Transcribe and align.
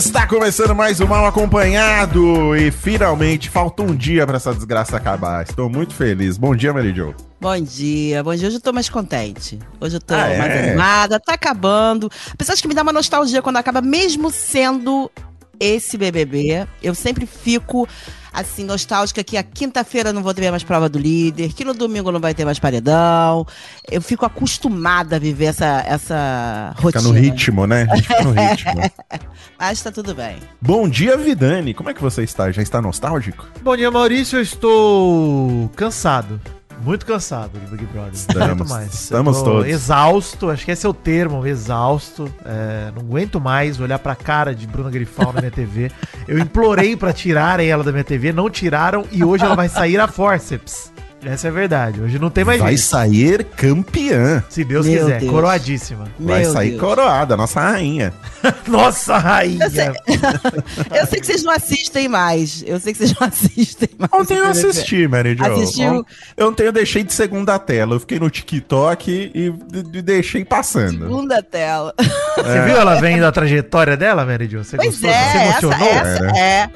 está 0.00 0.26
começando 0.26 0.74
mais 0.74 0.98
um 0.98 1.06
Mal 1.06 1.26
Acompanhado 1.26 2.56
e 2.56 2.70
finalmente 2.70 3.50
falta 3.50 3.82
um 3.82 3.94
dia 3.94 4.26
para 4.26 4.36
essa 4.38 4.54
desgraça 4.54 4.96
acabar. 4.96 5.42
Estou 5.42 5.68
muito 5.68 5.92
feliz. 5.94 6.38
Bom 6.38 6.56
dia, 6.56 6.72
Mary 6.72 6.94
Jo. 6.94 7.14
Bom 7.38 7.60
dia, 7.60 8.22
bom 8.24 8.34
dia. 8.34 8.46
Hoje 8.48 8.56
eu 8.56 8.60
tô 8.62 8.72
mais 8.72 8.88
contente. 8.88 9.58
Hoje 9.78 9.96
eu 9.96 10.00
tô 10.00 10.14
Ah, 10.14 10.26
é? 10.28 10.38
mais 10.38 10.68
animada, 10.68 11.20
tá 11.20 11.34
acabando. 11.34 12.10
Apesar 12.32 12.54
de 12.54 12.62
que 12.62 12.68
me 12.68 12.72
dá 12.74 12.82
uma 12.82 12.94
nostalgia 12.94 13.42
quando 13.42 13.58
acaba, 13.58 13.82
mesmo 13.82 14.30
sendo 14.30 15.10
esse 15.58 15.98
BBB. 15.98 16.66
Eu 16.82 16.94
sempre 16.94 17.26
fico, 17.26 17.86
assim, 18.32 18.64
nostálgica 18.64 19.22
que 19.24 19.36
a 19.36 19.42
quinta-feira 19.42 20.12
não 20.12 20.22
vou 20.22 20.32
ter 20.34 20.50
mais 20.50 20.62
prova 20.62 20.88
do 20.88 20.98
líder, 20.98 21.52
que 21.52 21.64
no 21.64 21.74
domingo 21.74 22.10
não 22.12 22.20
vai 22.20 22.34
ter 22.34 22.44
mais 22.44 22.58
paredão. 22.58 23.46
Eu 23.90 24.00
fico 24.00 24.24
acostumada 24.24 25.16
a 25.16 25.18
viver 25.18 25.46
essa, 25.46 25.84
essa 25.86 26.72
Fica 26.76 26.82
rotina. 26.98 27.02
no 27.04 27.12
ritmo, 27.12 27.66
né? 27.66 27.86
A 27.90 27.96
gente 27.96 28.08
fica 28.08 28.22
no 28.22 28.32
ritmo. 28.32 28.80
Mas 29.58 29.82
tá 29.82 29.90
tudo 29.90 30.14
bem. 30.14 30.36
Bom 30.60 30.88
dia, 30.88 31.16
Vidani. 31.16 31.74
Como 31.74 31.90
é 31.90 31.94
que 31.94 32.00
você 32.02 32.22
está? 32.22 32.50
Já 32.50 32.62
está 32.62 32.80
nostálgico? 32.80 33.46
Bom 33.62 33.76
dia, 33.76 33.90
Maurício. 33.90 34.38
Eu 34.38 34.42
estou 34.42 35.70
cansado. 35.76 36.40
Muito 36.82 37.04
cansado 37.04 37.50
do 37.58 37.70
Big 37.70 37.84
Brother. 37.86 38.12
Estamos, 38.14 38.38
Não 38.38 38.46
aguento 38.54 38.68
mais. 38.68 38.94
estamos 38.94 39.42
todos. 39.42 39.66
Exausto, 39.66 40.50
acho 40.50 40.64
que 40.64 40.70
esse 40.70 40.86
é 40.86 40.88
o 40.88 40.94
termo, 40.94 41.46
exausto. 41.46 42.32
É, 42.44 42.90
não 42.94 43.02
aguento 43.02 43.38
mais 43.40 43.78
olhar 43.78 43.98
pra 43.98 44.14
cara 44.14 44.54
de 44.54 44.66
Bruna 44.66 44.90
Grifal 44.90 45.32
na 45.32 45.40
minha 45.40 45.50
TV. 45.50 45.90
Eu 46.26 46.38
implorei 46.38 46.96
pra 46.96 47.12
tirarem 47.12 47.68
ela 47.68 47.84
da 47.84 47.92
minha 47.92 48.04
TV, 48.04 48.32
não 48.32 48.48
tiraram 48.48 49.04
e 49.12 49.22
hoje 49.22 49.44
ela 49.44 49.54
vai 49.54 49.68
sair 49.68 50.00
a 50.00 50.08
forceps. 50.08 50.90
Essa 51.22 51.48
é 51.48 51.50
a 51.50 51.52
verdade. 51.52 52.00
Hoje 52.00 52.18
não 52.18 52.30
tem 52.30 52.44
mais 52.44 52.58
Vai 52.60 52.76
jeito. 52.76 52.88
sair 52.88 53.44
campeã. 53.44 54.42
Se 54.48 54.64
Deus 54.64 54.86
Meu 54.86 55.04
quiser, 55.04 55.20
Deus. 55.20 55.30
coroadíssima. 55.30 56.08
Vai 56.18 56.40
Meu 56.42 56.52
sair 56.52 56.70
Deus. 56.70 56.80
coroada, 56.80 57.36
nossa 57.36 57.60
rainha. 57.60 58.12
Nossa, 58.66 59.18
rainha! 59.18 59.64
Eu 59.64 59.70
sei, 59.70 59.84
eu 60.98 61.06
sei 61.06 61.20
que 61.20 61.26
vocês 61.26 61.42
não 61.42 61.52
assistem 61.52 62.08
mais. 62.08 62.64
Eu 62.66 62.80
sei 62.80 62.92
que 62.94 62.98
vocês 63.00 63.14
não 63.20 63.26
assistem 63.28 63.88
mais. 63.98 64.10
Ontem 64.14 64.38
eu 64.38 64.46
assisti, 64.46 65.06
Mary 65.06 65.36
Jo. 65.36 65.44
Assistiu? 65.44 66.06
Ontem 66.40 66.62
eu 66.66 66.72
deixei 66.72 67.02
de 67.04 67.12
segunda 67.12 67.58
tela. 67.58 67.96
Eu 67.96 68.00
fiquei 68.00 68.18
no 68.18 68.30
TikTok 68.30 69.30
e 69.34 69.50
de- 69.50 69.82
de- 69.82 70.02
deixei 70.02 70.42
passando. 70.44 71.00
Segunda 71.00 71.42
tela. 71.42 71.94
Você 71.98 72.62
viu 72.64 72.76
ela 72.78 72.98
vendo 72.98 73.24
a 73.24 73.32
trajetória 73.32 73.94
dela, 73.96 74.24
Mary 74.24 74.48
Jo? 74.48 74.64
Você 74.64 74.76
Pois 74.76 74.88
gostou? 74.98 75.10
é, 75.10 75.32
Você 75.32 75.36
essa, 75.38 75.66
emocionou? 75.66 75.88
essa 75.88 76.38
é. 76.38 76.70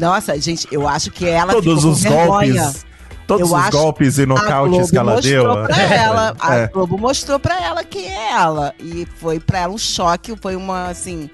Nossa, 0.00 0.40
gente, 0.40 0.66
eu 0.72 0.88
acho 0.88 1.12
que 1.12 1.28
ela 1.28 1.52
Todos 1.52 1.76
ficou 1.76 1.92
os 1.92 2.02
com 2.02 2.10
vergonha. 2.10 2.72
Todos 3.26 3.50
Eu 3.50 3.56
os 3.56 3.70
golpes 3.70 4.18
e 4.18 4.22
A 4.22 4.26
nocautes 4.26 4.90
que 4.90 4.98
ela 4.98 5.20
deu. 5.20 5.64
pra 5.66 5.82
ela, 5.82 6.36
a 6.40 6.54
É. 6.56 6.66
Globo 6.68 6.98
mostrou 6.98 7.38
pra 7.38 7.60
ela 7.62 7.82
quem 7.84 8.06
é 8.06 8.32
ela. 8.32 8.74
E 8.78 9.06
foi 9.16 9.40
pra 9.40 9.60
ela 9.60 9.72
um 9.72 9.78
choque, 9.78 10.34
foi 10.40 10.54
uma, 10.56 10.88
assim, 10.88 11.30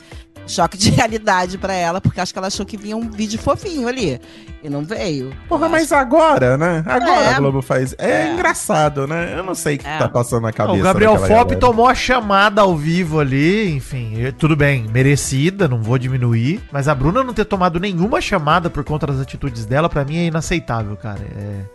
choque 0.50 0.76
de 0.76 0.90
realidade 0.92 1.56
pra 1.58 1.72
ela, 1.72 2.00
porque 2.00 2.20
acho 2.20 2.32
que 2.32 2.38
ela 2.38 2.48
achou 2.48 2.66
que 2.66 2.76
vinha 2.76 2.96
um 2.96 3.08
vídeo 3.10 3.38
fofinho 3.38 3.88
ali. 3.88 4.20
E 4.62 4.68
não 4.68 4.84
veio. 4.84 5.32
Porra, 5.48 5.70
mas 5.70 5.90
agora, 5.90 6.58
né? 6.58 6.82
Agora 6.86 7.22
É. 7.24 7.34
a 7.34 7.38
Globo 7.38 7.62
faz. 7.62 7.94
É, 7.96 8.10
É. 8.28 8.32
engraçado, 8.34 9.06
né? 9.06 9.34
Eu 9.38 9.42
não 9.42 9.54
sei 9.54 9.76
o 9.76 9.78
que 9.78 9.86
É. 9.86 9.96
tá 9.98 10.06
passando 10.08 10.42
na 10.42 10.52
cabeça. 10.52 10.78
o 10.78 10.82
Gabriel 10.82 11.16
Fop 11.16 11.28
galera. 11.30 11.56
tomou 11.58 11.88
a 11.88 11.94
chamada 11.94 12.60
ao 12.60 12.76
vivo 12.76 13.20
ali, 13.20 13.74
enfim, 13.74 14.14
tudo 14.38 14.54
bem, 14.54 14.86
merecida, 14.92 15.66
não 15.66 15.82
vou 15.82 15.96
diminuir. 15.96 16.60
Mas 16.70 16.88
a 16.88 16.94
Bruna 16.94 17.24
não 17.24 17.32
ter 17.32 17.46
tomado 17.46 17.80
nenhuma 17.80 18.20
chamada 18.20 18.68
por 18.68 18.84
conta 18.84 19.06
das 19.06 19.18
atitudes 19.20 19.64
dela, 19.64 19.88
pra 19.88 20.04
mim 20.04 20.18
é 20.18 20.24
inaceitável, 20.26 20.94
cara. 20.96 21.20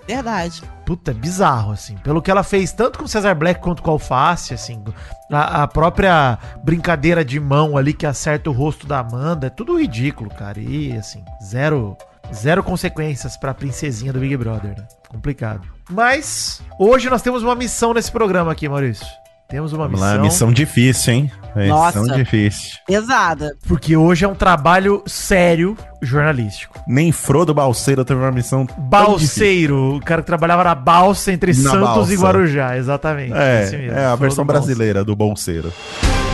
É, 0.08 0.14
Verdade. 0.14 0.62
puta, 0.86 1.10
é 1.10 1.14
bizarro, 1.14 1.72
assim. 1.72 1.96
Pelo 2.04 2.22
que 2.22 2.30
ela 2.30 2.44
fez, 2.44 2.72
tanto 2.72 3.00
com 3.00 3.06
o 3.06 3.08
Cesar 3.08 3.34
Black 3.36 3.62
quanto 3.62 3.82
com 3.82 3.90
o 3.90 3.94
Alface, 3.94 4.54
assim. 4.54 4.84
A, 5.32 5.64
a 5.64 5.68
própria 5.68 6.38
brincadeira 6.64 7.26
de 7.26 7.40
mão 7.40 7.76
ali 7.78 7.94
que 7.94 8.06
acerta 8.06 8.48
o 8.48 8.54
rosto 8.54 8.65
da 8.88 9.00
Amanda, 9.00 9.48
é 9.48 9.50
tudo 9.50 9.80
ridículo, 9.80 10.30
cara. 10.30 10.60
E, 10.60 10.94
assim, 10.98 11.24
zero. 11.44 11.96
Zero 12.34 12.64
consequências 12.64 13.38
pra 13.38 13.54
princesinha 13.54 14.12
do 14.12 14.20
Big 14.20 14.36
Brother, 14.36 14.72
né? 14.76 14.88
Complicado. 15.10 15.62
Mas, 15.90 16.60
hoje 16.80 17.08
nós 17.10 17.22
temos 17.22 17.44
uma 17.44 17.54
missão 17.54 17.94
nesse 17.94 18.12
programa 18.12 18.52
aqui, 18.52 18.68
Maurício. 18.68 19.06
Temos 19.48 19.74
uma 19.74 19.84
Vamos 19.86 20.02
missão. 20.02 20.16
lá, 20.18 20.22
missão 20.24 20.52
difícil, 20.52 21.14
hein? 21.14 21.32
Missão 21.56 22.04
Nossa. 22.04 22.16
difícil. 22.16 22.80
Pesada. 22.88 23.56
Porque 23.68 23.96
hoje 23.96 24.26
é 24.26 24.28
um 24.28 24.34
trabalho 24.34 25.04
sério 25.06 25.78
jornalístico. 26.02 26.80
Nem 26.88 27.12
Frodo 27.12 27.54
Balseiro 27.54 28.04
teve 28.04 28.20
uma 28.20 28.32
missão. 28.32 28.66
Balseiro, 28.76 29.98
o 29.98 30.00
cara 30.00 30.22
que 30.24 30.26
trabalhava 30.28 30.64
na 30.64 30.74
balsa 30.74 31.32
entre 31.32 31.54
Na 31.54 31.70
Santos 31.72 31.80
balsa. 31.80 32.14
e 32.14 32.18
Guarujá, 32.18 32.76
exatamente. 32.76 33.34
É, 33.34 33.70
mesmo, 33.70 33.78
é 33.92 34.06
a 34.06 34.08
Frodo 34.10 34.22
versão 34.22 34.46
Balsa. 34.46 34.62
brasileira 34.62 35.04
do 35.06 35.16
Bolseiro. 35.16 35.72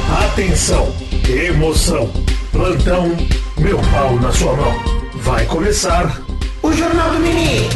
Atenção, 0.10 0.92
emoção, 1.30 2.10
plantão, 2.52 3.16
meu 3.58 3.78
pau 3.92 4.16
na 4.20 4.32
sua 4.32 4.56
mão. 4.56 4.74
Vai 5.16 5.46
começar 5.46 6.22
o 6.62 6.74
Jornal 6.74 7.12
do 7.12 7.20
Mini. 7.20 7.70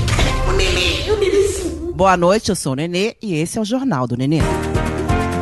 Boa 1.94 2.18
noite, 2.18 2.50
eu 2.50 2.56
sou 2.56 2.74
o 2.74 2.76
Nenê 2.76 3.16
e 3.22 3.36
esse 3.36 3.58
é 3.58 3.62
o 3.62 3.66
Jornal 3.66 4.08
do 4.08 4.18
Nenê. 4.18 4.40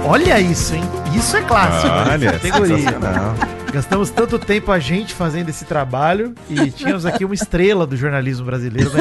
Olha 0.05 0.39
isso, 0.39 0.75
hein? 0.75 0.83
Isso 1.15 1.37
é 1.37 1.41
clássico. 1.41 1.93
Olha, 2.11 2.33
Categoria. 2.33 2.77
sensacional. 2.77 3.35
Gastamos 3.71 4.09
tanto 4.11 4.37
tempo 4.37 4.71
a 4.71 4.77
gente 4.77 5.13
fazendo 5.15 5.49
esse 5.49 5.65
trabalho 5.65 6.35
e 6.49 6.69
tínhamos 6.69 7.05
aqui 7.05 7.25
uma 7.25 7.33
estrela 7.33 7.87
do 7.87 7.95
jornalismo 7.97 8.45
brasileiro. 8.45 8.91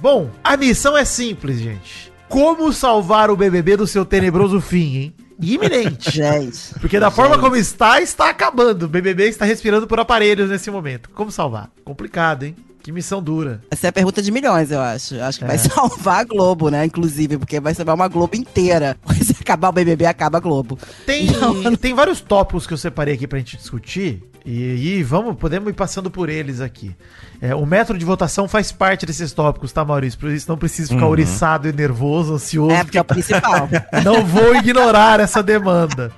Bom, 0.00 0.30
a 0.42 0.56
missão 0.56 0.96
é 0.96 1.04
simples, 1.04 1.58
gente. 1.60 2.12
Como 2.28 2.72
salvar 2.72 3.30
o 3.30 3.36
BBB 3.36 3.76
do 3.76 3.86
seu 3.86 4.04
tenebroso 4.04 4.60
fim, 4.60 4.96
hein? 4.96 5.14
Iminente. 5.40 6.10
Gente. 6.10 6.74
Porque 6.80 6.98
da 6.98 7.10
forma 7.10 7.38
como 7.38 7.56
está, 7.56 8.00
está 8.00 8.28
acabando. 8.30 8.86
O 8.86 8.88
BBB 8.88 9.28
está 9.28 9.44
respirando 9.44 9.86
por 9.86 10.00
aparelhos 10.00 10.50
nesse 10.50 10.70
momento. 10.70 11.08
Como 11.10 11.30
salvar? 11.30 11.70
Complicado, 11.84 12.44
hein? 12.44 12.56
Que 12.82 12.92
missão 12.92 13.22
dura. 13.22 13.60
Essa 13.70 13.88
é 13.88 13.90
a 13.90 13.92
pergunta 13.92 14.22
de 14.22 14.30
milhões, 14.30 14.70
eu 14.70 14.80
acho. 14.80 15.20
Acho 15.20 15.38
que 15.40 15.44
vai 15.44 15.56
É. 15.56 15.58
salvar 15.58 16.20
a 16.20 16.24
Globo, 16.24 16.70
né? 16.70 16.84
Inclusive, 16.86 17.36
porque 17.36 17.60
vai 17.60 17.74
salvar 17.74 17.94
uma 17.94 18.08
Globo 18.08 18.34
inteira. 18.36 18.96
Se 19.22 19.36
acabar 19.40 19.68
o 19.68 19.72
BBB, 19.72 20.06
acaba 20.06 20.38
a 20.38 20.40
Globo. 20.40 20.78
Tem, 21.04 21.26
Não, 21.26 21.76
tem 21.76 21.92
vários 21.94 22.20
tópicos 22.20 22.66
que 22.66 22.72
eu 22.72 22.78
separei 22.78 23.14
aqui 23.14 23.26
pra 23.26 23.38
gente 23.38 23.56
discutir. 23.56 24.22
E, 24.50 24.96
e 24.96 25.02
vamos, 25.02 25.36
podemos 25.36 25.68
ir 25.68 25.74
passando 25.74 26.10
por 26.10 26.30
eles 26.30 26.62
aqui. 26.62 26.96
É, 27.38 27.54
o 27.54 27.66
método 27.66 27.98
de 27.98 28.04
votação 28.06 28.48
faz 28.48 28.72
parte 28.72 29.04
desses 29.04 29.30
tópicos, 29.30 29.72
tá, 29.72 29.84
Maurício? 29.84 30.18
Por 30.18 30.30
isso 30.30 30.48
não 30.48 30.56
precisa 30.56 30.88
ficar 30.88 31.06
oriçado 31.06 31.68
e 31.68 31.72
nervoso, 31.72 32.32
ansioso. 32.32 32.74
É, 32.74 32.82
porque 32.82 32.96
é 32.96 33.00
o 33.02 33.04
principal. 33.04 33.68
Não 34.02 34.24
vou 34.24 34.54
ignorar 34.56 35.20
essa 35.20 35.42
demanda. 35.42 36.10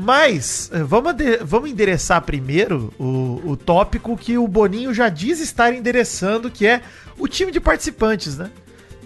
Mas, 0.00 0.68
eh, 0.72 0.82
vamos, 0.82 1.14
vamos 1.44 1.70
endereçar 1.70 2.20
primeiro 2.22 2.92
o, 2.98 3.40
o 3.44 3.56
tópico 3.56 4.16
que 4.16 4.36
o 4.36 4.48
Boninho 4.48 4.92
já 4.92 5.08
diz 5.08 5.38
estar 5.38 5.72
endereçando, 5.72 6.50
que 6.50 6.66
é 6.66 6.82
o 7.18 7.28
time 7.28 7.52
de 7.52 7.60
participantes, 7.60 8.36
né? 8.36 8.50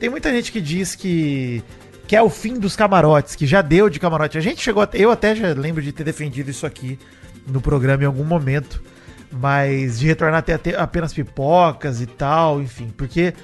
Tem 0.01 0.09
muita 0.09 0.31
gente 0.31 0.51
que 0.51 0.61
diz 0.61 0.95
que, 0.95 1.63
que 2.07 2.17
é 2.17 2.23
o 2.23 2.31
fim 2.31 2.55
dos 2.55 2.75
camarotes, 2.77 3.37
que 3.37 3.47
já 3.47 3.61
deu 3.61 3.91
de 3.91 4.01
camarote. 4.01 4.39
A 4.39 4.41
gente 4.41 4.63
chegou 4.63 4.83
até, 4.83 4.99
eu 4.99 5.11
até 5.11 5.35
já 5.35 5.49
lembro 5.53 5.83
de 5.83 5.93
ter 5.93 6.05
defendido 6.05 6.51
isso 6.51 6.65
aqui 6.65 6.99
no 7.47 7.61
programa 7.61 8.03
em 8.03 8.07
algum 8.07 8.25
momento, 8.25 8.83
mas 9.31 9.99
de 9.99 10.07
retornar 10.07 10.39
até, 10.39 10.77
apenas 10.77 11.13
pipocas 11.13 12.01
e 12.01 12.07
tal, 12.07 12.61
enfim, 12.61 12.93
porque 12.97 13.35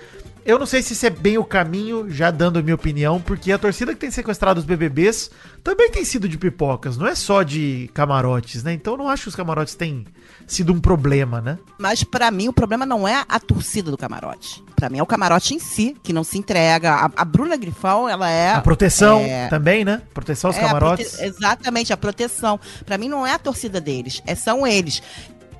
eu 0.51 0.59
não 0.59 0.67
sei 0.67 0.83
se 0.83 0.93
isso 0.93 1.07
é 1.07 1.11
bem 1.11 1.39
o 1.39 1.45
caminho, 1.45 2.09
já 2.11 2.31
dando 2.31 2.59
a 2.59 2.63
minha 2.63 2.75
opinião, 2.75 3.21
porque 3.21 3.53
a 3.53 3.59
torcida 3.59 3.93
que 3.95 4.01
tem 4.01 4.11
sequestrado 4.11 4.59
os 4.61 4.67
BBBs 4.67 5.31
também 5.63 5.91
tem 5.91 6.05
sido 6.05 6.29
de 6.29 6.37
pipocas, 6.39 6.97
não 6.97 7.07
é 7.07 7.15
só 7.15 7.43
de 7.43 7.91
camarotes, 7.95 8.63
né? 8.63 8.73
Então 8.73 8.95
eu 8.95 8.99
não 8.99 9.09
acho 9.09 9.25
que 9.25 9.29
os 9.29 9.37
camarotes 9.37 9.75
têm 9.75 10.05
sido 10.47 10.73
um 10.73 10.81
problema, 10.81 11.41
né? 11.41 11.59
Mas 11.79 12.03
pra 12.03 12.31
mim 12.31 12.49
o 12.49 12.53
problema 12.53 12.85
não 12.85 13.07
é 13.07 13.25
a 13.29 13.39
torcida 13.39 13.91
do 13.91 13.97
camarote. 13.97 14.63
Pra 14.75 14.89
mim 14.89 14.99
é 14.99 15.03
o 15.03 15.07
camarote 15.07 15.55
em 15.55 15.59
si, 15.59 15.95
que 16.03 16.13
não 16.13 16.25
se 16.25 16.39
entrega. 16.39 16.93
A, 16.95 17.11
a 17.17 17.25
Bruna 17.25 17.57
Grifão, 17.57 18.09
ela 18.09 18.29
é. 18.31 18.53
A 18.55 18.61
proteção 18.61 19.21
é- 19.21 19.49
também, 19.49 19.85
né? 19.85 20.03
Proteção 20.15 20.49
aos 20.51 20.57
é 20.57 20.61
a 20.65 20.67
camarotes. 20.67 21.11
prote- 21.13 21.25
Exatamente, 21.27 21.93
a 21.93 21.97
proteção. 21.97 22.59
Pra 22.87 22.97
mim 22.99 23.09
não 23.09 23.27
é 23.27 23.35
a 23.35 23.39
torcida 23.39 23.81
deles, 23.81 24.23
é, 24.27 24.35
são 24.35 24.67
eles. 24.67 25.03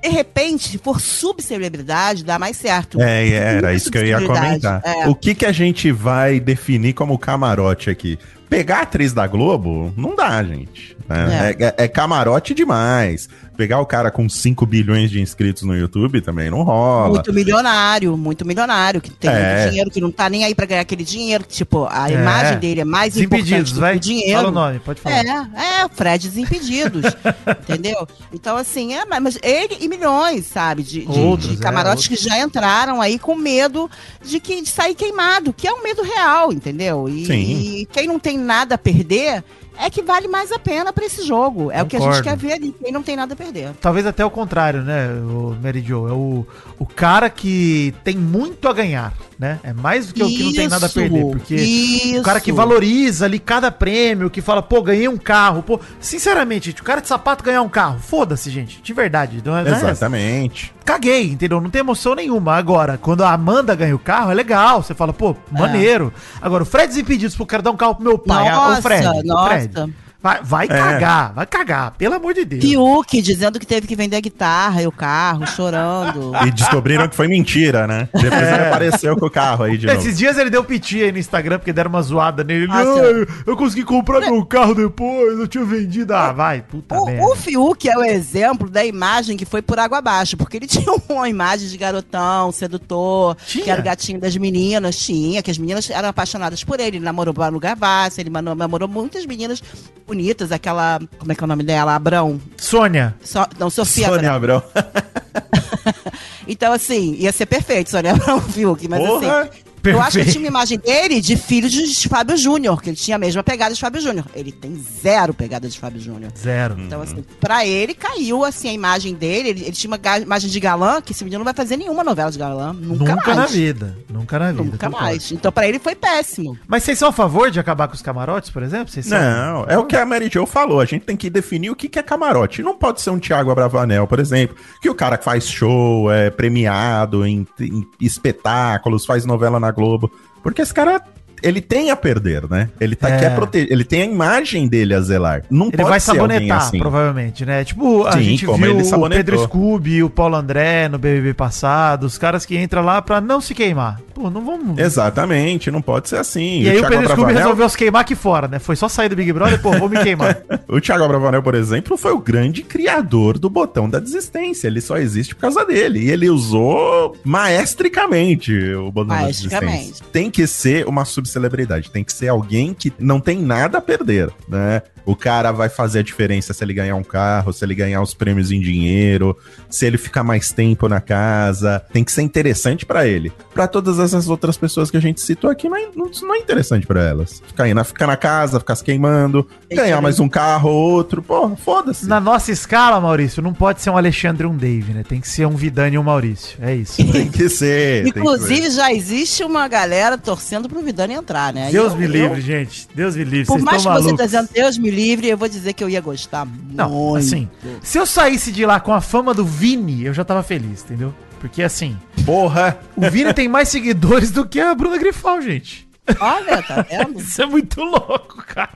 De 0.01 0.09
repente, 0.09 0.77
for 0.77 0.99
subcelebridade, 0.99 2.23
dá 2.23 2.39
mais 2.39 2.57
certo. 2.57 3.01
É, 3.01 3.27
era 3.29 3.73
isso 3.73 3.91
que 3.91 3.97
eu 3.97 4.05
ia 4.05 4.19
comentar. 4.21 4.81
é. 4.83 5.07
O 5.07 5.15
que 5.15 5.35
que 5.35 5.45
a 5.45 5.51
gente 5.51 5.91
vai 5.91 6.39
definir 6.39 6.93
como 6.93 7.17
camarote 7.17 7.89
aqui? 7.89 8.17
Pegar 8.49 8.79
a 8.79 8.81
atriz 8.81 9.13
da 9.13 9.25
Globo, 9.27 9.93
não 9.95 10.15
dá, 10.15 10.43
gente. 10.43 10.97
né? 11.07 11.55
É, 11.59 11.63
é- 11.65 11.75
é 11.85 11.87
camarote 11.87 12.53
demais. 12.53 13.29
Pegar 13.57 13.79
o 13.79 13.85
cara 13.85 14.09
com 14.09 14.27
5 14.27 14.65
bilhões 14.65 15.11
de 15.11 15.19
inscritos 15.21 15.63
no 15.63 15.75
YouTube 15.75 16.19
também 16.21 16.49
não 16.49 16.63
rola. 16.63 17.09
Muito 17.09 17.31
milionário, 17.33 18.17
muito 18.17 18.45
milionário, 18.45 18.99
que 19.01 19.11
tem 19.11 19.29
É. 19.29 19.55
muito 19.55 19.69
dinheiro, 19.71 19.91
que 19.91 20.01
não 20.01 20.11
tá 20.11 20.29
nem 20.29 20.43
aí 20.45 20.55
pra 20.55 20.65
ganhar 20.65 20.81
aquele 20.81 21.03
dinheiro, 21.03 21.43
que, 21.43 21.53
tipo, 21.53 21.85
a 21.89 22.09
É. 22.09 22.13
imagem 22.15 22.57
dele 22.59 22.81
é 22.81 22.85
mais 22.85 23.15
importante 23.17 23.41
Desimpedidos, 23.43 23.71
do 23.73 23.79
vai. 23.81 23.91
que 23.93 23.97
o 23.97 23.99
dinheiro. 23.99 24.35
Fala 24.37 24.47
o 24.47 24.51
nome, 24.51 24.79
pode 24.79 25.01
falar. 25.01 25.15
É, 25.53 25.83
é, 25.83 25.89
Fred 25.89 26.27
Desimpedidos, 26.29 27.03
entendeu? 27.61 28.07
Então, 28.33 28.55
assim, 28.57 28.93
é, 28.93 29.05
mas 29.05 29.37
ele 29.43 29.77
e 29.81 29.87
milhões, 29.87 30.45
sabe, 30.47 30.81
de, 30.81 31.05
de- 31.05 31.19
Outros, 31.19 31.49
de 31.51 31.57
é, 31.57 31.59
camarotes 31.59 32.07
que 32.07 32.15
já 32.15 32.39
entraram 32.39 33.01
aí 33.01 33.19
com 33.19 33.35
medo 33.35 33.89
de, 34.25 34.39
que, 34.39 34.61
de 34.61 34.69
sair 34.69 34.95
queimado, 34.95 35.53
que 35.53 35.67
é 35.67 35.73
um 35.73 35.83
medo 35.83 36.01
real, 36.01 36.51
entendeu? 36.53 37.07
E, 37.09 37.25
Sim. 37.25 37.33
e 37.81 37.85
quem 37.91 38.07
não 38.07 38.17
tem 38.19 38.37
nada 38.37 38.75
a 38.75 38.77
perder 38.77 39.43
é 39.77 39.89
que 39.89 40.01
vale 40.01 40.27
mais 40.27 40.51
a 40.51 40.59
pena 40.59 40.91
pra 40.93 41.05
esse 41.05 41.25
jogo. 41.25 41.71
É 41.71 41.81
o 41.81 41.85
que 41.85 41.95
a 41.95 41.99
gente 41.99 42.07
Concordo. 42.07 42.29
quer 42.29 42.37
ver 42.37 42.53
ali, 42.53 42.75
quem 42.83 42.91
não 42.91 43.03
tem 43.03 43.15
nada 43.15 43.33
a 43.33 43.37
perder. 43.37 43.71
Talvez 43.81 44.05
até 44.05 44.23
o 44.23 44.29
contrário, 44.29 44.81
né, 44.81 45.07
o 45.13 45.55
Mary 45.61 45.81
Jo? 45.81 46.07
É 46.07 46.11
o, 46.11 46.45
o 46.79 46.85
cara 46.85 47.29
que 47.29 47.93
tem 48.03 48.15
muito 48.15 48.67
a 48.67 48.73
ganhar, 48.73 49.13
né? 49.41 49.59
É 49.63 49.73
mais 49.73 50.05
do 50.05 50.13
que 50.13 50.21
o 50.21 50.27
que 50.27 50.43
não 50.43 50.53
tem 50.53 50.67
nada 50.67 50.85
a 50.85 50.87
Isso, 50.87 50.93
perder. 50.99 51.25
Porque 51.25 51.55
isso. 51.55 52.19
o 52.19 52.23
cara 52.23 52.39
que 52.39 52.51
valoriza 52.51 53.25
ali 53.25 53.39
cada 53.39 53.71
prêmio, 53.71 54.29
que 54.29 54.39
fala, 54.39 54.61
pô, 54.61 54.83
ganhei 54.83 55.07
um 55.07 55.17
carro. 55.17 55.63
Pô, 55.63 55.79
sinceramente, 55.99 56.67
gente, 56.69 56.79
o 56.81 56.85
cara 56.85 57.01
de 57.01 57.07
sapato 57.07 57.43
ganhar 57.43 57.63
um 57.63 57.67
carro, 57.67 57.97
foda-se, 57.99 58.51
gente, 58.51 58.79
de 58.83 58.93
verdade. 58.93 59.41
Não 59.43 59.57
é, 59.57 59.63
não 59.63 59.71
é- 59.75 59.77
Exatamente. 59.91 60.71
Caguei, 60.85 61.31
entendeu? 61.31 61.59
Não 61.59 61.71
tem 61.71 61.79
emoção 61.79 62.13
nenhuma. 62.13 62.55
Agora, 62.55 62.99
quando 62.99 63.23
a 63.23 63.31
Amanda 63.33 63.73
ganha 63.73 63.95
o 63.95 63.99
carro, 63.99 64.29
é 64.29 64.33
legal. 64.35 64.83
Você 64.83 64.93
fala, 64.93 65.11
pô, 65.11 65.35
maneiro. 65.51 66.13
Agora, 66.39 66.61
o 66.61 66.65
Fred 66.65 66.89
Desimpedidos, 66.89 67.35
pô, 67.35 67.43
quero 67.43 67.63
dar 67.63 67.71
um 67.71 67.77
carro 67.77 67.95
pro 67.95 68.03
meu 68.03 68.19
pai. 68.19 68.47
Ah, 68.47 68.55
Nossa, 68.55 68.79
o 68.79 68.81
Fred, 68.83 69.07
o 69.07 69.23
nossa. 69.23 69.49
Fred. 69.49 69.93
Vai, 70.23 70.39
vai 70.43 70.67
cagar, 70.67 71.33
vai 71.33 71.45
cagar, 71.47 71.91
pelo 71.97 72.13
amor 72.13 72.35
de 72.35 72.45
Deus. 72.45 72.63
Fiuk 72.63 73.21
dizendo 73.23 73.59
que 73.59 73.65
teve 73.65 73.87
que 73.87 73.95
vender 73.95 74.17
a 74.17 74.19
guitarra 74.19 74.79
e 74.81 74.85
o 74.85 74.91
carro, 74.91 75.47
chorando. 75.47 76.31
E 76.45 76.51
descobriram 76.51 77.07
que 77.07 77.15
foi 77.15 77.27
mentira, 77.27 77.87
né? 77.87 78.07
Depois 78.13 78.33
ele 78.41 78.67
apareceu 78.67 79.17
com 79.17 79.25
o 79.25 79.31
carro 79.31 79.63
aí 79.63 79.79
de 79.79 79.87
novo. 79.87 79.97
Esses 79.99 80.15
dias 80.17 80.37
ele 80.37 80.51
deu 80.51 80.63
piti 80.63 81.01
aí 81.01 81.11
no 81.11 81.17
Instagram 81.17 81.57
porque 81.57 81.73
deram 81.73 81.89
uma 81.89 82.03
zoada 82.03 82.43
nele. 82.43 82.65
Ele, 82.65 82.71
Ah, 82.71 82.81
"Ah, 82.81 82.83
sim. 82.83 82.99
eu, 82.99 83.27
eu 83.47 83.57
consegui 83.57 83.83
comprar 83.83 84.19
meu 84.19 84.45
carro 84.45 84.75
depois, 84.75 85.39
eu 85.39 85.47
tinha 85.47 85.65
vendido. 85.65 86.13
Ah, 86.13 86.31
vai, 86.31 86.61
puta 86.61 87.03
merda. 87.03 87.23
O, 87.25 87.31
o 87.31 87.35
Fiuk 87.35 87.89
é 87.89 87.97
o 87.97 88.03
exemplo 88.03 88.69
da 88.69 88.85
imagem 88.85 89.35
que 89.35 89.45
foi 89.45 89.63
por 89.63 89.79
água 89.79 89.97
abaixo, 89.97 90.37
porque 90.37 90.57
ele 90.57 90.67
tinha 90.67 90.85
uma 91.09 91.27
imagem 91.29 91.67
de 91.67 91.77
garotão, 91.77 92.51
sedutor, 92.51 93.35
Tinha? 93.47 93.63
que 93.63 93.71
era 93.71 93.81
o 93.81 93.83
gatinho 93.83 94.19
das 94.19 94.37
meninas, 94.37 94.99
tinha, 94.99 95.41
que 95.41 95.49
as 95.49 95.57
meninas 95.57 95.89
eram 95.89 96.09
apaixonadas 96.09 96.63
por 96.63 96.79
ele. 96.79 96.97
Ele 96.97 97.05
namorou 97.05 97.33
Manu 97.35 97.59
Gavassi, 97.59 98.21
ele 98.21 98.29
namorou 98.29 98.87
muitas 98.87 99.25
meninas 99.25 99.63
bonitas, 100.11 100.51
aquela, 100.51 100.99
como 101.17 101.31
é 101.31 101.35
que 101.35 101.41
é 101.41 101.45
o 101.45 101.47
nome 101.47 101.63
dela? 101.63 101.95
Abrão. 101.95 102.39
Sônia, 102.57 103.15
So, 103.23 103.39
não, 103.57 103.69
Sofia 103.69 104.07
Sônia 104.09 104.33
Abrão. 104.33 104.57
Abrão. 104.57 104.83
Então, 106.47 106.73
assim, 106.73 107.13
ia 107.17 107.31
ser 107.31 107.45
perfeito, 107.45 107.89
Sônia 107.89 108.11
Abrão 108.11 108.41
Fiuk, 108.41 108.85
mas 108.89 108.99
Porra! 108.99 109.41
assim. 109.43 109.49
Eu 109.83 109.99
acho 110.01 110.11
que 110.11 110.17
eu 110.19 110.23
Perfeito. 110.25 110.31
tinha 110.31 110.41
uma 110.43 110.47
imagem 110.47 110.77
dele 110.79 111.21
de 111.21 111.35
filho 111.35 111.69
de 111.69 112.07
Fábio 112.07 112.37
Júnior, 112.37 112.81
que 112.81 112.89
ele 112.89 112.97
tinha 112.97 113.15
a 113.15 113.19
mesma 113.19 113.41
pegada 113.43 113.73
de 113.73 113.79
Fábio 113.81 114.01
Júnior. 114.01 114.25
Ele 114.35 114.51
tem 114.51 114.75
zero 114.75 115.33
pegada 115.33 115.67
de 115.67 115.77
Fábio 115.79 115.99
Júnior. 115.99 116.31
zero. 116.37 116.75
Então, 116.79 117.01
assim, 117.01 117.23
pra 117.39 117.65
ele 117.65 117.93
caiu 117.93 118.43
assim 118.45 118.69
a 118.69 118.73
imagem 118.73 119.13
dele. 119.15 119.49
Ele, 119.49 119.61
ele 119.61 119.71
tinha 119.71 119.89
uma 119.89 119.99
imagem 120.19 120.49
de 120.49 120.59
galã, 120.59 121.01
que 121.01 121.11
esse 121.13 121.23
menino 121.23 121.39
não 121.39 121.45
vai 121.45 121.53
fazer 121.53 121.77
nenhuma 121.77 122.03
novela 122.03 122.31
de 122.31 122.37
galã. 122.37 122.73
Nunca, 122.73 123.15
Nunca, 123.15 123.29
na 123.31 123.35
mais. 123.41 123.51
vida. 123.51 123.97
Nunca 124.09 124.39
na 124.39 124.51
vida. 124.51 124.63
Nunca 124.63 124.89
mais. 124.89 125.31
Então, 125.31 125.51
pra 125.51 125.67
ele 125.67 125.79
foi 125.79 125.95
péssimo. 125.95 126.57
Mas 126.67 126.83
vocês 126.83 126.99
são 126.99 127.09
a 127.09 127.11
favor 127.11 127.49
de 127.49 127.59
acabar 127.59 127.87
com 127.87 127.95
os 127.95 128.01
camarotes, 128.01 128.49
por 128.49 128.61
exemplo? 128.63 128.89
Vocês 128.89 129.05
são- 129.05 129.19
Não, 129.19 129.65
é 129.67 129.77
o 129.77 129.85
que 129.85 129.95
a 129.95 130.05
Mary 130.05 130.29
Jo 130.31 130.45
falou. 130.45 130.79
A 130.79 130.85
gente 130.85 131.05
tem 131.05 131.15
que 131.17 131.29
definir 131.29 131.69
o 131.71 131.75
que 131.75 131.89
que 131.89 131.97
é 131.99 132.03
camarote. 132.03 132.61
Não 132.61 132.75
pode 132.77 133.01
ser 133.01 133.09
um 133.09 133.19
Thiago 133.19 133.49
Abravanel, 133.51 134.05
por 134.07 134.19
exemplo, 134.19 134.55
que 134.81 134.89
o 134.89 134.95
cara 134.95 135.17
que 135.17 135.23
faz 135.25 135.47
show, 135.49 136.11
é 136.11 136.29
premiado 136.29 137.25
em, 137.25 137.47
em 137.59 137.85
espetáculos, 137.99 139.05
faz 139.05 139.25
novela 139.25 139.59
na 139.59 139.70
Globo. 139.71 140.11
Porque 140.43 140.61
esse 140.61 140.73
cara, 140.73 141.03
ele 141.43 141.61
tem 141.61 141.91
a 141.91 141.95
perder, 141.95 142.49
né? 142.49 142.69
Ele 142.79 142.95
tá, 142.95 143.09
É. 143.09 143.19
quer 143.19 143.35
proteger, 143.35 143.71
ele 143.71 143.83
tem 143.83 144.01
a 144.03 144.05
imagem 144.05 144.67
dele 144.67 144.93
a 144.93 145.01
zelar. 145.01 145.43
Não 145.49 145.67
Ele 145.67 145.77
pode 145.77 145.89
vai 145.89 145.99
ser 145.99 146.11
sabonetar, 146.13 146.57
assim. 146.57 146.79
provavelmente, 146.79 147.45
né? 147.45 147.63
Tipo, 147.63 148.05
a 148.05 148.13
Sim, 148.13 148.21
gente 148.23 148.45
como 148.45 148.57
viu 148.63 148.79
ele 148.79 148.83
o. 148.95 149.09
Pedro 149.09 149.39
Scooby 149.43 149.95
e 149.95 150.03
o 150.03 150.09
Paulo 150.09 150.35
André 150.35 150.87
no 150.89 150.97
BBB 150.97 151.33
passado, 151.33 152.03
os 152.05 152.17
caras 152.17 152.45
que 152.45 152.57
entram 152.57 152.83
lá 152.83 153.01
pra 153.01 153.19
não 153.21 153.41
se 153.41 153.53
queimar. 153.53 153.99
Pô, 154.13 154.29
não 154.29 154.43
vamos... 154.45 154.77
Exatamente, 154.77 155.71
não 155.71 155.81
pode 155.81 156.09
ser 156.09 156.17
assim. 156.17 156.61
E 156.61 156.69
aí 156.69 156.77
o 156.77 156.79
Thiago 156.81 156.95
Pedro 156.95 157.09
Scooby 157.13 157.33
resolveu 157.33 157.69
se 157.69 157.77
queimar 157.77 158.01
aqui 158.01 158.13
fora, 158.15 158.47
né? 158.47 158.59
Foi 158.59 158.75
só 158.75 158.87
sair 158.87 159.09
do 159.09 159.15
Big 159.15 159.31
Brother, 159.33 159.59
pô, 159.61 159.71
vou 159.71 159.89
me 159.89 160.01
queimar. 160.01 160.37
O 160.67 160.79
Thiago 160.79 161.03
Abravanel, 161.03 161.43
por 161.43 161.53
exemplo, 161.53 161.97
foi 161.97 162.13
o 162.13 162.19
grande 162.19 162.61
criador 162.63 163.37
do 163.37 163.49
botão 163.49 163.89
da 163.89 163.99
desistência. 163.99 164.67
Ele 164.67 164.79
só 164.79 164.97
existe 164.97 165.35
por 165.35 165.41
causa 165.41 165.65
dele. 165.65 165.99
E 165.99 166.09
ele 166.09 166.29
usou 166.29 167.13
maestricamente 167.25 168.53
o 168.73 168.91
botão 168.91 169.15
da 169.15 169.21
Maestricamente. 169.23 169.77
desistência. 169.77 170.05
Tem 170.11 170.29
que 170.29 170.45
ser 170.47 170.87
uma 170.87 171.05
subcelebridade. 171.31 171.89
Tem 171.89 172.03
que 172.03 172.13
ser 172.13 172.27
alguém 172.27 172.73
que 172.73 172.91
não 172.99 173.19
tem 173.19 173.41
nada 173.41 173.77
a 173.77 173.81
perder, 173.81 174.29
né? 174.47 174.81
O 175.05 175.15
cara 175.15 175.51
vai 175.51 175.67
fazer 175.67 175.99
a 175.99 176.03
diferença 176.03 176.53
se 176.53 176.63
ele 176.63 176.73
ganhar 176.73 176.95
um 176.95 177.03
carro, 177.03 177.51
se 177.51 177.65
ele 177.65 177.73
ganhar 177.73 178.01
os 178.01 178.13
prêmios 178.13 178.51
em 178.51 178.59
dinheiro, 178.59 179.35
se 179.69 179.85
ele 179.85 179.97
ficar 179.97 180.23
mais 180.23 180.51
tempo 180.51 180.87
na 180.87 181.01
casa. 181.01 181.83
Tem 181.91 182.03
que 182.03 182.11
ser 182.11 182.21
interessante 182.21 182.85
pra 182.85 183.07
ele. 183.07 183.31
Pra 183.53 183.67
todas 183.67 183.99
essas 183.99 184.29
outras 184.29 184.57
pessoas 184.57 184.91
que 184.91 184.97
a 184.97 185.01
gente 185.01 185.19
citou 185.19 185.49
aqui, 185.49 185.67
não 185.67 185.75
é, 185.75 185.87
não, 185.95 186.35
é 186.35 186.37
interessante 186.37 186.85
pra 186.85 187.01
elas. 187.01 187.41
Ficar, 187.45 187.63
aí 187.63 187.73
na, 187.73 187.83
ficar 187.83 188.07
na 188.07 188.15
casa, 188.15 188.59
ficar 188.59 188.75
se 188.75 188.83
queimando, 188.83 189.47
ganhar 189.71 190.01
mais 190.01 190.19
um 190.19 190.29
carro 190.29 190.69
ou 190.69 190.91
outro. 190.91 191.21
Pô, 191.21 191.55
foda-se. 191.55 192.07
Na 192.07 192.19
nossa 192.19 192.51
escala, 192.51 192.99
Maurício, 193.01 193.41
não 193.41 193.53
pode 193.53 193.81
ser 193.81 193.89
um 193.89 193.97
Alexandre 193.97 194.45
e 194.45 194.49
um 194.49 194.55
Dave, 194.55 194.93
né? 194.93 195.03
Tem 195.07 195.19
que 195.19 195.27
ser 195.27 195.47
um 195.47 195.55
Vidani 195.55 195.95
e 195.95 195.99
um 195.99 196.03
Maurício. 196.03 196.57
É 196.61 196.75
isso. 196.75 197.03
Tem 197.11 197.29
que 197.29 197.49
ser. 197.49 198.03
tem 198.03 198.13
que 198.13 198.19
Inclusive, 198.19 198.69
ser. 198.69 198.71
já 198.71 198.93
existe 198.93 199.43
uma 199.43 199.67
galera 199.67 200.17
torcendo 200.17 200.69
pro 200.69 200.81
Vidani 200.81 201.15
entrar, 201.21 201.53
né? 201.53 201.69
Deus 201.71 201.93
Eu- 201.93 201.97
me 201.99 202.05
eu- 202.05 202.11
livre, 202.11 202.41
gente. 202.41 202.87
Deus 202.93 203.15
me 203.15 203.23
livre. 203.23 203.45
Por 203.45 203.53
Vocês 203.53 203.63
mais 203.63 203.77
estão 203.77 203.93
que 203.93 203.97
você 203.99 204.03
malucos. 204.05 204.17
tá 204.19 204.25
dizendo 204.25 204.49
Deus 204.53 204.77
me 204.77 204.89
livre, 204.91 205.27
eu 205.29 205.37
vou 205.37 205.47
dizer 205.47 205.73
que 205.73 205.83
eu 205.83 205.89
ia 205.89 206.01
gostar 206.01 206.47
Não, 206.71 206.89
muito. 206.89 207.17
assim, 207.25 207.49
se 207.81 207.97
eu 207.97 208.05
saísse 208.05 208.51
de 208.51 208.65
lá 208.65 208.79
com 208.79 208.93
a 208.93 208.99
fama 209.01 209.33
do 209.33 209.45
Vini, 209.45 210.03
eu 210.05 210.13
já 210.13 210.23
tava 210.23 210.43
feliz, 210.43 210.83
entendeu? 210.83 211.13
Porque 211.39 211.63
assim, 211.63 211.97
Porra! 212.25 212.77
o 212.95 213.09
Vini 213.09 213.33
tem 213.33 213.47
mais 213.47 213.69
seguidores 213.69 214.29
do 214.31 214.45
que 214.47 214.59
a 214.59 214.75
Bruna 214.75 214.97
Grifal, 214.97 215.41
gente. 215.41 215.87
Olha, 216.19 216.61
tá 216.61 216.81
vendo? 216.81 217.19
Isso 217.21 217.41
é 217.41 217.45
muito 217.45 217.81
louco, 217.81 218.43
cara. 218.45 218.69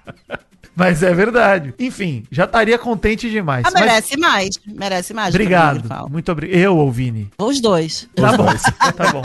Mas 0.76 1.02
é 1.02 1.14
verdade. 1.14 1.74
Enfim, 1.80 2.24
já 2.30 2.44
estaria 2.44 2.78
contente 2.78 3.30
demais. 3.30 3.64
Ah, 3.66 3.72
Mas- 3.74 3.86
merece 3.86 4.18
mais. 4.18 4.60
Merece 4.66 5.14
mais. 5.14 5.34
Obrigado. 5.34 6.10
Muito 6.10 6.32
obrigado. 6.32 6.58
Eu 6.60 6.78
ou 6.78 6.92
Vini? 6.92 7.30
Os 7.38 7.62
dois. 7.62 8.10
Tá 8.16 8.36
bom, 8.36 8.46
tá 8.96 9.12
bom. 9.12 9.22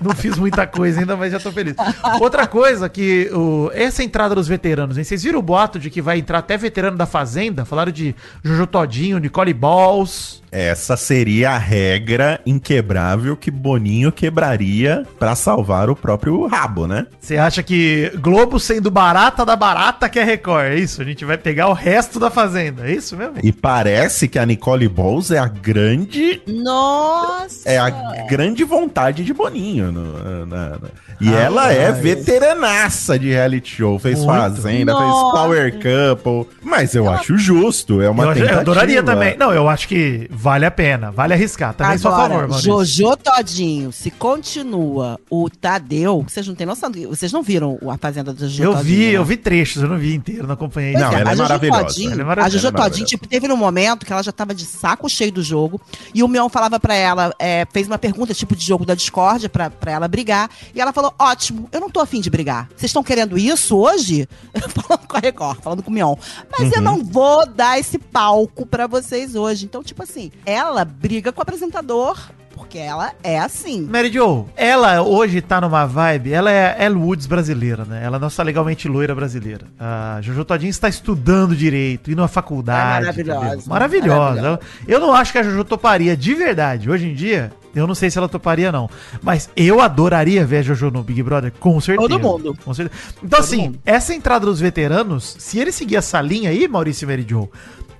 Não 0.00 0.14
fiz 0.14 0.38
muita 0.38 0.66
coisa 0.66 1.00
ainda, 1.00 1.16
mas 1.16 1.32
já 1.32 1.40
tô 1.40 1.50
feliz. 1.50 1.74
Outra 2.20 2.46
coisa 2.46 2.88
que 2.88 3.28
o, 3.32 3.70
essa 3.74 4.04
entrada 4.04 4.34
dos 4.34 4.46
veteranos, 4.46 4.96
hein? 4.96 5.02
Vocês 5.04 5.22
viram 5.22 5.40
o 5.40 5.42
boato 5.42 5.78
de 5.78 5.90
que 5.90 6.00
vai 6.00 6.18
entrar 6.18 6.38
até 6.38 6.56
veterano 6.56 6.96
da 6.96 7.06
Fazenda? 7.06 7.64
Falaram 7.64 7.90
de 7.90 8.14
Jojo 8.44 8.66
Todinho, 8.66 9.18
Nicole 9.18 9.52
Balls. 9.52 10.39
Essa 10.52 10.96
seria 10.96 11.50
a 11.52 11.58
regra 11.58 12.40
inquebrável 12.44 13.36
que 13.36 13.50
Boninho 13.50 14.10
quebraria 14.10 15.06
pra 15.18 15.34
salvar 15.36 15.88
o 15.88 15.94
próprio 15.96 16.46
rabo, 16.46 16.86
né? 16.86 17.06
Você 17.20 17.36
acha 17.36 17.62
que 17.62 18.10
Globo 18.20 18.58
sendo 18.58 18.90
barata 18.90 19.44
da 19.46 19.54
barata 19.54 20.08
que 20.08 20.18
é 20.18 20.24
Record? 20.24 20.64
É 20.72 20.74
isso? 20.76 21.00
A 21.00 21.04
gente 21.04 21.24
vai 21.24 21.38
pegar 21.38 21.68
o 21.68 21.72
resto 21.72 22.18
da 22.18 22.30
Fazenda. 22.30 22.86
É 22.88 22.92
isso 22.92 23.16
mesmo? 23.16 23.34
E 23.42 23.52
parece 23.52 24.26
que 24.26 24.38
a 24.38 24.44
Nicole 24.46 24.88
Balls 24.88 25.30
é 25.30 25.38
a 25.38 25.46
grande 25.46 26.42
Nossa! 26.46 27.68
é 27.68 27.78
a 27.78 27.90
grande 28.28 28.64
vontade 28.64 29.24
de 29.24 29.32
Boninho. 29.32 29.92
no- 29.92 30.46
na- 30.46 30.68
na- 30.70 30.78
E 31.20 31.28
Ah, 31.28 31.38
ela 31.38 31.70
é 31.72 31.90
mas- 31.90 31.98
veteranaça 32.00 33.18
de 33.18 33.28
reality 33.28 33.76
show. 33.76 33.98
Fez 33.98 34.18
Muito. 34.18 34.30
Fazenda, 34.32 34.92
Nossa. 34.92 35.04
fez 35.04 35.44
Power 35.44 35.72
Couple. 36.16 36.56
Mas 36.62 36.94
eu 36.94 37.10
acho 37.10 37.36
justo. 37.36 38.00
É 38.00 38.08
uma 38.08 38.24
Eu, 38.24 38.28
tentativa. 38.32 38.54
eu 38.54 38.60
adoraria 38.60 39.02
também. 39.02 39.36
Não, 39.36 39.52
eu 39.52 39.68
acho 39.68 39.86
que 39.86 40.28
vale 40.40 40.64
a 40.66 40.70
pena. 40.70 41.10
Vale 41.10 41.34
arriscar. 41.34 41.74
Também 41.74 41.98
sou 41.98 42.10
a 42.10 42.14
Agora, 42.14 42.30
favor, 42.34 42.48
Maurício. 42.48 42.84
Jojo 42.84 43.16
Todinho, 43.16 43.92
se 43.92 44.10
continua 44.10 45.18
o 45.30 45.48
Tadeu, 45.50 46.24
vocês 46.26 46.46
não 46.46 46.54
têm 46.54 46.66
noção, 46.66 46.90
vocês 47.08 47.32
não 47.32 47.42
viram 47.42 47.78
a 47.88 47.96
Fazenda 47.98 48.32
do 48.32 48.40
Jojo 48.48 48.62
Eu 48.62 48.74
Todinho, 48.74 48.84
vi, 48.84 49.06
né? 49.06 49.12
eu 49.12 49.24
vi 49.24 49.36
trechos, 49.36 49.82
eu 49.82 49.88
não 49.88 49.98
vi 49.98 50.14
inteiro, 50.14 50.46
não 50.46 50.54
acompanhei. 50.54 50.92
Pois 50.92 51.04
Não, 51.04 51.12
ela 51.12 51.18
é 51.18 51.22
a 51.22 51.36
Jojo 51.36 51.42
maravilhosa. 51.42 51.84
Todinho, 51.84 52.12
Ela 52.12 52.20
é 52.20 52.24
maravilhosa. 52.24 52.46
a 52.56 52.60
Jojo 52.60 52.66
Ela 52.74 52.78
é 52.86 52.88
Todinho, 52.90 53.06
tipo, 53.06 53.28
teve 53.28 53.48
num 53.48 53.56
momento 53.56 54.06
que 54.06 54.12
ela 54.12 54.22
já 54.22 54.32
tava 54.32 54.54
de 54.54 54.64
saco 54.64 55.08
cheio 55.08 55.32
do 55.32 55.42
jogo, 55.42 55.80
e 56.14 56.22
o 56.22 56.28
Mion 56.28 56.48
falava 56.48 56.80
pra 56.80 56.94
ela, 56.94 57.34
é, 57.38 57.66
fez 57.72 57.86
uma 57.86 57.98
pergunta, 57.98 58.32
tipo 58.34 58.56
de 58.56 58.64
jogo 58.64 58.84
da 58.86 58.94
discórdia, 58.94 59.48
pra, 59.48 59.70
pra 59.70 59.92
ela 59.92 60.08
brigar, 60.08 60.48
e 60.74 60.80
ela 60.80 60.92
falou, 60.92 61.12
ótimo, 61.18 61.68
eu 61.72 61.80
não 61.80 61.90
tô 61.90 62.00
afim 62.00 62.20
de 62.20 62.30
brigar. 62.30 62.68
Vocês 62.76 62.90
estão 62.90 63.02
querendo 63.02 63.36
isso 63.38 63.76
hoje? 63.76 64.28
falando 64.70 65.06
com 65.06 65.16
a 65.16 65.20
Record, 65.20 65.60
falando 65.60 65.82
com 65.82 65.90
o 65.90 65.94
Mion. 65.94 66.14
Mas 66.58 66.72
eu 66.72 66.80
não 66.80 67.04
vou 67.04 67.46
dar 67.46 67.78
esse 67.78 67.98
palco 67.98 68.64
pra 68.66 68.86
vocês 68.86 69.34
hoje. 69.34 69.64
Então, 69.64 69.82
tipo 69.82 70.02
assim, 70.02 70.29
ela 70.44 70.84
briga 70.84 71.32
com 71.32 71.40
o 71.40 71.42
apresentador 71.42 72.18
porque 72.60 72.78
ela 72.78 73.12
é 73.22 73.38
assim. 73.38 73.82
Mary 73.82 74.12
Jo, 74.12 74.46
ela 74.54 75.00
hoje 75.02 75.40
tá 75.40 75.60
numa 75.60 75.86
vibe, 75.86 76.32
ela 76.32 76.52
é 76.52 76.76
Elle 76.84 76.96
Woods 76.96 77.26
brasileira, 77.26 77.84
né? 77.84 78.02
Ela 78.04 78.18
é 78.18 78.20
nossa 78.20 78.42
legalmente 78.42 78.86
loira 78.86 79.14
brasileira. 79.14 79.66
A 79.78 80.18
Jojo 80.20 80.44
Todinho 80.44 80.68
está 80.68 80.88
estudando 80.88 81.56
direito, 81.56 82.10
indo 82.10 82.22
à 82.22 82.28
faculdade. 82.28 83.04
É 83.04 83.06
maravilhosa. 83.06 83.62
Maravilhosa. 83.66 84.18
Maravilhosa. 84.18 84.60
Eu 84.86 85.00
não 85.00 85.14
acho 85.14 85.32
que 85.32 85.38
a 85.38 85.42
Jojo 85.42 85.64
toparia 85.64 86.14
de 86.14 86.34
verdade. 86.34 86.90
Hoje 86.90 87.08
em 87.08 87.14
dia, 87.14 87.50
eu 87.74 87.86
não 87.86 87.94
sei 87.94 88.10
se 88.10 88.18
ela 88.18 88.28
toparia, 88.28 88.70
não. 88.70 88.90
Mas 89.22 89.48
eu 89.56 89.80
adoraria 89.80 90.44
ver 90.44 90.58
a 90.58 90.62
Jojo 90.62 90.90
no 90.90 91.02
Big 91.02 91.22
Brother, 91.22 91.52
com 91.58 91.80
certeza. 91.80 92.08
Todo 92.08 92.20
mundo. 92.20 92.56
Com 92.64 92.74
certeza. 92.74 93.00
Então, 93.16 93.30
Todo 93.30 93.40
assim, 93.40 93.62
mundo. 93.62 93.80
essa 93.86 94.14
entrada 94.14 94.44
dos 94.44 94.60
veteranos, 94.60 95.36
se 95.38 95.58
ele 95.58 95.72
seguir 95.72 95.96
essa 95.96 96.20
linha 96.20 96.50
aí, 96.50 96.68
Maurício 96.68 97.04
e 97.04 97.08
Mary 97.08 97.26
Jo, 97.28 97.48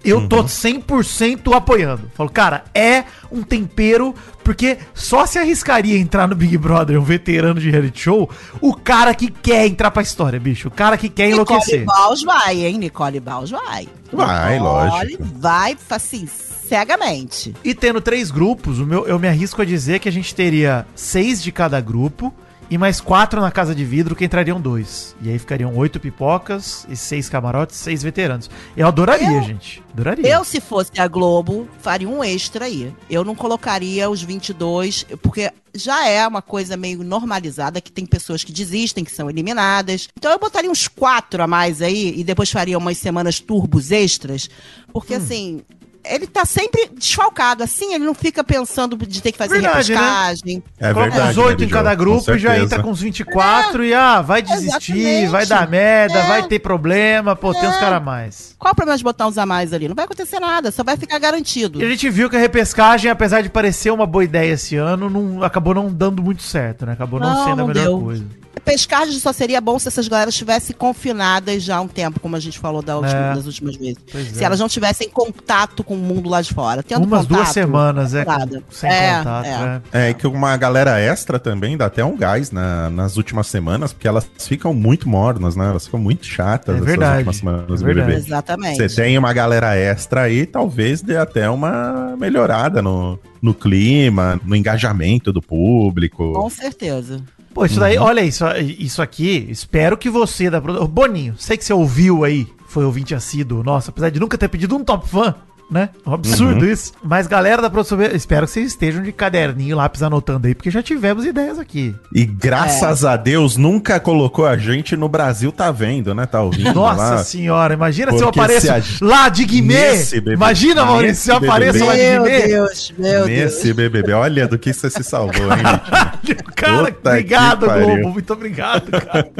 eu 0.04 0.28
tô 0.28 0.44
100% 0.44 1.54
apoiando. 1.54 2.10
Falo, 2.14 2.30
cara, 2.30 2.64
é 2.74 3.04
um 3.30 3.42
tempero, 3.42 4.14
porque 4.42 4.78
só 4.94 5.26
se 5.26 5.38
arriscaria 5.38 5.98
entrar 5.98 6.26
no 6.26 6.34
Big 6.34 6.56
Brother 6.56 6.98
um 6.98 7.04
veterano 7.04 7.60
de 7.60 7.70
reality 7.70 8.00
show, 8.02 8.28
o 8.60 8.74
cara 8.74 9.14
que 9.14 9.30
quer 9.30 9.66
entrar 9.66 9.90
pra 9.90 10.02
história, 10.02 10.40
bicho. 10.40 10.68
O 10.68 10.70
cara 10.70 10.96
que 10.96 11.08
quer 11.08 11.30
enlouquecer. 11.30 11.80
Nicole 11.80 11.98
Baus 11.98 12.22
vai, 12.22 12.64
hein? 12.64 12.78
Nicole 12.78 13.20
Baus 13.20 13.50
vai. 13.50 13.88
Vai, 14.12 14.58
Nicole 14.58 14.90
lógico. 14.90 15.24
Vai, 15.38 15.76
assim, 15.90 16.26
cegamente. 16.26 17.54
E 17.62 17.74
tendo 17.74 18.00
três 18.00 18.30
grupos, 18.30 18.78
o 18.78 18.86
meu, 18.86 19.06
eu 19.06 19.18
me 19.18 19.28
arrisco 19.28 19.60
a 19.60 19.64
dizer 19.64 19.98
que 19.98 20.08
a 20.08 20.12
gente 20.12 20.34
teria 20.34 20.86
seis 20.94 21.42
de 21.42 21.52
cada 21.52 21.80
grupo 21.80 22.32
e 22.70 22.78
mais 22.78 23.00
quatro 23.00 23.40
na 23.40 23.50
casa 23.50 23.74
de 23.74 23.84
vidro 23.84 24.14
que 24.14 24.24
entrariam 24.24 24.60
dois. 24.60 25.16
E 25.20 25.28
aí 25.28 25.38
ficariam 25.38 25.74
oito 25.76 25.98
pipocas 25.98 26.86
e 26.88 26.94
seis 26.96 27.28
camarotes, 27.28 27.76
seis 27.76 28.02
veteranos. 28.02 28.48
Eu 28.76 28.86
adoraria, 28.86 29.28
Eu- 29.32 29.42
gente. 29.42 29.82
Adoraria. 29.92 30.26
Eu, 30.28 30.44
se 30.44 30.60
fosse 30.60 30.92
a 30.98 31.08
Globo, 31.08 31.68
faria 31.80 32.08
um 32.08 32.22
extra 32.22 32.66
aí. 32.66 32.94
Eu 33.10 33.24
não 33.24 33.34
colocaria 33.34 34.08
os 34.08 34.22
22, 34.22 35.04
porque 35.20 35.50
já 35.74 36.06
é 36.06 36.24
uma 36.26 36.40
coisa 36.40 36.76
meio 36.76 37.02
normalizada, 37.02 37.80
que 37.80 37.90
tem 37.90 38.06
pessoas 38.06 38.44
que 38.44 38.52
desistem, 38.52 39.02
que 39.04 39.10
são 39.10 39.28
eliminadas. 39.28 40.08
Então 40.16 40.30
eu 40.30 40.38
botaria 40.38 40.70
uns 40.70 40.86
quatro 40.86 41.42
a 41.42 41.48
mais 41.48 41.82
aí, 41.82 42.14
e 42.16 42.22
depois 42.22 42.50
faria 42.52 42.78
umas 42.78 42.98
semanas 42.98 43.40
turbos 43.40 43.90
extras, 43.90 44.48
porque 44.92 45.14
assim... 45.14 45.62
Ele 46.04 46.26
tá 46.26 46.44
sempre 46.46 46.90
desfalcado, 46.96 47.62
assim, 47.62 47.92
ele 47.94 48.04
não 48.04 48.14
fica 48.14 48.42
pensando 48.42 48.96
de 48.96 49.20
ter 49.22 49.32
que 49.32 49.38
fazer 49.38 49.60
Verdade, 49.60 49.92
né? 49.92 49.98
repescagem. 50.00 50.62
É 50.78 50.92
Coloca 50.94 51.10
verdade. 51.10 51.30
os 51.32 51.36
oito 51.38 51.50
Mary 51.58 51.64
em 51.64 51.68
cada 51.68 51.94
grupo 51.94 52.32
e 52.32 52.38
já 52.38 52.58
entra 52.58 52.82
com 52.82 52.90
os 52.90 53.00
24 53.00 53.84
e 53.84 53.92
ah, 53.92 54.22
vai 54.22 54.40
desistir, 54.40 54.96
Exatamente. 54.98 55.28
vai 55.28 55.46
dar 55.46 55.68
merda, 55.68 56.18
É. 56.18 56.26
vai 56.26 56.42
ter 56.48 56.58
problema, 56.58 57.36
pô, 57.36 57.52
tem 57.52 57.68
uns 57.68 57.76
É. 57.76 57.80
caras 57.80 57.98
a 57.98 58.00
mais. 58.00 58.54
Qual 58.58 58.72
o 58.72 58.74
problema 58.74 58.96
de 58.96 59.04
botar 59.04 59.26
uns 59.26 59.36
a 59.36 59.44
mais 59.44 59.72
ali? 59.72 59.88
Não 59.88 59.94
vai 59.94 60.06
acontecer 60.06 60.40
nada, 60.40 60.70
só 60.70 60.82
vai 60.82 60.96
ficar 60.96 61.18
garantido. 61.18 61.80
E 61.82 61.84
a 61.84 61.88
gente 61.88 62.08
viu 62.08 62.30
que 62.30 62.36
a 62.36 62.40
repescagem, 62.40 63.10
apesar 63.10 63.42
de 63.42 63.50
parecer 63.50 63.90
uma 63.90 64.06
boa 64.06 64.24
ideia 64.24 64.52
esse 64.54 64.76
ano, 64.76 65.10
não, 65.10 65.42
acabou 65.42 65.74
não 65.74 65.92
dando 65.92 66.22
muito 66.22 66.42
certo, 66.42 66.86
né? 66.86 66.92
Acabou 66.92 67.20
não, 67.20 67.28
Não, 67.34 67.44
sendo 67.44 67.62
a 67.62 67.66
melhor 67.66 67.84
deu. 67.84 68.00
coisa. 68.00 68.24
Pescagem 68.64 69.18
só 69.18 69.32
seria 69.32 69.60
bom 69.60 69.78
se 69.78 69.88
essas 69.88 70.06
galeras 70.06 70.34
estivessem 70.34 70.76
confinadas 70.76 71.62
já 71.62 71.76
há 71.76 71.80
um 71.80 71.88
tempo, 71.88 72.20
como 72.20 72.36
a 72.36 72.40
gente 72.40 72.58
falou 72.58 72.82
da 72.82 72.96
última- 72.98 73.30
É. 73.30 73.34
das 73.34 73.46
últimas 73.46 73.76
vezes. 73.76 73.96
Pois 74.10 74.28
Se 74.28 74.42
é. 74.42 74.46
elas 74.46 74.60
não 74.60 74.68
tivessem 74.68 75.08
contato 75.08 75.82
com 75.82 75.94
o 75.94 75.98
mundo 75.98 76.28
lá 76.28 76.42
de 76.42 76.52
fora. 76.52 76.82
Tendo 76.82 77.04
Umas 77.04 77.26
duas 77.26 77.40
contato, 77.40 77.54
semanas, 77.54 78.14
é, 78.14 78.24
nada. 78.24 78.62
sem 78.70 78.90
É, 78.90 79.18
contato, 79.18 79.46
é. 79.46 79.82
é. 79.92 80.10
É 80.10 80.14
que 80.14 80.26
uma 80.26 80.56
galera 80.56 81.00
extra 81.00 81.38
também 81.38 81.76
dá 81.76 81.86
até 81.86 82.04
um 82.04 82.16
gás 82.16 82.50
na- 82.50 82.90
nas 82.90 83.16
últimas 83.16 83.46
semanas, 83.46 83.92
porque 83.92 84.06
elas 84.06 84.28
ficam 84.38 84.74
muito 84.74 85.08
mornas, 85.08 85.56
né? 85.56 85.66
Elas 85.66 85.86
ficam 85.86 85.98
muito 86.00 86.26
chatas 86.26 86.76
É 86.76 86.80
verdade, 86.80 87.16
últimas 87.18 87.36
semanas 87.36 87.82
é 87.82 87.84
verdade. 87.84 88.06
BBB. 88.08 88.14
Exatamente. 88.26 88.76
Você 88.76 89.02
tem 89.02 89.16
uma 89.18 89.32
galera 89.32 89.74
extra 89.76 90.22
aí, 90.22 90.44
talvez 90.44 91.00
dê 91.02 91.16
até 91.16 91.48
uma 91.48 92.14
melhorada 92.18 92.82
no, 92.82 93.18
no 93.40 93.54
clima, 93.54 94.38
no 94.44 94.54
engajamento 94.54 95.32
do 95.32 95.40
público. 95.40 96.32
Com 96.34 96.50
certeza. 96.50 97.20
Pô, 97.52 97.64
isso 97.64 97.80
daí, 97.80 97.98
olha 97.98 98.20
isso, 98.20 98.44
isso 98.78 99.02
aqui, 99.02 99.46
espero 99.50 99.96
que 99.96 100.08
você 100.08 100.48
da 100.48 100.60
Boninho, 100.60 101.34
sei 101.36 101.56
que 101.56 101.64
você 101.64 101.72
ouviu 101.72 102.22
aí, 102.22 102.46
foi 102.68 102.84
ouvinte 102.84 103.14
assíduo, 103.14 103.64
nossa, 103.64 103.90
apesar 103.90 104.10
de 104.10 104.20
nunca 104.20 104.38
ter 104.38 104.48
pedido 104.48 104.76
um 104.76 104.84
top 104.84 105.08
fã, 105.08 105.34
né? 105.70 105.90
Um 106.06 106.14
absurdo 106.14 106.66
isso. 106.66 106.92
Mas 107.02 107.26
galera 107.26 107.62
da 107.62 107.70
produção, 107.70 108.00
espero 108.02 108.46
que 108.46 108.52
vocês 108.52 108.66
estejam 108.68 109.02
de 109.02 109.12
caderninho, 109.12 109.76
lápis 109.76 110.02
anotando 110.02 110.46
aí, 110.48 110.54
porque 110.54 110.70
já 110.70 110.82
tivemos 110.82 111.24
ideias 111.24 111.58
aqui. 111.58 111.94
E 112.14 112.24
graças 112.24 113.04
a 113.04 113.16
Deus 113.16 113.56
nunca 113.56 114.00
colocou 114.00 114.46
a 114.46 114.56
gente 114.56 114.96
no 114.96 115.08
Brasil, 115.08 115.52
tá 115.52 115.70
vendo, 115.70 116.14
né? 116.14 116.26
Tá 116.26 116.42
ouvindo 116.42 116.74
Nossa 116.74 117.02
lá. 117.14 117.24
senhora, 117.24 117.74
imagina 117.74 118.10
se 118.12 118.18
eu 118.18 118.24
Porque 118.26 118.40
apareço 118.40 118.66
se 118.66 118.70
a- 118.70 119.06
lá 119.06 119.28
de 119.28 119.44
Guimê. 119.44 119.94
Imagina, 120.32 120.84
Maurício, 120.84 121.22
se 121.24 121.30
eu 121.30 121.36
apareço 121.36 121.84
lá 121.84 121.94
de 121.94 122.00
Meu 122.02 122.22
Guimê. 122.24 122.42
Deus, 122.48 122.92
meu 122.98 123.26
Deus. 123.26 123.28
Nesse 123.28 123.72
BBB, 123.72 124.12
olha 124.12 124.48
do 124.48 124.58
que 124.58 124.72
você 124.72 124.90
se 124.90 125.04
salvou, 125.04 125.44
hein? 125.52 125.60
Cara, 126.56 126.92
Puta 126.92 127.10
obrigado. 127.10 127.66
Globo. 127.66 128.08
Muito 128.10 128.32
obrigado, 128.32 128.90
cara. 128.90 129.30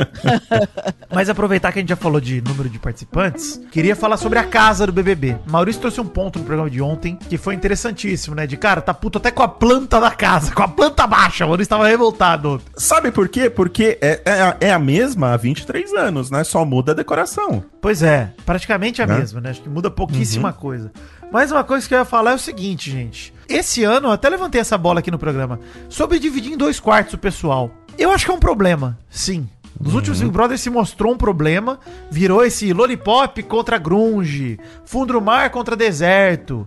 Mas 1.12 1.28
aproveitar 1.28 1.70
que 1.72 1.78
a 1.78 1.82
gente 1.82 1.88
já 1.90 1.96
falou 1.96 2.20
de 2.20 2.40
número 2.40 2.68
de 2.68 2.78
participantes, 2.78 3.60
queria 3.70 3.94
falar 3.94 4.16
sobre 4.16 4.38
a 4.38 4.44
casa 4.44 4.86
do 4.86 4.92
BBB. 4.92 5.36
Maurício 5.46 5.80
trouxe 5.80 6.00
um 6.00 6.06
ponto 6.06 6.19
no 6.26 6.44
programa 6.44 6.68
de 6.70 6.80
ontem 6.82 7.16
que 7.16 7.38
foi 7.38 7.54
interessantíssimo, 7.54 8.34
né? 8.36 8.46
De 8.46 8.56
cara, 8.56 8.80
tá 8.80 8.92
puto 8.92 9.18
até 9.18 9.30
com 9.30 9.42
a 9.42 9.48
planta 9.48 9.98
da 10.00 10.10
casa, 10.10 10.52
com 10.54 10.62
a 10.62 10.68
planta 10.68 11.06
baixa. 11.06 11.44
O 11.44 11.48
Maurício 11.48 11.70
tava 11.70 11.86
revoltado. 11.86 12.60
Sabe 12.76 13.10
por 13.10 13.28
quê? 13.28 13.48
Porque 13.48 13.98
é, 14.00 14.20
é, 14.24 14.42
a- 14.42 14.56
é 14.60 14.72
a 14.72 14.78
mesma 14.78 15.32
há 15.32 15.36
23 15.36 15.92
anos, 15.94 16.30
né? 16.30 16.44
Só 16.44 16.64
muda 16.64 16.92
a 16.92 16.94
decoração. 16.94 17.62
Pois 17.80 18.02
é, 18.02 18.30
praticamente 18.44 19.00
a 19.02 19.06
Né? 19.06 19.18
mesma, 19.18 19.40
né? 19.40 19.50
Acho 19.50 19.62
que 19.62 19.68
muda 19.68 19.90
pouquíssima 19.90 20.52
coisa. 20.52 20.92
Mas 21.32 21.52
uma 21.52 21.62
coisa 21.62 21.86
que 21.86 21.94
eu 21.94 21.98
ia 21.98 22.04
falar 22.04 22.32
é 22.32 22.34
o 22.34 22.38
seguinte, 22.38 22.90
gente. 22.90 23.32
Esse 23.48 23.84
ano, 23.84 24.08
eu 24.08 24.12
até 24.12 24.28
levantei 24.28 24.60
essa 24.60 24.76
bola 24.76 24.98
aqui 25.00 25.10
no 25.10 25.18
programa, 25.18 25.60
sobre 25.88 26.18
dividir 26.18 26.52
em 26.52 26.56
dois 26.56 26.80
quartos 26.80 27.14
o 27.14 27.18
pessoal. 27.18 27.70
Eu 27.96 28.10
acho 28.10 28.24
que 28.24 28.30
é 28.30 28.34
um 28.34 28.38
problema, 28.40 28.98
sim. 29.08 29.48
Nos 29.78 29.94
últimos 29.94 30.20
Big 30.20 30.30
Brothers 30.30 30.60
se 30.60 30.70
mostrou 30.70 31.12
um 31.12 31.16
problema, 31.16 31.78
virou 32.10 32.44
esse 32.44 32.72
lollipop 32.72 33.42
contra 33.44 33.78
grunge, 33.78 34.58
fundo 34.84 35.14
do 35.14 35.20
mar 35.20 35.50
contra 35.50 35.76
deserto. 35.76 36.66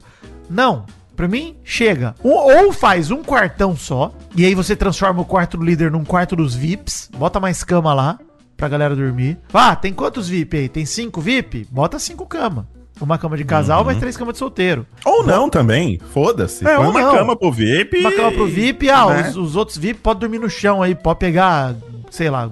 Não, 0.49 0.85
pra 1.15 1.27
mim, 1.27 1.55
chega. 1.63 2.15
Ou 2.23 2.71
faz 2.73 3.11
um 3.11 3.23
quartão 3.23 3.75
só, 3.75 4.11
e 4.35 4.45
aí 4.45 4.55
você 4.55 4.75
transforma 4.75 5.21
o 5.21 5.25
quarto 5.25 5.57
do 5.57 5.65
líder 5.65 5.91
num 5.91 6.03
quarto 6.03 6.35
dos 6.35 6.55
VIPs, 6.55 7.09
bota 7.15 7.39
mais 7.39 7.63
cama 7.63 7.93
lá, 7.93 8.19
pra 8.57 8.67
galera 8.67 8.95
dormir. 8.95 9.37
Ah, 9.53 9.75
tem 9.75 9.93
quantos 9.93 10.27
VIP 10.29 10.57
aí? 10.57 10.69
Tem 10.69 10.85
cinco 10.85 11.21
VIP? 11.21 11.67
Bota 11.69 11.99
cinco 11.99 12.25
cama. 12.25 12.67
Uma 13.01 13.17
cama 13.17 13.35
de 13.35 13.43
casal, 13.43 13.83
mais 13.83 13.97
três 13.97 14.15
camas 14.15 14.33
de 14.33 14.39
solteiro. 14.39 14.85
Ou 15.03 15.25
não 15.25 15.49
também, 15.49 15.99
foda-se. 16.11 16.65
É, 16.65 16.77
Põe 16.77 16.87
uma 16.87 17.01
não. 17.01 17.11
cama 17.11 17.35
pro 17.35 17.51
VIP. 17.51 17.99
Uma 17.99 18.11
cama 18.11 18.31
pro 18.31 18.45
VIP, 18.45 18.89
ah, 18.89 19.07
né? 19.07 19.29
os, 19.29 19.35
os 19.35 19.55
outros 19.55 19.77
VIP 19.77 19.99
podem 19.99 20.21
dormir 20.21 20.39
no 20.39 20.49
chão 20.49 20.81
aí, 20.81 20.95
pode 20.95 21.19
pegar, 21.19 21.75
sei 22.11 22.29
lá, 22.29 22.49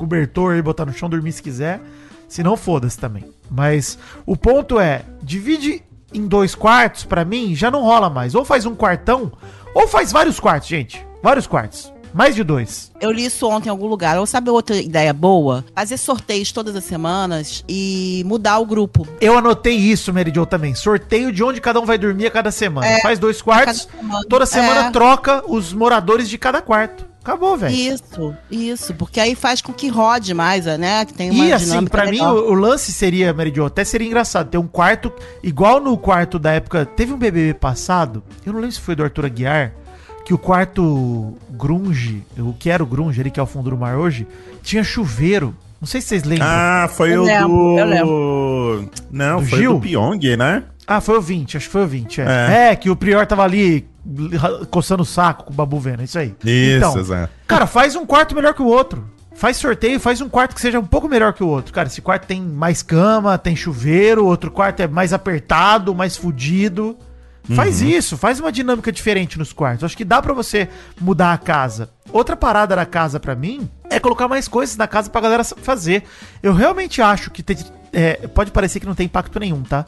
cobertor 0.00 0.56
e 0.56 0.62
botar 0.62 0.86
no 0.86 0.92
chão, 0.92 1.08
dormir 1.08 1.32
se 1.32 1.42
quiser. 1.42 1.80
Se 2.28 2.42
não, 2.42 2.56
foda-se 2.56 2.98
também. 2.98 3.24
Mas 3.50 3.98
o 4.24 4.36
ponto 4.36 4.78
é, 4.80 5.02
divide 5.22 5.82
em 6.14 6.26
dois 6.26 6.54
quartos, 6.54 7.04
pra 7.04 7.24
mim, 7.24 7.54
já 7.54 7.70
não 7.70 7.82
rola 7.82 8.08
mais. 8.08 8.34
Ou 8.34 8.44
faz 8.44 8.64
um 8.66 8.74
quartão, 8.74 9.30
ou 9.74 9.86
faz 9.86 10.10
vários 10.12 10.38
quartos, 10.40 10.68
gente. 10.68 11.04
Vários 11.22 11.46
quartos. 11.46 11.92
Mais 12.12 12.34
de 12.34 12.42
dois. 12.42 12.90
Eu 13.00 13.12
li 13.12 13.24
isso 13.24 13.46
ontem 13.48 13.68
em 13.68 13.70
algum 13.70 13.86
lugar. 13.86 14.18
Ou 14.18 14.26
sabe 14.26 14.50
outra 14.50 14.74
ideia 14.76 15.12
boa? 15.12 15.64
Fazer 15.76 15.96
sorteios 15.96 16.50
todas 16.50 16.74
as 16.74 16.82
semanas 16.82 17.64
e 17.68 18.24
mudar 18.26 18.58
o 18.58 18.66
grupo. 18.66 19.06
Eu 19.20 19.38
anotei 19.38 19.76
isso, 19.76 20.12
Meridion, 20.12 20.44
também. 20.44 20.74
Sorteio 20.74 21.30
de 21.30 21.44
onde 21.44 21.60
cada 21.60 21.78
um 21.80 21.84
vai 21.86 21.96
dormir 21.98 22.26
a 22.26 22.30
cada 22.32 22.50
semana. 22.50 22.86
É, 22.88 23.00
Faz 23.00 23.18
dois 23.20 23.40
quartos, 23.40 23.88
semana. 23.88 24.24
toda 24.28 24.44
semana 24.44 24.86
É. 24.86 24.90
troca 24.90 25.44
os 25.46 25.72
moradores 25.72 26.28
de 26.28 26.36
cada 26.36 26.60
quarto. 26.60 27.06
Acabou, 27.22 27.56
velho. 27.56 27.74
Isso, 27.74 28.34
isso. 28.50 28.94
Porque 28.94 29.20
aí 29.20 29.34
faz 29.34 29.60
com 29.60 29.72
que 29.72 29.88
rode 29.88 30.32
mais, 30.32 30.64
né? 30.64 31.04
Que 31.04 31.12
tem 31.12 31.30
uma 31.30 31.44
E 31.44 31.52
assim, 31.52 31.84
pra 31.84 32.04
mim, 32.06 32.12
legal. 32.12 32.34
o, 32.36 32.50
o 32.50 32.54
lance 32.54 32.92
seria, 32.92 33.32
Meridion, 33.32 33.66
até 33.66 33.84
seria 33.84 34.06
engraçado 34.06 34.48
ter 34.48 34.56
um 34.58 34.66
quarto, 34.66 35.12
igual 35.42 35.80
no 35.80 35.96
quarto 35.98 36.38
da 36.38 36.52
época. 36.52 36.86
Teve 36.86 37.12
um 37.12 37.18
BBB 37.18 37.54
passado, 37.54 38.22
eu 38.44 38.52
não 38.52 38.60
lembro 38.60 38.74
se 38.74 38.80
foi 38.80 38.94
do 38.96 39.02
Arthur 39.04 39.26
Aguiar, 39.26 39.72
que 40.24 40.32
o 40.32 40.38
quarto 40.38 41.34
Grunge, 41.50 42.24
o 42.38 42.52
que 42.54 42.70
era 42.70 42.82
o 42.82 42.86
Grunge 42.86 43.20
ali, 43.20 43.30
que 43.30 43.38
é 43.38 43.42
o 43.42 43.46
fundo 43.46 43.68
do 43.70 43.76
mar 43.76 43.96
hoje, 43.98 44.26
tinha 44.62 44.82
chuveiro. 44.82 45.54
Não 45.80 45.86
sei 45.86 46.00
se 46.00 46.08
vocês 46.08 46.24
lembram. 46.24 46.46
Ah, 46.46 46.84
Ah, 46.84 46.88
foi 46.88 47.10
Eu 47.14 47.22
o 47.22 47.24
lembro, 47.24 47.78
eu 47.78 48.06
do. 48.06 48.90
Não, 49.10 49.40
Do 49.42 49.46
foi 49.48 49.58
Gil? 49.58 49.74
do 49.74 49.80
Pyong, 49.80 50.36
né? 50.36 50.62
Foi 50.98 51.18
o 51.18 51.20
20, 51.20 51.58
acho 51.58 51.66
que 51.66 51.72
foi 51.72 51.84
o 51.84 51.86
20. 51.86 52.22
É, 52.22 52.70
É, 52.70 52.76
que 52.76 52.88
o 52.88 52.96
Prior 52.96 53.26
tava 53.26 53.44
ali 53.44 53.86
coçando 54.70 55.02
o 55.02 55.06
saco 55.06 55.44
com 55.44 55.52
o 55.52 55.54
Babu 55.54 55.78
vendo, 55.78 56.00
é 56.00 56.04
isso 56.04 56.18
aí. 56.18 56.34
Isso, 56.44 56.98
exato. 56.98 57.32
Cara, 57.46 57.66
faz 57.66 57.94
um 57.94 58.06
quarto 58.06 58.34
melhor 58.34 58.54
que 58.54 58.62
o 58.62 58.66
outro. 58.66 59.04
Faz 59.34 59.56
sorteio, 59.56 60.00
faz 60.00 60.20
um 60.20 60.28
quarto 60.28 60.54
que 60.54 60.60
seja 60.60 60.78
um 60.80 60.84
pouco 60.84 61.08
melhor 61.08 61.32
que 61.32 61.42
o 61.44 61.46
outro. 61.46 61.72
Cara, 61.72 61.86
esse 61.88 62.00
quarto 62.02 62.26
tem 62.26 62.42
mais 62.42 62.82
cama, 62.82 63.38
tem 63.38 63.54
chuveiro, 63.54 64.24
outro 64.26 64.50
quarto 64.50 64.80
é 64.80 64.88
mais 64.88 65.12
apertado, 65.12 65.94
mais 65.94 66.16
fudido. 66.16 66.96
Faz 67.54 67.80
isso, 67.80 68.16
faz 68.16 68.38
uma 68.38 68.52
dinâmica 68.52 68.92
diferente 68.92 69.36
nos 69.38 69.52
quartos. 69.52 69.82
Acho 69.82 69.96
que 69.96 70.04
dá 70.04 70.20
pra 70.22 70.32
você 70.32 70.68
mudar 71.00 71.32
a 71.32 71.38
casa. 71.38 71.88
Outra 72.12 72.36
parada 72.36 72.76
da 72.76 72.84
casa 72.86 73.18
pra 73.18 73.34
mim 73.34 73.68
é 73.88 73.98
colocar 73.98 74.28
mais 74.28 74.46
coisas 74.46 74.76
na 74.76 74.86
casa 74.86 75.10
pra 75.10 75.20
galera 75.20 75.42
fazer. 75.42 76.04
Eu 76.42 76.52
realmente 76.54 77.00
acho 77.02 77.30
que 77.30 77.42
tem- 77.42 77.56
é, 77.92 78.28
pode 78.28 78.52
parecer 78.52 78.78
que 78.78 78.86
não 78.86 78.94
tem 78.94 79.06
impacto 79.06 79.40
nenhum, 79.40 79.62
tá? 79.62 79.84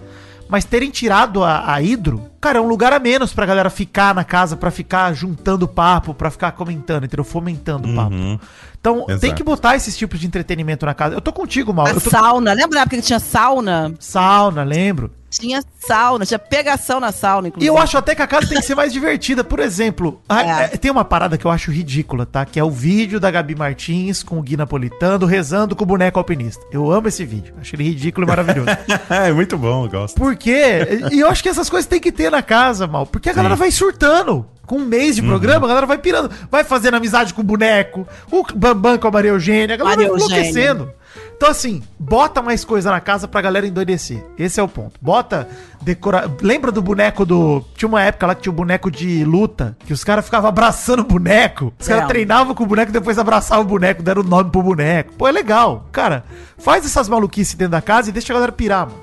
Mas 0.53 0.67
terem 0.67 0.91
tirado 0.91 1.43
a, 1.43 1.73
a 1.73 1.81
hidro, 1.81 2.31
cara, 2.39 2.59
é 2.59 2.61
um 2.61 2.69
lugar 2.69 2.93
a 2.93 2.99
menos 2.99 3.33
pra 3.33 3.47
galera 3.47 3.71
ficar 3.71 4.15
na 4.15 4.23
casa, 4.23 4.55
pra 4.55 4.71
ficar 4.71 5.11
juntando 5.15 5.67
papo, 5.67 6.13
pra 6.13 6.31
ficar 6.31 6.53
comentando, 6.53 7.05
entendeu? 7.05 7.25
Fomentando 7.25 7.91
o 7.91 7.95
papo. 7.95 8.15
Uhum. 8.15 8.39
Então 8.79 9.07
tem 9.07 9.15
Exato. 9.15 9.35
que 9.35 9.43
botar 9.43 9.77
esses 9.77 9.97
tipos 9.97 10.21
de 10.21 10.27
entretenimento 10.27 10.85
na 10.85 10.93
casa. 10.93 11.15
Eu 11.15 11.23
tô 11.23 11.33
contigo, 11.33 11.73
Mal. 11.73 11.87
A 11.87 11.95
tô... 11.95 12.11
sauna, 12.11 12.53
lembra 12.53 12.75
na 12.75 12.81
época 12.83 12.97
que 12.97 13.03
tinha 13.03 13.19
sauna? 13.19 13.95
Sauna, 13.99 14.63
lembro. 14.63 15.11
Tinha 15.33 15.63
sauna, 15.87 16.25
tinha 16.27 16.39
pegação 16.39 17.01
na 17.01 17.11
sauna, 17.11 17.47
E 17.47 17.51
inclusive. 17.51 17.69
eu 17.69 17.79
acho 17.79 17.97
até 17.97 18.15
que 18.15 18.23
a 18.23 18.27
casa 18.27 18.47
tem 18.49 18.59
que 18.61 18.65
ser 18.67 18.75
mais 18.75 18.93
divertida. 18.93 19.43
Por 19.43 19.59
exemplo, 19.61 20.21
a- 20.29 20.43
É. 20.43 20.65
é, 20.65 20.69
tem 20.77 20.91
uma 20.91 21.05
parada 21.05 21.37
que 21.39 21.45
eu 21.45 21.51
acho 21.51 21.71
ridícula, 21.71 22.25
tá? 22.27 22.45
Que 22.45 22.61
é 22.61 22.65
o 22.65 22.71
vídeo 22.71 23.19
da 23.19 23.31
Gabi 23.31 23.55
Martins 23.55 24.23
com 24.23 24.39
o 24.39 24.43
Gui 24.43 24.57
Napolitano 24.57 25.27
rezando 25.27 25.75
com 25.75 25.85
o 25.85 25.87
boneco 25.87 26.19
alpinista. 26.19 26.65
Eu 26.71 26.91
amo 26.93 27.09
esse 27.09 27.25
vídeo. 27.25 27.55
Acho 27.61 27.75
ele 27.77 27.85
ridículo 27.85 28.27
e 28.27 28.29
maravilhoso. 28.29 28.69
é 29.11 29.33
muito 29.33 29.57
bom, 29.57 29.85
eu 29.87 29.91
gosto. 29.91 30.17
Por 30.17 30.37
quê? 30.37 31.01
E 31.11 31.21
eu 31.21 31.29
acho 31.29 31.43
que 31.43 31.49
essas 31.49 31.69
coisas 31.71 31.87
tem 31.89 31.99
que 32.01 32.13
ter 32.13 32.31
na 32.31 32.43
casa, 32.43 32.87
mal. 32.87 33.07
Porque 33.07 33.31
a 33.31 33.33
galera 33.33 33.57
vai 33.57 33.71
surtando. 33.71 34.47
Com 34.65 34.77
um 34.77 34.85
mês 34.87 35.17
de 35.17 35.23
programa, 35.23 35.67
a 35.67 35.69
galera 35.69 35.87
vai 35.87 35.99
pirando. 35.99 36.31
Vai 36.51 36.63
fazendo 36.63 36.95
amizade 36.95 37.35
com 37.35 37.41
o 37.41 37.45
boneco. 37.45 38.07
O 38.31 38.45
Bambam 38.55 38.97
com 38.97 39.09
a 39.09 39.11
Maria 39.11 39.31
Eugênia. 39.33 39.75
A 39.75 39.77
galera 39.79 39.97
Maria 39.97 40.13
vai 40.13 40.21
Eugênia. 40.23 40.95
Então, 41.43 41.51
assim, 41.51 41.83
bota 41.99 42.41
mais 42.41 42.65
coisa 42.65 42.89
na 42.93 43.01
casa 43.01 43.27
pra 43.27 43.41
galera 43.41 43.67
endoidecer. 43.67 44.25
Esse 44.39 44.61
é 44.61 44.63
o 44.63 44.69
ponto. 44.69 44.93
Bota 45.03 45.49
decora... 45.81 46.31
Lembra 46.41 46.71
do 46.71 46.81
boneco 46.81 47.27
do. 47.27 47.65
Tinha 47.75 47.89
uma 47.89 48.01
época 48.01 48.29
lá 48.29 48.35
que 48.37 48.43
tinha 48.43 48.53
o 48.53 48.55
boneco 48.55 48.89
de 48.93 49.25
luta, 49.25 49.77
que 49.85 49.93
os 49.93 50.05
caras 50.05 50.25
ficavam 50.25 50.49
abraçando 50.49 51.01
o 51.01 51.05
boneco. 51.05 51.73
Os 51.81 51.89
caras 51.89 52.05
É. 52.05 52.07
treinavam 52.07 52.55
com 52.55 52.63
o 52.63 52.67
boneco 52.69 52.91
e 52.91 52.93
depois 52.93 53.19
abraçavam 53.19 53.65
o 53.65 53.69
boneco, 53.69 54.05
deram 54.05 54.23
o 54.23 54.25
nome 54.25 54.53
pro 54.53 54.63
boneco. 54.63 55.15
Pô, 55.15 55.27
é 55.27 55.33
legal. 55.33 55.89
Cara, 55.91 56.23
faz 56.57 56.87
essas 56.87 57.09
maluquices 57.09 57.55
dentro 57.57 57.73
da 57.73 57.83
casa 57.83 58.11
e 58.11 58.13
deixa 58.13 58.33
a 58.33 58.35
galera 58.35 58.53
pirar, 58.53 58.87
mano. 58.87 59.01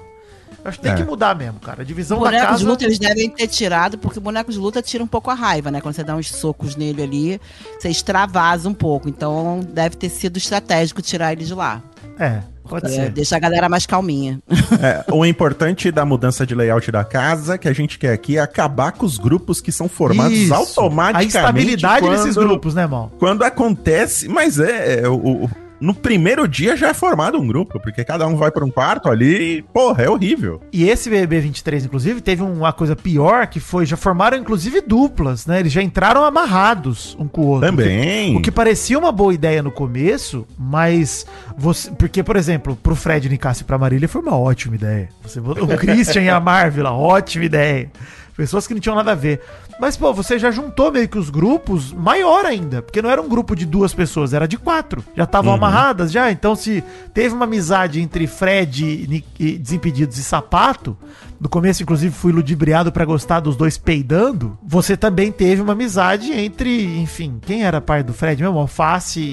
Acho 0.63 0.77
que 0.77 0.84
tem 0.84 0.93
É. 0.93 0.96
que 0.96 1.03
mudar 1.03 1.36
mesmo, 1.36 1.60
cara. 1.60 1.81
A 1.81 1.86
divisão 1.86 2.19
da 2.19 2.25
Boneco 2.25 2.46
casa. 2.46 2.58
de 2.60 2.65
luta 2.65 2.84
eles 2.86 3.00
devem 3.00 3.29
ter 3.29 3.48
tirado, 3.48 3.98
porque 3.98 4.17
o 4.17 4.22
boneco 4.22 4.50
de 4.50 4.58
luta 4.58 4.81
tira 4.81 5.03
um 5.03 5.08
pouco 5.08 5.29
a 5.29 5.34
raiva, 5.34 5.69
né? 5.72 5.81
Quando 5.81 5.93
você 5.96 6.03
dá 6.05 6.15
uns 6.15 6.29
socos 6.31 6.77
nele 6.77 7.01
ali, 7.03 7.41
você 7.77 7.89
extravasa 7.89 8.67
um 8.69 8.74
pouco. 8.74 9.10
Então 9.10 9.60
deve 9.74 9.98
ter 9.98 10.08
sido 10.10 10.38
estratégico 10.38 11.01
tirar 11.01 11.34
ele 11.34 11.43
de 11.43 11.53
lá. 11.53 11.81
É, 12.19 12.39
pode 12.67 12.85
É, 12.88 12.89
ser. 12.89 13.09
deixa 13.11 13.35
a 13.38 13.39
galera 13.39 13.69
mais 13.69 13.85
calminha. 13.85 14.39
É, 14.81 15.03
o 15.11 15.25
importante 15.25 15.91
da 15.91 16.05
mudança 16.05 16.45
de 16.45 16.53
layout 16.55 16.89
da 16.91 17.03
casa 17.03 17.57
que 17.57 17.67
a 17.67 17.73
gente 17.73 17.97
quer 17.99 18.13
aqui 18.13 18.38
é 18.38 18.39
acabar 18.41 18.91
com 18.91 19.05
os 19.05 19.17
grupos 19.17 19.59
que 19.59 19.71
são 19.71 19.89
formados 19.89 20.38
Isso. 20.38 20.53
automaticamente. 20.53 21.17
A 21.17 21.39
instabilidade 21.39 22.01
quando- 22.05 22.17
desses 22.17 22.35
grupos, 22.38 22.73
né, 22.75 22.85
mal? 22.88 23.11
Quando 23.19 23.43
acontece, 23.43 24.27
mas 24.29 24.59
é, 24.59 25.01
é, 25.01 25.07
o, 25.09 25.15
o- 25.45 25.49
no 25.79 25.93
primeiro 25.93 26.48
dia 26.48 26.75
já 26.75 26.89
é 26.89 26.93
formado 26.93 27.39
um 27.39 27.48
grupo, 27.48 27.79
porque 27.79 28.03
cada 28.03 28.27
um 28.27 28.36
vai 28.36 28.51
para 28.51 28.65
um 28.65 28.71
quarto 28.71 29.09
ali 29.09 29.57
e, 29.57 29.62
porra, 29.62 30.03
é 30.03 30.09
horrível. 30.09 30.62
E 30.71 30.89
esse 30.89 31.09
BBB 31.09 31.39
23, 31.41 31.86
inclusive, 31.86 32.21
teve 32.21 32.43
uma 32.43 32.74
coisa 32.74 32.95
pior 32.95 33.48
que 33.48 33.59
foi, 33.59 33.86
já 33.86 33.95
formaram 33.95 34.38
inclusive 34.38 34.81
duplas, 34.81 35.45
né? 35.45 35.59
Eles 35.59 35.71
já 35.71 35.81
entraram 35.81 36.24
amarrados 36.24 37.15
um 37.19 37.27
com 37.27 37.41
o 37.41 37.48
outro. 37.48 37.69
Também. 37.69 38.31
O 38.31 38.33
que, 38.33 38.39
o 38.39 38.41
que 38.43 38.51
parecia 38.51 38.98
uma 38.98 39.12
boa 39.12 39.33
ideia 39.33 39.63
no 39.63 39.71
começo, 39.71 40.45
mas 40.57 41.25
você, 41.57 41.91
porque 41.91 42.24
por 42.24 42.36
exemplo, 42.36 42.75
pro 42.75 42.95
Fred 42.95 43.29
Nicasse 43.29 43.62
e 43.62 43.65
pra 43.65 43.77
Marília 43.77 44.07
foi 44.07 44.21
uma 44.21 44.38
ótima 44.38 44.75
ideia. 44.75 45.09
Você 45.24 45.39
o 45.39 45.77
Christian 45.77 46.21
e 46.21 46.29
a 46.29 46.39
Marvel, 46.39 46.86
ótima 46.86 47.45
ideia. 47.45 47.89
Pessoas 48.36 48.65
que 48.65 48.74
não 48.74 48.79
tinham 48.79 48.95
nada 48.95 49.12
a 49.12 49.15
ver. 49.15 49.41
Mas, 49.79 49.95
pô, 49.95 50.13
você 50.13 50.38
já 50.38 50.51
juntou 50.51 50.91
meio 50.91 51.07
que 51.07 51.17
os 51.17 51.29
grupos 51.29 51.93
maior 51.93 52.45
ainda. 52.45 52.81
Porque 52.81 53.01
não 53.01 53.09
era 53.09 53.21
um 53.21 53.29
grupo 53.29 53.55
de 53.55 53.65
duas 53.65 53.93
pessoas, 53.93 54.33
era 54.33 54.48
de 54.48 54.57
quatro. 54.57 55.03
Já 55.15 55.24
estavam 55.24 55.51
Uhum. 55.51 55.57
amarradas 55.57 56.12
já. 56.12 56.31
Então, 56.31 56.55
se 56.55 56.83
teve 57.13 57.33
uma 57.33 57.45
amizade 57.45 58.01
entre 58.01 58.27
Fred 58.27 58.86
e, 58.86 59.24
e 59.39 59.57
Desimpedidos 59.57 60.17
e 60.17 60.24
Sapato, 60.24 60.98
no 61.39 61.48
começo, 61.48 61.81
inclusive, 61.81 62.13
fui 62.13 62.33
ludibriado 62.33 62.91
pra 62.91 63.05
gostar 63.05 63.39
dos 63.39 63.55
dois 63.55 63.77
peidando. 63.77 64.57
Você 64.62 64.98
também 64.98 65.31
teve 65.31 65.62
uma 65.62 65.71
amizade 65.71 66.33
entre, 66.33 66.83
enfim, 67.00 67.39
quem 67.41 67.63
era 67.63 67.79
pai 67.79 68.03
do 68.03 68.13
Fred 68.13 68.41
mesmo? 68.43 68.59
Alface 68.59 69.21
e, 69.21 69.24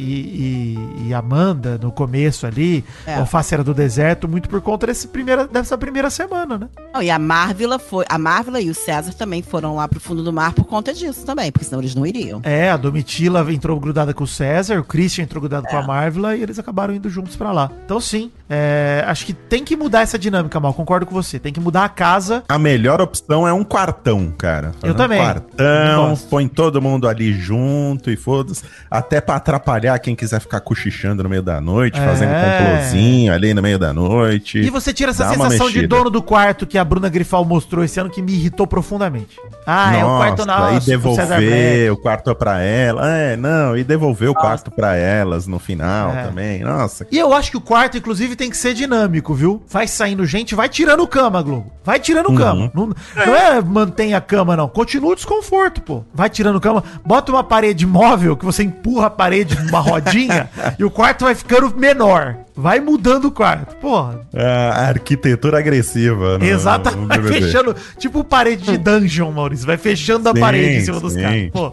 e- 1.02 1.08
e 1.08 1.14
Amanda 1.14 1.78
no 1.82 1.90
começo 1.90 2.46
ali. 2.46 2.84
É. 3.06 3.14
Alface 3.16 3.52
era 3.54 3.64
do 3.64 3.74
deserto, 3.74 4.28
muito 4.28 4.48
por 4.48 4.60
conta 4.60 4.86
desse 4.86 5.08
primeira, 5.08 5.46
dessa 5.48 5.76
primeira 5.76 6.08
semana, 6.10 6.56
né? 6.58 6.68
Não, 6.94 7.02
e 7.02 7.10
a 7.10 7.18
Marvila 7.18 7.78
foi. 7.78 8.04
A 8.08 8.18
Marvila 8.18 8.60
e 8.60 8.70
o 8.70 8.74
César 8.74 9.12
também 9.14 9.42
foram 9.42 9.74
lá 9.74 9.88
pro 9.88 9.98
fundo 9.98 10.22
do 10.22 10.32
mar 10.36 10.52
por 10.52 10.64
conta 10.64 10.92
disso 10.92 11.24
também, 11.24 11.50
porque 11.50 11.64
senão 11.64 11.80
eles 11.80 11.94
não 11.94 12.06
iriam. 12.06 12.40
É, 12.44 12.70
a 12.70 12.76
Domitila 12.76 13.44
entrou 13.52 13.80
grudada 13.80 14.12
com 14.12 14.24
o 14.24 14.26
César, 14.26 14.78
o 14.78 14.84
Christian 14.84 15.24
entrou 15.24 15.40
grudado 15.40 15.66
É. 15.66 15.70
com 15.70 15.78
a 15.78 15.82
Marvila 15.82 16.36
e 16.36 16.42
eles 16.42 16.58
acabaram 16.58 16.94
indo 16.94 17.08
juntos 17.08 17.34
pra 17.36 17.52
lá. 17.52 17.70
Então, 17.84 17.98
sim, 17.98 18.30
é, 18.50 19.02
acho 19.06 19.24
que 19.24 19.32
tem 19.32 19.64
que 19.64 19.74
mudar 19.76 20.02
essa 20.02 20.18
dinâmica, 20.18 20.60
Mal. 20.60 20.74
Concordo 20.74 21.06
com 21.06 21.14
você. 21.14 21.38
Tem 21.38 21.52
que 21.52 21.58
mudar 21.60 21.84
a 21.84 21.88
casa. 21.88 22.44
A 22.48 22.58
melhor 22.58 23.00
opção 23.00 23.48
é 23.48 23.52
um 23.52 23.64
quartão, 23.64 24.32
cara. 24.36 24.72
Eu 24.82 24.92
um 24.92 24.96
também. 24.96 25.18
Quartão, 25.20 26.16
põe 26.28 26.46
todo 26.46 26.80
mundo 26.82 27.08
ali 27.08 27.32
junto 27.32 28.10
e 28.10 28.16
foda-se. 28.16 28.62
Até 28.90 29.20
pra 29.20 29.36
atrapalhar 29.36 29.98
quem 29.98 30.14
quiser 30.14 30.40
ficar 30.40 30.60
cochichando 30.60 31.22
no 31.22 31.28
meio 31.28 31.42
da 31.42 31.60
noite, 31.60 31.98
É. 31.98 32.04
fazendo 32.04 32.30
complozinho 32.32 33.32
ali 33.32 33.54
no 33.54 33.62
meio 33.62 33.78
da 33.78 33.92
noite. 33.92 34.58
E 34.58 34.68
você 34.70 34.92
tira 34.92 35.10
essa 35.12 35.28
sensação 35.30 35.70
de 35.70 35.86
dono 35.86 36.10
do 36.10 36.22
quarto 36.22 36.66
que 36.66 36.76
a 36.78 36.84
Bruna 36.84 37.08
Grifal 37.08 37.44
mostrou 37.44 37.82
esse 37.84 37.98
ano 37.98 38.10
que 38.10 38.20
me 38.20 38.32
irritou 38.32 38.66
profundamente. 38.66 39.36
Ah, 39.66 39.94
é 39.96 40.04
o 40.04 40.08
Nossa, 40.08 40.25
quarto 40.28 40.46
nosso. 40.46 40.88
E 40.90 40.92
devolver 40.92 41.92
o 41.92 41.96
quarto 41.96 42.34
pra 42.34 42.60
ela. 42.60 43.08
É, 43.08 43.36
não, 43.36 43.76
e 43.76 43.84
devolver 43.84 44.28
o 44.30 44.34
quarto 44.34 44.70
pra 44.70 44.94
elas 44.96 45.46
no 45.46 45.58
final 45.58 46.10
É. 46.10 46.22
também. 46.24 46.60
Nossa. 46.62 47.06
E 47.10 47.18
eu 47.18 47.32
acho 47.32 47.50
que 47.50 47.56
o 47.56 47.60
quarto, 47.60 47.96
inclusive, 47.98 48.36
tem 48.36 48.50
que 48.50 48.56
ser 48.56 48.74
dinâmico, 48.74 49.34
viu? 49.34 49.62
Vai 49.68 49.86
saindo 49.86 50.24
gente, 50.26 50.54
vai 50.54 50.68
tirando 50.68 51.06
cama, 51.06 51.42
Globo. 51.42 51.72
Vai 51.84 51.98
tirando 52.00 52.28
Uhum. 52.30 52.36
cama. 52.36 52.70
Não, 52.74 52.86
não 53.14 53.34
é 53.36 53.60
mantém 53.60 54.14
a 54.14 54.20
cama, 54.20 54.56
não. 54.56 54.68
Continua 54.68 55.12
o 55.12 55.14
desconforto, 55.16 55.80
pô. 55.80 56.04
Vai 56.12 56.28
tirando 56.28 56.60
cama. 56.60 56.82
Bota 57.04 57.30
uma 57.32 57.44
parede 57.44 57.86
móvel 57.86 58.36
que 58.36 58.44
você 58.44 58.62
empurra 58.62 59.06
a 59.06 59.10
parede 59.10 59.56
numa 59.62 59.80
rodinha 59.80 60.48
e 60.78 60.84
o 60.84 60.90
quarto 60.90 61.24
vai 61.24 61.34
ficando 61.34 61.74
menor. 61.76 62.36
Vai 62.56 62.80
mudando 62.80 63.26
o 63.26 63.30
quarto. 63.30 63.76
Porra. 63.76 64.26
A 64.34 64.88
arquitetura 64.88 65.58
agressiva. 65.58 66.38
no- 66.38 66.44
Exato. 66.44 66.96
no 66.96 67.06
Vai 67.06 67.18
BBB. 67.18 67.42
fechando. 67.42 67.76
Tipo 67.98 68.24
parede 68.24 68.64
de 68.64 68.78
dungeon, 68.78 69.30
Maurício. 69.30 69.66
Vai 69.66 69.76
fechando 69.76 70.28
a 70.28 70.32
Sim, 70.32 70.40
parede 70.40 70.76
em 70.76 70.80
cima 70.80 70.98
dos 71.00 71.12
sim. 71.12 71.20
caras. 71.20 71.50
Pô. 71.52 71.70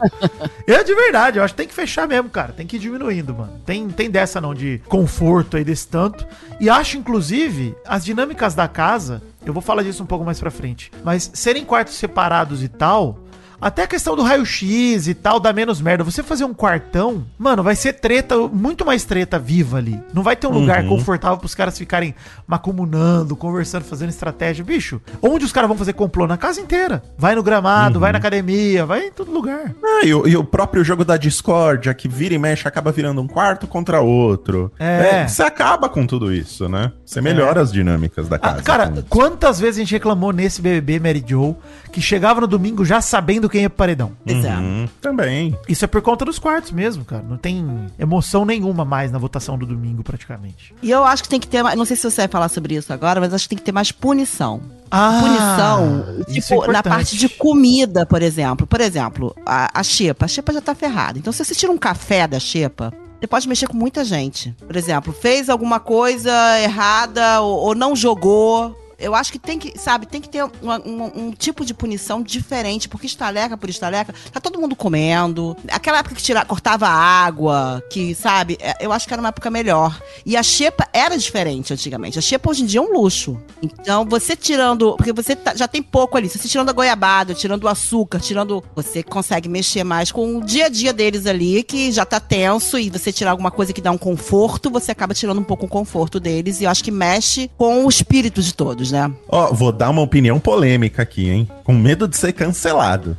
Eu 0.67 0.84
de 0.84 0.93
verdade, 0.93 1.38
eu 1.39 1.43
acho 1.43 1.54
que 1.54 1.58
tem 1.58 1.67
que 1.67 1.74
fechar 1.74 2.08
mesmo, 2.08 2.30
cara. 2.30 2.52
Tem 2.52 2.67
que 2.67 2.76
ir 2.76 2.80
diminuindo, 2.80 3.34
mano. 3.34 3.54
Tem, 3.65 3.88
tem 3.89 4.10
dessa 4.10 4.41
não 4.41 4.54
de 4.54 4.82
conforto 4.89 5.56
aí 5.56 5.63
desse 5.63 5.88
tanto. 5.88 6.28
E 6.60 6.69
acho, 6.69 6.98
inclusive, 6.98 7.74
as 7.88 8.04
dinâmicas 8.04 8.54
da 8.54 8.67
casa. 8.67 9.22
Eu 9.46 9.54
vou 9.54 9.62
falar 9.62 9.84
disso 9.84 10.04
um 10.04 10.06
pouco 10.06 10.24
mais 10.26 10.39
pra 10.39 10.52
frente. 10.52 10.91
Mas 11.04 11.30
serem 11.34 11.63
quartos 11.65 11.96
separados 11.96 12.62
e 12.63 12.67
tal. 12.67 13.19
Até 13.63 13.84
a 13.84 13.88
questão 13.88 14.15
do 14.15 14.21
raio-x 14.23 15.08
e 15.08 15.13
tal 15.13 15.39
dá 15.39 15.54
menos 15.54 15.80
merda. 15.82 16.04
Você 16.04 16.21
fazer 16.21 16.43
um 16.43 16.54
quartão, 16.54 17.26
mano, 17.39 17.63
vai 17.63 17.76
ser 17.76 17.93
treta, 17.93 18.38
muito 18.49 18.86
mais 18.86 19.04
treta 19.06 19.39
viva 19.39 19.78
ali. 19.78 19.99
Não 20.13 20.21
vai 20.21 20.36
ter 20.36 20.47
um 20.47 20.52
lugar 20.52 20.84
Uhum. 20.84 20.89
confortável 20.89 21.38
pros 21.38 21.56
caras 21.56 21.78
ficarem 21.78 22.13
macumunando, 22.45 23.36
conversando, 23.36 23.84
fazendo 23.84 24.10
estratégia. 24.10 24.63
Bicho, 24.63 25.02
onde 25.21 25.45
os 25.45 25.52
caras 25.52 25.67
vão 25.67 25.78
fazer 25.78 25.93
complô? 25.93 26.26
Na 26.28 26.38
casa 26.38 26.62
inteira. 26.62 27.04
Vai 27.17 27.36
no 27.36 27.43
gramado, 27.43 27.99
vai 27.99 28.12
na 28.12 28.17
academia, 28.17 28.86
vai 28.86 29.08
em 29.08 29.12
todo 29.12 29.32
lugar. 29.32 29.73
Ah, 29.84 30.06
e, 30.06 30.13
o, 30.13 30.28
e 30.28 30.36
o 30.38 30.43
próprio 30.43 30.84
jogo 30.84 31.04
da 31.06 31.17
discórdia, 31.17 31.93
que 31.93 32.08
vira 32.08 32.34
e 32.34 32.38
mexe, 32.39 32.67
acaba 32.67 32.91
virando 32.91 33.21
um 33.21 33.28
quarto 33.28 33.67
contra 33.67 34.02
outro. 34.02 34.71
É. 34.80 35.28
Você 35.28 35.43
acaba 35.43 35.89
com 35.89 36.06
tudo 36.06 36.34
isso, 36.34 36.67
né? 36.69 36.91
Você 37.06 37.21
melhora 37.21 37.62
as 37.62 37.71
dinâmicas 37.71 38.28
da 38.28 38.38
Ah, 38.38 38.39
casa. 38.39 38.62
cara, 38.63 38.88
com 38.88 38.93
isso. 38.95 39.06
quantas 39.10 39.60
vezes 39.60 39.78
a 39.78 39.80
gente 39.82 39.91
reclamou 39.93 40.32
nesse 40.32 40.62
BBB 40.62 40.99
Mary 40.99 41.23
Joe 41.26 41.56
que 41.91 42.02
chegava 42.02 42.41
no 42.41 42.47
domingo 42.47 42.84
já 42.84 43.02
sabendo 43.02 43.49
quem 43.54 43.62
ia 43.62 43.70
pro 43.70 43.78
paredão? 43.78 44.12
É. 44.26 44.34
Uhum, 44.34 44.88
também. 45.02 45.58
Isso 45.70 45.86
é 45.86 45.88
por 45.88 46.02
conta 46.02 46.26
dos 46.26 46.38
quartos 46.38 46.72
mesmo, 46.72 47.06
cara. 47.06 47.24
Não 47.28 47.38
tem 47.38 47.66
emoção 47.98 48.44
nenhuma 48.46 48.84
mais 48.84 49.12
na 49.12 49.18
votação 49.18 49.58
do 49.58 49.66
domingo, 49.66 50.04
praticamente. 50.04 50.74
E 50.82 50.92
eu 50.92 51.04
acho 51.04 51.24
que 51.24 51.30
tem 51.30 51.39
que 51.39 51.48
ter. 51.48 51.63
mais- 51.63 51.78
Não 51.78 51.86
sei 51.86 51.96
se 51.96 52.04
você 52.04 52.22
vai 52.22 52.28
falar 52.28 52.50
sobre 52.50 52.76
isso 52.76 52.92
agora, 52.92 53.20
mas 53.22 53.34
acho 53.34 53.46
que 53.46 53.50
tem 53.50 53.58
que 53.58 53.63
ter 53.63 53.72
mais 53.72 53.92
punição. 53.92 54.62
Ah, 54.92 55.20
punição, 55.22 56.06
isso 56.28 56.54
é 56.54 56.58
tipo, 56.60 56.72
na 56.72 56.84
parte 56.84 57.18
de 57.18 57.28
comida, 57.30 58.06
por 58.06 58.22
exemplo. 58.22 58.68
Por 58.68 58.80
exemplo, 58.82 59.36
a, 59.46 59.80
a 59.80 59.84
xepa. 59.84 60.26
A 60.26 60.28
xepa 60.28 60.54
já 60.54 60.62
tá 60.62 60.76
ferrada. 60.76 61.18
Então, 61.18 61.32
se 61.34 61.44
você 61.44 61.56
tira 61.56 61.72
um 61.72 61.78
café 61.78 62.28
da 62.28 62.39
xepa, 62.39 62.94
você 63.20 63.26
pode 63.28 63.48
mexer 63.48 63.68
com 63.68 63.76
muita 63.78 64.04
gente. 64.06 64.56
Por 64.68 64.76
exemplo, 64.76 65.12
fez 65.13 65.50
alguma 65.50 65.80
coisa 65.80 66.32
errada 66.62 67.42
ou, 67.42 67.58
ou 67.68 67.76
não 67.76 67.96
jogou. 67.96 68.78
Eu 69.04 69.13
acho 69.13 69.32
que 69.32 69.39
tem 69.39 69.60
que, 69.60 69.78
sabe, 69.78 70.06
tem 70.06 70.22
que 70.22 70.30
ter 70.30 70.44
uma- 70.62 70.80
um, 70.86 71.28
um 71.28 71.32
tipo 71.32 71.66
de 71.66 71.74
punição 71.74 72.22
diferente, 72.22 72.88
porque 72.88 73.06
estaleca 73.06 73.58
por 73.58 73.70
estaleca, 73.70 74.13
tá 74.32 74.39
todo 74.39 74.60
mundo 74.60 74.76
comendo. 74.76 75.56
Aquela 75.70 76.00
época 76.00 76.16
que 76.16 76.22
tira, 76.24 76.46
cortava 76.46 76.88
água, 76.88 77.84
que, 77.89 78.16
sabe, 78.16 78.58
é, 78.62 78.76
eu 78.80 78.92
acho 78.92 79.08
que 79.08 79.13
era 79.13 79.22
uma 79.22 79.30
época 79.30 79.50
melhor. 79.52 80.00
E 80.26 80.38
a 80.38 80.44
xepa 80.44 80.88
era 80.94 81.18
diferente 81.18 81.74
antigamente. 81.74 82.18
A 82.18 82.22
xepa 82.22 82.50
hoje 82.50 82.63
em 82.63 82.66
dia 82.66 82.80
é 82.80 82.84
um 82.84 82.94
luxo. 82.94 83.38
Então, 83.62 84.06
você 84.06 84.36
tirando, 84.36 84.96
porque 84.96 85.12
você 85.13 85.36
tá- 85.36 85.56
já 85.56 85.68
tem 85.68 85.82
pouco 85.84 86.18
ali, 86.18 86.30
você 86.30 86.48
tirando 86.48 86.70
a 86.70 86.74
goiabada, 86.74 87.34
tirando 87.34 87.63
o 87.66 87.68
açúcar, 87.68 88.20
tirando. 88.20 88.63
Você 88.76 89.04
consegue 89.04 89.50
mexer 89.50 89.84
mais 89.84 90.12
com 90.12 90.38
o 90.38 90.44
dia 90.44 90.66
a 90.66 90.70
dia 90.70 90.94
deles 90.94 91.26
ali, 91.26 91.63
que 91.63 91.92
já 91.92 92.06
tá 92.06 92.20
tenso, 92.20 92.78
e 92.80 92.89
você 92.89 93.12
tirar 93.12 93.32
alguma 93.32 93.52
coisa 93.52 93.74
que 93.74 93.82
dá 93.82 93.92
um 93.92 93.98
conforto, 93.98 94.70
você 94.70 94.92
acaba 94.92 95.13
tirando 95.13 95.39
um 95.39 95.44
pouco 95.44 95.66
o 95.66 95.70
conforto 95.70 96.20
deles. 96.20 96.62
E 96.62 96.63
eu 96.66 96.70
acho 96.70 96.84
que 96.84 96.92
mexe 96.92 97.50
com 97.58 97.86
o 97.86 97.89
espírito 97.89 98.42
de 98.42 98.54
todos, 98.54 98.92
né? 98.93 99.12
Ó, 99.27 99.51
vou 99.51 99.71
dar 99.71 99.89
uma 99.89 100.01
opinião 100.01 100.39
polêmica 100.39 101.01
aqui, 101.01 101.29
hein? 101.29 101.49
Com 101.63 101.73
medo 101.73 102.08
de 102.08 102.15
ser 102.15 102.32
cancelado. 102.32 103.17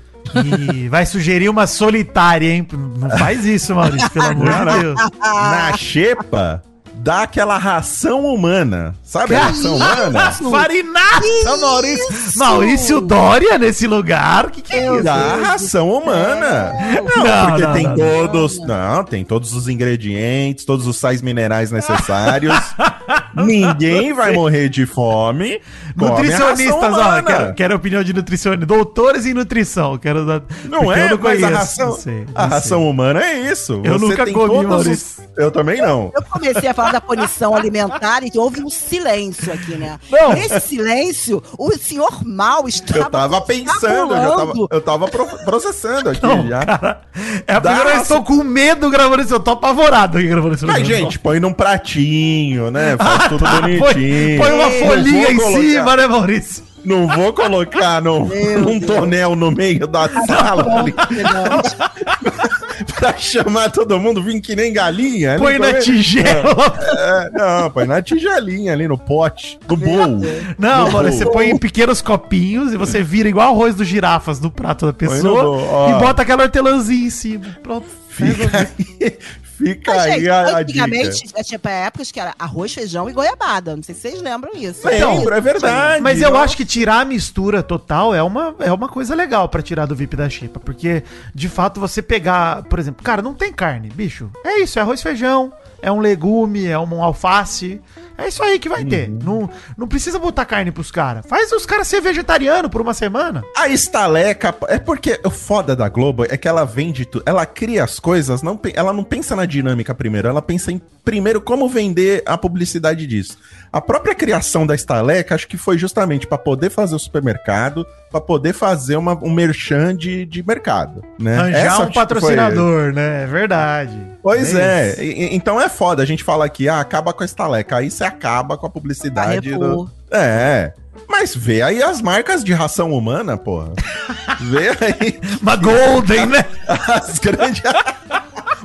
E 0.72 0.88
vai 0.88 1.04
sugerir 1.04 1.50
uma 1.50 1.66
solitária, 1.66 2.48
hein? 2.48 2.66
Não 2.98 3.10
faz 3.10 3.44
isso, 3.44 3.74
Maurício, 3.74 4.10
pelo 4.10 4.26
amor 4.26 4.46
de 4.46 4.80
Deus. 4.80 5.00
Na 5.20 5.76
xepa, 5.76 6.62
dá 6.96 7.22
aquela 7.22 7.58
ração 7.58 8.24
humana. 8.24 8.94
Sabe 9.02 9.34
a 9.34 9.44
ração 9.46 9.76
humana? 9.76 10.30
Farinaça, 10.32 11.56
Maurício. 11.60 12.06
Maurício 12.36 13.00
Dória 13.00 13.58
nesse 13.58 13.86
lugar? 13.86 14.50
Que 14.50 14.62
que 14.62 14.74
é 14.74 14.92
isso? 14.92 15.02
Da 15.04 15.36
ração 15.36 15.90
humana. 15.90 16.72
Não, 17.14 17.24
Não, 17.24 17.46
porque 17.48 17.62
não, 17.62 17.72
tem 17.72 17.86
não, 17.86 17.96
todos. 17.96 18.58
Não, 18.66 19.04
tem 19.04 19.24
todos 19.24 19.52
os 19.52 19.68
ingredientes, 19.68 20.64
todos 20.64 20.86
os 20.86 20.96
sais 20.98 21.20
minerais 21.22 21.70
necessários. 21.70 22.54
Ninguém 23.34 24.12
vai 24.12 24.32
morrer 24.32 24.68
de 24.68 24.86
fome. 24.86 25.60
Nutricionistas, 25.96 26.94
ó, 26.94 27.22
quero, 27.22 27.54
quero 27.54 27.74
a 27.74 27.76
opinião 27.76 28.02
de 28.02 28.12
nutricionistas. 28.14 28.66
Doutores 28.66 29.26
em 29.26 29.34
nutrição, 29.34 29.98
quero 29.98 30.24
dar. 30.24 30.42
Não 30.64 30.92
é, 30.92 31.06
eu 31.06 31.16
não 31.16 31.18
mas 31.22 31.42
a 31.42 31.48
ração, 31.48 31.86
não 31.88 31.96
sei, 31.96 32.26
a 32.34 32.46
ração 32.46 32.88
humana 32.88 33.22
é 33.22 33.40
isso. 33.50 33.80
Eu 33.84 33.98
nunca 33.98 34.24
tem 34.24 34.32
comi, 34.32 34.48
todos 34.48 34.66
Maurício. 34.70 35.22
os- 35.22 35.38
Eu 35.38 35.50
também 35.50 35.80
não. 35.82 36.12
Eu 36.14 36.22
comecei 36.22 36.68
a 36.68 36.74
falar 36.74 36.83
da 36.92 37.00
punição 37.00 37.54
alimentar 37.54 38.22
e 38.22 38.30
houve 38.38 38.62
um 38.62 38.70
silêncio 38.70 39.52
aqui, 39.52 39.74
né? 39.76 39.98
Não. 40.10 40.32
Nesse 40.32 40.60
silêncio, 40.60 41.42
o 41.58 41.72
senhor 41.78 42.24
mal 42.24 42.66
estava. 42.68 42.98
Eu 43.00 43.10
tava 43.10 43.40
pensando, 43.40 44.14
eu 44.14 44.36
tava, 44.36 44.52
eu 44.70 44.80
tava 44.80 45.08
pro- 45.08 45.44
processando 45.44 46.10
aqui 46.10 46.22
Não, 46.22 46.46
já. 46.48 46.64
cara, 46.66 47.00
é 47.46 47.54
a 47.54 47.60
primeira 47.60 47.84
vez 47.90 48.06
que 48.06 48.12
eu 48.12 48.16
tô 48.18 48.22
com 48.24 48.42
medo 48.44 48.90
gravando 48.90 49.22
isso. 49.22 49.34
Eu 49.34 49.40
tô 49.40 49.52
apavorado 49.52 50.18
aqui 50.18 50.26
gravando 50.28 50.54
isso. 50.54 50.66
Mas, 50.66 50.86
gente, 50.86 51.18
põe 51.18 51.40
num 51.40 51.52
pratinho, 51.52 52.70
né? 52.70 52.96
Faz 53.00 53.28
tudo 53.28 53.44
Põe, 53.44 53.60
bonitinho. 53.78 54.38
põe 54.40 54.52
uma 54.52 54.64
Não 54.64 54.86
folhinha 54.86 55.30
em 55.32 55.36
colocar- 55.36 55.60
cima, 55.60 55.96
né, 55.96 56.06
Maurício? 56.06 56.64
Não 56.84 57.06
vou 57.08 57.32
colocar 57.32 58.02
num, 58.02 58.28
num 58.60 58.78
tonel 58.78 59.34
no 59.34 59.50
meio 59.50 59.86
da 59.86 60.06
sala 60.26 60.80
ali, 60.80 60.94
Não, 61.22 62.63
pra 62.98 63.16
chamar 63.16 63.70
todo 63.70 63.98
mundo, 63.98 64.22
vim 64.22 64.40
que 64.40 64.54
nem 64.54 64.72
galinha. 64.72 65.32
ali 65.32 65.42
Põe 65.42 65.58
na 65.58 65.74
tigela. 65.74 66.54
É, 66.96 67.30
não, 67.30 67.70
põe 67.70 67.86
na 67.86 68.02
tigelinha 68.02 68.72
ali, 68.72 68.88
no 68.88 68.98
pote, 68.98 69.58
no 69.68 69.76
bowl. 69.76 70.20
Não, 70.58 70.86
No 70.86 70.92
mano, 70.92 71.12
você 71.12 71.26
põe 71.26 71.50
em 71.50 71.58
pequenos 71.58 72.00
copinhos 72.00 72.72
e 72.72 72.76
você 72.76 73.02
vira 73.02 73.28
igual 73.28 73.52
arroz 73.52 73.74
dos 73.74 73.86
girafas 73.86 74.40
no 74.40 74.50
prato 74.50 74.86
da 74.86 74.92
pessoa 74.92 75.90
e 75.90 76.00
bota 76.00 76.22
aquela 76.22 76.44
hortelãzinha 76.44 77.06
em 77.06 77.10
cima. 77.10 77.44
Pronto. 77.62 77.86
Fica 78.08 78.48
aí, 78.58 79.18
fica 79.56 79.94
Mas, 79.94 80.02
aí 80.02 80.12
gente, 80.20 80.28
a, 80.28 80.40
a 80.40 80.62
dica. 80.62 80.84
antigamente, 80.84 81.30
é, 81.34 81.42
tipo, 81.42 81.68
é 81.68 81.86
épocas 81.86 82.10
que 82.10 82.20
era 82.20 82.34
arroz, 82.38 82.72
feijão 82.74 83.08
e 83.08 83.12
goiabada. 83.12 83.76
Não 83.76 83.82
sei 83.82 83.94
se 83.94 84.02
vocês 84.02 84.20
lembram 84.20 84.52
isso. 84.54 84.86
Lembro, 84.86 85.34
é 85.34 85.40
verdade. 85.40 86.02
Mas 86.02 86.20
eu 86.20 86.32
ó. 86.32 86.38
acho 86.38 86.56
que 86.56 86.64
tirar 86.64 87.00
a 87.00 87.04
mistura 87.04 87.62
total 87.62 88.14
é 88.14 88.22
uma, 88.22 88.54
é 88.58 88.72
uma 88.72 88.88
coisa 88.88 89.14
legal 89.14 89.48
pra 89.48 89.62
tirar 89.62 89.86
do 89.86 89.94
VIP 89.94 90.16
da 90.16 90.28
xepa. 90.28 90.60
Porque, 90.60 91.02
de 91.34 91.48
fato, 91.48 91.80
você 91.80 92.02
pegar, 92.02 92.62
por 92.64 92.78
exemplo, 92.78 93.04
cara, 93.04 93.22
não 93.22 93.34
tem 93.34 93.52
carne, 93.52 93.88
bicho. 93.88 94.30
É 94.44 94.60
isso, 94.60 94.78
é 94.78 94.82
arroz 94.82 95.00
e 95.00 95.02
feijão, 95.02 95.52
é 95.82 95.90
um 95.90 96.00
legume, 96.00 96.66
é 96.66 96.78
um 96.78 97.02
alface. 97.02 97.80
É 98.16 98.28
isso 98.28 98.42
aí 98.42 98.58
que 98.58 98.68
vai 98.68 98.84
ter. 98.84 99.08
Uhum. 99.08 99.18
Não, 99.22 99.50
não 99.76 99.88
precisa 99.88 100.18
botar 100.18 100.44
carne 100.44 100.70
pros 100.70 100.90
caras. 100.90 101.26
Faz 101.26 101.50
os 101.52 101.66
caras 101.66 101.88
ser 101.88 102.00
vegetariano 102.00 102.70
por 102.70 102.80
uma 102.80 102.94
semana. 102.94 103.42
A 103.56 103.68
estaleca, 103.68 104.54
é 104.68 104.78
porque 104.78 105.20
o 105.24 105.30
foda 105.30 105.74
da 105.74 105.88
Globo 105.88 106.24
é 106.24 106.36
que 106.36 106.46
ela 106.46 106.64
vende 106.64 107.04
tudo, 107.04 107.24
ela 107.26 107.44
cria 107.44 107.82
as 107.82 107.98
coisas, 107.98 108.40
não, 108.40 108.58
ela 108.72 108.92
não 108.92 109.02
pensa 109.02 109.34
na 109.34 109.44
dinâmica 109.44 109.94
primeiro, 109.94 110.28
ela 110.28 110.40
pensa 110.40 110.70
em 110.70 110.80
primeiro 111.04 111.40
como 111.40 111.68
vender 111.68 112.22
a 112.24 112.38
publicidade 112.38 113.06
disso. 113.06 113.36
A 113.74 113.80
própria 113.80 114.14
criação 114.14 114.64
da 114.64 114.72
estaleca, 114.72 115.34
acho 115.34 115.48
que 115.48 115.56
foi 115.56 115.76
justamente 115.76 116.28
pra 116.28 116.38
poder 116.38 116.70
fazer 116.70 116.94
o 116.94 116.98
supermercado, 116.98 117.84
pra 118.08 118.20
poder 118.20 118.52
fazer 118.52 118.94
uma, 118.96 119.18
um 119.20 119.32
merchan 119.32 119.96
de, 119.96 120.24
de 120.24 120.46
mercado, 120.46 121.02
né? 121.18 121.36
Arranjar 121.36 121.58
Essa, 121.58 121.82
um 121.82 121.86
que 121.88 121.94
foi- 121.94 122.02
patrocinador, 122.02 122.92
né? 122.92 123.24
É 123.24 123.26
verdade. 123.26 123.98
Pois 124.22 124.54
é, 124.54 124.90
isso. 124.92 125.02
e- 125.02 125.34
então 125.34 125.60
é 125.60 125.68
foda, 125.68 126.04
a 126.04 126.06
gente 126.06 126.22
fala 126.22 126.44
aqui, 126.44 126.68
ah, 126.68 126.78
acaba 126.78 127.12
com 127.12 127.24
a 127.24 127.26
estaleca, 127.26 127.78
aí 127.78 127.90
você 127.90 128.04
acaba 128.04 128.56
com 128.56 128.64
a 128.64 128.70
publicidade 128.70 129.50
Carrefour. 129.50 129.86
do... 129.86 129.90
É, 130.12 130.72
mas 131.08 131.34
vê 131.34 131.60
aí 131.60 131.82
as 131.82 132.00
marcas 132.00 132.44
de 132.44 132.52
ração 132.52 132.92
humana, 132.92 133.36
porra. 133.36 133.72
vê 134.40 134.68
aí 134.68 135.18
Uma 135.42 135.56
Golden, 135.56 136.26
né? 136.26 136.44
as 136.68 137.18
grandes... 137.18 137.60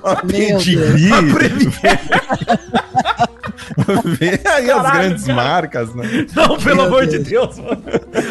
A 0.02 0.24
Meu 0.26 0.58
pedigree. 0.58 1.10
Vê 4.06 4.42
aí 4.46 4.70
as 4.70 4.82
Caralho, 4.82 5.00
grandes 5.00 5.26
cara. 5.26 5.44
marcas, 5.44 5.96
né? 5.96 6.28
Não, 6.36 6.58
pelo 6.58 6.76
Meu 6.78 6.86
amor 6.86 7.06
Deus. 7.06 7.24
de 7.24 7.30
Deus, 7.30 7.60
mano. 7.60 7.84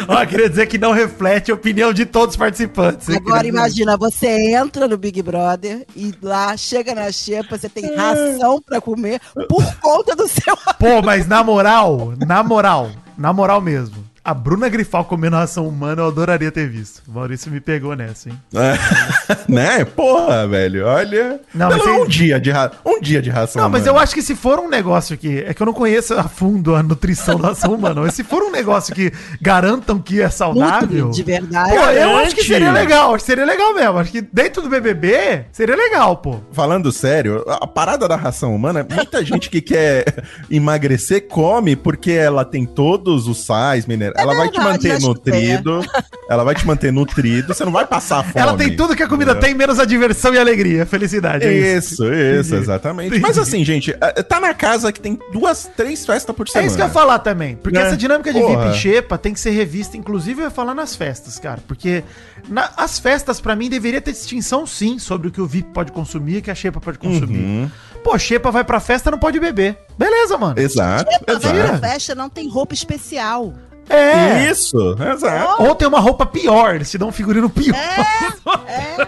Ó, 0.07 0.25
queria 0.25 0.49
dizer 0.49 0.67
que 0.67 0.77
não 0.77 0.91
reflete 0.91 1.51
a 1.51 1.53
opinião 1.53 1.93
de 1.93 2.05
todos 2.05 2.33
os 2.35 2.37
participantes. 2.37 3.09
Agora 3.09 3.47
imagina, 3.47 3.97
você 3.97 4.27
entra 4.55 4.87
no 4.87 4.97
Big 4.97 5.21
Brother 5.21 5.85
e 5.95 6.13
lá 6.21 6.55
chega 6.57 6.93
na 6.95 7.11
xepa, 7.11 7.57
você 7.57 7.69
tem 7.69 7.95
ração 7.95 8.61
pra 8.61 8.81
comer 8.81 9.19
por 9.47 9.63
conta 9.79 10.15
do 10.15 10.27
seu. 10.27 10.55
Pô, 10.79 11.01
mas 11.03 11.27
na 11.27 11.43
moral, 11.43 12.13
na 12.25 12.43
moral, 12.43 12.89
na 13.17 13.31
moral 13.33 13.61
mesmo. 13.61 14.08
A 14.29 14.33
Bruna 14.35 14.69
Grifal 14.69 15.05
comendo 15.05 15.35
ração 15.35 15.67
humana 15.67 16.03
eu 16.03 16.07
adoraria 16.07 16.51
ter 16.51 16.69
visto. 16.69 17.01
O 17.07 17.11
Maurício 17.13 17.51
me 17.51 17.59
pegou 17.59 17.95
nessa, 17.95 18.29
hein? 18.29 18.39
É, 18.53 18.77
né? 19.51 19.83
Porra, 19.83 20.47
velho, 20.47 20.85
olha. 20.85 21.39
Não, 21.51 21.67
Não, 21.67 21.77
mas 21.77 21.83
mas 21.85 21.95
você- 21.95 22.01
um 22.03 22.07
dia 22.07 22.39
de 22.39 22.51
ra... 22.51 22.71
um 22.85 23.01
dia 23.01 23.23
de 23.23 23.31
ração. 23.31 23.63
Não, 23.63 23.69
mas 23.71 23.81
humana. 23.81 23.97
eu 23.97 24.03
acho 24.03 24.13
que 24.13 24.21
se 24.21 24.35
for 24.35 24.59
um 24.59 24.69
negócio 24.69 25.17
que. 25.17 25.39
É 25.47 25.51
que 25.51 25.59
eu 25.63 25.65
não 25.65 25.73
conheço 25.73 26.13
a 26.13 26.25
fundo 26.25 26.75
a 26.75 26.83
nutrição 26.83 27.39
da 27.39 27.47
ração 27.47 27.73
humana, 27.73 28.01
mas 28.01 28.13
se 28.13 28.23
for 28.23 28.43
um 28.43 28.51
negócio 28.51 28.93
que 28.93 29.11
garantam 29.41 29.97
que 29.97 30.21
é 30.21 30.29
saudável. 30.29 31.05
Nutre 31.07 31.11
de 31.15 31.23
verdade. 31.23 31.71
Pô, 31.71 31.83
eu 31.85 32.17
acho 32.17 32.35
que 32.35 32.43
seria 32.43 32.71
legal, 32.71 33.15
acho 33.15 33.23
que 33.23 33.31
seria 33.31 33.45
legal 33.45 33.73
mesmo. 33.73 33.97
Acho 33.97 34.11
que 34.11 34.21
dentro 34.21 34.61
do 34.61 34.69
BBB 34.69 35.45
seria 35.51 35.75
legal, 35.75 36.17
pô. 36.17 36.35
Falando 36.51 36.91
sério, 36.91 37.43
a 37.47 37.65
parada 37.65 38.07
da 38.07 38.15
ração 38.15 38.55
humana, 38.55 38.85
muita 38.87 39.25
gente 39.25 39.49
que 39.49 39.59
quer 39.59 40.05
emagrecer 40.51 41.27
come 41.27 41.75
porque 41.75 42.11
ela 42.11 42.45
tem 42.45 42.63
todos 42.63 43.27
os 43.27 43.43
sais, 43.43 43.87
minerais. 43.87 44.18
Ela 44.19 44.35
vai 44.35 44.49
te 44.49 44.59
manter 44.59 44.97
que 44.97 45.05
nutrido. 45.05 45.81
Ela 46.29 46.43
vai 46.43 46.55
te 46.55 46.65
manter 46.67 46.91
nutrido, 46.93 47.53
você 47.53 47.65
não 47.65 47.71
vai 47.71 47.85
passar 47.87 48.23
fome. 48.23 48.33
Ela 48.35 48.55
tem 48.57 48.75
tudo 48.75 48.95
que 48.95 49.01
a 49.03 49.07
comida 49.07 49.33
tem, 49.35 49.53
menos 49.55 49.79
a 49.79 49.85
diversão 49.85 50.33
e 50.33 50.37
a 50.37 50.41
alegria, 50.41 50.85
felicidade. 50.85 51.45
é 51.45 51.51
Isso, 51.77 52.03
isso, 52.05 52.05
Entendi. 52.49 52.55
exatamente. 52.55 53.09
Mas 53.19 53.31
Entendi. 53.31 53.39
assim, 53.39 53.65
gente, 53.65 53.95
é, 53.99 54.21
tá 54.23 54.39
na 54.39 54.53
casa 54.53 54.91
que 54.91 54.99
tem 54.99 55.17
duas, 55.31 55.69
três 55.75 56.05
festas 56.05 56.35
por 56.35 56.47
É 56.47 56.51
semana. 56.51 56.67
isso 56.67 56.75
que 56.75 56.81
eu 56.81 56.87
ia 56.87 56.91
falar 56.93 57.19
também. 57.19 57.55
Porque 57.55 57.77
Né? 57.77 57.85
essa 57.87 57.97
dinâmica 57.97 58.31
de 58.31 58.39
Porra. 58.39 58.65
VIP 58.71 58.75
e 58.75 58.79
Xepa 58.79 59.17
tem 59.17 59.33
que 59.33 59.39
ser 59.39 59.51
revista, 59.51 59.97
inclusive 59.97 60.41
eu 60.41 60.45
ia 60.45 60.51
falar 60.51 60.73
nas 60.75 60.95
festas, 60.95 61.39
cara. 61.39 61.59
Porque 61.67 62.03
na- 62.47 62.69
as 62.77 62.99
festas, 62.99 63.39
pra 63.41 63.55
mim, 63.55 63.69
deveria 63.69 64.01
ter 64.01 64.11
distinção 64.11 64.65
sim 64.67 64.99
sobre 64.99 65.27
o 65.27 65.31
que 65.31 65.41
o 65.41 65.47
VIP 65.47 65.69
pode 65.73 65.91
consumir 65.91 66.37
e 66.37 66.41
que 66.41 66.51
a 66.51 66.55
Xepa 66.55 66.79
pode 66.79 66.97
consumir. 66.97 67.39
Uhum. 67.39 67.71
Pô, 68.03 68.17
Xepa 68.17 68.49
vai 68.51 68.63
pra 68.63 68.79
festa, 68.79 69.11
não 69.11 69.17
pode 69.17 69.39
beber. 69.39 69.77
Beleza, 69.97 70.37
mano. 70.37 70.59
Exato, 70.59 71.11
Xepa 71.11 71.25
vai 71.39 71.51
exato. 71.57 71.71
na 71.73 71.77
festa, 71.89 72.15
não 72.15 72.29
tem 72.29 72.47
roupa 72.49 72.73
especial. 72.73 73.53
É. 73.89 74.49
Isso, 74.49 74.95
exato. 75.13 75.63
Ou 75.63 75.73
tem 75.73 75.87
uma 75.87 75.99
roupa 75.99 76.25
pior, 76.25 76.75
eles 76.75 76.89
te 76.91 76.97
dão 76.97 77.09
um 77.09 77.11
figurino 77.11 77.49
pior. 77.49 77.75
É, 77.75 79.07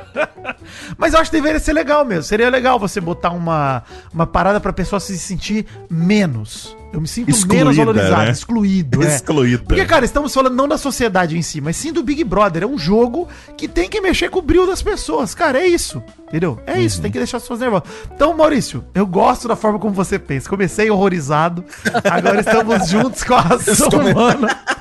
Mas 0.98 1.14
eu 1.14 1.20
acho 1.20 1.30
que 1.30 1.38
deveria 1.38 1.60
ser 1.60 1.74
legal 1.74 2.04
mesmo. 2.04 2.24
Seria 2.24 2.50
legal 2.50 2.80
você 2.80 3.00
botar 3.00 3.30
uma, 3.32 3.84
uma 4.14 4.26
parada 4.26 4.60
pra 4.60 4.74
pessoa 4.74 5.00
se 5.00 5.18
sentir 5.18 5.66
menos. 5.90 6.76
Eu 6.94 7.00
me 7.00 7.08
sinto 7.08 7.30
Excluída, 7.30 7.56
menos 7.64 7.78
valorizado, 7.78 8.24
né? 8.26 8.32
excluído. 8.32 9.02
é. 9.04 9.08
Excluída. 9.16 9.64
Porque, 9.66 9.86
cara, 9.86 10.04
estamos 10.04 10.34
falando 10.34 10.56
não 10.56 10.68
da 10.68 10.78
sociedade 10.78 11.38
em 11.38 11.42
si, 11.42 11.62
mas 11.62 11.78
sim 11.78 11.94
do 11.94 12.04
Big 12.04 12.22
Brother. 12.24 12.64
É 12.64 12.66
um 12.68 12.78
jogo 12.78 13.30
que 13.58 13.68
tem 13.68 13.90
que 13.90 14.02
mexer 14.02 14.30
com 14.30 14.40
o 14.40 14.42
brilho 14.42 14.68
das 14.68 14.82
pessoas. 14.82 15.34
Cara, 15.34 15.60
é 15.60 15.68
isso. 15.68 16.04
Entendeu? 16.28 16.60
É 16.68 16.80
isso, 16.82 16.98
Uhum. 16.98 17.02
tem 17.04 17.12
que 17.12 17.18
deixar 17.18 17.38
as 17.38 17.44
pessoas 17.44 17.60
nervosas. 17.62 17.88
Então, 18.14 18.36
Maurício, 18.36 18.84
eu 18.94 19.06
gosto 19.08 19.48
da 19.48 19.56
forma 19.56 19.80
como 19.80 19.94
você 19.94 20.20
pensa. 20.20 20.50
Comecei 20.50 20.90
horrorizado, 20.92 21.64
agora 22.10 22.40
estamos 22.42 22.88
juntos 22.90 23.24
com 23.24 23.36
a 23.36 23.40
ação 23.56 23.88
humana. 23.90 24.48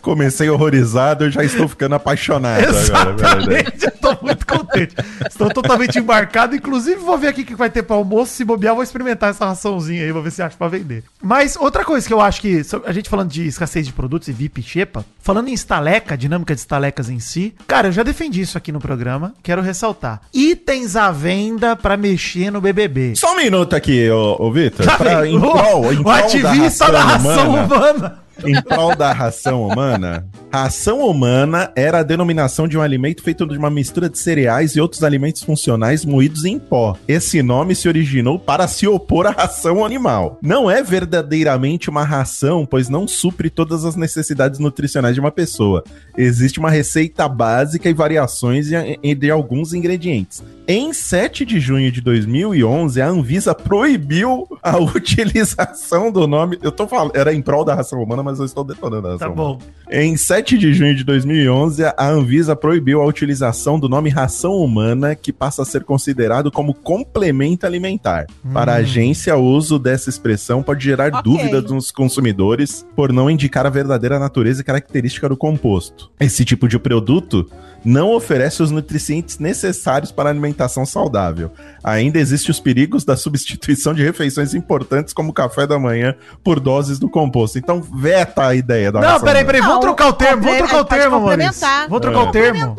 Comecei 0.00 0.48
horrorizado, 0.48 1.24
eu 1.24 1.30
já 1.30 1.44
estou 1.44 1.68
ficando 1.68 1.94
apaixonado 1.94 2.64
agora, 2.64 3.12
velho. 3.12 3.68
Exatamente, 3.74 3.84
eu 3.84 3.90
tô 3.92 4.24
muito 4.24 4.46
contente. 4.46 4.94
Estou 5.28 5.50
totalmente 5.50 5.98
embarcado. 5.98 6.54
Inclusive, 6.54 6.96
vou 6.96 7.18
ver 7.18 7.28
aqui 7.28 7.42
o 7.42 7.44
que 7.44 7.54
vai 7.54 7.70
ter 7.70 7.82
para 7.82 7.96
almoço. 7.96 8.32
Se 8.32 8.44
bobear, 8.44 8.74
vou 8.74 8.82
experimentar 8.82 9.30
essa 9.30 9.46
raçãozinha 9.46 10.04
aí, 10.04 10.12
vou 10.12 10.22
ver 10.22 10.30
se 10.30 10.42
acha 10.42 10.56
para 10.56 10.68
vender. 10.68 11.04
Mas 11.22 11.56
outra 11.56 11.84
coisa 11.84 12.06
que 12.06 12.12
eu 12.12 12.20
acho 12.20 12.40
que, 12.40 12.62
a 12.84 12.92
gente 12.92 13.08
falando 13.08 13.30
de 13.30 13.46
escassez 13.46 13.86
de 13.86 13.92
produtos 13.92 14.28
e 14.28 14.32
VIP 14.32 14.62
Xepa, 14.62 15.04
falando 15.22 15.48
em 15.48 15.52
estaleca, 15.54 16.16
dinâmica 16.16 16.54
de 16.54 16.60
estalecas 16.60 17.08
em 17.10 17.18
si, 17.18 17.54
cara, 17.66 17.88
eu 17.88 17.92
já 17.92 18.02
defendi 18.02 18.40
isso 18.40 18.56
aqui 18.56 18.70
no 18.72 18.80
programa, 18.80 19.34
quero 19.42 19.62
ressaltar. 19.62 20.20
Itens 20.32 20.96
à 20.96 21.10
venda 21.10 21.74
para 21.76 21.96
mexer 21.96 22.50
no 22.50 22.60
BBB. 22.60 23.14
Só 23.16 23.32
um 23.32 23.36
minuto 23.36 23.74
aqui, 23.74 24.08
ô, 24.10 24.36
ô 24.38 24.52
Vitor. 24.52 24.86
Tá 24.86 24.96
pra- 24.96 25.26
em 25.26 25.32
em 25.36 25.38
o, 25.38 26.00
o 26.00 26.02
prol 26.02 26.12
ativista 26.14 26.90
da 26.90 27.00
ração 27.02 27.48
humana. 27.50 27.64
humana. 27.64 28.18
Em 28.44 28.60
prol 28.62 28.94
da 28.94 29.12
ração 29.12 29.66
humana, 29.66 30.26
ração 30.52 31.00
humana 31.00 31.70
era 31.74 32.00
a 32.00 32.02
denominação 32.02 32.68
de 32.68 32.76
um 32.76 32.82
alimento 32.82 33.22
feito 33.22 33.46
de 33.46 33.56
uma 33.56 33.70
mistura 33.70 34.08
de 34.08 34.18
cereais 34.18 34.76
e 34.76 34.80
outros 34.80 35.02
alimentos 35.02 35.42
funcionais 35.42 36.04
moídos 36.04 36.44
em 36.44 36.58
pó. 36.58 36.96
Esse 37.08 37.42
nome 37.42 37.74
se 37.74 37.88
originou 37.88 38.38
para 38.38 38.68
se 38.68 38.86
opor 38.86 39.26
à 39.26 39.30
ração 39.30 39.84
animal. 39.84 40.38
Não 40.42 40.70
é 40.70 40.82
verdadeiramente 40.82 41.88
uma 41.88 42.04
ração, 42.04 42.66
pois 42.66 42.88
não 42.88 43.06
supre 43.06 43.50
todas 43.50 43.84
as 43.84 43.96
necessidades 43.96 44.58
nutricionais 44.58 45.14
de 45.14 45.20
uma 45.20 45.30
pessoa. 45.30 45.82
Existe 46.16 46.58
uma 46.58 46.70
receita 46.70 47.28
básica 47.28 47.88
e 47.88 47.94
variações 47.94 48.68
de, 48.68 49.30
alguns 49.30 49.72
ingredientes. 49.72 50.42
Em 50.68 50.92
7 50.92 51.44
de 51.44 51.60
junho 51.60 51.92
de 51.92 52.00
2011, 52.00 53.00
a 53.00 53.08
Anvisa 53.08 53.54
proibiu 53.54 54.46
a 54.66 54.76
utilização 54.82 56.10
do 56.10 56.26
nome. 56.26 56.58
Eu 56.62 56.72
tô 56.72 56.86
falando, 56.88 57.12
era 57.14 57.32
em 57.32 57.40
prol 57.40 57.64
da 57.64 57.74
ração 57.74 58.02
humana, 58.02 58.22
mas 58.22 58.38
eu 58.38 58.44
estou 58.44 58.64
detonando 58.64 59.06
a 59.08 59.12
ração 59.12 59.28
Tá 59.28 59.32
humana. 59.32 59.58
bom. 59.58 59.58
Em 59.90 60.16
7 60.16 60.58
de 60.58 60.74
junho 60.74 60.94
de 60.94 61.04
2011, 61.04 61.84
a 61.84 62.08
Anvisa 62.08 62.56
proibiu 62.56 63.00
a 63.00 63.06
utilização 63.06 63.78
do 63.78 63.88
nome 63.88 64.10
ração 64.10 64.54
humana, 64.56 65.14
que 65.14 65.32
passa 65.32 65.62
a 65.62 65.64
ser 65.64 65.84
considerado 65.84 66.50
como 66.50 66.74
complemento 66.74 67.64
alimentar. 67.66 68.26
Para 68.52 68.72
a 68.72 68.76
agência, 68.76 69.36
o 69.36 69.44
uso 69.44 69.78
dessa 69.78 70.10
expressão 70.10 70.62
pode 70.62 70.84
gerar 70.84 71.14
Ok. 71.14 71.22
dúvidas 71.22 71.70
nos 71.70 71.90
consumidores 71.92 72.84
por 72.96 73.12
não 73.12 73.30
indicar 73.30 73.66
a 73.66 73.70
verdadeira 73.70 74.18
natureza 74.18 74.60
e 74.60 74.64
característica 74.64 75.28
do 75.28 75.36
composto. 75.36 76.10
Esse 76.18 76.44
tipo 76.44 76.66
de 76.66 76.78
produto 76.78 77.48
não 77.84 78.12
oferece 78.14 78.62
os 78.64 78.72
nutrientes 78.72 79.38
necessários 79.38 80.10
para 80.10 80.28
a 80.28 80.32
alimentação 80.32 80.84
saudável. 80.84 81.52
Ainda 81.84 82.18
existem 82.18 82.50
os 82.50 82.58
perigos 82.58 83.04
da 83.04 83.16
substituição 83.16 83.94
de 83.94 84.02
refeições 84.02 84.54
importantes 84.56 85.12
como 85.12 85.30
o 85.30 85.32
café 85.32 85.66
da 85.66 85.78
manhã 85.78 86.14
por 86.42 86.60
doses 86.60 86.98
do 86.98 87.08
composto. 87.08 87.58
Então, 87.58 87.80
veta 87.80 88.46
a 88.46 88.54
ideia 88.54 88.90
da 88.90 89.00
Não, 89.00 89.08
ração 89.08 89.24
peraí, 89.24 89.44
peraí, 89.44 89.60
vamos 89.60 89.80
trocar 89.80 90.08
o 90.08 90.12
termo, 90.12 90.42
vamos 90.42 90.58
trocar 90.58 90.80
o 90.80 90.84
pode 90.84 91.00
termo, 91.00 91.20
complementar. 91.20 91.88
Vamos 91.88 92.00
trocar 92.00 92.22
o 92.22 92.30
termo. 92.30 92.76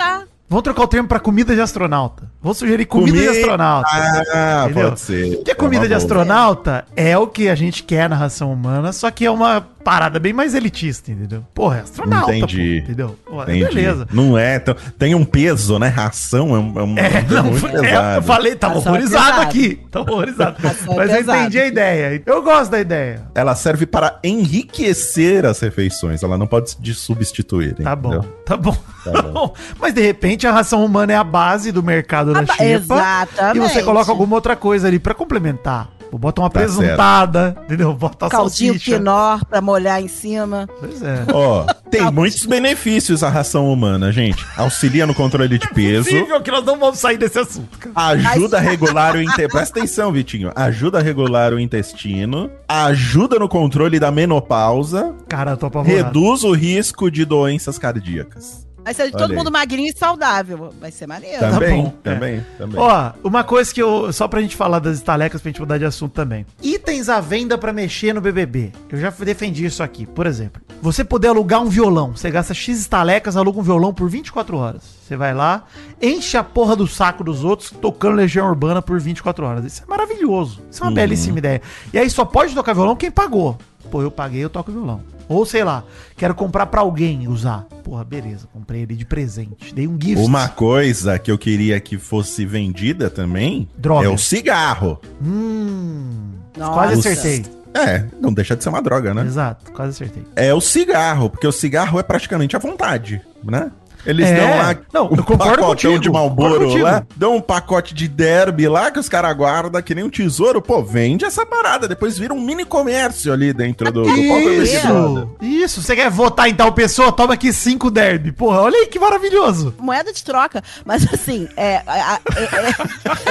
Vamos 0.49 0.63
trocar 0.63 0.83
o 0.83 0.88
termo 0.88 1.10
pra 1.10 1.19
comida 1.19 1.53
de 1.53 1.60
astronauta. 1.60 2.31
Vou 2.41 2.53
sugerir 2.53 2.86
comida, 2.86 3.17
de 3.17 3.25
Comida- 3.25 3.39
astronauta. 3.41 3.89
Ah, 3.91 4.62
Entendeu? 4.65 4.89
pode 4.89 4.99
ser. 5.01 5.36
Porque 5.38 5.51
É 5.51 5.55
comida 5.55 5.81
uma 5.81 5.88
de 5.88 5.93
boa. 5.93 5.97
astronauta 5.97 6.86
é 6.95 7.17
o 7.17 7.27
que 7.27 7.49
a 7.49 7.55
gente 7.55 7.83
quer 7.83 8.10
na 8.10 8.15
ração 8.15 8.53
humana, 8.53 8.93
só 8.93 9.12
que 9.12 9.25
é 9.25 9.31
uma 9.31 9.60
parada 9.83 10.19
bem 10.19 10.31
mais 10.31 10.53
elitista, 10.55 11.12
entendeu? 11.12 11.43
Porra, 11.53 11.77
é 11.77 11.81
astronauta, 11.81 12.33
Entendi. 12.36 12.77
pô, 12.79 12.83
entendeu? 12.86 13.15
Pô, 13.25 13.43
Entendi. 13.43 13.65
beleza. 13.65 14.07
Não 14.13 14.38
é. 14.38 14.57
tão- 14.60 14.75
Tem 14.97 15.13
um 15.15 15.25
peso, 15.25 15.77
né? 15.79 15.89
Ração 15.89 16.55
é 16.55 16.60
um, 16.60 16.79
é 16.79 16.83
um 16.83 16.97
É, 16.97 17.07
é 17.17 17.21
não, 17.29 17.43
muito 17.43 17.67
é, 17.86 18.17
eu 18.17 18.21
falei, 18.21 18.53
Ração 18.53 18.71
é 18.71 18.77
horrorizado 18.77 19.25
pesado. 19.25 19.41
aqui. 19.41 19.81
Tá 19.91 19.99
horrorizado. 20.01 20.55
É 20.65 20.95
Mas 20.95 21.12
eu 21.12 21.19
entendi 21.21 21.60
a 21.60 21.67
ideia. 21.67 22.23
Eu 22.25 22.41
gosto 22.41 22.71
da 22.71 22.79
ideia. 22.79 23.23
Ela 23.36 23.53
serve 23.55 23.86
para 23.86 24.17
enriquecer 24.23 25.45
as 25.45 25.60
refeições. 25.60 26.23
Ela 26.23 26.38
não 26.38 26.47
pode 26.47 26.69
se 26.71 26.93
substituir. 26.93 27.75
Tá 27.75 27.95
bom, 27.95 28.13
entendeu? 28.15 28.31
tá 28.45 28.55
bom. 28.57 28.75
Tá 29.11 29.21
bom. 29.23 29.53
Mas 29.79 29.93
de 29.93 30.01
repente 30.01 30.45
a 30.47 30.51
ração 30.51 30.83
humana 30.83 31.13
é 31.13 31.15
a 31.15 31.23
base 31.23 31.71
do 31.71 31.81
mercado 31.83 32.33
da 32.33 32.45
xepa. 32.45 32.63
exatamente. 32.63 33.57
E 33.57 33.59
você 33.59 33.83
coloca 33.83 34.11
alguma 34.11 34.35
outra 34.35 34.55
coisa 34.55 34.87
ali 34.87 34.99
pra 34.99 35.13
complementar. 35.13 35.89
Bota 36.09 36.39
uma 36.41 36.49
Tá 36.49 36.61
presuntada, 36.61 37.57
entendeu? 37.65 37.93
Bota 37.93 38.27
a 38.27 38.29
Caldinho 38.29 38.71
salsicha. 38.73 38.97
quinor 38.97 39.45
pra 39.45 39.59
molhar 39.59 40.01
em 40.01 40.07
cima. 40.07 40.67
Pois 40.79 41.01
é. 41.03 41.25
Ó, 41.33 41.65
tem 41.91 42.09
muitos 42.09 42.45
benefícios 42.45 43.23
a 43.23 43.29
ração 43.29 43.71
humana, 43.71 44.09
gente. 44.11 44.43
Auxilia 44.55 45.05
no 45.05 45.13
controle 45.13 45.59
de 45.59 45.67
peso. 45.67 46.05
Possível 46.09 46.41
que 46.41 46.49
nós 46.49 46.63
não 46.65 46.79
vamos 46.79 46.97
sair 46.97 47.17
desse 47.17 47.37
assunto. 47.37 47.77
cara. 47.77 48.17
Ajuda 48.31 48.57
a 48.57 48.61
regular 48.61 49.15
o 49.15 49.21
intestino. 49.21 49.49
Presta 49.49 49.79
atenção, 49.79 50.11
Vitinho. 50.11 50.51
Ajuda 50.55 50.97
a 50.99 51.01
regular 51.01 51.53
o 51.53 51.59
intestino. 51.59 52.49
Ajuda 52.69 53.37
no 53.37 53.49
controle 53.49 53.99
da 53.99 54.09
menopausa. 54.09 55.13
Cara, 55.27 55.51
eu 55.51 55.57
tô 55.57 55.65
apavorado. 55.65 56.03
Reduz 56.05 56.43
o 56.45 56.53
risco 56.53 57.11
de 57.11 57.25
doenças 57.25 57.77
cardíacas. 57.77 58.65
Vai 58.88 58.93
ser 58.93 59.12
todo 59.12 59.21
Olha 59.23 59.32
aí. 59.32 59.38
mundo 59.38 59.52
magrinho 59.52 59.91
e 59.93 59.97
saudável. 59.97 60.73
Vai 60.80 60.91
ser 60.91 61.08
maneiro. 61.08 61.39
Também, 61.39 61.82
bom, 61.84 61.88
é. 62.06 62.10
também, 62.13 62.45
também. 62.58 62.80
Ó, 62.80 63.12
uma 63.21 63.43
coisa 63.43 63.73
que 63.73 63.82
eu. 63.82 64.13
Só 64.13 64.30
pra 64.30 64.39
gente 64.39 64.56
falar 64.56 64.80
das 64.80 64.95
estalecas, 64.95 65.41
pra 65.41 65.50
gente 65.52 65.60
mudar 65.60 65.78
de 65.78 65.84
assunto 65.84 66.13
também. 66.13 66.45
Itens 66.63 67.10
à 67.10 67.19
venda 67.19 67.58
pra 67.58 67.73
mexer 67.73 68.13
no 68.13 68.21
BBB. 68.21 68.71
Eu 68.89 68.97
já 68.97 69.10
defendi 69.10 69.65
isso 69.65 69.84
aqui. 69.84 70.06
Por 70.06 70.26
exemplo, 70.26 70.62
você 70.82 71.04
poder 71.04 71.28
alugar 71.28 71.62
um 71.62 71.67
violão. 71.67 72.15
Você 72.15 72.32
gasta 72.32 72.54
X 72.54 72.80
estalecas, 72.80 73.36
aluga 73.36 73.60
um 73.60 73.63
violão 73.63 73.93
por 73.93 74.10
24 74.10 74.56
horas. 74.56 74.84
Você 75.06 75.17
vai 75.17 75.34
lá, 75.34 75.65
enche 76.02 76.38
a 76.38 76.43
porra 76.43 76.73
do 76.78 76.88
saco 76.88 77.26
dos 77.26 77.43
outros, 77.43 77.71
tocando 77.71 78.15
Legião 78.15 78.47
Urbana 78.47 78.82
por 78.82 78.97
24 79.02 79.45
horas. 79.45 79.65
Isso 79.65 79.84
é 79.84 79.86
maravilhoso. 79.86 80.62
Isso 80.71 80.82
é 80.82 80.86
uma 80.86 80.91
Uhum. 80.91 80.95
belíssima 80.95 81.39
ideia. 81.39 81.62
E 81.91 82.00
aí 82.00 82.10
só 82.10 82.23
pode 82.23 82.56
tocar 82.56 82.71
violão 82.73 82.95
quem 82.95 83.12
pagou. 83.12 83.58
Pô, 83.91 84.02
eu 84.02 84.10
paguei, 84.12 84.41
eu 84.45 84.50
toco 84.50 84.71
violão. 84.71 85.02
Ou 85.27 85.45
sei 85.45 85.63
lá, 85.63 85.83
quero 86.15 86.33
comprar 86.33 86.67
pra 86.67 86.81
alguém 86.81 87.27
usar. 87.27 87.65
Porra, 87.83 88.03
beleza, 88.03 88.47
comprei 88.53 88.81
ele 88.83 88.95
de 88.95 89.05
presente. 89.05 89.73
Dei 89.73 89.87
um 89.87 89.97
gift. 90.01 90.25
Uma 90.25 90.47
coisa 90.47 91.19
que 91.19 91.31
eu 91.31 91.37
queria 91.37 91.79
que 91.79 91.97
fosse 91.97 92.45
vendida 92.45 93.09
também 93.09 93.67
Droga. 93.77 94.05
é 94.05 94.09
o 94.09 94.17
cigarro. 94.17 94.99
Hum. 95.23 96.31
Nossa. 96.57 96.73
Quase 96.73 96.93
acertei. 96.99 97.57
É, 97.73 98.05
não 98.19 98.33
deixa 98.33 98.55
de 98.55 98.63
ser 98.63 98.69
uma 98.69 98.81
droga, 98.81 99.13
né? 99.13 99.23
Exato, 99.23 99.71
quase 99.71 99.91
acertei. 99.91 100.23
É 100.35 100.53
o 100.53 100.61
cigarro, 100.61 101.29
porque 101.29 101.45
o 101.45 101.51
cigarro 101.51 101.99
é 101.99 102.03
praticamente 102.03 102.55
à 102.55 102.59
vontade, 102.59 103.21
né? 103.43 103.71
Eles 104.07 104.25
É. 104.27 104.35
dão 104.35 104.57
lá 104.57 104.75
Não, 104.93 105.03
eu 105.03 105.23
concordo 105.23 105.37
pacotão 105.37 105.67
contigo, 105.67 105.99
de 105.99 106.09
Malboro 106.09 106.77
lá, 106.81 107.03
dão 107.15 107.35
um 107.35 107.41
pacote 107.41 107.93
de 107.93 108.07
derby 108.07 108.67
lá 108.67 108.89
que 108.89 108.99
os 108.99 109.09
caras 109.09 109.35
guardam 109.35 109.81
que 109.81 109.93
nem 109.93 110.03
um 110.03 110.09
tesouro. 110.09 110.61
Pô, 110.61 110.81
vende 110.81 111.25
essa 111.25 111.45
parada, 111.45 111.87
depois 111.87 112.17
vira 112.17 112.33
um 112.33 112.39
mini 112.39 112.63
comércio 112.63 113.33
ali 113.33 113.51
dentro 113.53 113.91
do, 113.91 114.03
do 114.03 114.13
Big 114.13 114.27
Brother. 114.27 114.61
Isso, 114.63 115.29
isso. 115.41 115.81
Você 115.81 115.95
quer 115.95 116.09
votar 116.09 116.47
em 116.49 116.55
tal 116.55 116.71
pessoa? 116.71 117.11
Toma 117.11 117.33
aqui 117.33 117.51
cinco 117.51 117.91
derby. 117.91 118.31
Porra, 118.31 118.61
olha 118.61 118.77
aí 118.79 118.87
que 118.87 118.97
maravilhoso. 118.97 119.75
Moeda 119.77 120.13
de 120.13 120.23
troca. 120.23 120.63
Mas 120.85 121.05
assim, 121.13 121.47
é. 121.57 121.81
a- 121.85 122.13
a- 122.15 122.19
é- 122.35 122.69
é- 122.69 123.27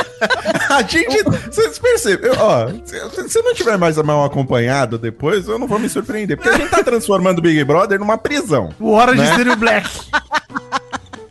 A 0.77 0.83
gente. 0.83 1.23
Vocês 1.23 1.79
percebem, 1.79 2.31
ó, 2.39 2.69
se, 2.85 3.29
se 3.31 3.43
não 3.43 3.55
tiver 3.55 3.79
mais 3.79 3.97
mal 3.99 4.25
acompanhado 4.25 4.99
depois, 4.99 5.49
eu 5.49 5.59
não 5.59 5.67
vou 5.67 5.79
me 5.79 5.89
surpreender. 5.89 6.37
Porque 6.37 6.51
a 6.51 6.59
gente 6.59 6.71
tá 6.71 6.83
transformando 6.83 7.39
o 7.39 7.43
Big 7.43 7.63
Brother 7.65 7.99
numa 7.99 8.19
prisão. 8.19 8.71
O 8.79 8.93
Orange 8.93 9.21
Né? 9.23 9.43
is 9.53 9.55
Black. 9.57 9.89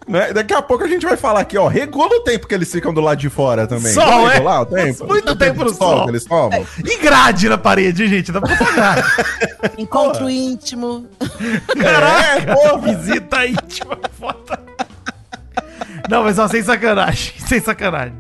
Né? 0.08 0.34
Daqui 0.34 0.54
a 0.54 0.62
pouco 0.62 0.84
a 0.84 0.88
gente 0.88 1.04
vai 1.06 1.18
falar 1.18 1.39
aqui, 1.39 1.58
ó. 1.58 1.68
Regula 1.68 2.15
o 2.18 2.20
tempo 2.22 2.48
que 2.48 2.54
eles 2.54 2.72
ficam 2.72 2.94
do 2.94 3.02
lado 3.02 3.18
de 3.18 3.28
fora 3.30 3.65
também. 3.65 3.91
Sol, 3.91 4.06
Vamos 4.06 4.30
é? 4.30 4.34
regular 4.34 4.62
o 4.62 4.65
tempo? 4.68 5.08
Muito 5.08 5.32
O 5.32 5.36
tempo 5.36 5.63
no 5.63 5.70
sol 5.74 5.78
sol. 5.98 6.04
que 6.06 6.12
eles 6.12 6.26
tomam. 6.26 6.65
E 6.86 6.98
grade 6.98 7.50
na 7.50 7.58
parede, 7.58 8.08
gente. 8.08 8.32
Dá 8.32 8.39
pra 8.39 8.56
pagar. 8.56 9.04
encontro 9.80 10.30
íntimo. 10.30 11.08
Caraca, 11.82 12.52
É, 12.52 12.56
porra. 12.56 12.78
visita 12.96 13.46
íntima. 13.48 13.98
Foda. 14.20 14.60
Não, 16.10 16.24
mas 16.24 16.38
ó, 16.38 16.48
sem 16.48 16.62
sacanagem. 16.62 17.34
Sem 17.48 17.60
sacanagem. 17.60 18.13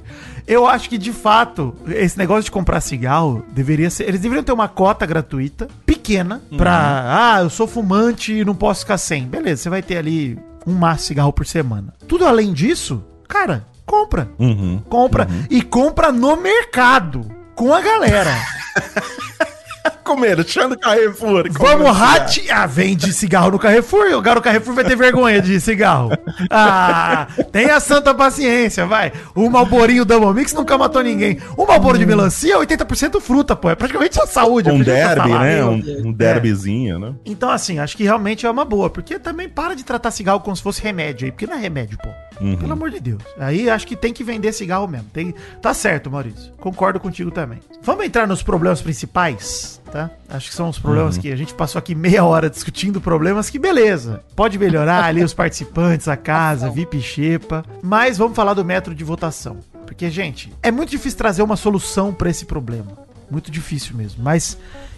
Eu 0.47 0.67
acho 0.67 0.89
que, 0.89 0.97
de 0.97 1.11
fato, 1.11 1.73
esse 1.87 2.17
negócio 2.17 2.43
de 2.43 2.51
comprar 2.51 2.79
cigarro 2.81 3.43
deveria 3.49 3.89
ser. 3.89 4.07
Eles 4.07 4.21
deveriam 4.21 4.43
ter 4.43 4.51
uma 4.51 4.67
cota 4.67 5.03
gratuita, 5.05 5.67
pequena, 5.85 6.41
pra. 6.55 7.33
Ah, 7.35 7.41
eu 7.41 7.49
sou 7.49 7.67
fumante 7.67 8.31
e 8.33 8.45
não 8.45 8.55
posso 8.55 8.81
ficar 8.81 8.97
sem. 8.99 9.23
Beleza, 9.25 9.63
você 9.63 9.69
vai 9.69 9.81
ter 9.81 9.97
ali 9.97 10.37
um 10.65 10.73
maço 10.73 11.01
de 11.01 11.07
cigarro 11.07 11.33
por 11.33 11.45
semana. 11.45 11.93
Tudo 12.07 12.25
além 12.25 12.53
disso, 12.53 13.03
cara, 13.27 13.65
compra. 13.85 14.29
Uhum. 14.39 14.79
Compra. 14.89 15.27
E 15.49 15.61
compra 15.61 16.11
no 16.11 16.35
mercado. 16.35 17.29
Com 17.55 17.73
a 17.73 17.81
galera. 17.81 18.31
Comer, 20.05 20.35
deixando 20.35 20.77
Carrefour. 20.77 21.45
Vamos 21.51 21.97
rate... 21.97 22.49
Ah, 22.51 22.67
vende 22.67 23.11
cigarro 23.11 23.51
no 23.51 23.59
Carrefour. 23.59 24.13
O 24.13 24.21
cara 24.21 24.35
no 24.35 24.41
Carrefour 24.41 24.75
vai 24.75 24.83
ter 24.85 24.95
vergonha 24.95 25.41
de 25.41 25.59
cigarro. 25.59 26.11
Ah, 26.49 27.27
tenha 27.51 27.79
santa 27.79 28.13
paciência, 28.13 28.85
vai. 28.85 29.11
O 29.33 29.49
Malborinho 29.49 30.05
Double 30.05 30.31
Mix 30.33 30.53
nunca 30.53 30.77
matou 30.77 31.01
ninguém. 31.01 31.39
O 31.57 31.65
Malboro 31.65 31.97
de 31.97 32.05
melancia 32.05 32.53
é 32.53 32.57
80% 32.57 33.19
fruta, 33.19 33.55
pô. 33.55 33.69
É 33.69 33.75
praticamente 33.75 34.15
sua 34.15 34.27
saúde. 34.27 34.69
é 34.69 34.73
Um 34.73 34.79
derby, 34.81 35.29
salada. 35.29 35.39
né? 35.43 35.65
Um, 35.65 36.07
um 36.09 36.13
derbyzinho, 36.13 36.99
né? 36.99 37.13
Então, 37.25 37.49
assim, 37.49 37.79
acho 37.79 37.97
que 37.97 38.03
realmente 38.03 38.45
é 38.45 38.49
uma 38.49 38.63
boa. 38.63 38.89
Porque 38.89 39.17
também 39.17 39.49
para 39.49 39.75
de 39.75 39.83
tratar 39.83 40.11
cigarro 40.11 40.39
como 40.39 40.55
se 40.55 40.61
fosse 40.61 40.81
remédio 40.81 41.25
aí. 41.25 41.31
Porque 41.31 41.47
não 41.47 41.55
é 41.55 41.59
remédio, 41.59 41.97
pô. 41.97 42.09
Uhum. 42.41 42.57
Pelo 42.57 42.73
amor 42.73 42.91
de 42.91 42.99
Deus. 42.99 43.23
Aí 43.39 43.69
acho 43.69 43.87
que 43.87 43.95
tem 43.95 44.13
que 44.13 44.23
vender 44.23 44.51
cigarro 44.51 44.87
mesmo. 44.87 45.07
Tem... 45.11 45.33
Tá 45.61 45.73
certo, 45.73 46.11
Maurício. 46.11 46.51
Concordo 46.59 46.99
contigo 46.99 47.31
também. 47.31 47.59
Vamos 47.81 48.05
entrar 48.05 48.27
nos 48.27 48.43
problemas 48.43 48.81
principais, 48.81 49.81
tá? 49.91 50.09
Acho 50.29 50.49
que 50.49 50.55
são 50.55 50.69
os 50.69 50.79
problemas 50.79 51.17
que 51.17 51.31
a 51.31 51.35
gente 51.35 51.53
passou 51.53 51.79
aqui 51.79 51.95
meia 51.95 52.23
hora 52.23 52.49
discutindo 52.49 52.99
problemas 52.99 53.49
que, 53.49 53.57
beleza. 53.59 54.23
Pode 54.35 54.57
melhorar 54.59 55.03
ali 55.05 55.23
os 55.23 55.33
participantes, 55.33 56.07
a 56.07 56.17
casa, 56.17 56.69
VIP 56.69 57.01
Xepa. 57.01 57.63
Mas 57.81 58.17
vamos 58.17 58.35
falar 58.35 58.53
do 58.53 58.65
método 58.65 58.95
de 58.95 59.03
votação. 59.03 59.57
Porque, 59.85 60.09
gente, 60.09 60.51
é 60.63 60.71
muito 60.71 60.89
difícil 60.89 61.17
trazer 61.17 61.43
uma 61.43 61.55
solução 61.55 62.13
pra 62.13 62.29
esse 62.29 62.45
problema. 62.45 62.91
Muito 63.29 63.49
difícil 63.51 63.95
mesmo. 63.95 64.23
Mas 64.23 64.57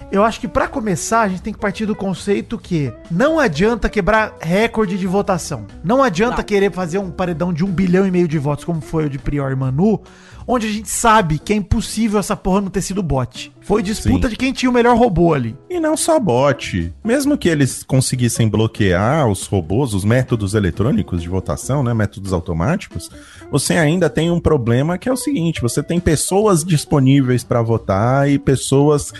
Eu 0.10 0.24
acho 0.24 0.40
que 0.40 0.48
pra 0.48 0.70
começar 0.70 1.22
a 1.22 1.28
gente 1.28 1.42
tem 1.42 1.52
que 1.54 1.60
partir 1.60 1.86
do 1.86 1.94
conceito 1.94 2.58
que 2.58 2.94
não 3.12 3.38
adianta 3.40 3.90
quebrar 3.90 4.36
recorde 4.40 4.98
de 4.98 5.06
votação. 5.06 5.66
Não 5.84 6.02
adianta 6.02 6.38
Não. 6.38 6.44
querer 6.46 6.72
fazer 6.72 6.98
um 6.98 7.12
paredão 7.12 7.52
de 7.52 7.66
um 7.66 7.68
bilhão 7.68 8.08
e 8.08 8.12
meio 8.12 8.26
de 8.28 8.38
votos, 8.38 8.64
como 8.64 8.80
foi 8.80 9.08
o 9.08 9.10
de 9.10 9.20
Prior 9.20 9.52
e 9.52 9.56
Manu, 9.56 10.02
onde 10.48 10.66
a 10.66 10.72
gente 10.72 10.90
sabe 10.90 11.38
que 11.38 11.52
é 11.52 11.56
impossível 11.58 12.20
essa 12.20 12.36
porra 12.36 12.62
não 12.62 12.70
ter 12.70 12.82
sido 12.82 13.04
bot. 13.04 13.52
Foi 13.60 13.84
disputa 13.84 14.28
Sim. 14.28 14.32
de 14.32 14.38
quem 14.38 14.54
tinha 14.54 14.70
o 14.70 14.74
melhor 14.74 14.98
robô 14.98 15.34
ali. 15.34 15.56
E 15.70 15.78
não 15.78 15.98
só 15.98 16.18
bot. 16.18 16.94
Mesmo 17.04 17.38
que 17.38 17.50
eles 17.50 17.84
conseguissem 17.84 18.48
bloquear 18.48 19.28
os 19.28 19.46
robôs, 19.46 19.94
os 19.94 20.06
métodos 20.06 20.54
eletrônicos 20.54 21.22
de 21.22 21.28
votação, 21.28 21.84
né, 21.84 21.94
métodos 21.94 22.32
automáticos, 22.32 23.12
você 23.52 23.74
ainda 23.74 24.10
tem 24.10 24.32
um 24.32 24.40
problema 24.40 24.98
que 24.98 25.10
é 25.10 25.12
o 25.12 25.18
seguinte: 25.18 25.62
você 25.62 25.84
tem 25.84 26.00
pessoas 26.00 26.64
disponíveis 26.64 27.44
para 27.44 27.62
votar 27.62 28.30
e 28.30 28.40
pessoas. 28.40 29.12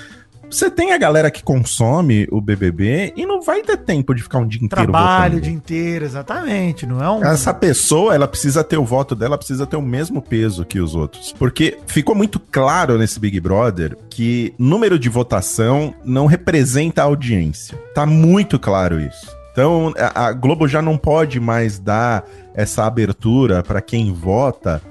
Você 0.50 0.72
tem 0.72 0.94
a 0.94 0.98
galera 0.98 1.30
que 1.30 1.44
consome 1.44 2.28
o 2.32 2.40
BBB 2.40 3.14
e 3.16 3.26
não 3.26 3.42
vai 3.42 3.62
ter 3.62 3.78
tempo 3.78 4.14
de 4.16 4.24
ficar 4.24 4.40
um 4.40 4.48
dia 4.48 4.64
inteiro 4.64 4.92
Trabalho 4.92 5.38
o 5.38 5.42
dia 5.42 5.52
inteiro, 5.52 6.06
exatamente. 6.06 6.86
Não 6.86 7.04
é 7.04 7.10
um. 7.10 7.24
Essa 7.24 7.54
pessoa, 7.54 8.16
ela 8.16 8.28
precisa 8.28 8.64
ter 8.64 8.78
o 8.78 8.86
voto 8.86 9.14
dela, 9.14 9.38
precisa 9.38 9.68
ter 9.68 9.76
o 9.76 9.82
mesmo 9.82 10.22
peso 10.22 10.66
que 10.66 10.80
os 10.80 10.96
outros. 10.96 11.34
Porque 11.38 11.78
ficou 11.86 12.16
muito 12.16 12.40
claro 12.40 12.98
nesse 12.98 13.20
Big 13.20 13.40
Brother 13.40 13.98
que 14.10 14.54
número 14.58 14.98
de 14.98 15.10
votação 15.10 15.94
não 16.04 16.26
representa 16.26 17.02
a 17.02 17.06
audiência. 17.06 17.78
Tá 17.94 18.06
muito 18.06 18.58
claro 18.58 19.00
isso. 19.00 19.36
Então, 19.52 19.92
a 19.98 20.32
Globo 20.32 20.68
já 20.68 20.82
não 20.82 20.98
pode 20.98 21.40
mais 21.40 21.80
dar 21.80 22.24
essa 22.54 22.86
abertura 22.86 23.64
para 23.64 23.82
quem 23.82 24.14
vota 24.14 24.82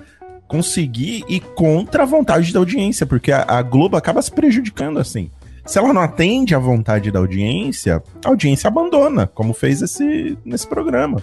conseguir 0.49 1.25
ir 1.29 1.41
contra 1.41 2.03
a 2.03 2.07
vontade 2.07 2.53
da 2.53 2.59
audiência, 2.59 3.07
porque 3.07 3.33
a, 3.33 3.45
a 3.47 3.63
Globo 3.63 3.97
acaba 3.97 4.21
se 4.23 4.31
prejudicando 4.31 4.99
assim. 4.99 5.31
Se 5.67 5.79
ela 5.79 5.93
não 5.93 6.01
atende 6.01 6.55
à 6.55 6.59
vontade 6.59 7.11
da 7.11 7.19
audiência, 7.19 8.03
a 8.25 8.29
audiência 8.29 8.69
abandona, 8.69 9.27
como 9.35 9.53
fez 9.53 9.83
esse, 9.83 10.39
nesse 10.45 10.67
programa. 10.67 11.21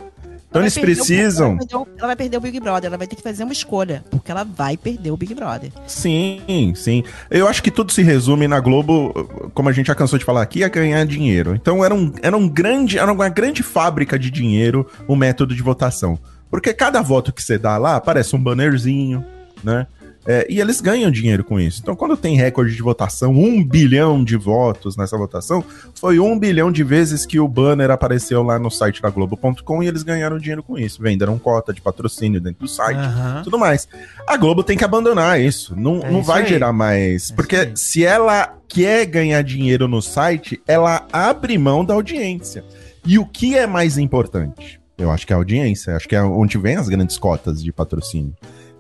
Então 0.50 0.62
Ela 0.62 0.66
eles 0.66 0.74
perder 0.76 0.92
o- 0.92 0.96
precisam. 0.98 1.48
ela 1.48 1.56
vai 1.58 1.66
perder 1.66 1.76
o- 1.78 1.88
ela 1.98 2.08
vai 2.08 2.16
perder 2.16 2.38
o 2.38 2.42
Big 2.42 2.60
Brother, 2.60 2.88
ela 2.90 2.98
vai 2.98 3.08
ter 3.08 3.16
que 3.16 3.24
fazer 3.24 3.44
uma 3.44 3.54
escolha, 3.54 4.04
porque 4.12 4.30
ela 4.30 4.44
vai 4.44 4.78
perder 4.78 5.10
o 5.10 5.18
Big 5.18 5.34
Brother. 5.34 5.72
Sim, 5.88 6.74
sim. 6.76 7.04
Eu 7.32 7.48
acho 7.48 7.64
que 7.64 7.72
tudo 7.72 7.92
se 7.92 8.04
resume 8.04 8.48
na 8.48 8.60
Globo, 8.60 9.50
como 9.56 9.70
a 9.70 9.72
gente 9.72 9.88
já 9.88 9.96
cansou 9.96 10.20
de 10.20 10.26
falar 10.26 10.44
aqui, 10.44 10.64
a 10.64 10.68
ganhar 10.70 11.04
dinheiro. 11.08 11.56
Então 11.56 11.84
era, 11.84 11.96
um, 11.96 12.12
era, 12.22 12.38
um 12.38 12.48
grande, 12.48 13.00
era 13.00 13.12
uma 13.12 13.30
grande 13.30 13.64
fábrica 13.64 14.20
de 14.20 14.30
dinheiro 14.30 14.86
o 15.08 15.16
método 15.16 15.56
de 15.56 15.62
votação. 15.64 16.20
Porque 16.52 16.72
cada 16.72 17.02
voto 17.02 17.34
que 17.34 17.42
você 17.42 17.58
dá 17.58 17.78
lá 17.78 17.96
aparece 17.96 18.36
um 18.36 18.40
bannerzinho, 18.44 19.26
né? 19.64 19.88
É, 20.26 20.48
e 20.50 20.62
eles 20.62 20.80
ganham 20.80 21.12
dinheiro 21.12 21.44
com 21.44 21.60
isso. 21.60 21.82
Então, 21.84 21.96
quando 21.96 22.16
tem 22.16 22.38
recorde 22.38 22.74
de 22.74 22.82
votação, 22.82 23.32
um 23.32 23.62
bilhão 23.64 24.24
de 24.24 24.38
votos 24.38 24.96
nessa 24.96 25.18
votação, 25.18 25.64
foi 25.96 26.18
um 26.20 26.40
bilhão 26.40 26.72
de 26.72 26.82
vezes 26.84 27.26
que 27.26 27.40
o 27.40 27.48
banner 27.48 27.92
apareceu 27.92 28.42
lá 28.42 28.58
no 28.58 28.72
site 28.72 29.02
da 29.02 29.10
Globo.com 29.10 29.84
e 29.84 29.88
eles 29.88 30.02
ganharam 30.04 30.38
dinheiro 30.38 30.64
com 30.64 30.78
isso. 30.80 31.02
Venderam 31.02 31.38
cota 31.38 31.74
de 31.74 31.82
patrocínio 31.82 32.40
dentro 32.40 32.62
do 32.62 32.68
site 32.70 32.98
Aham. 32.98 33.42
tudo 33.44 33.60
mais. 33.60 33.88
A 34.26 34.38
Globo 34.38 34.64
tem 34.64 34.78
que 34.78 34.84
abandonar 34.86 35.42
isso. 35.42 35.76
Não, 35.76 36.02
É 36.02 36.10
não 36.10 36.20
isso 36.22 36.28
vai 36.28 36.44
aí. 36.44 36.48
gerar 36.48 36.72
mais. 36.72 37.30
É 37.32 37.36
porque 37.36 37.72
se 37.76 38.06
ela 38.06 38.54
quer 38.70 39.06
ganhar 39.06 39.42
dinheiro 39.44 39.88
no 39.90 40.02
site, 40.02 40.62
ela 40.66 41.06
abre 41.12 41.58
mão 41.58 41.84
da 41.84 41.94
audiência. 41.94 42.64
E 43.06 43.20
o 43.20 43.26
que 43.26 43.58
é 43.58 43.68
mais 43.68 43.98
importante? 43.98 44.80
Eu 44.98 45.12
acho 45.12 45.28
que 45.28 45.34
é 45.34 45.36
a 45.36 45.40
audiência. 45.40 45.96
Acho 45.98 46.08
que 46.08 46.16
é 46.16 46.24
onde 46.24 46.58
vem 46.58 46.78
as 46.78 46.88
grandes 46.88 47.18
cotas 47.18 47.62
de 47.62 47.74
patrocínio. 47.74 48.34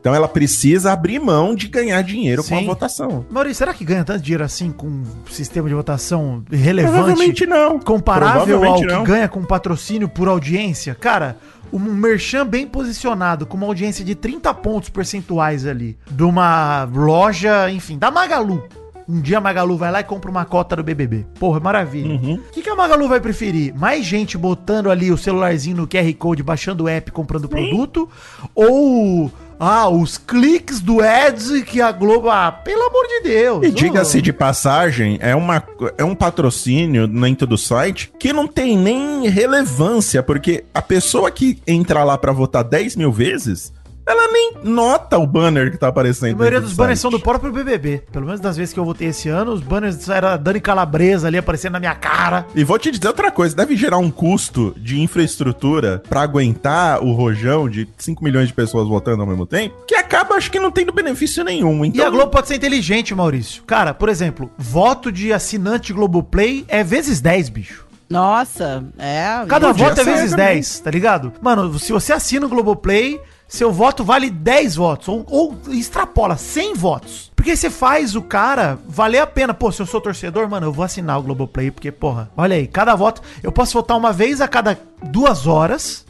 Então 0.03 0.13
ela 0.13 0.27
precisa 0.27 0.91
abrir 0.91 1.17
mão 1.17 1.55
de 1.55 1.69
ganhar 1.69 2.01
dinheiro 2.01 2.43
com 2.43 2.53
a 2.53 2.59
Sim. 2.59 2.65
votação. 2.65 3.25
Maurício, 3.29 3.59
será 3.59 3.73
que 3.73 3.85
ganha 3.85 4.03
tanto 4.03 4.21
dinheiro 4.21 4.43
assim 4.43 4.69
com 4.69 4.85
um 4.85 5.03
sistema 5.31 5.69
de 5.69 5.73
votação 5.73 6.43
relevante? 6.51 6.93
Provavelmente 6.93 7.45
não. 7.45 7.79
comparável 7.79 8.39
ao 8.39 8.45
Provavelmente 8.59 8.85
que 8.85 8.93
não. 8.93 9.03
ganha 9.05 9.29
com 9.29 9.41
patrocínio 9.45 10.09
por 10.09 10.27
audiência, 10.27 10.93
cara, 10.93 11.37
um 11.71 11.79
merchan 11.79 12.45
bem 12.45 12.67
posicionado, 12.67 13.45
com 13.45 13.55
uma 13.55 13.65
audiência 13.65 14.03
de 14.03 14.13
30 14.13 14.53
pontos 14.55 14.89
percentuais 14.89 15.65
ali, 15.65 15.97
de 16.11 16.23
uma 16.23 16.83
loja, 16.93 17.71
enfim, 17.71 17.97
da 17.97 18.11
Magalu. 18.11 18.61
Um 19.07 19.21
dia 19.21 19.37
a 19.37 19.41
Magalu 19.41 19.77
vai 19.77 19.91
lá 19.91 19.99
e 19.99 20.03
compra 20.03 20.29
uma 20.29 20.45
cota 20.45 20.75
do 20.75 20.83
BBB. 20.83 21.25
Porra, 21.39 21.59
maravilha. 21.59 22.15
Uhum. 22.15 22.35
O 22.35 22.51
que, 22.51 22.61
que 22.61 22.69
a 22.69 22.75
Magalu 22.75 23.07
vai 23.07 23.19
preferir? 23.19 23.73
Mais 23.73 24.05
gente 24.05 24.37
botando 24.37 24.89
ali 24.89 25.11
o 25.11 25.17
celularzinho 25.17 25.77
no 25.77 25.87
QR 25.87 26.13
Code, 26.13 26.43
baixando 26.43 26.85
o 26.85 26.87
app, 26.87 27.11
comprando 27.11 27.49
produto? 27.49 28.09
Ou, 28.55 29.31
ah, 29.63 29.89
os 29.89 30.17
cliques 30.17 30.81
do 30.81 31.01
Ads 31.01 31.63
que 31.63 31.81
a 31.81 31.91
Globo... 31.91 32.29
Ah, 32.29 32.51
pelo 32.51 32.83
amor 32.83 33.07
de 33.07 33.21
Deus. 33.21 33.65
E 33.65 33.71
diga-se 33.71 34.21
de 34.21 34.33
passagem, 34.33 35.17
é, 35.21 35.33
uma, 35.33 35.63
é 35.97 36.03
um 36.03 36.13
patrocínio 36.13 37.07
dentro 37.07 37.47
do 37.47 37.57
site 37.57 38.11
que 38.19 38.33
não 38.33 38.47
tem 38.47 38.77
nem 38.77 39.27
relevância, 39.29 40.21
porque 40.21 40.65
a 40.73 40.81
pessoa 40.81 41.31
que 41.31 41.61
entra 41.65 42.03
lá 42.03 42.17
pra 42.17 42.31
votar 42.31 42.63
10 42.63 42.95
mil 42.95 43.11
vezes, 43.11 43.71
ela 44.05 44.31
nem 44.31 44.53
nota 44.63 45.17
o 45.17 45.25
banner 45.25 45.71
que 45.71 45.77
tá 45.77 45.87
aparecendo. 45.87 46.35
A 46.35 46.37
maioria 46.37 46.61
dos 46.61 46.71
do 46.71 46.77
banners 46.77 46.99
são 46.99 47.09
do 47.09 47.19
próprio 47.19 47.51
BBB. 47.51 48.03
Pelo 48.11 48.25
menos 48.25 48.41
das 48.41 48.57
vezes 48.57 48.73
que 48.73 48.79
eu 48.79 48.85
votei 48.85 49.09
esse 49.09 49.29
ano, 49.29 49.51
os 49.51 49.61
banners 49.61 50.09
era 50.09 50.35
Dani 50.37 50.59
Calabresa 50.59 51.27
ali 51.27 51.37
aparecendo 51.37 51.73
na 51.73 51.79
minha 51.79 51.95
cara. 51.95 52.45
E 52.53 52.63
vou 52.63 52.77
te 52.77 52.91
dizer 52.91 53.07
outra 53.07 53.31
coisa, 53.31 53.55
deve 53.55 53.75
gerar 53.75 53.97
um 53.97 54.11
custo 54.11 54.73
de 54.77 54.99
infraestrutura 55.01 56.01
pra 56.09 56.21
aguentar 56.21 57.03
o 57.03 57.13
rojão 57.13 57.69
de 57.69 57.87
5 57.97 58.23
milhões 58.23 58.47
de 58.47 58.53
pessoas 58.53 58.87
votando 58.87 59.21
ao 59.21 59.27
mesmo 59.27 59.45
tempo, 59.45 59.75
que 59.87 59.95
acaba, 59.95 60.35
acho 60.35 60.51
que 60.51 60.59
não 60.59 60.71
tendo 60.71 60.91
benefício 60.91 61.43
nenhum. 61.43 61.85
E 61.85 61.89
Então, 61.89 62.05
a 62.07 62.09
Globo 62.09 62.31
pode 62.31 62.47
ser 62.47 62.55
inteligente, 62.55 63.15
Maurício. 63.15 63.63
Cara, 63.63 63.93
por 63.93 64.09
exemplo, 64.09 64.51
voto 64.57 65.11
de 65.11 65.31
assinante 65.31 65.93
Globoplay 65.93 66.65
é 66.67 66.83
vezes 66.83 67.21
10, 67.21 67.49
bicho. 67.49 67.85
Nossa, 68.09 68.83
é. 68.97 69.43
Cada 69.47 69.71
voto 69.71 70.01
é 70.01 70.03
vezes 70.03 70.31
também. 70.31 70.45
10, 70.45 70.79
tá 70.81 70.91
ligado? 70.91 71.33
Mano, 71.41 71.79
se 71.79 71.91
você 71.91 72.13
assina 72.13 72.45
o 72.45 72.49
Globoplay, 72.49 73.19
seu 73.53 73.71
voto 73.71 74.03
vale 74.03 74.31
10 74.31 74.75
votos. 74.77 75.07
Ou, 75.07 75.23
ou 75.29 75.55
extrapola 75.69 76.35
100 76.35 76.73
votos. 76.73 77.31
Porque 77.35 77.55
você 77.55 77.69
faz 77.69 78.15
o 78.15 78.21
cara 78.23 78.79
valer 78.87 79.19
a 79.19 79.27
pena. 79.27 79.53
Pô, 79.53 79.71
se 79.71 79.79
eu 79.79 79.85
sou 79.85 80.01
torcedor, 80.01 80.49
mano, 80.49 80.65
eu 80.65 80.73
vou 80.73 80.83
assinar 80.83 81.19
o 81.19 81.21
Globoplay. 81.21 81.69
Porque, 81.69 81.91
porra, 81.91 82.31
olha 82.35 82.55
aí, 82.55 82.65
cada 82.65 82.95
voto. 82.95 83.21
Eu 83.43 83.51
posso 83.51 83.73
votar 83.73 83.95
uma 83.95 84.11
vez 84.11 84.41
a 84.41 84.47
cada 84.47 84.79
duas 85.03 85.45
horas. 85.45 86.03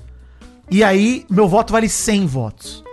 E 0.72 0.86
aí, 0.86 1.26
meu 1.30 1.46
voto 1.50 1.74
vale 1.74 1.90
100 1.90 2.26
votos. 2.28 2.84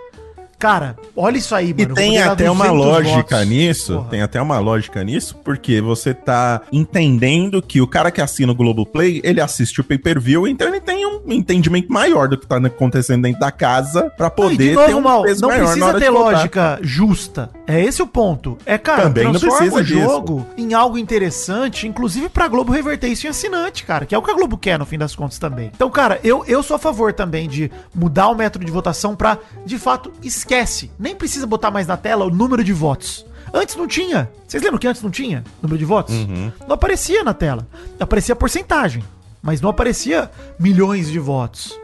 Cara, 0.61 0.95
olha 1.15 1.39
isso 1.39 1.55
aí, 1.55 1.73
mano. 1.73 1.91
E 1.93 1.95
tem 1.95 2.19
até 2.21 2.49
uma 2.51 2.67
200 2.67 2.85
lógica 2.85 3.35
votos. 3.37 3.47
nisso, 3.49 3.93
Porra. 3.95 4.07
tem 4.09 4.21
até 4.21 4.39
uma 4.39 4.59
lógica 4.59 5.03
nisso, 5.03 5.35
porque 5.43 5.81
você 5.81 6.13
tá 6.13 6.61
entendendo 6.71 7.63
que 7.63 7.81
o 7.81 7.87
cara 7.87 8.11
que 8.11 8.21
assina 8.21 8.51
o 8.51 8.55
Globoplay, 8.55 9.21
ele 9.23 9.41
assiste 9.41 9.81
o 9.81 9.83
pay-per-view, 9.83 10.47
então 10.47 10.67
ele 10.67 10.79
tem 10.79 11.03
um 11.03 11.19
entendimento 11.31 11.91
maior 11.91 12.27
do 12.27 12.37
que 12.37 12.45
tá 12.45 12.57
acontecendo 12.57 13.23
dentro 13.23 13.39
da 13.39 13.51
casa 13.51 14.13
e 14.15 14.29
poder 14.29 14.55
de 14.69 14.73
novo, 14.75 14.85
ter 14.87 14.93
um 14.95 15.01
Mal, 15.01 15.23
peso 15.23 15.41
não 15.41 15.49
maior 15.49 15.63
precisa 15.65 15.93
ter 15.99 16.09
lógica 16.11 16.79
justa. 16.83 17.49
É 17.65 17.81
esse 17.83 18.03
o 18.03 18.05
ponto. 18.05 18.55
É, 18.63 18.77
cara, 18.77 19.03
Também 19.03 19.23
não 19.23 19.39
precisa 19.39 19.75
o 19.75 19.83
disso. 19.83 19.99
jogo 19.99 20.45
em 20.55 20.75
algo 20.75 20.95
interessante, 20.95 21.87
inclusive 21.87 22.29
pra 22.29 22.47
Globo 22.47 22.71
reverter 22.71 23.07
isso 23.07 23.25
em 23.25 23.31
assinante, 23.31 23.83
cara, 23.83 24.05
que 24.05 24.13
é 24.13 24.17
o 24.17 24.21
que 24.21 24.29
a 24.29 24.35
Globo 24.35 24.57
quer 24.59 24.77
no 24.77 24.85
fim 24.85 24.99
das 24.99 25.15
contas 25.15 25.39
também. 25.39 25.71
Então, 25.73 25.89
cara, 25.89 26.19
eu, 26.23 26.43
eu 26.47 26.61
sou 26.61 26.75
a 26.75 26.79
favor 26.79 27.13
também 27.13 27.49
de 27.49 27.71
mudar 27.95 28.27
o 28.27 28.35
método 28.35 28.63
de 28.63 28.71
votação 28.71 29.15
pra, 29.15 29.39
de 29.65 29.79
fato, 29.79 30.11
esquece. 30.51 30.91
Nem 30.99 31.15
precisa 31.15 31.47
botar 31.47 31.71
mais 31.71 31.87
na 31.87 31.95
tela 31.95 32.25
o 32.25 32.29
número 32.29 32.63
de 32.63 32.73
votos. 32.73 33.25
Antes 33.53 33.75
não 33.75 33.87
tinha. 33.87 34.29
Vocês 34.47 34.61
lembram 34.61 34.79
que 34.79 34.87
antes 34.87 35.01
não 35.01 35.09
tinha 35.09 35.43
número 35.61 35.77
de 35.77 35.85
votos? 35.85 36.13
Uhum. 36.13 36.51
Não 36.67 36.75
aparecia 36.75 37.23
na 37.23 37.33
tela. 37.33 37.67
Aparecia 37.99 38.35
porcentagem, 38.35 39.03
mas 39.41 39.61
não 39.61 39.69
aparecia 39.69 40.29
milhões 40.59 41.09
de 41.09 41.19
votos. 41.19 41.77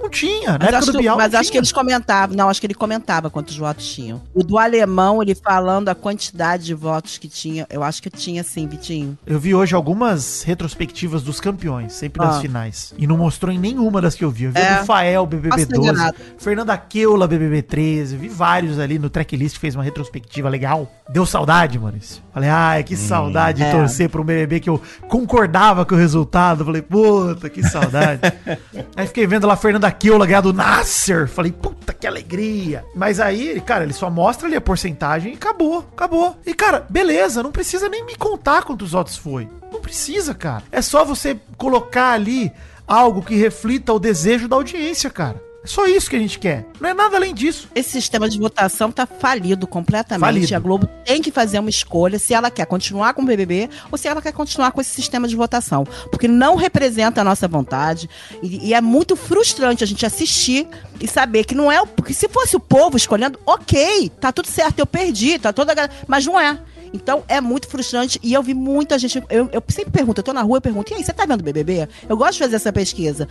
Não 0.00 0.08
tinha. 0.08 0.52
Na 0.52 0.58
Mas, 0.58 0.68
época 0.68 0.78
acho, 0.78 0.92
Bial 0.98 1.16
mas 1.16 1.32
não 1.32 1.40
acho 1.40 1.52
que 1.52 1.58
eles 1.58 1.72
comentavam. 1.72 2.36
Não, 2.36 2.48
acho 2.48 2.60
que 2.60 2.66
ele 2.66 2.74
comentava 2.74 3.28
quantos 3.30 3.56
votos 3.56 3.86
tinham. 3.92 4.22
O 4.34 4.42
do 4.42 4.58
alemão, 4.58 5.22
ele 5.22 5.34
falando 5.34 5.88
a 5.88 5.94
quantidade 5.94 6.64
de 6.64 6.74
votos 6.74 7.18
que 7.18 7.28
tinha. 7.28 7.66
Eu 7.70 7.82
acho 7.82 8.02
que 8.02 8.08
tinha 8.10 8.42
sim, 8.42 8.66
Vitinho. 8.66 9.18
Eu 9.26 9.38
vi 9.38 9.54
hoje 9.54 9.74
algumas 9.74 10.42
retrospectivas 10.42 11.22
dos 11.22 11.40
campeões, 11.40 11.92
sempre 11.92 12.24
nas 12.24 12.36
Ah. 12.36 12.40
finais. 12.40 12.94
E 12.96 13.06
não 13.06 13.16
mostrou 13.18 13.52
em 13.52 13.58
nenhuma 13.58 14.00
das 14.00 14.14
que 14.14 14.24
eu 14.24 14.30
vi. 14.30 14.44
Eu 14.44 14.52
vi 14.52 14.60
É. 14.60 14.80
o 14.80 14.84
Fael, 14.86 15.26
BBB 15.26 15.48
Posso 15.50 15.66
ter 15.66 15.74
12, 15.76 15.88
enganado. 15.90 16.16
Fernanda 16.38 16.76
Keula, 16.78 17.26
BBB 17.28 17.62
13. 17.62 18.16
Vi 18.16 18.28
vários 18.28 18.78
ali 18.78 18.98
no 18.98 19.10
tracklist 19.10 19.54
que 19.56 19.60
fez 19.60 19.74
uma 19.74 19.84
retrospectiva 19.84 20.48
legal. 20.48 20.90
Deu 21.10 21.26
saudade, 21.26 21.78
Maurício. 21.78 22.22
Falei, 22.32 22.48
ai, 22.48 22.84
que 22.84 22.96
saudade 22.96 23.58
de 23.58 23.64
É. 23.64 23.70
torcer 23.70 24.08
pro 24.08 24.24
BBB 24.24 24.60
que 24.60 24.70
eu 24.70 24.80
concordava 25.08 25.84
com 25.84 25.94
o 25.94 25.98
resultado. 25.98 26.64
Falei, 26.64 26.82
puta, 26.82 27.50
que 27.50 27.62
saudade. 27.62 28.20
aí 28.96 29.06
fiquei 29.06 29.26
vendo 29.26 29.46
lá 29.46 29.56
Fernanda 29.56 29.89
Keula 29.90 30.26
ganhar 30.26 30.40
do 30.40 30.52
Nasser. 30.52 31.28
Falei, 31.28 31.52
puta, 31.52 31.92
que 31.92 32.06
alegria. 32.06 32.84
Mas 32.94 33.20
aí, 33.20 33.60
cara, 33.60 33.84
ele 33.84 33.92
só 33.92 34.10
mostra 34.10 34.46
ali 34.46 34.56
a 34.56 34.60
porcentagem 34.60 35.32
e 35.32 35.36
acabou, 35.36 35.86
acabou. 35.92 36.36
E, 36.44 36.54
cara, 36.54 36.86
beleza, 36.88 37.42
não 37.42 37.52
precisa 37.52 37.88
nem 37.88 38.04
me 38.04 38.16
contar 38.16 38.62
quantos 38.62 38.92
votos 38.92 39.16
foi. 39.16 39.48
Não 39.72 39.80
precisa, 39.80 40.34
cara. 40.34 40.64
É 40.70 40.82
só 40.82 41.04
você 41.04 41.38
colocar 41.56 42.12
ali 42.12 42.52
algo 42.86 43.22
que 43.22 43.36
reflita 43.36 43.92
o 43.92 44.00
desejo 44.00 44.48
da 44.48 44.56
audiência, 44.56 45.10
cara. 45.10 45.49
Só 45.70 45.86
isso 45.86 46.10
que 46.10 46.16
a 46.16 46.18
gente 46.18 46.36
quer. 46.38 46.66
Não 46.80 46.90
é 46.90 46.94
nada 46.94 47.16
além 47.16 47.32
disso. 47.32 47.68
Esse 47.76 47.90
sistema 47.90 48.28
de 48.28 48.38
votação 48.40 48.90
tá 48.90 49.06
falido 49.06 49.68
completamente. 49.68 50.20
Falido. 50.26 50.56
A 50.56 50.58
Globo 50.58 50.86
tem 51.04 51.22
que 51.22 51.30
fazer 51.30 51.60
uma 51.60 51.70
escolha 51.70 52.18
se 52.18 52.34
ela 52.34 52.50
quer 52.50 52.66
continuar 52.66 53.14
com 53.14 53.22
o 53.22 53.24
BBB 53.24 53.70
ou 53.92 53.96
se 53.96 54.08
ela 54.08 54.20
quer 54.20 54.32
continuar 54.32 54.72
com 54.72 54.80
esse 54.80 54.90
sistema 54.90 55.28
de 55.28 55.36
votação. 55.36 55.84
Porque 56.10 56.26
não 56.26 56.56
representa 56.56 57.20
a 57.20 57.24
nossa 57.24 57.46
vontade. 57.46 58.10
E, 58.42 58.68
e 58.70 58.74
é 58.74 58.80
muito 58.80 59.14
frustrante 59.14 59.84
a 59.84 59.86
gente 59.86 60.04
assistir 60.04 60.66
e 61.00 61.06
saber 61.06 61.44
que 61.44 61.54
não 61.54 61.70
é. 61.70 61.80
o- 61.80 61.86
Porque 61.86 62.12
se 62.12 62.28
fosse 62.28 62.56
o 62.56 62.60
povo 62.60 62.96
escolhendo, 62.96 63.38
ok, 63.46 64.08
tá 64.20 64.32
tudo 64.32 64.48
certo, 64.48 64.80
eu 64.80 64.86
perdi, 64.86 65.38
tá 65.38 65.52
toda. 65.52 65.70
a 65.70 65.74
galera- 65.76 65.94
Mas 66.08 66.26
não 66.26 66.38
é. 66.40 66.58
Então 66.92 67.22
é 67.28 67.40
muito 67.40 67.68
frustrante 67.68 68.18
e 68.20 68.32
eu 68.32 68.42
vi 68.42 68.54
muita 68.54 68.98
gente. 68.98 69.22
Eu, 69.30 69.48
eu 69.52 69.62
sempre 69.68 69.92
pergunto, 69.92 70.18
eu 70.18 70.24
tô 70.24 70.32
na 70.32 70.42
rua, 70.42 70.56
eu 70.56 70.60
pergunto, 70.60 70.92
e 70.92 70.96
aí, 70.96 71.04
você 71.04 71.12
tá 71.12 71.24
vendo 71.24 71.44
BBB? 71.44 71.88
Eu 72.08 72.16
gosto 72.16 72.32
de 72.32 72.38
fazer 72.40 72.56
essa 72.56 72.72
pesquisa. 72.72 73.28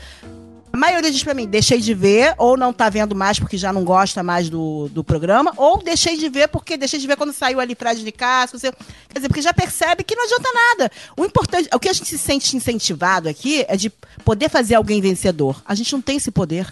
A 0.71 0.77
maioria 0.77 1.11
diz 1.11 1.23
pra 1.23 1.33
mim, 1.33 1.47
deixei 1.47 1.79
de 1.79 1.93
ver, 1.93 2.35
ou 2.37 2.55
não 2.55 2.71
tá 2.71 2.89
vendo 2.89 3.15
mais 3.15 3.39
porque 3.39 3.57
já 3.57 3.73
não 3.73 3.83
gosta 3.83 4.21
mais 4.21 4.49
do, 4.49 4.87
do 4.89 5.03
programa, 5.03 5.51
ou 5.57 5.81
deixei 5.81 6.15
de 6.15 6.29
ver 6.29 6.47
porque 6.47 6.77
deixei 6.77 6.99
de 6.99 7.07
ver 7.07 7.17
quando 7.17 7.33
saiu 7.33 7.59
ali 7.59 7.73
Fred 7.73 8.03
de 8.03 8.11
Castro. 8.11 8.59
Quer 8.59 8.73
dizer, 9.15 9.27
porque 9.27 9.41
já 9.41 9.53
percebe 9.53 10.03
que 10.03 10.15
não 10.15 10.25
adianta 10.25 10.49
nada. 10.53 10.91
O 11.17 11.25
importante, 11.25 11.69
o 11.73 11.79
que 11.79 11.89
a 11.89 11.93
gente 11.93 12.07
se 12.07 12.17
sente 12.19 12.55
incentivado 12.55 13.27
aqui 13.27 13.65
é 13.67 13.75
de 13.75 13.89
poder 14.23 14.49
fazer 14.49 14.75
alguém 14.75 15.01
vencedor. 15.01 15.61
A 15.65 15.73
gente 15.73 15.91
não 15.91 16.01
tem 16.01 16.17
esse 16.17 16.29
poder. 16.29 16.71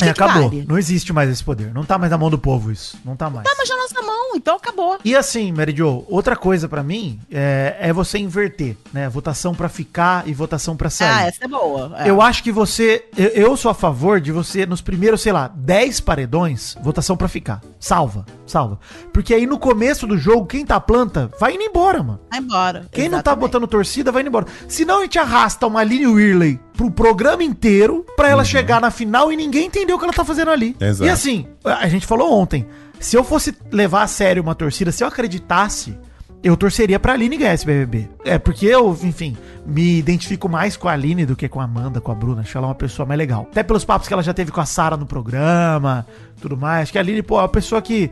É, 0.00 0.04
que 0.04 0.10
acabou. 0.22 0.48
vale? 0.50 0.64
Não 0.68 0.76
existe 0.78 1.12
mais 1.12 1.30
esse 1.30 1.42
poder. 1.42 1.72
Não 1.72 1.84
tá 1.84 1.96
mais 1.96 2.10
na 2.10 2.18
mão 2.18 2.28
do 2.28 2.38
povo 2.38 2.70
isso. 2.70 2.98
Não 3.04 3.16
tá 3.16 3.30
mais. 3.30 3.48
Tá 3.48 3.54
mais 3.56 3.68
na 3.68 3.76
nossa 3.76 4.02
mão, 4.02 4.36
então 4.36 4.56
acabou. 4.56 4.98
E 5.04 5.16
assim, 5.16 5.50
Mary 5.52 5.74
Jo, 5.74 6.04
outra 6.08 6.36
coisa 6.36 6.68
pra 6.68 6.82
mim 6.82 7.18
é, 7.30 7.76
é 7.80 7.92
você 7.92 8.18
inverter, 8.18 8.76
né? 8.92 9.08
Votação 9.08 9.54
pra 9.54 9.68
ficar 9.68 10.28
e 10.28 10.34
votação 10.34 10.76
pra 10.76 10.90
sair. 10.90 11.08
Ah, 11.08 11.26
essa 11.26 11.44
é 11.44 11.48
boa. 11.48 11.94
é. 11.98 12.10
Eu 12.10 12.20
acho 12.20 12.42
que 12.42 12.52
você. 12.52 13.06
Eu, 13.16 13.28
eu 13.28 13.56
sou 13.56 13.70
a 13.70 13.74
favor 13.74 14.20
de 14.20 14.30
você, 14.32 14.66
nos 14.66 14.80
primeiros, 14.82 15.22
sei 15.22 15.32
lá, 15.32 15.48
10 15.48 16.00
paredões, 16.00 16.76
votação 16.82 17.16
pra 17.16 17.28
ficar. 17.28 17.60
Salva, 17.80 18.26
salva. 18.46 18.78
Porque 19.12 19.32
aí 19.32 19.46
no 19.46 19.58
começo 19.58 20.06
do 20.06 20.18
jogo, 20.18 20.44
quem 20.46 20.66
tá 20.66 20.78
planta, 20.80 21.30
vai 21.40 21.54
indo 21.54 21.62
embora, 21.62 22.02
mano. 22.02 22.20
Vai 22.30 22.40
embora. 22.40 22.86
Quem 22.92 23.04
não 23.04 23.22
tá 23.22 23.30
Exatamente. 23.30 23.40
botando 23.40 23.66
torcida, 23.66 24.12
vai 24.12 24.20
indo 24.22 24.28
embora. 24.28 24.46
Senão 24.68 24.98
a 24.98 25.02
gente 25.02 25.18
arrasta 25.18 25.66
uma 25.66 25.80
Aline 25.80 26.06
Whirley 26.06 26.60
pro 26.76 26.90
programa 26.90 27.42
inteiro 27.42 28.04
pra 28.16 28.28
ela 28.28 28.44
chegar 28.44 28.80
na 28.80 28.90
final 28.90 29.32
e 29.32 29.36
ninguém 29.36 29.66
entendeu 29.66 29.96
o 29.96 29.98
que 29.98 30.04
ela 30.04 30.12
tá 30.12 30.24
fazendo 30.24 30.50
ali. 30.50 30.76
Exato. 30.78 31.08
E 31.08 31.10
assim, 31.10 31.46
a 31.64 31.88
gente 31.88 32.06
falou 32.06 32.32
ontem, 32.32 32.66
se 33.00 33.16
eu 33.16 33.24
fosse 33.24 33.56
levar 33.72 34.02
a 34.02 34.06
sério 34.06 34.42
uma 34.42 34.54
torcida, 34.54 34.92
se 34.92 35.02
eu 35.02 35.08
acreditasse, 35.08 35.96
eu 36.42 36.56
torceria 36.56 37.00
pra 37.00 37.14
Aline 37.14 37.36
ganhar 37.36 37.54
esse 37.54 37.66
BBB. 37.66 38.08
É 38.24 38.38
porque 38.38 38.66
eu, 38.66 38.96
enfim, 39.02 39.36
me 39.66 39.98
identifico 39.98 40.48
mais 40.48 40.76
com 40.76 40.88
a 40.88 40.92
Aline 40.92 41.26
do 41.26 41.34
que 41.34 41.48
com 41.48 41.60
a 41.60 41.64
Amanda, 41.64 42.00
com 42.00 42.12
a 42.12 42.14
Bruna. 42.14 42.42
Acho 42.42 42.58
ela 42.58 42.68
uma 42.68 42.74
pessoa 42.74 43.06
mais 43.06 43.18
legal. 43.18 43.48
Até 43.50 43.62
pelos 43.62 43.84
papos 43.84 44.06
que 44.06 44.14
ela 44.14 44.22
já 44.22 44.34
teve 44.34 44.52
com 44.52 44.60
a 44.60 44.66
Sara 44.66 44.96
no 44.96 45.06
programa, 45.06 46.06
tudo 46.40 46.56
mais. 46.56 46.84
Acho 46.84 46.92
que 46.92 46.98
a 46.98 47.00
Aline, 47.00 47.22
pô, 47.22 47.38
é 47.38 47.42
uma 47.42 47.48
pessoa 47.48 47.80
que... 47.82 48.10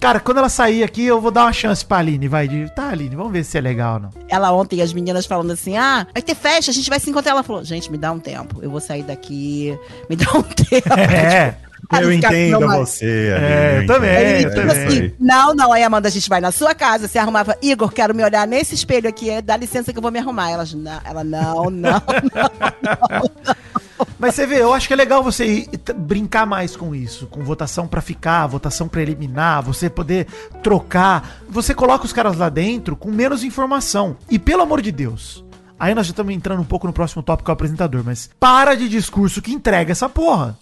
Cara, 0.00 0.20
quando 0.20 0.38
ela 0.38 0.48
sair 0.48 0.84
aqui, 0.84 1.04
eu 1.04 1.20
vou 1.20 1.30
dar 1.30 1.44
uma 1.44 1.52
chance 1.52 1.84
pra 1.84 1.98
Aline, 1.98 2.28
vai. 2.28 2.46
De, 2.46 2.70
tá, 2.74 2.90
Aline, 2.90 3.16
vamos 3.16 3.32
ver 3.32 3.44
se 3.44 3.56
é 3.56 3.60
legal 3.60 3.94
ou 3.94 4.00
não. 4.00 4.10
Ela 4.28 4.52
ontem, 4.52 4.80
as 4.82 4.92
meninas 4.92 5.26
falando 5.26 5.50
assim: 5.52 5.76
ah, 5.76 6.06
vai 6.12 6.22
ter 6.22 6.34
festa, 6.34 6.70
a 6.70 6.74
gente 6.74 6.88
vai 6.90 7.00
se 7.00 7.08
encontrar. 7.10 7.32
Ela 7.32 7.42
falou: 7.42 7.64
gente, 7.64 7.90
me 7.90 7.98
dá 7.98 8.12
um 8.12 8.18
tempo. 8.18 8.58
Eu 8.62 8.70
vou 8.70 8.80
sair 8.80 9.02
daqui, 9.02 9.76
me 10.08 10.16
dá 10.16 10.26
um 10.34 10.42
tempo. 10.44 10.92
É. 10.98 11.56
Aí 11.90 12.02
Eu 12.02 12.12
entendo 12.12 12.60
não, 12.60 12.66
mas- 12.68 12.78
você. 12.90 13.28
É, 13.38 13.68
Aline, 13.76 13.82
eu 13.82 13.86
também, 13.86 14.10
entendo. 14.10 14.26
Aí, 14.26 14.42
eu 14.42 14.50
tipo 14.50 14.60
também. 14.60 14.86
assim, 14.86 15.12
não, 15.20 15.54
não. 15.54 15.72
Aí, 15.72 15.82
Amanda, 15.82 16.08
a 16.08 16.10
gente 16.10 16.28
vai 16.28 16.40
na 16.40 16.50
sua 16.50 16.74
casa, 16.74 17.06
se 17.06 17.18
arrumava. 17.18 17.56
Igor, 17.62 17.92
quero 17.92 18.14
me 18.14 18.24
olhar 18.24 18.46
nesse 18.46 18.74
espelho 18.74 19.08
aqui, 19.08 19.30
é, 19.30 19.40
dá 19.40 19.56
licença 19.56 19.92
que 19.92 19.98
eu 19.98 20.02
vou 20.02 20.10
me 20.10 20.18
arrumar. 20.18 20.50
Elas, 20.50 20.72
não, 20.74 21.00
ela, 21.04 21.22
não, 21.24 21.70
não. 21.70 22.02
Mas 24.18 24.34
você 24.34 24.46
vê, 24.46 24.62
eu 24.62 24.72
acho 24.72 24.86
que 24.86 24.94
é 24.94 24.96
legal 24.96 25.22
você 25.22 25.68
brincar 25.96 26.46
mais 26.46 26.76
com 26.76 26.94
isso, 26.94 27.26
com 27.26 27.42
votação 27.42 27.86
pra 27.86 28.00
ficar, 28.00 28.46
votação 28.46 28.88
pra 28.88 29.02
eliminar, 29.02 29.62
você 29.62 29.90
poder 29.90 30.26
trocar. 30.62 31.42
Você 31.48 31.74
coloca 31.74 32.04
os 32.04 32.12
caras 32.12 32.36
lá 32.36 32.48
dentro 32.48 32.96
com 32.96 33.10
menos 33.10 33.44
informação. 33.44 34.16
E 34.30 34.38
pelo 34.38 34.62
amor 34.62 34.80
de 34.80 34.92
Deus, 34.92 35.44
aí 35.78 35.94
nós 35.94 36.06
já 36.06 36.10
estamos 36.10 36.34
entrando 36.34 36.60
um 36.60 36.64
pouco 36.64 36.86
no 36.86 36.92
próximo 36.92 37.22
tópico 37.22 37.50
é 37.50 37.52
apresentador, 37.52 38.02
mas 38.04 38.30
para 38.38 38.74
de 38.74 38.88
discurso 38.88 39.42
que 39.42 39.52
entrega 39.52 39.92
essa 39.92 40.08
porra. 40.08 40.58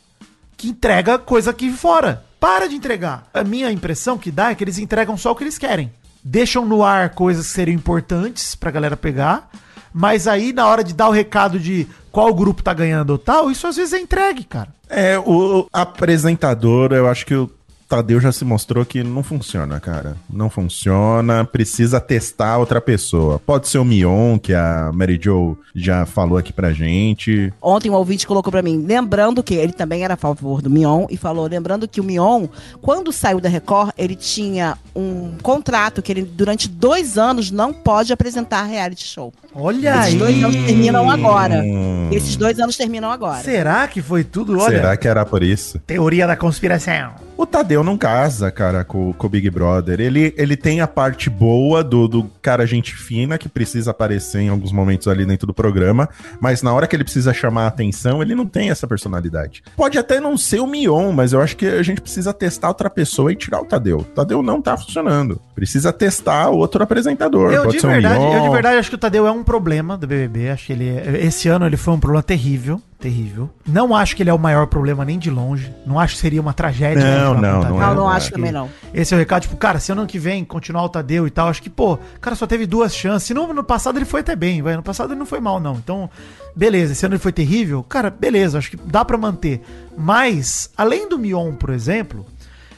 Que 0.56 0.68
entrega 0.68 1.18
coisa 1.18 1.50
aqui 1.50 1.70
fora. 1.70 2.24
Para 2.38 2.68
de 2.68 2.76
entregar. 2.76 3.26
A 3.32 3.42
minha 3.42 3.70
impressão 3.72 4.18
que 4.18 4.30
dá 4.30 4.50
é 4.50 4.54
que 4.54 4.62
eles 4.62 4.78
entregam 4.78 5.16
só 5.16 5.32
o 5.32 5.34
que 5.34 5.44
eles 5.44 5.58
querem. 5.58 5.92
Deixam 6.22 6.64
no 6.64 6.82
ar 6.82 7.10
coisas 7.10 7.46
que 7.46 7.52
seriam 7.52 7.74
importantes 7.74 8.54
pra 8.54 8.70
galera 8.70 8.96
pegar. 8.96 9.50
Mas 9.92 10.26
aí, 10.26 10.52
na 10.52 10.66
hora 10.66 10.82
de 10.82 10.92
dar 10.92 11.08
o 11.08 11.12
recado 11.12 11.58
de 11.58 11.86
qual 12.14 12.32
grupo 12.32 12.62
tá 12.62 12.72
ganhando 12.72 13.10
ou 13.10 13.18
tal, 13.18 13.50
isso 13.50 13.66
às 13.66 13.74
vezes 13.74 13.92
é 13.92 13.98
entregue, 13.98 14.44
cara. 14.44 14.68
É, 14.88 15.18
o 15.18 15.66
apresentador, 15.72 16.92
eu 16.92 17.08
acho 17.08 17.26
que 17.26 17.34
o 17.34 17.50
Tadeu 17.88 18.20
já 18.20 18.32
se 18.32 18.44
mostrou 18.44 18.84
que 18.84 19.02
não 19.02 19.22
funciona, 19.22 19.78
cara. 19.78 20.16
Não 20.30 20.48
funciona, 20.50 21.44
precisa 21.44 22.00
testar 22.00 22.58
outra 22.58 22.80
pessoa. 22.80 23.38
Pode 23.38 23.68
ser 23.68 23.78
o 23.78 23.84
Mion, 23.84 24.38
que 24.38 24.52
a 24.54 24.90
Mary 24.92 25.18
Jo 25.22 25.56
já 25.74 26.04
falou 26.06 26.38
aqui 26.38 26.52
pra 26.52 26.72
gente. 26.72 27.52
Ontem 27.62 27.90
um 27.90 27.94
ouvinte 27.94 28.26
colocou 28.26 28.50
pra 28.50 28.62
mim, 28.62 28.84
lembrando 28.86 29.42
que 29.42 29.54
ele 29.54 29.72
também 29.72 30.02
era 30.04 30.14
a 30.14 30.16
favor 30.16 30.60
do 30.62 30.70
Mion, 30.70 31.06
e 31.10 31.16
falou, 31.16 31.46
lembrando 31.46 31.86
que 31.86 32.00
o 32.00 32.04
Mion, 32.04 32.46
quando 32.80 33.12
saiu 33.12 33.40
da 33.40 33.48
Record, 33.48 33.90
ele 33.96 34.16
tinha 34.16 34.76
um 34.94 35.32
contrato 35.42 36.00
que 36.02 36.10
ele, 36.12 36.22
durante 36.22 36.68
dois 36.68 37.18
anos, 37.18 37.50
não 37.50 37.72
pode 37.72 38.12
apresentar 38.12 38.64
reality 38.64 39.04
show. 39.04 39.32
Olha 39.54 40.00
Esses 40.00 40.12
aí. 40.14 40.18
dois 40.18 40.42
anos 40.44 40.56
terminam 40.66 41.10
agora. 41.10 41.64
Esses 42.10 42.36
dois 42.36 42.58
anos 42.58 42.76
terminam 42.76 43.10
agora. 43.10 43.42
Será 43.42 43.86
que 43.86 44.02
foi 44.02 44.24
tudo? 44.24 44.58
Olha, 44.58 44.76
Será 44.78 44.96
que 44.96 45.06
era 45.06 45.24
por 45.24 45.42
isso? 45.42 45.78
teoria 45.86 46.26
da 46.26 46.36
conspiração. 46.36 47.12
O 47.36 47.44
Tadeu 47.44 47.82
não 47.82 47.98
casa, 47.98 48.50
cara, 48.50 48.84
com, 48.84 49.12
com 49.12 49.26
o 49.26 49.30
Big 49.30 49.50
Brother. 49.50 50.00
Ele, 50.00 50.32
ele 50.36 50.56
tem 50.56 50.80
a 50.80 50.86
parte 50.86 51.28
boa 51.28 51.82
do, 51.82 52.06
do 52.06 52.30
cara 52.40 52.64
gente 52.64 52.94
fina, 52.94 53.36
que 53.36 53.48
precisa 53.48 53.90
aparecer 53.90 54.40
em 54.40 54.48
alguns 54.48 54.70
momentos 54.70 55.08
ali 55.08 55.26
dentro 55.26 55.46
do 55.46 55.52
programa, 55.52 56.08
mas 56.40 56.62
na 56.62 56.72
hora 56.72 56.86
que 56.86 56.94
ele 56.94 57.02
precisa 57.02 57.34
chamar 57.34 57.64
a 57.64 57.66
atenção, 57.68 58.22
ele 58.22 58.34
não 58.34 58.46
tem 58.46 58.70
essa 58.70 58.86
personalidade. 58.86 59.64
Pode 59.76 59.98
até 59.98 60.20
não 60.20 60.36
ser 60.36 60.60
o 60.60 60.66
Mion, 60.66 61.12
mas 61.12 61.32
eu 61.32 61.40
acho 61.40 61.56
que 61.56 61.66
a 61.66 61.82
gente 61.82 62.00
precisa 62.00 62.32
testar 62.32 62.68
outra 62.68 62.88
pessoa 62.88 63.32
e 63.32 63.36
tirar 63.36 63.60
o 63.60 63.64
Tadeu. 63.64 63.98
O 63.98 64.04
Tadeu 64.04 64.42
não 64.42 64.62
tá 64.62 64.76
funcionando. 64.76 65.40
Precisa 65.54 65.92
testar 65.92 66.50
outro 66.50 66.82
apresentador. 66.84 67.52
Eu 67.52 67.62
Pode 67.64 67.76
de, 67.76 67.80
ser 67.80 67.86
o 67.86 67.90
verdade, 67.90 68.18
Mion. 68.20 68.36
eu 68.36 68.42
de 68.42 68.50
verdade 68.50 68.76
acho 68.76 68.90
que 68.90 68.96
o 68.96 68.98
Tadeu 68.98 69.26
é 69.26 69.32
um 69.32 69.42
problema 69.42 69.96
do 69.96 70.06
BBB. 70.06 70.50
Acho 70.50 70.66
que 70.66 70.72
ele 70.72 70.84
esse 71.18 71.48
ano 71.48 71.66
ele 71.66 71.76
foi 71.76 71.94
um 71.94 72.00
problema 72.00 72.22
terrível, 72.22 72.80
terrível. 73.04 73.50
Não 73.66 73.94
acho 73.94 74.16
que 74.16 74.22
ele 74.22 74.30
é 74.30 74.32
o 74.32 74.38
maior 74.38 74.66
problema 74.66 75.04
nem 75.04 75.18
de 75.18 75.30
longe. 75.30 75.70
Não 75.86 76.00
acho 76.00 76.14
que 76.14 76.20
seria 76.20 76.40
uma 76.40 76.54
tragédia. 76.54 77.04
Não, 77.04 77.32
o 77.32 77.34
não, 77.34 77.60
não 77.60 77.70
Não, 77.70 77.82
é, 77.82 77.94
não 77.94 78.10
é. 78.10 78.16
acho 78.16 78.32
também 78.32 78.50
não. 78.50 78.70
Esse 78.94 79.12
é 79.12 79.16
o 79.16 79.20
recado, 79.20 79.42
tipo, 79.42 79.56
cara, 79.58 79.78
se 79.78 79.92
ano 79.92 80.06
que 80.06 80.18
vem 80.18 80.42
continuar 80.42 80.84
o 80.84 80.88
Tadeu 80.88 81.26
e 81.26 81.30
tal, 81.30 81.48
acho 81.48 81.62
que, 81.62 81.68
pô, 81.68 81.94
o 81.94 82.20
cara 82.20 82.34
só 82.34 82.46
teve 82.46 82.64
duas 82.64 82.94
chances. 82.94 83.26
Se 83.28 83.34
no, 83.34 83.52
no 83.52 83.62
passado 83.62 83.98
ele 83.98 84.06
foi 84.06 84.20
até 84.20 84.34
bem, 84.34 84.62
vai. 84.62 84.74
No 84.74 84.82
passado 84.82 85.12
ele 85.12 85.18
não 85.18 85.26
foi 85.26 85.38
mal, 85.38 85.60
não. 85.60 85.74
Então, 85.74 86.08
beleza, 86.56 86.92
esse 86.92 87.04
ano 87.04 87.14
ele 87.14 87.22
foi 87.22 87.32
terrível. 87.32 87.82
Cara, 87.82 88.08
beleza, 88.08 88.56
acho 88.56 88.70
que 88.70 88.76
dá 88.78 89.04
pra 89.04 89.18
manter. 89.18 89.60
Mas, 89.98 90.70
além 90.74 91.06
do 91.06 91.18
Mion, 91.18 91.52
por 91.52 91.68
exemplo, 91.70 92.24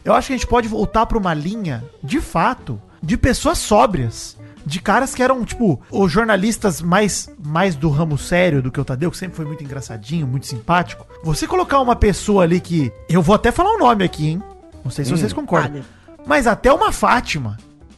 eu 0.05 0.12
acho 0.12 0.27
que 0.27 0.33
a 0.33 0.37
gente 0.37 0.47
pode 0.49 0.66
voltar 0.66 1.07
pra 1.07 1.16
uma 1.16 1.35
linha, 1.35 1.85
de 2.03 2.20
fato, 2.20 2.81
de 3.01 3.16
pessoas 3.16 3.59
sóbrias. 3.59 4.36
De 4.67 4.81
caras 4.81 5.14
que 5.14 5.23
eram, 5.23 5.45
tipo, 5.45 5.81
os 5.93 6.11
jornalistas 6.11 6.83
mais, 6.83 7.31
mais 7.39 7.77
do 7.77 7.89
ramo 7.89 8.19
sério 8.19 8.61
do 8.61 8.73
que 8.73 8.81
o 8.81 8.85
Tadeu, 8.85 9.12
que 9.12 9.17
sempre 9.17 9.37
foi 9.37 9.45
muito 9.45 9.62
engraçadinho, 9.62 10.27
muito 10.27 10.45
simpático. 10.45 11.07
Você 11.23 11.47
colocar 11.47 11.81
uma 11.81 11.95
pessoa 11.95 12.43
ali 12.43 12.59
que. 12.59 12.93
Eu 13.09 13.23
vou 13.23 13.37
até 13.37 13.53
falar 13.53 13.71
o 13.71 13.79
nome 13.79 14.05
aqui, 14.05 14.31
hein? 14.31 14.43
Não 14.85 14.91
sei 14.91 15.05
se 15.05 15.12
vocês 15.12 15.33
concordam. 15.33 15.71
Vale. 15.71 15.85
Mas 16.27 16.49
até 16.49 16.73
uma 16.73 16.91
Fátima, 16.91 17.57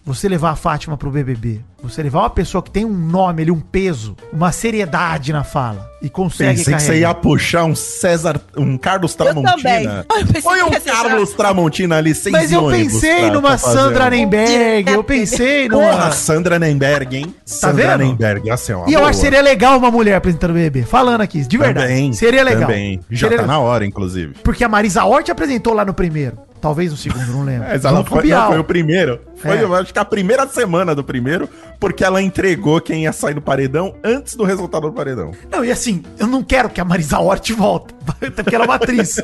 você 0.08 0.28
levar 0.28 0.50
a 0.50 0.56
Fátima 0.56 0.96
pro 0.96 1.10
BBB, 1.10 1.60
você 1.82 2.02
levar 2.02 2.20
uma 2.20 2.30
pessoa 2.30 2.62
que 2.62 2.70
tem 2.70 2.84
um 2.84 2.92
nome 2.92 3.42
ali, 3.42 3.50
um 3.50 3.60
peso, 3.60 4.16
uma 4.32 4.50
seriedade 4.50 5.32
na 5.32 5.44
fala 5.44 5.86
e 6.00 6.08
consegue 6.08 6.56
Pensei 6.58 6.74
que 6.74 6.80
você 6.82 6.98
ia 7.00 7.12
puxar 7.14 7.64
um 7.64 7.74
César, 7.74 8.40
um 8.56 8.78
Carlos. 8.78 9.14
Tramontina. 9.14 10.06
Foi 10.42 10.62
um 10.62 10.70
Carlos 10.70 11.32
Tramontina 11.34 11.96
ali, 11.98 12.14
seis 12.14 12.32
Mas 12.32 12.50
eu 12.52 12.66
pensei 12.68 13.22
pra- 13.26 13.30
numa 13.32 13.58
Sandra 13.58 14.06
um- 14.06 14.10
Nemberg, 14.10 14.90
eu 14.90 15.04
pensei 15.04 15.68
numa... 15.68 15.90
Porra, 15.90 16.12
Sandra 16.12 16.58
Nemberg, 16.58 17.16
hein? 17.16 17.34
Sandra 17.44 17.84
Tá 17.88 17.96
vendo? 17.96 18.08
Nemberg, 18.08 18.50
assim, 18.50 18.72
ó. 18.72 18.86
E 18.88 18.94
eu 18.94 19.00
acho 19.04 19.18
que 19.18 19.24
seria 19.26 19.42
legal 19.42 19.76
uma 19.78 19.90
mulher 19.90 20.14
apresentando 20.16 20.50
o 20.50 20.54
BBB, 20.54 20.84
falando 20.84 21.20
aqui, 21.20 21.42
de 21.42 21.58
verdade. 21.58 21.86
Também, 21.88 22.12
seria 22.12 22.42
legal. 22.42 22.62
Também. 22.68 23.00
Já 23.10 23.28
Seria- 23.28 23.42
tá 23.42 23.46
na 23.46 23.58
hora, 23.58 23.84
inclusive. 23.84 24.34
Porque 24.42 24.64
a 24.64 24.68
Marisa 24.68 25.04
Hort 25.04 25.28
apresentou 25.28 25.74
lá 25.74 25.84
no 25.84 25.92
primeiro. 25.92 26.38
Talvez 26.60 26.90
no 26.90 26.96
segundo, 26.96 27.26
não 27.32 27.44
lembro. 27.44 27.68
Mas 27.70 27.84
ela 27.84 28.00
o 28.00 28.04
foi, 28.04 28.26
não, 28.28 28.48
foi 28.48 28.58
o 28.58 28.64
primeiro. 28.64 29.20
Foi, 29.36 29.56
É. 29.56 29.62
eu 29.62 29.74
acho 29.74 29.92
que 29.92 29.98
a 29.98 30.04
primeira 30.04 30.46
semana 30.48 30.94
do 30.94 31.04
primeiro, 31.04 31.48
porque 31.78 32.02
ela 32.04 32.20
entregou 32.20 32.80
quem 32.80 33.04
ia 33.04 33.12
sair 33.12 33.34
do 33.34 33.40
paredão 33.40 33.94
antes 34.02 34.34
do 34.34 34.44
resultado 34.44 34.88
do 34.88 34.92
paredão. 34.92 35.32
Não, 35.50 35.64
e 35.64 35.70
assim, 35.70 36.02
eu 36.18 36.26
não 36.26 36.42
quero 36.42 36.68
que 36.68 36.80
a 36.80 36.84
Marisa 36.84 37.18
Hort 37.18 37.52
volte, 37.52 37.94
Até 38.20 38.42
porque 38.42 38.54
ela 38.54 38.64
é 38.64 38.68
uma 38.68 38.74
atriz. 38.74 39.20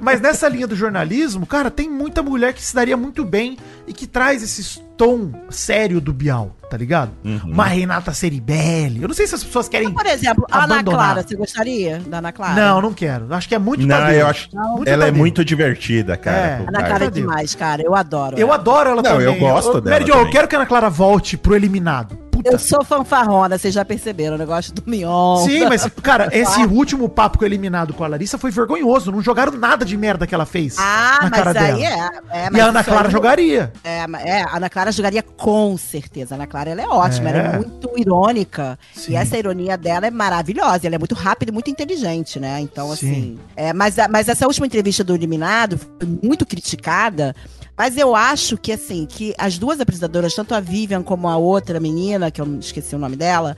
Mas 0.00 0.20
nessa 0.20 0.48
linha 0.48 0.66
do 0.66 0.74
jornalismo, 0.74 1.46
cara, 1.46 1.70
tem 1.70 1.88
muita 1.90 2.22
mulher 2.22 2.54
que 2.54 2.62
se 2.62 2.74
daria 2.74 2.96
muito 2.96 3.24
bem 3.24 3.58
e 3.86 3.92
que 3.92 4.06
traz 4.06 4.42
esse 4.42 4.80
tom 4.98 5.30
sério 5.48 6.00
do 6.00 6.12
Bial, 6.12 6.54
tá 6.68 6.76
ligado? 6.76 7.12
Uhum. 7.24 7.52
Uma 7.52 7.64
Renata 7.64 8.12
Ceribelli. 8.12 9.00
Eu 9.00 9.08
não 9.08 9.14
sei 9.14 9.28
se 9.28 9.34
as 9.36 9.44
pessoas 9.44 9.68
querem. 9.68 9.90
Por 9.94 10.04
exemplo, 10.04 10.44
a 10.50 10.64
Ana 10.64 10.74
abandonar. 10.74 10.98
Clara, 10.98 11.22
você 11.26 11.36
gostaria 11.36 12.00
da 12.00 12.18
Ana 12.18 12.32
Clara? 12.32 12.54
Não, 12.54 12.82
não 12.82 12.92
quero. 12.92 13.32
Acho 13.32 13.48
que 13.48 13.54
é 13.54 13.58
muito 13.58 13.86
Não, 13.86 14.10
eu 14.10 14.26
acho. 14.26 14.48
Muito 14.52 14.88
ela 14.88 15.06
é 15.06 15.12
muito 15.12 15.44
divertida, 15.44 16.16
cara. 16.16 16.36
É. 16.36 16.64
Ana. 16.68 16.82
Clara 16.82 17.04
é 17.04 17.10
demais, 17.10 17.54
cara. 17.54 17.80
Eu 17.80 17.94
adoro. 17.94 18.36
Eu 18.36 18.48
ela. 18.48 18.56
adoro 18.56 18.90
ela 18.90 19.02
Não, 19.02 19.10
também. 19.12 19.26
eu 19.26 19.38
gosto 19.38 19.80
dela 19.80 19.98
Mary 19.98 20.10
Jo, 20.10 20.18
eu 20.18 20.30
quero 20.30 20.48
que 20.48 20.56
a 20.56 20.58
Ana 20.58 20.66
Clara 20.66 20.90
volte 20.90 21.36
pro 21.36 21.54
eliminado. 21.54 22.18
Puta. 22.38 22.50
Eu 22.52 22.58
sou 22.58 22.84
fanfarrona, 22.84 23.58
vocês 23.58 23.72
já 23.74 23.84
perceberam. 23.84 24.36
O 24.36 24.38
negócio 24.38 24.72
do 24.72 24.82
Mion. 24.86 25.44
Sim, 25.44 25.66
mas, 25.66 25.86
cara, 26.02 26.28
esse 26.32 26.60
último 26.62 27.08
papo 27.08 27.44
eliminado 27.44 27.92
com 27.94 28.04
a 28.04 28.08
Larissa 28.08 28.38
foi 28.38 28.50
vergonhoso. 28.50 29.10
Não 29.12 29.20
jogaram 29.22 29.52
nada 29.52 29.84
de 29.84 29.96
merda 29.96 30.26
que 30.26 30.34
ela 30.34 30.46
fez 30.46 30.76
Ah, 30.78 31.18
na 31.22 31.30
mas 31.30 31.42
cara 31.42 31.50
aí 31.50 31.54
dela. 31.82 32.12
é. 32.32 32.38
é 32.42 32.46
E 32.46 32.50
mas 32.50 32.62
a 32.62 32.66
Ana 32.66 32.84
Clara 32.84 33.10
jogaria. 33.10 33.72
É, 33.84 34.04
é, 34.24 34.42
a 34.42 34.56
Ana 34.56 34.70
Clara 34.70 34.92
jogaria 34.92 35.22
com 35.22 35.76
certeza. 35.76 36.34
A 36.34 36.36
Ana 36.36 36.46
Clara 36.46 36.70
ela 36.70 36.82
é 36.82 36.88
ótima, 36.88 37.30
É. 37.30 37.32
ela 37.32 37.48
é 37.54 37.56
muito 37.58 37.90
irônica. 37.96 38.78
Sim. 38.94 39.12
E 39.12 39.16
essa 39.16 39.36
ironia 39.36 39.76
dela 39.76 40.06
é 40.06 40.10
maravilhosa. 40.10 40.86
Ela 40.86 40.94
é 40.96 40.98
muito 40.98 41.14
rápida 41.14 41.50
e 41.50 41.54
muito 41.54 41.70
inteligente, 41.70 42.38
né? 42.38 42.60
Então, 42.60 42.94
Sim. 42.94 43.10
assim. 43.10 43.38
É, 43.56 43.72
mas, 43.72 43.96
mas 44.10 44.28
essa 44.28 44.46
última 44.46 44.66
entrevista 44.66 45.02
do 45.02 45.14
Eliminado 45.14 45.78
foi 45.78 46.08
muito 46.22 46.46
criticada. 46.46 47.34
Mas 47.78 47.96
eu 47.96 48.16
acho 48.16 48.58
que, 48.58 48.72
assim, 48.72 49.06
que 49.06 49.32
as 49.38 49.56
duas 49.56 49.80
apresentadoras, 49.80 50.34
tanto 50.34 50.52
a 50.52 50.58
Vivian 50.58 51.02
como 51.02 51.28
a 51.28 51.36
outra 51.36 51.78
menina, 51.78 52.28
que 52.28 52.40
eu 52.40 52.58
esqueci 52.58 52.96
o 52.96 52.98
nome 52.98 53.14
dela, 53.14 53.56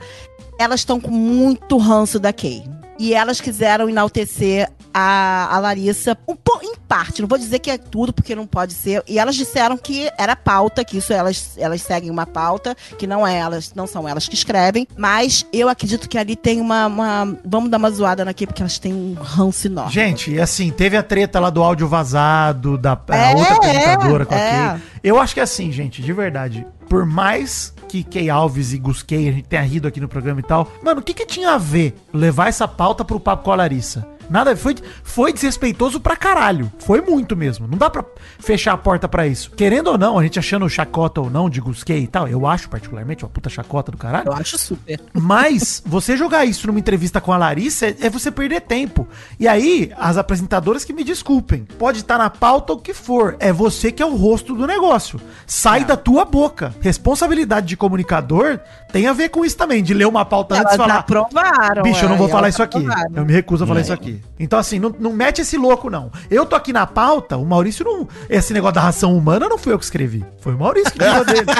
elas 0.59 0.81
estão 0.81 1.01
com 1.01 1.09
muito 1.09 1.77
ranço 1.77 2.19
da 2.19 2.31
Kay. 2.31 2.63
E 3.01 3.13
elas 3.15 3.41
quiseram 3.41 3.89
enaltecer 3.89 4.69
a, 4.93 5.55
a 5.55 5.59
Larissa 5.59 6.15
um 6.27 6.35
em 6.61 6.75
parte. 6.87 7.21
Não 7.21 7.27
vou 7.27 7.37
dizer 7.39 7.57
que 7.59 7.71
é 7.71 7.77
tudo, 7.77 8.13
porque 8.13 8.35
não 8.35 8.45
pode 8.45 8.73
ser. 8.73 9.01
E 9.07 9.17
elas 9.17 9.35
disseram 9.35 9.75
que 9.77 10.07
era 10.19 10.35
pauta, 10.35 10.83
que 10.85 10.97
isso 10.97 11.11
elas, 11.11 11.53
elas 11.57 11.81
seguem 11.81 12.11
uma 12.11 12.27
pauta, 12.27 12.75
que 12.99 13.07
não 13.07 13.25
é 13.25 13.37
elas, 13.37 13.73
não 13.73 13.87
são 13.87 14.07
elas 14.07 14.27
que 14.27 14.35
escrevem. 14.35 14.87
Mas 14.95 15.43
eu 15.51 15.67
acredito 15.67 16.07
que 16.07 16.17
ali 16.17 16.35
tem 16.35 16.61
uma. 16.61 16.85
uma- 16.85 17.37
vamos 17.43 17.71
dar 17.71 17.77
uma 17.77 17.89
zoada 17.89 18.23
na 18.23 18.33
Kay, 18.35 18.45
porque 18.45 18.61
elas 18.61 18.77
têm 18.77 18.93
um 18.93 19.13
ranço 19.19 19.67
enorme. 19.67 19.91
Gente, 19.91 20.31
e 20.31 20.39
assim, 20.39 20.69
teve 20.69 20.95
a 20.95 21.01
treta 21.01 21.39
lá 21.39 21.49
do 21.49 21.63
áudio 21.63 21.87
vazado, 21.87 22.77
da 22.77 22.91
É, 23.09 23.35
outra 23.35 23.55
apresentadora 23.55 24.23
é, 24.23 24.25
com 24.25 24.35
é. 24.35 24.81
Eu 25.03 25.19
acho 25.19 25.33
que 25.33 25.39
é 25.39 25.43
assim, 25.43 25.71
gente, 25.71 26.01
de 26.03 26.13
verdade. 26.13 26.67
Por 26.91 27.05
mais 27.05 27.73
que 27.87 28.03
Kay 28.03 28.29
Alves 28.29 28.73
e 28.73 28.77
Gus 28.77 29.01
Kay, 29.01 29.29
a 29.29 29.31
gente 29.31 29.47
tenha 29.47 29.61
rido 29.61 29.87
aqui 29.87 30.01
no 30.01 30.09
programa 30.09 30.41
e 30.41 30.43
tal, 30.43 30.69
mano, 30.83 30.99
o 30.99 31.01
que 31.01 31.13
que 31.13 31.25
tinha 31.25 31.51
a 31.51 31.57
ver 31.57 31.95
levar 32.13 32.49
essa 32.49 32.67
pauta 32.67 33.05
pro 33.05 33.17
papo 33.17 33.45
com 33.45 33.51
a 33.53 33.55
Larissa? 33.55 34.05
Nada, 34.31 34.55
foi, 34.55 34.75
foi 35.03 35.33
desrespeitoso 35.33 35.99
pra 35.99 36.15
caralho. 36.15 36.71
Foi 36.79 37.01
muito 37.01 37.35
mesmo. 37.35 37.67
Não 37.67 37.77
dá 37.77 37.89
pra 37.89 38.05
fechar 38.39 38.71
a 38.71 38.77
porta 38.77 39.07
pra 39.07 39.27
isso. 39.27 39.51
Querendo 39.51 39.87
ou 39.87 39.97
não, 39.97 40.17
a 40.17 40.23
gente 40.23 40.39
achando 40.39 40.69
chacota 40.69 41.19
ou 41.19 41.29
não 41.29 41.49
de 41.49 41.59
Gus 41.59 41.83
Kay 41.83 42.03
e 42.03 42.07
tal, 42.07 42.29
eu 42.29 42.47
acho 42.47 42.69
particularmente 42.69 43.25
uma 43.25 43.29
puta 43.29 43.49
chacota 43.49 43.91
do 43.91 43.97
caralho. 43.97 44.29
Eu 44.29 44.33
acho 44.33 44.57
super. 44.57 45.01
Mas 45.13 45.83
você 45.85 46.15
jogar 46.15 46.45
isso 46.45 46.65
numa 46.65 46.79
entrevista 46.79 47.19
com 47.19 47.33
a 47.33 47.37
Larissa 47.37 47.87
é, 47.87 47.95
é 48.01 48.09
você 48.09 48.31
perder 48.31 48.61
tempo. 48.61 49.05
E 49.37 49.49
aí, 49.49 49.91
as 49.97 50.15
apresentadoras 50.15 50.85
que 50.85 50.93
me 50.93 51.03
desculpem, 51.03 51.67
pode 51.77 51.99
estar 51.99 52.17
na 52.17 52.29
pauta 52.29 52.71
o 52.71 52.77
que 52.77 52.93
for, 52.93 53.35
é 53.37 53.51
você 53.51 53.91
que 53.91 54.01
é 54.01 54.05
o 54.05 54.15
rosto 54.15 54.55
do 54.55 54.65
negócio. 54.65 55.19
Sai 55.45 55.83
da 55.83 55.97
tua 55.97 56.23
boca. 56.23 56.73
Responsabilidade 56.79 57.67
de 57.67 57.75
comunicador 57.75 58.59
tem 58.93 59.07
a 59.07 59.13
ver 59.13 59.27
com 59.29 59.43
isso 59.43 59.57
também, 59.57 59.83
de 59.83 59.93
ler 59.93 60.07
uma 60.07 60.23
pauta 60.23 60.55
antes 60.55 60.73
e 60.73 60.77
falar. 60.77 60.99
aprovaram. 60.99 61.83
Bicho, 61.83 62.05
eu 62.05 62.09
não 62.09 62.15
é, 62.15 62.17
vou 62.17 62.27
e 62.27 62.31
falar 62.31 62.49
isso 62.49 62.63
aqui. 62.63 62.77
aprovaram. 62.77 63.11
Eu 63.15 63.25
me 63.25 63.33
recuso 63.33 63.63
a 63.63 63.67
falar 63.67 63.81
isso 63.81 63.93
aqui. 63.93 64.20
Então, 64.39 64.57
assim, 64.57 64.79
não, 64.79 64.95
não 64.99 65.13
mete 65.13 65.41
esse 65.41 65.55
louco, 65.55 65.89
não. 65.89 66.11
Eu 66.29 66.45
tô 66.47 66.55
aqui 66.55 66.73
na 66.73 66.87
pauta, 66.87 67.37
o 67.37 67.45
Maurício 67.45 67.85
não. 67.85 68.07
Esse 68.27 68.53
negócio 68.53 68.75
da 68.75 68.81
ração 68.81 69.15
humana 69.15 69.47
não 69.47 69.57
fui 69.57 69.71
eu 69.71 69.77
que 69.77 69.85
escrevi. 69.85 70.25
Foi 70.39 70.55
o 70.55 70.57
Maurício 70.57 70.91
que 70.91 70.97
tirou 70.97 71.23
dele. 71.23 71.45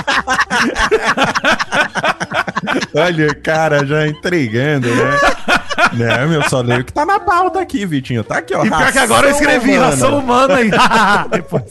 Olha, 2.95 3.35
cara, 3.35 3.85
já 3.85 4.07
entregando, 4.07 4.87
né? 4.87 5.19
Né, 5.93 6.25
meu, 6.25 6.47
só 6.49 6.61
leio 6.61 6.81
o 6.81 6.83
que 6.85 6.93
tá 6.93 7.05
na 7.05 7.19
pauta 7.19 7.59
aqui, 7.59 7.85
Vitinho. 7.85 8.23
Tá 8.23 8.37
aqui, 8.37 8.53
ó. 8.55 8.65
E 8.65 8.69
pior 8.69 8.91
que 8.91 8.99
agora 8.99 9.27
eu 9.27 9.31
escrevi 9.31 9.71
humana. 9.71 9.85
ração 9.87 10.19
humana 10.19 10.55
aí. 10.55 10.71
depois. 11.31 11.63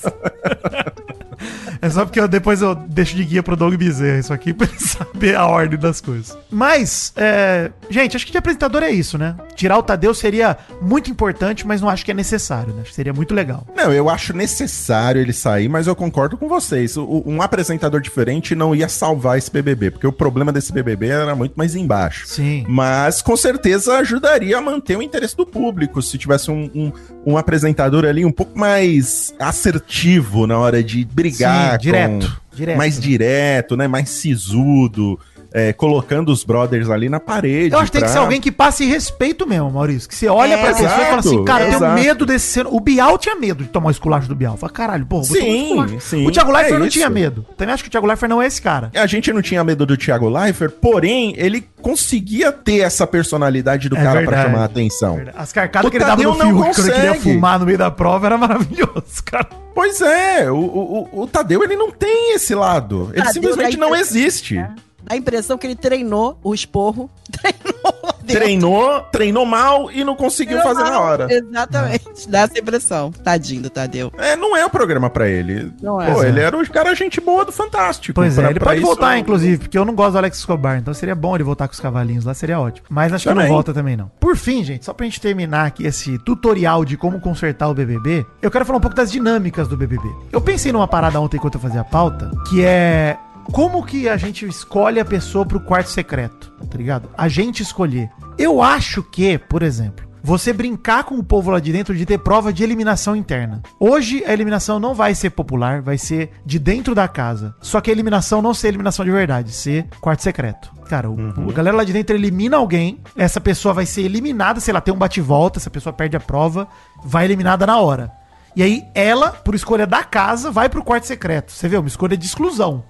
É 1.82 1.88
só 1.88 2.04
porque 2.04 2.20
eu, 2.20 2.28
depois 2.28 2.60
eu 2.60 2.74
deixo 2.74 3.16
de 3.16 3.24
guia 3.24 3.42
pro 3.42 3.56
Doug 3.56 3.72
Bezerra 3.74 4.18
isso 4.18 4.30
aqui 4.34 4.52
pra 4.52 4.66
ele 4.66 4.78
saber 4.78 5.34
a 5.34 5.46
ordem 5.46 5.78
das 5.78 5.98
coisas. 5.98 6.36
Mas, 6.50 7.10
é, 7.16 7.70
gente, 7.88 8.14
acho 8.14 8.26
que 8.26 8.32
de 8.32 8.36
apresentador 8.36 8.82
é 8.82 8.90
isso, 8.90 9.16
né? 9.16 9.34
Tirar 9.56 9.78
o 9.78 9.82
Tadeu 9.82 10.12
seria 10.12 10.58
muito 10.82 11.10
importante, 11.10 11.66
mas 11.66 11.80
não 11.80 11.88
acho 11.88 12.04
que 12.04 12.10
é 12.10 12.14
necessário, 12.14 12.74
né? 12.74 12.80
Acho 12.82 12.90
que 12.90 12.94
seria 12.96 13.14
muito 13.14 13.32
legal. 13.34 13.66
Não, 13.74 13.90
eu 13.90 14.10
acho 14.10 14.36
necessário 14.36 15.22
ele 15.22 15.32
sair, 15.32 15.70
mas 15.70 15.86
eu 15.86 15.96
concordo 15.96 16.36
com 16.36 16.46
vocês. 16.46 16.98
O- 16.98 17.22
um 17.24 17.40
apresentador 17.40 18.02
diferente 18.02 18.54
não 18.54 18.74
ia 18.74 18.88
salvar 18.88 19.38
esse 19.38 19.50
BBB, 19.50 19.92
porque 19.92 20.06
o 20.06 20.12
problema 20.12 20.52
desse 20.52 20.72
BBB 20.74 21.08
era 21.08 21.34
muito 21.34 21.54
mais 21.56 21.74
embaixo. 21.74 22.26
Sim. 22.26 22.66
Mas 22.68 23.22
com 23.22 23.34
certeza 23.38 23.99
ajudaria 24.00 24.58
a 24.58 24.60
manter 24.60 24.96
o 24.96 25.02
interesse 25.02 25.36
do 25.36 25.46
público 25.46 26.02
se 26.02 26.18
tivesse 26.18 26.50
um, 26.50 26.70
um, 26.74 26.92
um 27.26 27.36
apresentador 27.38 28.04
ali 28.04 28.24
um 28.24 28.32
pouco 28.32 28.58
mais 28.58 29.34
assertivo 29.38 30.46
na 30.46 30.58
hora 30.58 30.82
de 30.82 31.04
brigar. 31.04 31.72
Sim, 31.72 31.78
direto, 31.78 32.40
direto. 32.52 32.78
Mais 32.78 33.00
direto, 33.00 33.76
né? 33.76 33.88
Mais 33.88 34.10
sisudo. 34.10 35.18
É, 35.52 35.72
colocando 35.72 36.30
os 36.30 36.44
brothers 36.44 36.88
ali 36.90 37.08
na 37.08 37.18
parede. 37.20 37.74
Eu 37.74 37.78
acho 37.78 37.86
que 37.90 37.98
tem 37.98 38.00
que 38.02 38.06
pra- 38.06 38.12
ser 38.12 38.18
alguém 38.18 38.40
que 38.40 38.52
passe 38.52 38.84
respeito 38.84 39.46
mesmo, 39.46 39.70
Maurício. 39.70 40.08
Que 40.08 40.14
você 40.14 40.28
olha 40.28 40.54
É, 40.54 40.56
pra 40.58 40.66
pessoa 40.72 40.86
e 40.88 40.90
fala 40.90 41.16
assim, 41.18 41.28
exato, 41.30 41.44
cara, 41.44 41.60
eu 41.64 41.66
tenho 41.66 41.76
exato. 41.78 41.94
medo 42.02 42.26
desse 42.26 42.46
ser. 42.46 42.66
O 42.66 42.78
Bial 42.80 43.18
tinha 43.18 43.34
medo 43.36 43.64
de 43.64 43.70
tomar 43.70 43.88
o 43.88 43.90
esculacho 43.90 44.28
do 44.28 44.34
Bial. 44.34 44.56
Fala, 44.56 44.72
caralho, 44.72 45.06
pô, 45.06 45.22
vou 45.22 45.36
tomar 45.36 45.88
Sim, 45.88 45.98
sim, 46.00 46.26
O 46.26 46.30
Thiago 46.30 46.50
Leifert 46.52 46.74
é 46.74 46.78
não 46.78 46.86
isso. 46.86 46.92
tinha 46.96 47.10
medo. 47.10 47.44
Também 47.56 47.74
acho 47.74 47.82
que 47.82 47.88
o 47.88 47.90
Thiago 47.90 48.06
Leifert 48.06 48.28
não 48.30 48.40
é 48.42 48.46
esse 48.46 48.60
cara. 48.62 48.90
A 48.94 49.06
gente 49.06 49.32
não 49.32 49.42
tinha 49.42 49.62
medo 49.64 49.84
do 49.84 49.96
Thiago 49.96 50.28
Leifert, 50.28 50.72
porém, 50.80 51.34
ele 51.36 51.66
conseguia 51.82 52.52
ter 52.52 52.80
essa 52.80 53.06
personalidade 53.06 53.88
do 53.88 53.96
É 53.96 54.02
cara 54.02 54.20
verdade. 54.20 54.26
pra 54.42 54.42
chamar 54.50 54.62
a 54.62 54.66
atenção. 54.66 55.20
As 55.34 55.52
carcadas 55.52 55.88
O 55.88 55.90
que 55.90 55.96
ele 55.96 56.04
dava 56.04 56.22
no 56.22 56.34
Fiuk 56.34 56.74
quando 56.74 56.86
ele 56.88 56.92
queria 56.92 57.14
fumar 57.14 57.58
no 57.58 57.66
meio 57.66 57.78
da 57.78 57.90
prova 57.90 58.26
era 58.26 58.36
maravilhoso, 58.38 59.22
cara. 59.24 59.48
Pois 59.74 60.00
é, 60.00 60.50
o, 60.50 60.56
o, 60.56 61.08
o- 61.22 61.26
Tadeu 61.26 61.62
ele 61.62 61.76
não 61.76 61.90
tem 61.90 62.34
esse 62.34 62.54
lado. 62.54 63.08
Ele 63.12 63.18
Tadeu 63.22 63.32
simplesmente 63.32 63.76
daí- 63.76 63.80
não 63.80 63.96
existe. 63.96 64.56
Dá 64.56 64.74
a 65.10 65.16
impressão 65.16 65.58
que 65.58 65.66
ele 65.66 65.74
treinou 65.76 66.38
o 66.42 66.54
esporro. 66.54 67.10
Treinou 67.30 68.00
lá 68.02 68.12
dentro. 68.22 68.26
Treinou, 68.26 69.00
treinou 69.12 69.46
mal 69.46 69.90
e 69.90 70.04
não 70.04 70.14
conseguiu 70.16 70.60
fazer 70.62 70.82
na 70.82 71.00
hora. 71.00 71.26
Exatamente. 71.30 72.28
Dá 72.28 72.40
essa 72.40 72.58
impressão. 72.58 73.10
Tadinho 73.12 73.62
do 73.62 73.70
Tadeu. 73.70 74.12
É, 74.18 74.36
não 74.36 74.56
é 74.56 74.64
o 74.66 74.70
programa 74.70 75.08
pra 75.08 75.28
ele. 75.28 75.72
Não 75.80 76.00
é. 76.00 76.06
Pô, 76.06 76.12
Pois 76.14 76.24
é. 76.24 76.28
ele 76.28 76.40
era 76.40 76.56
o 76.56 76.70
cara 76.70 76.94
gente 76.94 77.20
boa 77.20 77.44
do 77.44 77.52
Fantástico. 77.52 78.14
Pois 78.14 78.34
Pra- 78.34 78.48
é, 78.48 78.50
ele 78.50 78.60
pode 78.60 78.78
isso- 78.78 78.86
voltar, 78.86 79.18
inclusive, 79.18 79.58
porque 79.58 79.78
eu 79.78 79.84
não 79.84 79.94
gosto 79.94 80.12
do 80.12 80.18
Alex 80.18 80.38
Escobar, 80.38 80.78
então 80.78 80.92
seria 80.94 81.14
bom 81.14 81.34
ele 81.34 81.44
voltar 81.44 81.66
com 81.68 81.74
os 81.74 81.80
cavalinhos 81.80 82.24
lá, 82.24 82.34
seria 82.34 82.58
ótimo. 82.60 82.86
Mas 82.90 83.12
acho 83.12 83.22
que 83.24 83.28
Também. 83.30 83.46
não 83.46 83.54
volta 83.54 83.72
também, 83.72 83.96
não. 83.96 84.10
Por 84.20 84.36
fim, 84.36 84.62
gente, 84.64 84.84
só 84.84 84.92
pra 84.92 85.06
gente 85.06 85.20
terminar 85.20 85.66
aqui 85.66 85.86
esse 85.86 86.18
tutorial 86.18 86.84
de 86.84 86.96
como 86.96 87.20
consertar 87.20 87.68
o 87.68 87.74
BBB, 87.74 88.26
eu 88.42 88.50
quero 88.50 88.64
falar 88.64 88.78
um 88.78 88.82
pouco 88.82 88.96
das 88.96 89.10
dinâmicas 89.10 89.66
do 89.66 89.76
BBB. 89.76 90.08
Eu 90.32 90.40
pensei 90.40 90.72
numa 90.72 90.86
parada 90.88 91.20
ontem 91.20 91.36
enquanto 91.36 91.54
eu 91.54 91.60
fazia 91.60 91.80
a 91.80 91.84
pauta, 91.84 92.30
que 92.48 92.62
é 92.64 93.16
como 93.52 93.84
que 93.84 94.08
a 94.08 94.16
gente 94.16 94.46
escolhe 94.46 95.00
a 95.00 95.04
pessoa 95.04 95.44
pro 95.44 95.60
quarto 95.60 95.90
secreto, 95.90 96.52
tá 96.70 96.78
ligado? 96.78 97.10
A 97.16 97.28
gente 97.28 97.62
escolher. 97.62 98.10
Eu 98.38 98.62
acho 98.62 99.02
que, 99.02 99.36
por 99.38 99.62
exemplo, 99.62 100.08
você 100.22 100.52
brincar 100.52 101.04
com 101.04 101.16
o 101.16 101.24
povo 101.24 101.50
lá 101.50 101.58
de 101.58 101.72
dentro 101.72 101.94
de 101.94 102.04
ter 102.04 102.18
prova 102.18 102.52
de 102.52 102.62
eliminação 102.62 103.16
interna. 103.16 103.62
Hoje 103.78 104.22
a 104.24 104.32
eliminação 104.32 104.78
não 104.78 104.94
vai 104.94 105.14
ser 105.14 105.30
popular, 105.30 105.80
vai 105.80 105.98
ser 105.98 106.30
de 106.44 106.58
dentro 106.58 106.94
da 106.94 107.08
casa. 107.08 107.54
Só 107.60 107.80
que 107.80 107.90
a 107.90 107.92
eliminação 107.92 108.42
não 108.42 108.54
ser 108.54 108.68
eliminação 108.68 109.04
de 109.04 109.10
verdade, 109.10 109.52
ser 109.52 109.86
quarto 110.00 110.22
secreto. 110.22 110.70
Cara, 110.88 111.10
o, 111.10 111.50
a 111.50 111.52
galera 111.52 111.76
lá 111.76 111.84
de 111.84 111.92
dentro 111.92 112.14
elimina 112.14 112.56
alguém, 112.56 113.00
essa 113.16 113.40
pessoa 113.40 113.72
vai 113.72 113.86
ser 113.86 114.02
eliminada, 114.02 114.60
sei 114.60 114.74
lá, 114.74 114.80
tem 114.80 114.92
um 114.92 114.98
bate-volta, 114.98 115.58
essa 115.58 115.70
pessoa 115.70 115.92
perde 115.92 116.16
a 116.16 116.20
prova, 116.20 116.68
vai 117.02 117.24
eliminada 117.24 117.66
na 117.66 117.78
hora. 117.78 118.12
E 118.54 118.62
aí 118.62 118.84
ela, 118.94 119.30
por 119.30 119.54
escolha 119.54 119.86
da 119.86 120.02
casa, 120.02 120.50
vai 120.50 120.68
pro 120.68 120.84
quarto 120.84 121.06
secreto. 121.06 121.52
Você 121.52 121.68
vê, 121.68 121.76
uma 121.76 121.88
escolha 121.88 122.16
de 122.16 122.26
exclusão. 122.26 122.84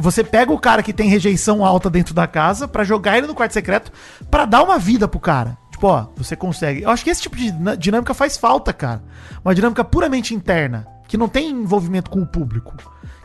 Você 0.00 0.24
pega 0.24 0.52
o 0.52 0.58
cara 0.58 0.82
que 0.82 0.92
tem 0.92 1.08
rejeição 1.08 1.64
alta 1.64 1.90
dentro 1.90 2.14
da 2.14 2.26
casa 2.26 2.66
pra 2.66 2.84
jogar 2.84 3.18
ele 3.18 3.26
no 3.26 3.34
quarto 3.34 3.52
secreto 3.52 3.92
pra 4.30 4.46
dar 4.46 4.62
uma 4.62 4.78
vida 4.78 5.06
pro 5.06 5.20
cara. 5.20 5.58
Tipo, 5.70 5.88
ó, 5.88 6.06
você 6.16 6.34
consegue. 6.34 6.82
Eu 6.82 6.90
acho 6.90 7.04
que 7.04 7.10
esse 7.10 7.22
tipo 7.22 7.36
de 7.36 7.52
dinâmica 7.76 8.14
faz 8.14 8.36
falta, 8.36 8.72
cara. 8.72 9.02
Uma 9.44 9.54
dinâmica 9.54 9.84
puramente 9.84 10.34
interna, 10.34 10.86
que 11.06 11.16
não 11.16 11.28
tem 11.28 11.50
envolvimento 11.50 12.10
com 12.10 12.20
o 12.20 12.26
público. 12.26 12.74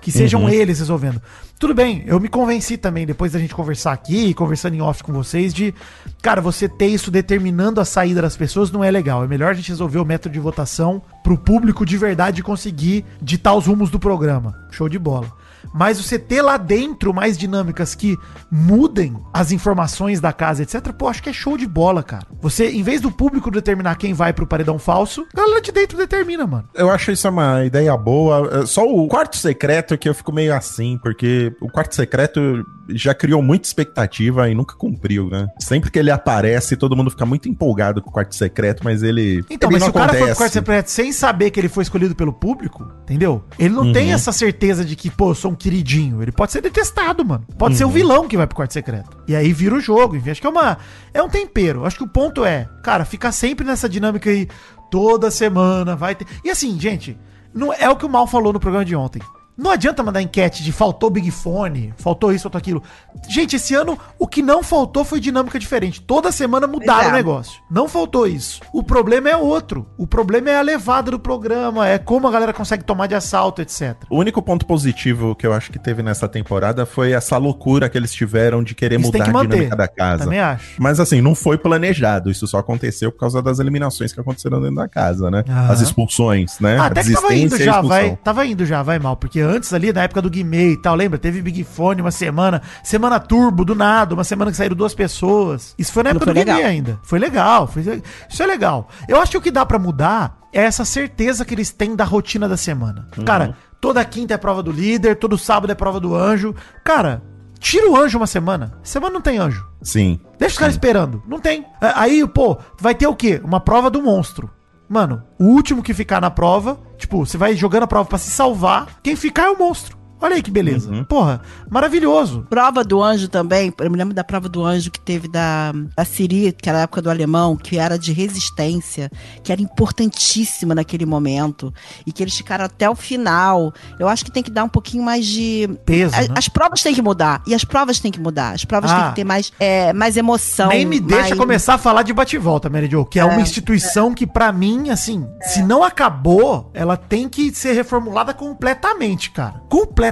Que 0.01 0.11
sejam 0.11 0.47
eles 0.47 0.77
resolvendo. 0.77 1.19
Tudo 1.57 1.73
bem, 1.73 2.03
eu 2.05 2.19
me 2.19 2.27
convenci 2.27 2.77
também, 2.77 3.07
depois 3.07 3.31
da 3.31 3.39
gente 3.39 3.55
conversar 3.55 3.91
aqui, 3.91 4.35
conversando 4.35 4.75
em 4.75 4.81
off 4.81 5.03
com 5.03 5.11
vocês, 5.11 5.51
de, 5.51 5.73
cara, 6.21 6.39
você 6.39 6.69
ter 6.69 6.85
isso 6.85 7.09
determinando 7.09 7.81
a 7.81 7.85
saída 7.85 8.21
das 8.21 8.37
pessoas 8.37 8.71
não 8.71 8.83
é 8.83 8.91
legal. 8.91 9.23
É 9.23 9.27
melhor 9.27 9.49
a 9.49 9.53
gente 9.55 9.69
resolver 9.69 9.97
o 9.97 10.05
método 10.05 10.33
de 10.33 10.39
votação 10.39 11.01
pro 11.23 11.37
público 11.37 11.83
de 11.83 11.97
verdade 11.97 12.43
conseguir 12.43 13.03
ditar 13.19 13.55
os 13.55 13.65
rumos 13.65 13.89
do 13.89 13.97
programa. 13.97 14.55
Show 14.69 14.87
de 14.87 14.99
bola. 14.99 15.44
Mas 15.73 15.97
você 16.01 16.17
ter 16.19 16.41
lá 16.41 16.57
dentro 16.57 17.13
mais 17.13 17.37
dinâmicas 17.37 17.95
que 17.95 18.17
mudem 18.51 19.15
as 19.33 19.51
informações 19.51 20.19
da 20.19 20.31
casa, 20.31 20.63
etc. 20.63 20.91
Pô, 20.93 21.07
acho 21.07 21.21
que 21.21 21.29
é 21.29 21.33
show 21.33 21.57
de 21.57 21.67
bola, 21.67 22.01
cara. 22.03 22.25
Você, 22.41 22.69
em 22.71 22.83
vez 22.83 23.01
do 23.01 23.11
público 23.11 23.51
determinar 23.51 23.95
quem 23.95 24.13
vai 24.13 24.31
pro 24.33 24.47
paredão 24.47 24.79
falso, 24.79 25.25
a 25.33 25.37
galera 25.37 25.61
de 25.61 25.71
dentro 25.71 25.97
determina, 25.97 26.45
mano. 26.47 26.67
Eu 26.73 26.89
acho 26.89 27.11
isso 27.11 27.27
uma 27.29 27.65
ideia 27.65 27.95
boa. 27.97 28.61
É, 28.61 28.65
Só 28.65 28.85
o 28.85 29.07
quarto 29.07 29.37
secreto 29.37 29.97
que 29.97 30.07
eu 30.07 30.13
fico 30.13 30.31
meio 30.31 30.53
assim, 30.55 30.97
porque 31.01 31.53
o 31.61 31.67
quarto 31.69 31.95
secreto 31.95 32.65
já 32.89 33.13
criou 33.15 33.41
muita 33.41 33.67
expectativa 33.67 34.47
e 34.49 34.53
nunca 34.55 34.75
cumpriu, 34.75 35.27
né? 35.29 35.47
Sempre 35.59 35.89
que 35.89 35.97
ele 35.97 36.11
aparece, 36.11 36.75
todo 36.77 36.95
mundo 36.95 37.09
fica 37.09 37.25
muito 37.25 37.49
empolgado 37.49 38.01
com 38.01 38.09
o 38.09 38.13
quarto 38.13 38.35
secreto, 38.35 38.83
mas 38.83 39.01
ele. 39.01 39.43
Então, 39.49 39.69
ele 39.69 39.79
mas 39.79 39.83
se 39.83 39.89
não 39.89 39.89
o 39.89 39.93
cara 39.93 40.09
for 40.09 40.09
pro 40.09 40.17
acontece. 40.25 40.37
quarto 40.37 40.53
secreto 40.53 40.87
sem 40.87 41.11
saber 41.11 41.49
que 41.51 41.59
ele 41.59 41.67
foi 41.69 41.81
escolhido 41.83 42.15
pelo 42.15 42.31
público, 42.31 42.87
entendeu? 43.03 43.43
Ele 43.57 43.73
não 43.73 43.85
Uhum. 43.85 43.93
tem 43.93 44.13
essa 44.13 44.31
certeza 44.31 44.85
de 44.85 44.95
que, 44.95 45.09
pô, 45.09 45.31
eu 45.31 45.35
sou 45.35 45.51
um 45.51 45.54
queridinho. 45.55 46.21
Ele 46.21 46.31
pode 46.31 46.51
ser 46.51 46.61
detestado, 46.61 47.23
mano. 47.25 47.45
Pode 47.57 47.73
Uhum. 47.73 47.77
ser 47.77 47.85
o 47.85 47.89
vilão 47.89 48.27
que 48.27 48.37
vai 48.37 48.45
pro 48.47 48.55
quarto 48.55 48.73
secreto. 48.73 49.17
E 49.27 49.35
aí 49.35 49.51
vira 49.53 49.75
o 49.75 49.79
jogo, 49.79 50.15
enfim. 50.15 50.29
Acho 50.31 50.41
que 50.41 50.47
é 50.47 50.49
uma. 50.49 50.77
É 51.13 51.21
um 51.21 51.29
tempero. 51.29 51.85
Acho 51.85 51.97
que 51.97 52.03
o 52.03 52.07
ponto 52.07 52.43
é, 52.45 52.67
cara, 52.83 53.05
ficar 53.05 53.31
sempre 53.31 53.65
nessa 53.65 53.87
dinâmica 53.89 54.29
aí 54.29 54.47
toda 54.91 55.31
semana, 55.31 55.95
vai 55.95 56.15
ter. 56.15 56.25
E 56.43 56.49
assim, 56.49 56.79
gente, 56.79 57.17
não 57.53 57.73
é 57.73 57.89
o 57.89 57.95
que 57.95 58.05
o 58.05 58.09
Mal 58.09 58.27
falou 58.27 58.51
no 58.53 58.59
programa 58.59 58.85
de 58.85 58.95
ontem. 58.95 59.21
Não 59.57 59.71
adianta 59.71 60.03
mandar 60.03 60.21
enquete 60.21 60.63
de 60.63 60.71
faltou 60.71 61.09
Big 61.09 61.31
Fone, 61.31 61.93
faltou 61.97 62.33
isso, 62.33 62.43
faltou 62.43 62.59
aquilo. 62.59 62.83
Gente, 63.29 63.55
esse 63.55 63.73
ano 63.73 63.97
o 64.19 64.27
que 64.27 64.41
não 64.41 64.61
faltou 64.61 65.05
foi 65.05 65.19
dinâmica 65.19 65.57
diferente. 65.57 66.01
Toda 66.01 66.31
semana 66.31 66.67
mudaram 66.67 67.09
o 67.09 67.13
negócio. 67.13 67.61
Não 67.71 67.87
faltou 67.87 68.27
isso. 68.27 68.61
O 68.73 68.83
problema 68.83 69.29
é 69.29 69.37
outro. 69.37 69.87
O 69.97 70.05
problema 70.05 70.49
é 70.49 70.57
a 70.57 70.61
levada 70.61 71.11
do 71.11 71.19
programa, 71.19 71.87
é 71.87 71.97
como 71.97 72.27
a 72.27 72.31
galera 72.31 72.53
consegue 72.53 72.83
tomar 72.83 73.07
de 73.07 73.15
assalto, 73.15 73.61
etc. 73.61 73.95
O 74.09 74.17
único 74.17 74.41
ponto 74.41 74.65
positivo 74.65 75.35
que 75.35 75.47
eu 75.47 75.53
acho 75.53 75.71
que 75.71 75.79
teve 75.79 76.03
nessa 76.03 76.27
temporada 76.27 76.85
foi 76.85 77.13
essa 77.13 77.37
loucura 77.37 77.87
que 77.87 77.97
eles 77.97 78.13
tiveram 78.13 78.63
de 78.63 78.75
querer 78.75 78.99
Isso 78.99 79.07
mudar 79.11 79.23
que 79.23 79.29
a 79.29 79.41
dinâmica 79.41 79.75
da 79.75 79.87
casa. 79.87 80.23
Também 80.25 80.39
acho. 80.39 80.81
Mas 80.81 80.99
assim, 80.99 81.21
não 81.21 81.33
foi 81.33 81.57
planejado. 81.57 82.29
Isso 82.29 82.45
só 82.45 82.57
aconteceu 82.57 83.11
por 83.11 83.19
causa 83.19 83.41
das 83.41 83.59
eliminações 83.59 84.11
que 84.11 84.19
aconteceram 84.19 84.59
dentro 84.59 84.75
da 84.75 84.87
casa, 84.87 85.31
né? 85.31 85.43
Aham. 85.47 85.71
As 85.71 85.81
expulsões, 85.81 86.59
né? 86.59 86.77
Ah, 86.77 86.83
a 86.83 86.85
até 86.87 87.03
que 87.03 87.13
tava 87.13 87.33
indo 87.33 87.57
já, 87.57 87.81
vai. 87.81 88.17
Tava 88.23 88.45
indo 88.45 88.65
já, 88.65 88.83
vai 88.83 88.99
mal. 88.99 89.15
Porque 89.15 89.44
antes 89.45 89.73
ali, 89.73 89.93
na 89.93 90.03
época 90.03 90.21
do 90.21 90.29
Guimê 90.29 90.71
e 90.71 90.77
tal, 90.77 90.95
lembra? 90.95 91.17
Teve 91.19 91.41
Big 91.41 91.63
Fone 91.63 92.01
uma 92.01 92.11
semana, 92.11 92.61
semana 92.83 93.19
turbo, 93.19 93.63
do 93.63 93.73
nada, 93.75 94.13
uma 94.13 94.23
semana 94.23 94.51
que 94.51 94.57
saíram 94.57 94.75
duas 94.75 94.93
pessoas. 94.93 95.73
Isso 95.77 95.91
foi 95.93 96.03
na 96.03 96.09
época 96.09 96.25
do 96.25 96.33
foi 96.33 96.43
Guimê 96.43 96.53
legal. 96.55 96.69
ainda. 96.69 96.99
Foi 97.03 97.19
legal, 97.19 97.67
foi- 97.67 98.01
isso 98.29 98.43
é 98.43 98.45
legal. 98.45 98.89
Eu 99.07 99.21
acho 99.21 99.31
que 99.31 99.37
o 99.37 99.41
que 99.41 99.51
dá 99.51 99.65
pra 99.65 99.79
mudar 99.79 100.37
é 100.51 100.63
essa 100.63 100.83
certeza 100.83 101.45
que 101.45 101.53
eles 101.53 101.71
têm 101.71 101.95
da 101.95 102.03
rotina 102.03 102.47
da 102.49 102.57
semana. 102.57 103.07
Cara, 103.25 103.55
toda 103.79 104.03
quinta 104.03 104.33
é 104.33 104.37
prova 104.37 104.63
do 104.63 104.71
líder, 104.71 105.15
todo 105.17 105.37
sábado 105.37 105.71
é 105.71 105.75
prova 105.75 105.99
do 105.99 106.15
anjo. 106.15 106.53
Cara, 106.83 107.21
tira 107.59 107.89
o 107.89 107.95
anjo 107.97 108.17
uma 108.17 108.27
semana. 108.27 108.73
Semana 108.83 109.13
não 109.13 109.21
tem 109.21 109.37
anjo. 109.37 109.65
Sim. 109.81 110.19
Deixa 110.39 110.53
os 110.53 110.59
caras 110.59 110.73
esperando. 110.75 111.21
Não 111.27 111.39
tem. 111.39 111.65
A- 111.81 112.01
Aí, 112.01 112.25
pô, 112.27 112.57
vai 112.79 112.95
ter 112.95 113.07
o 113.07 113.15
quê? 113.15 113.39
Uma 113.43 113.59
prova 113.59 113.89
do 113.89 114.01
monstro. 114.01 114.49
Mano, 114.87 115.23
o 115.39 115.45
último 115.45 115.81
que 115.81 115.93
ficar 115.93 116.21
na 116.21 116.29
prova, 116.29 116.79
tipo, 116.97 117.25
você 117.25 117.37
vai 117.37 117.55
jogando 117.55 117.83
a 117.83 117.87
prova 117.87 118.07
pra 118.07 118.17
se 118.17 118.29
salvar, 118.29 118.99
quem 119.01 119.15
ficar 119.15 119.45
é 119.45 119.49
o 119.49 119.57
monstro. 119.57 119.97
Olha 120.21 120.35
aí 120.35 120.41
que 120.41 120.49
beleza. 120.51 120.89
Uhum. 120.89 121.03
Porra, 121.03 121.41
maravilhoso. 121.69 122.45
Prova 122.49 122.83
do 122.83 123.03
anjo 123.03 123.27
também, 123.27 123.73
eu 123.79 123.91
me 123.91 123.97
lembro 123.97 124.13
da 124.13 124.23
prova 124.23 124.47
do 124.49 124.63
anjo 124.65 124.89
que 124.89 124.99
teve 124.99 125.27
da, 125.27 125.71
da 125.95 126.05
Siri, 126.05 126.51
que 126.53 126.69
era 126.69 126.79
a 126.79 126.81
época 126.81 127.01
do 127.01 127.09
alemão, 127.09 127.55
que 127.55 127.77
era 127.77 127.97
de 127.99 128.11
resistência, 128.13 129.11
que 129.43 129.51
era 129.51 129.61
importantíssima 129.61 130.73
naquele 130.73 131.05
momento, 131.05 131.73
e 132.05 132.11
que 132.11 132.23
eles 132.23 132.35
ficaram 132.35 132.65
até 132.65 132.89
o 132.89 132.95
final. 132.95 133.73
Eu 133.99 134.07
acho 134.07 134.23
que 134.23 134.31
tem 134.31 134.41
que 134.43 134.51
dar 134.51 134.63
um 134.63 134.69
pouquinho 134.69 135.03
mais 135.03 135.25
de. 135.25 135.69
Peso, 135.85 136.15
A- 136.15 136.21
né? 136.21 136.27
As 136.35 136.47
provas 136.47 136.81
têm 136.81 136.93
que 136.95 137.01
mudar, 137.01 137.41
e 137.45 137.53
as 137.53 137.63
provas 137.65 137.99
têm 137.99 138.11
que 138.11 138.19
mudar. 138.19 138.53
As 138.53 138.65
provas 138.65 138.91
Ah. 138.91 138.95
têm 139.01 139.09
que 139.09 139.15
ter 139.15 139.23
mais, 139.23 139.51
é, 139.59 139.91
mais 139.93 140.15
emoção. 140.17 140.69
Nem 140.69 140.85
me 140.85 140.99
deixa 140.99 141.21
mais- 141.29 141.37
começar 141.37 141.73
a 141.75 141.77
falar 141.77 142.03
de 142.03 142.13
bate-volta, 142.13 142.69
Mary 142.69 142.89
Jo, 142.89 143.05
que 143.05 143.19
é, 143.19 143.25
uma 143.25 143.41
instituição 143.41 144.13
que, 144.13 144.25
pra 144.25 144.51
mim, 144.51 144.89
assim, 144.89 145.27
se 145.41 145.61
não 145.61 145.83
acabou, 145.83 146.71
ela 146.73 146.95
tem 146.97 147.27
que 147.27 147.53
ser 147.53 147.73
reformulada 147.73 148.33
completamente, 148.33 149.31
cara. 149.31 149.61
Completamente. 149.69 150.04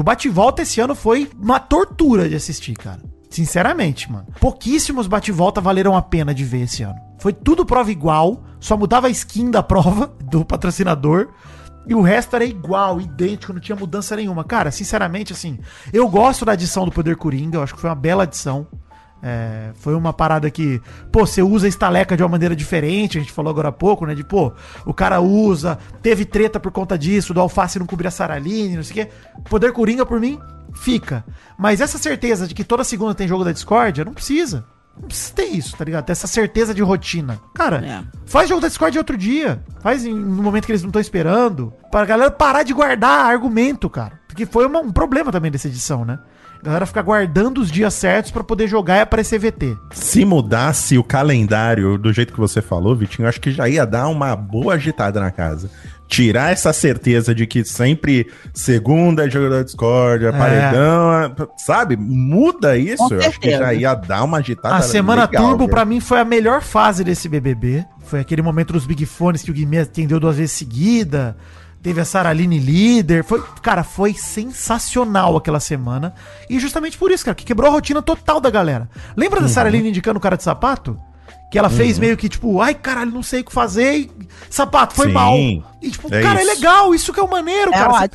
O 0.00 0.04
bate-volta 0.04 0.62
esse 0.62 0.80
ano 0.80 0.94
foi 0.94 1.30
uma 1.40 1.58
tortura 1.58 2.28
de 2.28 2.34
assistir, 2.34 2.74
cara. 2.74 3.00
Sinceramente, 3.30 4.10
mano. 4.10 4.26
Pouquíssimos 4.40 5.06
bate-volta 5.06 5.60
valeram 5.60 5.96
a 5.96 6.02
pena 6.02 6.34
de 6.34 6.44
ver 6.44 6.62
esse 6.62 6.82
ano. 6.82 6.98
Foi 7.18 7.32
tudo 7.32 7.66
prova 7.66 7.90
igual, 7.90 8.42
só 8.60 8.76
mudava 8.76 9.08
a 9.08 9.10
skin 9.10 9.50
da 9.50 9.62
prova 9.62 10.06
do 10.30 10.44
patrocinador. 10.44 11.28
E 11.86 11.94
o 11.94 12.00
resto 12.00 12.34
era 12.34 12.44
igual, 12.44 13.00
idêntico, 13.00 13.52
não 13.52 13.60
tinha 13.60 13.76
mudança 13.76 14.16
nenhuma. 14.16 14.42
Cara, 14.42 14.70
sinceramente, 14.70 15.32
assim, 15.32 15.58
eu 15.92 16.08
gosto 16.08 16.44
da 16.44 16.52
adição 16.52 16.84
do 16.84 16.90
Poder 16.90 17.16
Coringa, 17.16 17.58
eu 17.58 17.62
acho 17.62 17.74
que 17.74 17.80
foi 17.80 17.90
uma 17.90 17.96
bela 17.96 18.24
adição. 18.24 18.66
É, 19.22 19.70
foi 19.76 19.94
uma 19.94 20.12
parada 20.12 20.50
que, 20.50 20.80
pô, 21.10 21.26
você 21.26 21.42
usa 21.42 21.66
a 21.66 21.68
estaleca 21.68 22.16
de 22.16 22.22
uma 22.22 22.28
maneira 22.28 22.54
diferente, 22.54 23.18
a 23.18 23.20
gente 23.20 23.32
falou 23.32 23.50
agora 23.50 23.68
há 23.68 23.72
pouco, 23.72 24.06
né? 24.06 24.14
De, 24.14 24.22
pô, 24.22 24.52
o 24.84 24.92
cara 24.94 25.20
usa, 25.20 25.78
teve 26.02 26.24
treta 26.24 26.60
por 26.60 26.70
conta 26.70 26.96
disso, 26.98 27.32
do 27.34 27.40
alface 27.40 27.78
não 27.78 27.86
cobrir 27.86 28.06
a 28.08 28.10
Saraline, 28.10 28.76
não 28.76 28.82
sei 28.84 29.02
o 29.02 29.06
quê. 29.06 29.12
Poder 29.48 29.72
Coringa, 29.72 30.04
por 30.06 30.20
mim, 30.20 30.38
fica. 30.74 31.24
Mas 31.58 31.80
essa 31.80 31.98
certeza 31.98 32.46
de 32.46 32.54
que 32.54 32.62
toda 32.62 32.84
segunda 32.84 33.14
tem 33.14 33.26
jogo 33.26 33.42
da 33.44 33.52
Discord, 33.52 34.04
não 34.04 34.12
precisa. 34.14 34.64
Não 34.98 35.08
precisa 35.08 35.34
ter 35.34 35.44
isso, 35.46 35.76
tá 35.76 35.84
ligado? 35.84 36.04
Ter 36.04 36.12
essa 36.12 36.26
certeza 36.26 36.72
de 36.72 36.82
rotina. 36.82 37.38
Cara, 37.54 37.84
É. 37.84 38.02
faz 38.26 38.48
jogo 38.48 38.60
da 38.62 38.68
Discord 38.68 38.96
outro 38.96 39.16
dia. 39.16 39.62
Faz 39.80 40.04
em, 40.06 40.14
no 40.14 40.42
momento 40.42 40.64
que 40.66 40.72
eles 40.72 40.82
não 40.82 40.88
estão 40.88 41.00
esperando. 41.02 41.72
Pra 41.90 42.04
galera 42.06 42.30
parar 42.30 42.62
de 42.62 42.72
guardar 42.72 43.26
argumento, 43.26 43.90
cara. 43.90 44.20
Porque 44.26 44.46
foi 44.46 44.64
uma- 44.66 44.80
um 44.80 44.92
problema 44.92 45.30
também 45.32 45.50
dessa 45.50 45.68
edição, 45.68 46.02
né? 46.04 46.18
A 46.66 46.70
galera 46.70 46.84
ficar 46.84 47.02
guardando 47.02 47.58
os 47.60 47.70
dias 47.70 47.94
certos 47.94 48.32
pra 48.32 48.42
poder 48.42 48.66
jogar 48.66 48.96
e 48.96 49.00
aparecer 49.02 49.38
VT. 49.38 49.78
Se 49.92 50.24
mudasse 50.24 50.98
o 50.98 51.04
calendário 51.04 51.96
do 51.96 52.12
jeito 52.12 52.32
que 52.32 52.40
você 52.40 52.60
falou, 52.60 52.96
Vitinho, 52.96 53.24
eu 53.24 53.28
acho 53.28 53.40
que 53.40 53.52
já 53.52 53.68
ia 53.68 53.86
dar 53.86 54.08
uma 54.08 54.34
boa 54.34 54.74
agitada 54.74 55.20
na 55.20 55.30
casa. 55.30 55.70
Tirar 56.08 56.50
essa 56.50 56.72
certeza 56.72 57.32
de 57.32 57.46
que 57.46 57.64
sempre 57.64 58.26
segunda 58.52 59.26
é 59.26 59.30
jogo 59.30 59.48
da 59.48 59.62
Discord, 59.62 60.24
é 60.26 60.32
paredão, 60.32 61.12
é- 61.22 61.30
sabe? 61.56 61.96
Muda 61.96 62.76
isso. 62.76 63.14
Eu 63.14 63.20
acho 63.20 63.38
que 63.38 63.52
já 63.52 63.72
ia 63.72 63.94
dar 63.94 64.24
uma 64.24 64.38
agitada. 64.38 64.74
A 64.74 64.82
semana 64.82 65.22
legal, 65.22 65.46
Turbo, 65.50 65.68
pra 65.68 65.84
mim, 65.84 66.00
foi 66.00 66.18
a 66.18 66.24
melhor 66.24 66.62
fase 66.62 67.04
desse 67.04 67.28
BBB. 67.28 67.84
Foi 68.06 68.18
aquele 68.18 68.42
momento 68.42 68.72
dos 68.72 68.86
Big 68.86 69.06
Fones 69.06 69.42
que 69.42 69.52
o 69.52 69.54
Guimê 69.54 69.78
atendeu 69.78 70.18
duas 70.18 70.36
vezes 70.36 70.50
seguida. 70.50 71.36
Teve 71.82 72.00
a 72.00 72.04
Saraline 72.04 72.58
líder. 72.58 73.22
Foi, 73.24 73.42
cara, 73.62 73.84
foi 73.84 74.12
sensacional 74.14 75.36
aquela 75.36 75.60
semana. 75.60 76.14
E 76.50 76.58
justamente 76.58 76.98
por 76.98 77.10
isso, 77.12 77.24
cara, 77.24 77.34
que 77.34 77.44
quebrou 77.44 77.68
a 77.70 77.72
rotina 77.72 78.02
total 78.02 78.40
da 78.40 78.50
galera. 78.50 78.88
Lembra 79.16 79.40
Uhum. 79.40 79.46
da 79.46 79.52
Saraline 79.52 79.88
indicando 79.90 80.18
o 80.18 80.22
cara 80.22 80.36
de 80.36 80.42
sapato? 80.42 80.98
Que 81.50 81.58
ela 81.58 81.70
fez 81.70 81.96
meio 81.96 82.16
que 82.16 82.28
tipo, 82.28 82.60
ai 82.60 82.74
caralho, 82.74 83.12
não 83.12 83.22
sei 83.22 83.40
o 83.40 83.44
que 83.44 83.52
fazer. 83.52 83.94
E, 83.98 84.10
sapato, 84.50 84.94
foi 84.94 85.06
Sim, 85.06 85.12
mal. 85.12 85.36
E 85.36 85.62
tipo, 85.90 86.12
é 86.12 86.20
cara, 86.20 86.40
é 86.40 86.42
isso. 86.42 86.54
legal, 86.56 86.92
isso 86.94 87.12
que 87.12 87.20
é 87.20 87.22
o 87.22 87.30
maneiro, 87.30 87.70
É 87.72 87.78
cara. 87.78 88.10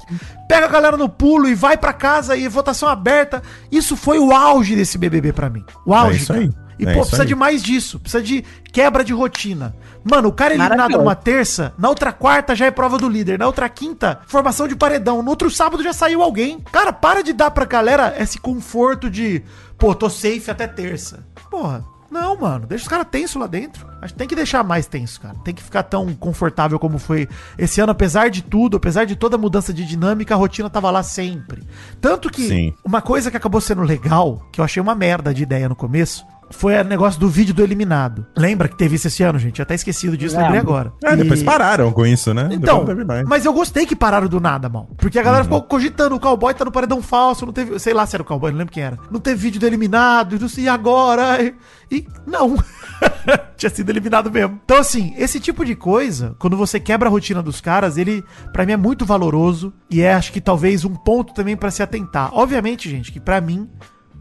Pega 0.49 0.65
a 0.65 0.69
galera 0.69 0.97
no 0.97 1.07
pulo 1.07 1.47
e 1.47 1.55
vai 1.55 1.77
pra 1.77 1.93
casa 1.93 2.35
e 2.35 2.45
votação 2.49 2.89
aberta. 2.89 3.41
Isso 3.71 3.95
foi 3.95 4.19
o 4.19 4.33
auge 4.33 4.75
desse 4.75 4.97
BBB 4.97 5.31
pra 5.31 5.49
mim. 5.49 5.63
O 5.85 5.93
auge, 5.93 6.17
É 6.19 6.21
isso 6.21 6.33
aí. 6.33 6.49
E, 6.79 6.85
É 6.85 6.93
pô, 6.93 7.01
precisa 7.01 7.23
aí. 7.23 7.27
de 7.27 7.35
mais 7.35 7.61
disso. 7.61 7.99
Precisa 7.99 8.23
de 8.23 8.43
quebra 8.71 9.03
de 9.03 9.13
rotina. 9.13 9.75
Mano, 10.03 10.29
o 10.29 10.31
cara 10.33 10.53
é 10.53 10.57
eliminado 10.57 10.97
numa 10.97 11.15
terça, 11.15 11.73
na 11.77 11.87
outra 11.89 12.11
quarta 12.11 12.55
já 12.55 12.65
é 12.65 12.71
prova 12.71 12.97
do 12.97 13.07
líder, 13.07 13.37
na 13.37 13.45
outra 13.45 13.69
quinta, 13.69 14.19
formação 14.25 14.67
de 14.67 14.75
paredão, 14.75 15.21
no 15.21 15.29
outro 15.29 15.49
sábado 15.51 15.83
já 15.83 15.93
saiu 15.93 16.23
alguém. 16.23 16.59
Cara, 16.71 16.91
para 16.91 17.21
de 17.21 17.33
dar 17.33 17.51
pra 17.51 17.65
galera 17.65 18.15
esse 18.17 18.39
conforto 18.39 19.09
de, 19.09 19.43
pô, 19.77 19.93
tô 19.93 20.09
safe 20.09 20.49
até 20.49 20.65
terça. 20.67 21.23
Porra. 21.49 21.83
Não, 22.09 22.35
mano, 22.35 22.67
deixa 22.67 22.83
os 22.83 22.89
caras 22.89 23.07
tenso 23.09 23.39
lá 23.39 23.47
dentro. 23.47 23.87
Acho 24.01 24.13
que 24.13 24.17
tem 24.19 24.27
que 24.27 24.35
deixar 24.35 24.65
mais 24.65 24.85
tenso, 24.85 25.21
cara. 25.21 25.33
Tem 25.45 25.53
que 25.53 25.63
ficar 25.63 25.83
tão 25.83 26.13
confortável 26.13 26.77
como 26.77 26.97
foi 26.97 27.25
esse 27.57 27.79
ano, 27.79 27.93
apesar 27.93 28.29
de 28.29 28.41
tudo, 28.41 28.75
apesar 28.75 29.05
de 29.05 29.15
toda 29.15 29.37
a 29.37 29.39
mudança 29.39 29.73
de 29.73 29.85
dinâmica, 29.85 30.33
a 30.33 30.37
rotina 30.37 30.69
tava 30.69 30.91
lá 30.91 31.03
sempre. 31.03 31.63
Tanto 32.01 32.29
que 32.29 32.49
Sim. 32.49 32.73
uma 32.83 33.01
coisa 33.01 33.31
que 33.31 33.37
acabou 33.37 33.61
sendo 33.61 33.81
legal, 33.81 34.45
que 34.51 34.59
eu 34.59 34.65
achei 34.65 34.81
uma 34.81 34.93
merda 34.93 35.33
de 35.33 35.41
ideia 35.43 35.69
no 35.69 35.75
começo, 35.75 36.25
foi 36.51 36.79
o 36.79 36.83
negócio 36.83 37.19
do 37.19 37.27
vídeo 37.29 37.53
do 37.53 37.63
eliminado. 37.63 38.25
Lembra 38.37 38.67
que 38.67 38.77
teve 38.77 38.95
isso 38.95 39.07
esse 39.07 39.23
ano, 39.23 39.39
gente? 39.39 39.59
Eu 39.59 39.63
até 39.63 39.75
esquecido 39.75 40.15
disso, 40.17 40.37
lembrei 40.37 40.59
agora. 40.59 40.91
É, 41.03 41.15
depois 41.15 41.41
E- 41.41 41.45
pararam 41.45 41.91
com 41.91 42.05
isso, 42.05 42.33
né? 42.33 42.49
Então, 42.51 42.83
Depois 42.85 43.23
mas 43.27 43.45
eu 43.45 43.53
gostei 43.53 43.85
que 43.85 43.95
pararam 43.95 44.27
do 44.27 44.39
nada, 44.39 44.69
mal. 44.69 44.89
Porque 44.97 45.17
a 45.17 45.21
Uhum. 45.21 45.25
galera 45.25 45.43
ficou 45.43 45.61
cogitando, 45.63 46.15
o 46.15 46.19
cowboy 46.19 46.53
tá 46.53 46.65
no 46.65 46.71
paredão 46.71 47.01
falso, 47.01 47.45
não 47.45 47.53
teve. 47.53 47.77
Sei 47.79 47.93
lá 47.93 48.05
se 48.05 48.15
era 48.15 48.23
o 48.23 48.25
cowboy, 48.25 48.51
não 48.51 48.57
lembro 48.59 48.73
quem 48.73 48.83
era. 48.83 48.97
Não 49.09 49.19
teve 49.19 49.39
vídeo 49.41 49.59
do 49.59 49.65
eliminado, 49.65 50.39
não 50.39 50.49
sei, 50.49 50.65
e 50.65 50.69
agora? 50.69 51.41
E, 51.41 51.53
e 51.91 52.07
não. 52.27 52.55
Tinha 53.57 53.69
sido 53.69 53.89
eliminado 53.89 54.31
mesmo. 54.31 54.59
Então, 54.63 54.77
assim, 54.77 55.13
esse 55.17 55.39
tipo 55.39 55.63
de 55.65 55.75
coisa, 55.75 56.35
quando 56.39 56.57
você 56.57 56.79
quebra 56.79 57.07
a 57.07 57.11
rotina 57.11 57.41
dos 57.41 57.61
caras, 57.61 57.97
ele, 57.97 58.23
pra 58.51 58.65
mim, 58.65 58.73
é 58.73 58.77
muito 58.77 59.05
valoroso. 59.05 59.73
E 59.89 60.01
é, 60.01 60.13
acho 60.13 60.31
que 60.31 60.41
talvez, 60.41 60.83
um 60.85 60.95
ponto 60.95 61.33
também 61.33 61.55
pra 61.55 61.71
se 61.71 61.83
atentar. 61.83 62.29
Obviamente, 62.33 62.89
gente, 62.89 63.11
que 63.11 63.19
pra 63.19 63.39
mim, 63.41 63.69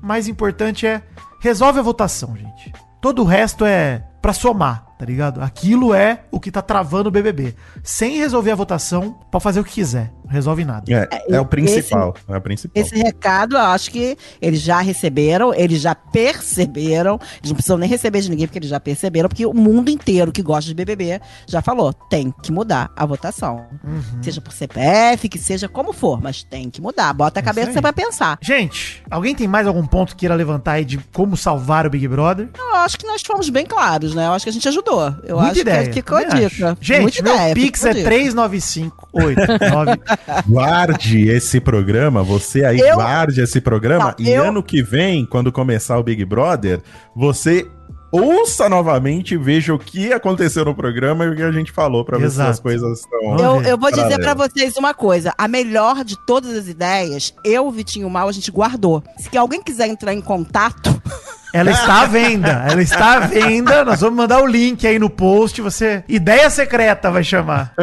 mais 0.00 0.28
importante 0.28 0.86
é. 0.86 1.02
Resolve 1.40 1.78
a 1.78 1.82
votação, 1.82 2.36
gente. 2.36 2.72
Todo 3.00 3.22
o 3.22 3.24
resto 3.24 3.64
é 3.64 4.04
pra 4.20 4.32
somar, 4.32 4.84
tá 4.98 5.06
ligado? 5.06 5.42
Aquilo 5.42 5.94
é 5.94 6.24
o 6.30 6.38
que 6.38 6.50
tá 6.50 6.60
travando 6.60 7.08
o 7.08 7.12
BBB. 7.12 7.54
Sem 7.82 8.18
resolver 8.18 8.50
a 8.50 8.56
votação, 8.56 9.18
pode 9.30 9.42
fazer 9.42 9.60
o 9.60 9.64
que 9.64 9.72
quiser. 9.72 10.12
Resolve 10.30 10.64
nada. 10.64 10.84
É, 10.92 11.34
é 11.36 11.40
o 11.40 11.44
principal. 11.44 12.14
é 12.28 12.36
o 12.36 12.40
principal. 12.40 12.80
Esse 12.82 12.94
recado, 12.96 13.56
eu 13.56 13.60
acho 13.60 13.90
que 13.90 14.16
eles 14.40 14.60
já 14.60 14.80
receberam, 14.80 15.52
eles 15.54 15.80
já 15.80 15.94
perceberam. 15.94 17.18
Eles 17.38 17.50
não 17.50 17.54
precisam 17.54 17.76
nem 17.78 17.88
receber 17.88 18.20
de 18.20 18.30
ninguém, 18.30 18.46
porque 18.46 18.58
eles 18.58 18.68
já 18.70 18.80
perceberam, 18.80 19.28
porque 19.28 19.44
o 19.44 19.52
mundo 19.54 19.90
inteiro 19.90 20.32
que 20.32 20.42
gosta 20.42 20.66
de 20.68 20.74
BBB 20.74 21.20
já 21.46 21.60
falou: 21.60 21.92
tem 21.92 22.32
que 22.42 22.50
mudar 22.52 22.90
a 22.96 23.04
votação. 23.04 23.66
Uhum. 23.84 24.22
Seja 24.22 24.40
por 24.40 24.52
CPF, 24.52 25.28
que 25.28 25.38
seja 25.38 25.68
como 25.68 25.92
for, 25.92 26.20
mas 26.22 26.42
tem 26.42 26.70
que 26.70 26.80
mudar. 26.80 27.12
Bota 27.12 27.40
a 27.40 27.42
É 27.42 27.44
cabeça 27.44 27.70
aí. 27.70 27.80
pra 27.80 27.92
pensar. 27.92 28.38
Gente, 28.40 29.02
alguém 29.10 29.34
tem 29.34 29.48
mais 29.48 29.66
algum 29.66 29.86
ponto 29.86 30.10
que 30.14 30.20
queira 30.20 30.34
levantar 30.34 30.72
aí 30.72 30.84
de 30.84 30.98
como 31.12 31.36
salvar 31.36 31.86
o 31.86 31.90
Big 31.90 32.06
Brother? 32.06 32.48
Eu 32.56 32.76
acho 32.76 32.98
que 32.98 33.06
nós 33.06 33.22
fomos 33.22 33.48
bem 33.50 33.66
claros, 33.66 34.14
né? 34.14 34.26
Eu 34.26 34.32
acho 34.32 34.44
que 34.44 34.50
a 34.50 34.52
gente 34.52 34.68
ajudou. 34.68 35.14
Eu 35.24 35.36
Muita 35.36 35.52
acho 35.52 35.60
ideia. 35.60 35.86
que 35.88 35.94
ficou 35.94 36.18
a 36.18 36.24
dica. 36.24 36.46
acho. 36.72 36.76
Gente, 36.80 37.00
Muita 37.02 37.22
meu 37.22 37.34
ideia, 37.34 37.54
Pix 37.54 37.84
é 37.84 37.90
a 37.90 37.92
dica. 37.92 38.04
395889. 38.08 40.00
Guarde 40.46 41.28
esse 41.28 41.60
programa, 41.60 42.22
você 42.22 42.64
aí 42.64 42.78
Eu- 42.80 42.96
guarde 42.96 43.40
esse 43.40 43.60
programa 43.60 44.14
Não, 44.18 44.24
e 44.26 44.30
eu- 44.30 44.44
ano 44.44 44.62
que 44.62 44.82
vem, 44.82 45.24
quando 45.26 45.50
começar 45.52 45.98
o 45.98 46.02
Big 46.02 46.24
Brother, 46.24 46.80
você 47.14 47.66
ouça 48.12 48.68
novamente 48.68 49.34
e 49.34 49.38
veja 49.38 49.72
o 49.72 49.78
que 49.78 50.12
aconteceu 50.12 50.64
no 50.64 50.74
programa 50.74 51.24
e 51.24 51.28
o 51.30 51.36
que 51.36 51.42
a 51.42 51.52
gente 51.52 51.70
falou 51.70 52.04
pra 52.04 52.18
ver 52.18 52.30
se 52.30 52.40
as 52.42 52.58
coisas 52.58 53.00
estão. 53.00 53.38
Eu, 53.38 53.62
eu 53.62 53.78
vou 53.78 53.90
dizer 53.90 54.18
pra 54.18 54.34
vocês 54.34 54.76
uma 54.76 54.92
coisa. 54.92 55.32
A 55.38 55.46
melhor 55.46 56.04
de 56.04 56.16
todas 56.26 56.50
as 56.56 56.66
ideias, 56.66 57.32
eu, 57.44 57.66
o 57.66 57.70
Vitinho 57.70 58.10
Mal, 58.10 58.28
a 58.28 58.32
gente 58.32 58.50
guardou. 58.50 59.02
Se 59.16 59.36
alguém 59.38 59.62
quiser 59.62 59.86
entrar 59.86 60.12
em 60.12 60.20
contato, 60.20 60.90
Ela 61.52 61.70
está 61.70 62.02
à 62.02 62.06
venda. 62.06 62.66
Ela 62.70 62.82
está 62.82 63.16
à 63.16 63.20
venda. 63.20 63.84
Nós 63.84 64.00
vamos 64.00 64.16
mandar 64.16 64.42
o 64.42 64.46
link 64.46 64.86
aí 64.86 64.98
no 64.98 65.10
post. 65.10 65.60
Você. 65.60 66.04
Ideia 66.08 66.48
secreta 66.50 67.10
vai 67.10 67.24
chamar. 67.24 67.74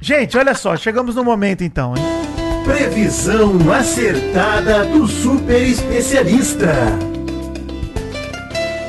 Gente, 0.00 0.36
olha 0.36 0.54
só. 0.54 0.76
Chegamos 0.76 1.14
no 1.14 1.24
momento 1.24 1.64
então, 1.64 1.94
hein? 1.96 2.02
Previsão 2.64 3.72
acertada 3.72 4.84
do 4.86 5.06
super 5.06 5.62
especialista. 5.62 6.72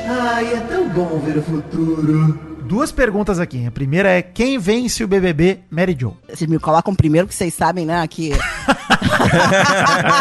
Ai, 0.08 0.54
é 0.54 0.60
tão 0.68 0.88
bom 0.88 1.18
ver 1.20 1.38
o 1.38 1.42
futuro. 1.42 2.38
Duas 2.62 2.92
perguntas 2.92 3.40
aqui. 3.40 3.66
A 3.66 3.70
primeira 3.70 4.10
é: 4.10 4.20
quem 4.20 4.58
vence 4.58 5.02
o 5.02 5.08
BBB 5.08 5.60
Mary 5.70 5.96
Jo? 5.98 6.16
vocês 6.28 6.48
me 6.50 6.58
colocam 6.58 6.94
primeiro, 6.94 7.26
que 7.26 7.34
vocês 7.34 7.54
sabem, 7.54 7.86
né, 7.86 8.06
que... 8.06 8.32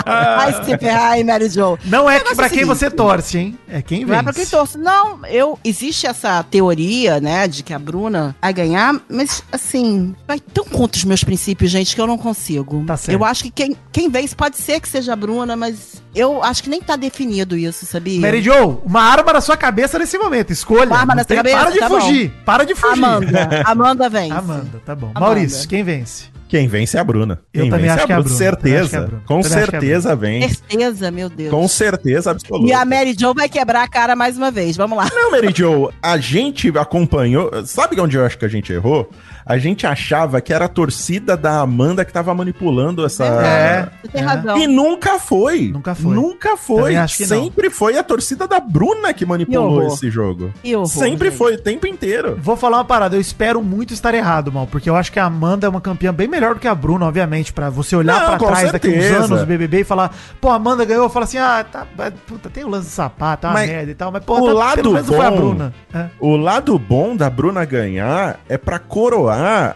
Vai 0.05 0.63
se 0.63 0.77
ferrar 0.77 1.11
aí, 1.13 1.23
Mary 1.23 1.49
Jo. 1.49 1.77
Não 1.85 2.09
é 2.09 2.19
pra 2.19 2.29
é 2.31 2.33
o 2.33 2.35
quem 2.37 2.49
seguinte, 2.49 2.65
você 2.65 2.89
torce, 2.91 3.37
hein? 3.37 3.59
É 3.67 3.81
quem 3.81 4.01
Não 4.01 4.07
vence. 4.09 4.19
é 4.19 4.23
pra 4.23 4.33
quem 4.33 4.45
torce. 4.45 4.77
Não, 4.77 5.25
eu. 5.25 5.57
Existe 5.63 6.07
essa 6.07 6.43
teoria, 6.43 7.19
né, 7.19 7.47
de 7.47 7.63
que 7.63 7.73
a 7.73 7.79
Bruna 7.79 8.35
vai 8.41 8.53
ganhar, 8.53 8.95
mas 9.09 9.43
assim, 9.51 10.15
vai 10.27 10.39
tão 10.39 10.65
contra 10.65 10.97
os 10.97 11.03
meus 11.03 11.23
princípios, 11.23 11.71
gente, 11.71 11.95
que 11.95 12.01
eu 12.01 12.07
não 12.07 12.17
consigo. 12.17 12.83
Tá 12.85 12.95
certo. 12.97 13.17
Eu 13.19 13.25
acho 13.25 13.43
que 13.43 13.51
quem, 13.51 13.75
quem 13.91 14.09
vence 14.09 14.35
pode 14.35 14.57
ser 14.57 14.79
que 14.79 14.87
seja 14.87 15.13
a 15.13 15.15
Bruna, 15.15 15.55
mas 15.55 16.01
eu 16.15 16.43
acho 16.43 16.63
que 16.63 16.69
nem 16.69 16.81
tá 16.81 16.95
definido 16.95 17.57
isso, 17.57 17.85
sabia? 17.85 18.19
Mary 18.19 18.41
Jo, 18.41 18.81
uma 18.85 19.01
arma 19.01 19.33
na 19.33 19.41
sua 19.41 19.57
cabeça 19.57 19.97
nesse 19.99 20.17
momento. 20.17 20.51
Escolha. 20.51 20.85
Uma 20.87 20.99
arma 20.99 21.13
Não 21.15 21.21
na 21.21 21.23
sua 21.27 21.35
cabeça? 21.35 21.57
Para 21.57 21.71
de 21.71 21.79
Tá 21.79 21.89
bom. 21.89 22.01
fugir. 22.01 22.33
Para 22.45 22.63
de 22.65 22.75
fugir. 22.75 22.93
Amanda. 23.03 23.63
Amanda 23.65 24.09
vence. 24.09 24.33
Amanda, 24.33 24.81
tá 24.85 24.95
bom. 24.95 25.07
Amanda. 25.07 25.19
Maurício, 25.19 25.67
quem 25.67 25.83
vence? 25.83 26.25
Quem 26.47 26.67
vence 26.67 26.97
é 26.97 26.99
a 26.99 27.03
Bruna. 27.03 27.41
Eu 27.53 27.61
Quem 27.63 27.69
também 27.69 27.87
vence 27.87 27.97
acho 27.97 28.05
que 28.05 28.11
é 28.11 28.15
a 28.15 28.21
Bruna. 28.21 28.35
Também 28.37 28.47
acho 28.47 28.57
que 28.59 28.67
é 28.67 28.69
a 28.69 28.81
Certeza. 28.81 29.07
Bruna. 29.07 29.23
Com 29.25 29.41
Também 29.41 29.57
acho 29.57 29.69
que 29.69 29.75
é 29.75 29.79
certeza 29.79 30.15
vence. 30.15 30.55
Certeza, 30.55 31.11
meu 31.11 31.29
Deus. 31.29 31.51
Com 31.51 31.67
certeza 31.67 32.31
absoluta. 32.31 32.67
E 32.69 32.73
a 32.73 32.85
Mary 32.85 33.15
Jo 33.19 33.33
vai 33.33 33.49
quebrar 33.49 33.83
a 33.83 33.87
cara 33.87 34.15
mais 34.15 34.37
uma 34.37 34.49
vez. 34.49 34.77
Vamos 34.77 34.97
lá. 34.97 35.09
Não, 35.13 35.31
Mary 35.31 35.53
Jo, 35.55 35.91
a 36.01 36.17
gente 36.17 36.69
acompanhou. 36.77 37.51
Sabe 37.65 37.99
onde 37.99 38.17
eu 38.17 38.25
acho 38.25 38.37
que 38.37 38.45
a 38.45 38.49
gente 38.49 38.71
errou? 38.71 39.09
A 39.47 39.57
gente 39.57 39.87
achava 39.87 40.41
que 40.41 40.51
era 40.53 40.65
a 40.65 40.67
torcida 40.67 41.37
da 41.37 41.61
Amanda 41.61 42.03
que 42.03 42.11
tava 42.11 42.33
manipulando 42.33 43.05
essa. 43.05 43.25
É. 43.25 43.89
Você 44.01 44.07
tem 44.09 44.21
é. 44.21 44.25
razão. 44.25 44.57
E 44.57 44.67
nunca 44.67 45.17
foi. 45.19 45.69
Nunca 45.73 45.95
foi. 45.95 46.13
Nunca 46.15 46.57
foi. 46.57 46.93
Não. 46.93 47.07
Sempre 47.07 47.69
foi 47.69 47.97
a 47.97 48.03
torcida 48.03 48.47
da 48.47 48.59
Bruna 48.59 49.13
que 49.13 49.25
manipulou 49.25 49.87
esse 49.87 50.09
jogo. 50.09 50.51
Horror, 50.65 50.85
Sempre 50.87 51.29
gente. 51.29 51.37
foi, 51.37 51.55
o 51.55 51.61
tempo 51.61 51.87
inteiro. 51.87 52.37
Vou 52.41 52.55
falar 52.57 52.77
uma 52.77 52.85
parada, 52.85 53.15
eu 53.15 53.21
espero 53.21 53.61
muito 53.63 53.93
estar 53.93 54.13
errado, 54.13 54.51
mal, 54.51 54.67
porque 54.67 54.89
eu 54.89 54.95
acho 54.95 55.11
que 55.11 55.19
a 55.19 55.25
Amanda 55.25 55.65
é 55.65 55.69
uma 55.69 55.81
campeã 55.81 56.13
bem 56.13 56.27
melhor 56.27 56.55
do 56.55 56.59
que 56.59 56.67
a 56.67 56.75
Bruna, 56.75 57.05
obviamente, 57.05 57.53
pra 57.53 57.69
você 57.69 57.95
olhar 57.95 58.37
com 58.37 58.47
trás 58.47 58.71
daqui 58.71 58.89
uns 58.89 58.93
certeza. 58.93 59.25
anos 59.25 59.39
do 59.39 59.45
BBB 59.45 59.81
e 59.81 59.83
falar, 59.83 60.13
pô, 60.41 60.49
a 60.49 60.55
Amanda 60.55 60.83
ganhou, 60.83 61.07
fala 61.09 61.25
assim, 61.25 61.37
ah, 61.37 61.65
tá, 61.69 61.87
puta, 62.27 62.49
tem 62.49 62.63
o 62.63 62.69
lance 62.69 62.87
do 62.87 62.91
sapato, 62.91 63.47
é 63.47 63.49
uma 63.49 63.59
merda 63.59 63.91
e 63.91 63.95
tal, 63.95 64.11
mas 64.11 64.23
pô, 64.23 64.39
o 64.39 64.47
tá, 64.47 64.53
lado 64.53 64.75
pelo 64.81 64.93
menos 64.93 65.09
não 65.09 65.17
foi 65.17 65.25
a 65.25 65.31
bom- 65.31 65.37
Bruna. 65.37 65.73
É. 65.93 66.05
O 66.19 66.35
lado 66.35 66.77
bom 66.77 67.15
da 67.15 67.29
Bruna 67.29 67.63
ganhar 67.65 68.39
é 68.49 68.57
pra 68.57 68.77
coroar 68.79 69.36
二 69.37 69.75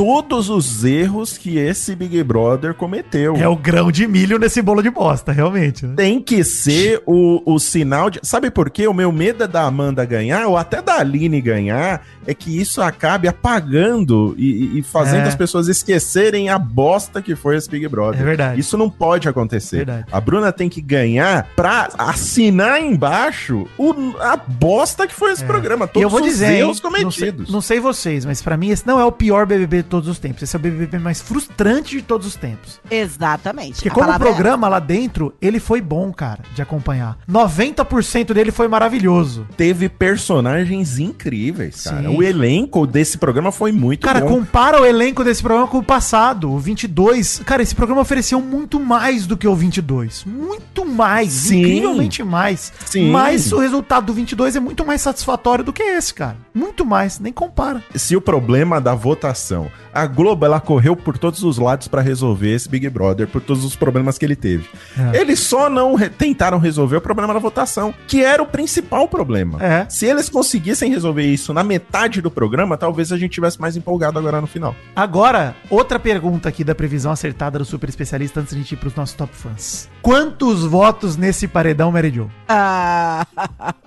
todos 0.00 0.48
os 0.48 0.82
erros 0.82 1.36
que 1.36 1.58
esse 1.58 1.94
Big 1.94 2.22
Brother 2.22 2.72
cometeu. 2.72 3.36
É 3.36 3.46
o 3.46 3.54
grão 3.54 3.92
de 3.92 4.06
milho 4.08 4.38
nesse 4.38 4.62
bolo 4.62 4.80
de 4.82 4.88
bosta, 4.88 5.30
realmente. 5.30 5.84
Né? 5.84 5.92
Tem 5.94 6.20
que 6.22 6.42
ser 6.42 7.02
o, 7.06 7.42
o 7.44 7.58
sinal 7.58 8.08
de. 8.08 8.18
Sabe 8.22 8.50
por 8.50 8.70
quê? 8.70 8.86
O 8.88 8.94
meu 8.94 9.12
medo 9.12 9.44
é 9.44 9.46
da 9.46 9.62
Amanda 9.64 10.02
ganhar, 10.06 10.46
ou 10.46 10.56
até 10.56 10.80
da 10.80 10.94
Aline 11.00 11.38
ganhar, 11.42 12.02
é 12.26 12.32
que 12.32 12.58
isso 12.58 12.80
acabe 12.80 13.28
apagando 13.28 14.34
e, 14.38 14.78
e 14.78 14.82
fazendo 14.82 15.24
É. 15.24 15.28
as 15.28 15.34
pessoas 15.34 15.68
esquecerem 15.68 16.48
a 16.48 16.58
bosta 16.58 17.20
que 17.20 17.36
foi 17.36 17.56
esse 17.56 17.68
Big 17.68 17.86
Brother. 17.86 18.20
É 18.22 18.24
verdade. 18.24 18.58
Isso 18.60 18.78
não 18.78 18.88
pode 18.88 19.28
acontecer. 19.28 19.78
Verdade. 19.84 20.06
A 20.10 20.18
Bruna 20.20 20.50
tem 20.50 20.70
que 20.70 20.80
ganhar 20.80 21.46
pra 21.54 21.88
assinar 21.98 22.80
embaixo 22.80 23.66
o- 23.76 24.14
a 24.20 24.34
bosta 24.36 25.06
que 25.06 25.14
foi 25.14 25.32
esse 25.32 25.44
É. 25.44 25.46
programa. 25.46 25.84
E 25.84 25.88
Todos 25.88 26.02
eu 26.02 26.08
vou 26.08 26.20
os 26.20 26.26
dizer, 26.26 26.54
erros 26.60 26.80
não 26.80 26.90
sei, 26.90 27.02
cometidos. 27.02 27.50
não 27.50 27.60
sei 27.60 27.80
vocês, 27.80 28.24
mas 28.24 28.40
pra 28.40 28.56
mim 28.56 28.70
esse 28.70 28.86
não 28.86 28.98
é 28.98 29.04
o 29.04 29.12
pior 29.12 29.44
BBB 29.44 29.82
todos 29.90 30.08
os 30.08 30.18
tempos. 30.18 30.42
Esse 30.42 30.56
é 30.56 30.58
o 30.58 30.62
BBB 30.62 30.98
mais 30.98 31.20
frustrante 31.20 31.96
de 31.96 32.02
todos 32.02 32.26
os 32.26 32.36
tempos. 32.36 32.80
Exatamente. 32.90 33.74
Porque 33.74 33.88
A 33.88 33.92
como 33.92 34.08
o 34.10 34.14
é 34.14 34.18
programa 34.18 34.68
lá 34.68 34.78
dentro, 34.78 35.34
ele 35.42 35.60
foi 35.60 35.80
bom, 35.80 36.12
cara, 36.12 36.42
de 36.54 36.62
acompanhar. 36.62 37.18
90% 37.28 38.32
dele 38.32 38.50
foi 38.50 38.68
maravilhoso. 38.68 39.46
Teve 39.56 39.88
personagens 39.88 40.98
incríveis, 40.98 41.84
cara. 41.84 42.08
Sim. 42.08 42.16
O 42.16 42.22
elenco 42.22 42.86
desse 42.86 43.18
programa 43.18 43.50
foi 43.52 43.72
muito 43.72 44.06
Cara, 44.06 44.20
bom. 44.20 44.28
compara 44.28 44.80
o 44.80 44.86
elenco 44.86 45.24
desse 45.24 45.42
programa 45.42 45.66
com 45.66 45.78
o 45.78 45.82
passado, 45.82 46.50
o 46.52 46.58
22. 46.58 47.42
Cara, 47.44 47.62
esse 47.62 47.74
programa 47.74 48.00
ofereceu 48.02 48.40
muito 48.40 48.78
mais 48.78 49.26
do 49.26 49.36
que 49.36 49.46
o 49.46 49.54
22. 49.54 50.24
Muito 50.24 50.84
mais, 50.84 51.32
Sim. 51.32 51.60
incrivelmente 51.62 52.22
mais. 52.22 52.72
Sim. 52.86 53.10
Mas 53.10 53.52
o 53.52 53.58
resultado 53.58 54.06
do 54.06 54.12
22 54.14 54.56
é 54.56 54.60
muito 54.60 54.84
mais 54.86 55.00
satisfatório 55.00 55.64
do 55.64 55.72
que 55.72 55.82
esse, 55.82 56.14
cara. 56.14 56.36
Muito 56.54 56.84
mais, 56.86 57.18
nem 57.18 57.32
compara. 57.32 57.82
se 57.94 58.16
o 58.16 58.20
problema 58.20 58.80
da 58.80 58.94
votação, 58.94 59.70
a 59.92 60.06
Globo 60.06 60.44
ela 60.46 60.60
correu 60.60 60.94
por 60.94 61.18
todos 61.18 61.42
os 61.42 61.58
lados 61.58 61.88
pra 61.88 62.00
resolver 62.00 62.54
esse 62.54 62.68
Big 62.68 62.88
Brother, 62.88 63.26
por 63.26 63.40
todos 63.40 63.64
os 63.64 63.74
problemas 63.76 64.16
que 64.18 64.24
ele 64.24 64.36
teve. 64.36 64.68
É. 65.14 65.18
Eles 65.20 65.40
só 65.40 65.68
não 65.68 65.94
re- 65.94 66.08
tentaram 66.08 66.58
resolver 66.58 66.96
o 66.96 67.00
problema 67.00 67.32
da 67.34 67.40
votação, 67.40 67.92
que 68.06 68.22
era 68.24 68.42
o 68.42 68.46
principal 68.46 69.08
problema. 69.08 69.62
É. 69.62 69.86
Se 69.88 70.06
eles 70.06 70.28
conseguissem 70.28 70.90
resolver 70.90 71.24
isso 71.24 71.52
na 71.52 71.62
metade 71.64 72.20
do 72.20 72.30
programa, 72.30 72.76
talvez 72.76 73.10
a 73.12 73.18
gente 73.18 73.32
tivesse 73.32 73.60
mais 73.60 73.76
empolgado 73.76 74.18
agora 74.18 74.40
no 74.40 74.46
final. 74.46 74.74
Agora, 74.94 75.54
outra 75.68 75.98
pergunta 75.98 76.48
aqui 76.48 76.62
da 76.64 76.74
previsão 76.74 77.10
acertada 77.12 77.58
do 77.58 77.64
super 77.64 77.88
especialista 77.88 78.40
antes 78.40 78.50
de 78.52 78.56
a 78.60 78.62
gente 78.62 78.72
ir 78.72 78.76
pros 78.76 78.94
nossos 78.94 79.14
top 79.14 79.34
fãs. 79.34 79.88
Quantos 80.02 80.64
votos 80.64 81.16
nesse 81.16 81.46
paredão, 81.48 81.90
Mary 81.92 82.10
Jo? 82.10 82.30
Ah, 82.48 83.26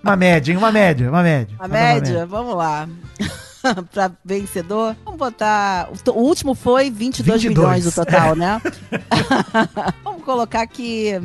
Uma 0.03 0.15
média, 0.15 0.51
hein? 0.51 0.57
Uma 0.57 0.71
média, 0.71 1.09
uma 1.09 1.23
média. 1.23 1.55
a 1.59 1.65
uma 1.65 1.67
média, 1.73 2.25
vamos 2.25 2.55
lá. 2.55 2.87
pra 3.91 4.11
vencedor, 4.23 4.95
vamos 5.05 5.19
botar. 5.19 5.89
O, 5.89 6.11
o 6.11 6.23
último 6.23 6.53
foi 6.53 6.89
22, 6.89 7.43
22, 7.43 7.57
milhões 7.57 7.83
do 7.85 7.91
total, 7.91 8.35
né? 8.35 8.61
vamos 10.03 10.23
colocar 10.23 10.65
que. 10.67 11.19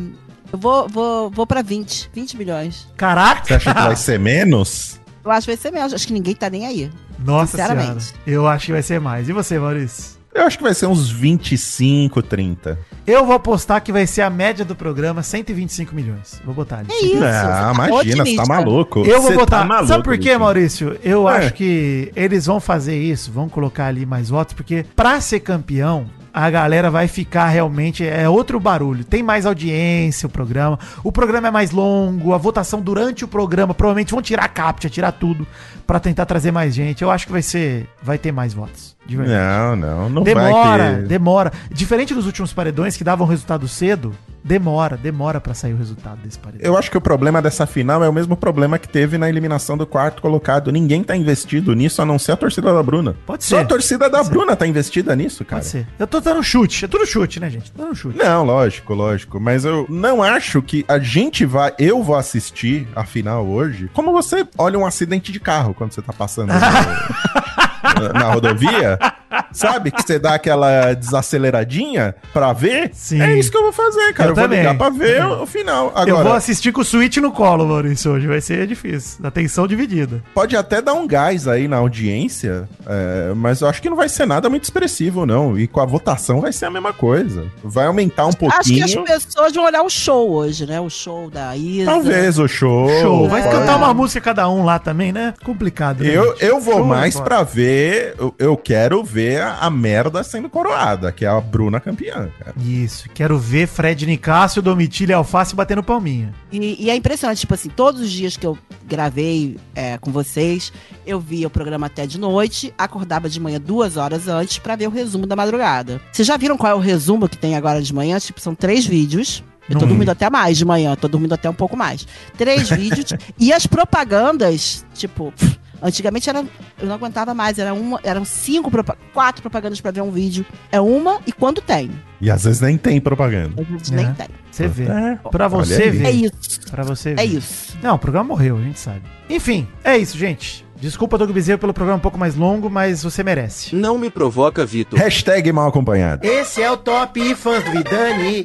Eu 0.50 0.58
vou, 0.58 0.88
vou, 0.88 1.30
vou 1.30 1.46
pra 1.46 1.60
20. 1.60 2.10
20 2.12 2.36
milhões. 2.36 2.88
Caraca! 2.96 3.44
Você 3.44 3.54
acha 3.54 3.74
que 3.74 3.80
vai 3.80 3.96
ser 3.96 4.18
menos? 4.18 4.98
Eu 5.22 5.30
acho 5.30 5.46
que 5.46 5.52
vai 5.52 5.60
ser 5.60 5.70
menos. 5.70 5.92
Acho 5.92 6.06
que 6.06 6.12
ninguém 6.12 6.34
tá 6.34 6.48
nem 6.48 6.66
aí. 6.66 6.90
Nossa 7.18 7.56
senhora. 7.56 7.74
Sinceramente. 7.74 8.14
Eu 8.26 8.48
acho 8.48 8.66
que 8.66 8.72
vai 8.72 8.82
ser 8.82 9.00
mais. 9.00 9.28
E 9.28 9.32
você, 9.32 9.58
Maurício? 9.58 10.17
Eu 10.34 10.44
acho 10.46 10.56
que 10.58 10.62
vai 10.62 10.74
ser 10.74 10.86
uns 10.86 11.10
25, 11.10 12.22
30. 12.22 12.78
Eu 13.06 13.24
vou 13.24 13.34
apostar 13.34 13.82
que 13.82 13.90
vai 13.90 14.06
ser 14.06 14.22
a 14.22 14.30
média 14.30 14.64
do 14.64 14.74
programa 14.76 15.22
125 15.22 15.94
milhões. 15.94 16.40
Vou 16.44 16.54
botar 16.54 16.78
ali. 16.80 16.88
É 16.90 17.04
isso. 17.04 17.14
Não, 17.14 17.20
você 17.20 17.42
tá 17.42 17.72
imagina, 17.88 18.24
você 18.24 18.36
tá 18.36 18.46
maluco. 18.46 18.98
Eu 19.04 19.20
vou 19.22 19.30
Você 19.30 19.36
botar. 19.36 19.58
tá 19.60 19.64
maluco, 19.64 19.88
Sabe 19.88 20.04
por 20.04 20.18
quê? 20.18 20.36
Maurício? 20.36 20.98
Eu 21.02 21.28
É. 21.28 21.38
acho 21.38 21.54
que 21.54 22.12
eles 22.14 22.46
vão 22.46 22.60
fazer 22.60 22.96
isso, 23.00 23.32
vão 23.32 23.48
colocar 23.48 23.86
ali 23.86 24.04
mais 24.04 24.28
votos, 24.28 24.52
porque 24.54 24.84
pra 24.94 25.20
ser 25.20 25.40
campeão, 25.40 26.06
a 26.32 26.48
galera 26.50 26.90
vai 26.90 27.08
ficar 27.08 27.48
realmente. 27.48 28.06
É 28.06 28.28
outro 28.28 28.60
barulho. 28.60 29.04
Tem 29.04 29.22
mais 29.22 29.44
audiência 29.46 30.26
o 30.26 30.30
programa. 30.30 30.78
O 31.02 31.10
programa 31.10 31.48
é 31.48 31.50
mais 31.50 31.70
longo. 31.72 32.32
A 32.34 32.38
votação 32.38 32.80
durante 32.80 33.24
o 33.24 33.28
programa. 33.28 33.74
Provavelmente 33.74 34.12
vão 34.12 34.22
tirar 34.22 34.44
a 34.44 34.48
captcha, 34.48 34.88
tirar 34.90 35.10
tudo. 35.12 35.44
Pra 35.88 35.98
tentar 35.98 36.26
trazer 36.26 36.50
mais 36.50 36.74
gente. 36.74 37.00
Eu 37.00 37.10
acho 37.10 37.24
que 37.24 37.32
vai 37.32 37.40
ser. 37.40 37.88
Vai 38.02 38.18
ter 38.18 38.30
mais 38.30 38.52
votos. 38.52 38.94
Não, 39.08 39.74
não, 39.74 40.10
não 40.10 40.22
Demora, 40.22 40.84
vai 40.84 40.96
ter. 40.96 41.06
demora. 41.08 41.52
Diferente 41.72 42.12
dos 42.12 42.26
últimos 42.26 42.52
paredões 42.52 42.94
que 42.94 43.02
davam 43.02 43.26
resultado 43.26 43.66
cedo, 43.66 44.14
Demora, 44.48 44.96
demora 44.96 45.40
pra 45.40 45.52
sair 45.52 45.74
o 45.74 45.76
resultado 45.76 46.18
desse 46.22 46.38
paredão. 46.38 46.64
Eu 46.64 46.76
acho 46.78 46.90
que 46.90 46.96
o 46.96 47.00
problema 47.00 47.42
dessa 47.42 47.66
final 47.66 48.02
é 48.02 48.08
o 48.08 48.12
mesmo 48.12 48.36
problema 48.36 48.78
que 48.78 48.88
teve 48.88 49.18
na 49.18 49.28
eliminação 49.28 49.76
do 49.76 49.86
quarto 49.86 50.22
colocado. 50.22 50.72
Ninguém 50.72 51.02
tá 51.02 51.14
investido 51.14 51.74
nisso, 51.74 52.00
a 52.00 52.06
não 52.06 52.18
ser 52.18 52.32
a 52.32 52.36
torcida 52.36 52.72
da 52.72 52.82
Bruna. 52.82 53.14
Pode 53.26 53.44
Só 53.44 53.56
ser. 53.56 53.62
a 53.62 53.66
torcida 53.66 54.08
da 54.08 54.18
Pode 54.18 54.28
ser. 54.28 54.32
Bruna 54.32 54.56
tá 54.56 54.66
investida 54.66 55.14
nisso, 55.14 55.44
cara. 55.44 55.60
Pode 55.60 55.70
ser. 55.70 55.86
Eu 55.98 56.06
tô 56.06 56.20
dando 56.20 56.42
chute. 56.42 56.84
É 56.84 56.88
tudo 56.88 57.04
chute, 57.04 57.40
né, 57.40 57.50
gente? 57.50 57.70
Tô 57.72 57.82
dando 57.82 57.94
chute. 57.94 58.16
Não, 58.16 58.42
lógico, 58.44 58.94
lógico. 58.94 59.38
Mas 59.38 59.66
eu 59.66 59.84
não 59.88 60.22
acho 60.22 60.62
que 60.62 60.82
a 60.88 60.98
gente 60.98 61.44
vai. 61.44 61.74
Eu 61.78 62.02
vou 62.02 62.16
assistir 62.16 62.88
a 62.96 63.04
final 63.04 63.46
hoje. 63.46 63.90
Como 63.92 64.12
você 64.12 64.46
olha 64.56 64.78
um 64.78 64.86
acidente 64.86 65.30
de 65.30 65.40
carro 65.40 65.74
quando 65.78 65.92
você 65.92 66.02
tá 66.02 66.12
passando 66.12 66.48
na, 66.48 68.12
na 68.12 68.32
rodovia. 68.34 68.98
Sabe? 69.52 69.90
Que 69.90 70.02
você 70.02 70.18
dá 70.18 70.34
aquela 70.34 70.94
desaceleradinha 70.94 72.14
pra 72.32 72.52
ver. 72.52 72.90
Sim. 72.92 73.20
É 73.20 73.34
isso 73.38 73.50
que 73.50 73.56
eu 73.56 73.62
vou 73.62 73.72
fazer, 73.72 74.12
cara. 74.12 74.28
Eu 74.30 74.32
Eu, 74.32 74.34
vou 74.34 74.44
também. 74.44 74.58
ligar 74.60 74.76
pra 74.76 74.90
ver 74.90 75.24
o, 75.24 75.42
o 75.42 75.46
final. 75.46 75.92
eu 75.96 76.06
vou 76.08 76.18
Agora, 76.20 76.36
assistir 76.36 76.72
com 76.72 76.80
o 76.80 76.84
Switch 76.84 77.16
no 77.18 77.32
colo, 77.32 77.66
Maurício, 77.66 78.12
hoje. 78.12 78.26
Vai 78.26 78.40
ser 78.40 78.66
difícil. 78.66 79.24
Atenção 79.24 79.66
dividida. 79.66 80.22
pode 80.34 80.56
até 80.56 80.80
dar 80.82 80.94
um 80.94 81.06
gás 81.06 81.46
aí 81.48 81.66
na 81.68 81.76
audiência, 81.76 82.68
é, 82.86 83.32
mas 83.34 83.60
eu 83.60 83.68
acho 83.68 83.80
que 83.82 83.88
não 83.90 83.96
vai 83.96 84.08
ser 84.08 84.26
nada 84.26 84.48
muito 84.48 84.64
expressivo, 84.64 85.24
não. 85.26 85.58
E 85.58 85.66
com 85.66 85.80
a 85.80 85.86
votação 85.86 86.40
vai 86.40 86.52
ser 86.52 86.66
a 86.66 86.70
mesma 86.70 86.92
coisa. 86.92 87.46
Vai 87.62 87.86
aumentar 87.86 88.26
um 88.26 88.28
Acho 88.28 88.36
que 88.38 88.80
pouquinho. 88.80 89.02
as 89.14 89.24
pessoas 89.24 89.52
vão 89.54 89.64
olhar 89.64 89.82
o 89.82 89.90
show 89.90 90.30
hoje, 90.30 90.66
né? 90.66 90.80
O 90.80 90.88
show 90.90 91.30
da 91.30 91.56
Isa. 91.56 91.90
Talvez 91.90 92.38
o 92.38 92.46
show. 92.48 92.88
Show. 93.00 93.28
Vai 93.28 93.40
É. 93.46 93.50
cantar 93.50 93.76
uma 93.76 93.92
música 93.94 94.20
cada 94.20 94.48
um 94.48 94.64
lá 94.64 94.78
também, 94.78 95.12
né? 95.12 95.34
Complicado. 95.44 96.02
né, 96.02 96.10
Eu, 96.14 96.34
eu 96.40 96.60
vou 96.60 96.74
Show 96.78 96.84
mais 96.84 97.16
agora. 97.16 97.28
pra 97.36 97.42
ver. 97.42 98.14
Eu, 98.18 98.34
eu 98.38 98.56
quero 98.56 99.02
ver 99.02 99.37
a, 99.42 99.58
a 99.58 99.70
merda 99.70 100.22
sendo 100.22 100.48
coroada, 100.48 101.12
que 101.12 101.24
é 101.24 101.28
a 101.28 101.40
Bruna 101.40 101.80
campeã, 101.80 102.30
cara. 102.38 102.54
Isso. 102.58 103.08
Quero 103.10 103.38
ver 103.38 103.66
Fred 103.66 104.06
Nicásio, 104.06 104.62
Domitila 104.62 105.12
e 105.12 105.14
Alface 105.14 105.54
batendo 105.54 105.82
palminha. 105.82 106.32
E, 106.50 106.84
e 106.84 106.90
é 106.90 106.96
impressionante, 106.96 107.40
tipo 107.40 107.54
assim, 107.54 107.68
todos 107.68 108.00
os 108.00 108.10
dias 108.10 108.36
que 108.36 108.46
eu 108.46 108.56
gravei 108.86 109.56
é, 109.74 109.98
com 109.98 110.10
vocês, 110.10 110.72
eu 111.06 111.20
via 111.20 111.46
o 111.46 111.50
programa 111.50 111.86
até 111.86 112.06
de 112.06 112.18
noite, 112.18 112.72
acordava 112.78 113.28
de 113.28 113.38
manhã 113.40 113.60
duas 113.60 113.96
horas 113.96 114.28
antes 114.28 114.58
pra 114.58 114.76
ver 114.76 114.86
o 114.86 114.90
resumo 114.90 115.26
da 115.26 115.36
madrugada. 115.36 116.00
Vocês 116.12 116.26
já 116.26 116.36
viram 116.36 116.56
qual 116.56 116.72
é 116.72 116.74
o 116.74 116.78
resumo 116.80 117.28
que 117.28 117.36
tem 117.36 117.54
agora 117.56 117.82
de 117.82 117.92
manhã? 117.94 118.18
Tipo, 118.18 118.40
são 118.40 118.54
três 118.54 118.86
vídeos. 118.86 119.42
Eu 119.68 119.74
tô 119.74 119.80
Não. 119.82 119.88
dormindo 119.88 120.08
até 120.10 120.30
mais 120.30 120.56
de 120.56 120.64
manhã, 120.64 120.96
tô 120.96 121.08
dormindo 121.08 121.34
até 121.34 121.48
um 121.50 121.54
pouco 121.54 121.76
mais. 121.76 122.06
Três 122.38 122.70
vídeos. 122.72 123.12
E 123.38 123.52
as 123.52 123.66
propagandas, 123.66 124.84
tipo, 124.94 125.30
pff, 125.32 125.58
antigamente 125.82 126.28
era, 126.28 126.44
eu 126.80 126.86
não 126.86 126.94
aguentava 126.94 127.34
mais, 127.34 127.58
era 127.58 127.72
uma, 127.74 128.00
eram 128.02 128.24
cinco, 128.24 128.70
quatro 129.12 129.42
propagandas 129.42 129.80
pra 129.80 129.90
ver 129.90 130.02
um 130.02 130.10
vídeo. 130.10 130.44
É 130.70 130.80
uma 130.80 131.20
e 131.26 131.32
quando 131.32 131.60
tem. 131.60 131.90
E 132.20 132.30
às 132.30 132.44
vezes 132.44 132.60
nem 132.60 132.76
tem 132.76 133.00
propaganda. 133.00 133.62
Às 133.62 133.68
vezes 133.68 133.92
É. 133.92 133.96
nem 133.96 134.12
tem. 134.14 134.26
Você 134.50 134.66
vê. 134.66 134.84
É. 134.84 135.18
Pra 135.30 135.46
você 135.46 135.90
ver. 135.90 136.06
É 136.06 136.10
isso. 136.10 136.60
Pra 136.70 136.82
você 136.82 137.14
ver. 137.14 137.20
É 137.20 137.24
isso. 137.24 137.76
Não, 137.82 137.94
o 137.94 137.98
programa 137.98 138.28
morreu, 138.28 138.56
a 138.56 138.60
gente 138.62 138.80
sabe. 138.80 139.02
Enfim, 139.30 139.68
é 139.84 139.96
isso, 139.96 140.16
gente. 140.18 140.66
Desculpa, 140.80 141.18
Doug 141.18 141.30
Bezerra, 141.32 141.58
pelo 141.58 141.74
programa 141.74 141.98
um 141.98 142.00
pouco 142.00 142.16
mais 142.18 142.36
longo, 142.36 142.70
mas 142.70 143.02
você 143.02 143.22
merece. 143.24 143.74
Não 143.74 143.98
me 143.98 144.10
provoca, 144.10 144.64
Vitor. 144.64 144.98
Hashtag 144.98 145.50
mal 145.52 145.68
acompanhado. 145.68 146.24
Esse 146.24 146.62
é 146.62 146.70
o 146.70 146.76
Top 146.76 147.34
Fãs 147.34 147.64
do 147.64 147.70
Vidani. 147.72 148.44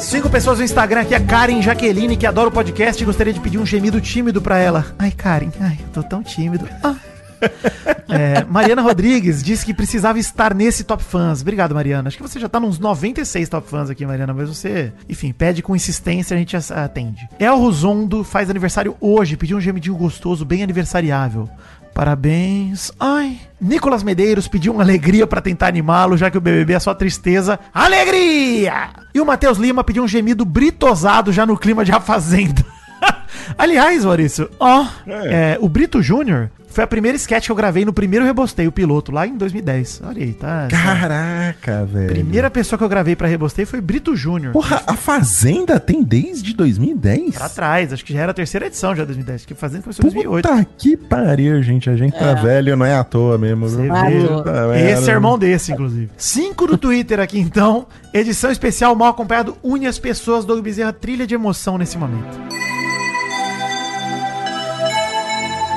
Cinco 0.00 0.30
pessoas 0.30 0.58
no 0.58 0.64
Instagram 0.64 1.02
aqui, 1.02 1.14
a 1.14 1.20
Karen 1.20 1.60
Jaqueline, 1.60 2.16
que 2.16 2.26
adora 2.26 2.48
o 2.48 2.52
podcast 2.52 3.02
e 3.02 3.06
gostaria 3.06 3.32
de 3.32 3.40
pedir 3.40 3.58
um 3.58 3.66
gemido 3.66 4.00
tímido 4.00 4.40
pra 4.40 4.58
ela. 4.58 4.86
Ai, 4.98 5.10
Karen, 5.10 5.50
ai, 5.60 5.78
eu 5.80 5.88
tô 5.92 6.02
tão 6.02 6.22
tímido. 6.22 6.68
Ah. 6.82 6.94
É, 8.10 8.42
Mariana 8.44 8.80
Rodrigues 8.80 9.42
disse 9.42 9.66
que 9.66 9.74
precisava 9.74 10.18
estar 10.18 10.54
nesse 10.54 10.82
Top 10.82 11.04
Fãs. 11.04 11.42
Obrigado, 11.42 11.74
Mariana. 11.74 12.08
Acho 12.08 12.16
que 12.16 12.22
você 12.22 12.40
já 12.40 12.48
tá 12.48 12.58
nos 12.58 12.78
96 12.78 13.46
Top 13.50 13.68
Fãs 13.68 13.90
aqui, 13.90 14.06
Mariana, 14.06 14.32
mas 14.32 14.48
você, 14.48 14.94
enfim, 15.06 15.30
pede 15.30 15.62
com 15.62 15.76
insistência, 15.76 16.34
a 16.34 16.38
gente 16.38 16.56
atende. 16.56 17.28
El 17.38 17.58
Rosondo 17.58 18.24
faz 18.24 18.48
aniversário 18.48 18.96
hoje, 18.98 19.36
pediu 19.36 19.58
um 19.58 19.60
gemidinho 19.60 19.94
gostoso, 19.94 20.42
bem 20.46 20.62
aniversariável. 20.62 21.50
Parabéns. 21.98 22.92
Ai. 23.00 23.40
Nicolas 23.60 24.04
Medeiros 24.04 24.46
pediu 24.46 24.72
uma 24.72 24.84
alegria 24.84 25.26
pra 25.26 25.40
tentar 25.40 25.66
animá-lo, 25.66 26.16
já 26.16 26.30
que 26.30 26.38
o 26.38 26.40
BBB 26.40 26.74
é 26.74 26.78
só 26.78 26.94
tristeza. 26.94 27.58
Alegria! 27.74 28.90
E 29.12 29.20
o 29.20 29.26
Matheus 29.26 29.58
Lima 29.58 29.82
pediu 29.82 30.04
um 30.04 30.06
gemido 30.06 30.44
britosado 30.44 31.32
já 31.32 31.44
no 31.44 31.58
clima 31.58 31.84
de 31.84 31.90
A 31.90 31.98
Fazenda. 31.98 32.64
Aliás, 33.56 34.04
Maurício, 34.04 34.48
ó, 34.58 34.86
É. 35.06 35.54
é, 35.54 35.58
o 35.60 35.68
Brito 35.68 36.02
Júnior 36.02 36.50
foi 36.70 36.84
a 36.84 36.86
primeira 36.86 37.16
sketch 37.16 37.46
que 37.46 37.50
eu 37.52 37.56
gravei 37.56 37.84
no 37.84 37.92
primeiro 37.92 38.24
Rebosteio, 38.24 38.68
o 38.68 38.72
piloto, 38.72 39.10
lá 39.10 39.26
em 39.26 39.36
2010. 39.36 40.02
Olha 40.04 40.22
aí, 40.22 40.32
tá? 40.32 40.68
Caraca, 40.70 41.84
velho. 41.86 42.08
Primeira 42.08 42.48
pessoa 42.50 42.78
que 42.78 42.84
eu 42.84 42.88
gravei 42.88 43.16
pra 43.16 43.26
Rebosteio 43.26 43.66
foi 43.66 43.80
Brito 43.80 44.14
Júnior. 44.14 44.52
Porra, 44.52 44.82
a 44.86 44.94
Fazenda 44.94 45.80
tem 45.80 46.02
desde 46.02 46.54
2010? 46.54 47.34
Pra 47.34 47.48
trás, 47.48 47.92
acho 47.92 48.04
que 48.04 48.12
já 48.12 48.20
era 48.20 48.30
a 48.30 48.34
terceira 48.34 48.66
edição 48.66 48.94
já 48.94 49.04
2010, 49.04 49.44
que 49.46 49.54
Fazenda 49.54 49.82
começou 49.82 50.02
em 50.04 50.12
2008. 50.12 50.48
Puta 50.48 50.66
que 50.76 50.96
pariu, 50.96 51.60
gente. 51.62 51.88
A 51.90 51.96
gente 51.96 52.16
tá 52.16 52.34
velho, 52.34 52.76
não 52.76 52.86
é 52.86 52.94
à 52.94 53.02
toa 53.02 53.38
mesmo. 53.38 53.68
Você 53.68 53.82
vê. 53.82 53.88
Merda. 53.88 54.78
Esse 54.92 55.10
é 55.10 55.14
irmão 55.14 55.38
desse, 55.38 55.72
inclusive. 55.72 56.10
Cinco 56.16 56.66
do 56.66 56.76
Twitter 56.78 57.18
aqui, 57.18 57.40
então. 57.40 57.86
Edição 58.12 58.50
especial 58.52 58.94
mal 58.94 59.08
acompanhado, 59.08 59.56
une 59.64 59.86
as 59.86 59.98
pessoas. 59.98 60.44
Doug 60.44 60.60
Bezerra, 60.62 60.92
trilha 60.92 61.26
de 61.26 61.34
emoção 61.34 61.76
nesse 61.78 61.98
momento. 61.98 62.38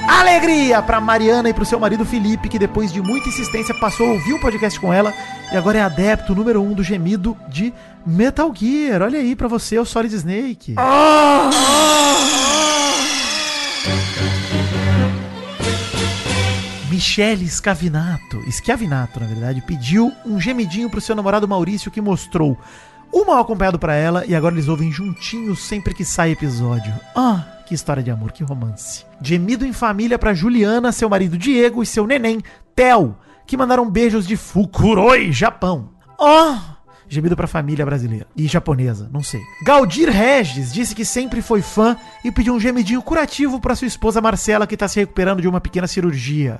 Alegria 0.08 0.82
pra 0.82 1.00
Mariana 1.00 1.50
e 1.50 1.54
pro 1.54 1.66
seu 1.66 1.80
marido 1.80 2.06
Felipe, 2.06 2.50
que 2.50 2.60
depois 2.60 2.92
de 2.92 3.02
muita 3.02 3.30
insistência 3.30 3.74
passou 3.74 4.08
a 4.08 4.14
ouvir 4.14 4.34
o 4.34 4.40
podcast 4.40 4.80
com 4.80 4.94
ela 4.94 5.14
e 5.52 5.58
agora 5.58 5.80
é 5.80 5.82
adepto 5.82 6.36
número 6.36 6.62
um 6.62 6.74
do 6.74 6.84
gemido 6.84 7.38
de 7.48 7.74
Metal 8.06 8.52
Gear. 8.54 9.02
Olha 9.02 9.20
aí 9.20 9.36
pra 9.36 9.48
você, 9.48 9.78
o 9.78 9.86
Solid 9.86 10.14
Snake. 10.16 10.76
Michele 16.90 17.48
Scavinato, 17.50 18.42
Schiavinato, 18.52 19.20
na 19.20 19.26
verdade, 19.26 19.62
pediu 19.62 20.12
um 20.26 20.40
gemidinho 20.40 20.90
pro 20.90 21.02
seu 21.02 21.16
namorado 21.16 21.48
Maurício 21.48 21.90
que 21.90 22.02
mostrou 22.02 22.58
o 23.12 23.26
mal 23.26 23.40
acompanhado 23.40 23.80
pra 23.80 23.94
ela 23.94 24.26
e 24.26 24.36
agora 24.36 24.56
eles 24.56 24.68
ouvem 24.68 24.92
juntinhos 24.92 25.64
sempre 25.64 25.94
que 25.94 26.06
sai 26.06 26.32
episódio. 26.32 26.94
Ah, 27.16 27.44
que 27.72 27.76
história 27.76 28.04
de 28.04 28.12
amor, 28.12 28.34
que 28.34 28.44
romance. 28.44 29.06
Gemido 29.22 29.66
em 29.66 29.72
família 29.72 30.20
pra 30.20 30.34
Juliana, 30.34 30.92
seu 30.92 31.10
marido 31.10 31.38
Diego 31.38 31.82
e 31.82 31.86
seu 31.86 32.06
neném 32.06 32.42
Theo, 32.76 33.16
que 33.48 33.56
mandaram 33.56 33.90
beijos 33.90 34.28
de 34.28 34.36
Fukuroi, 34.36 35.32
Japão. 35.32 35.92
Ah, 36.20 36.76
Gemido 37.08 37.34
pra 37.34 37.48
família 37.48 37.86
brasileira. 37.86 38.28
E 38.36 38.46
japonesa, 38.46 39.10
não 39.14 39.24
sei. 39.24 39.40
Galdir 39.64 40.10
Regis 40.10 40.74
disse 40.74 40.94
que 40.94 41.06
sempre 41.06 41.42
foi 41.42 41.62
fã 41.62 41.96
e 42.26 42.32
pediu 42.32 42.54
um 42.54 42.60
gemidinho 42.60 43.02
curativo 43.02 43.58
pra 43.58 43.74
sua 43.74 43.88
esposa 43.88 44.20
Marcela, 44.20 44.68
que 44.68 44.76
tá 44.76 44.90
se 44.90 45.00
recuperando 45.00 45.42
de 45.42 45.48
uma 45.48 45.62
pequena 45.62 45.88
cirurgia. 45.88 46.60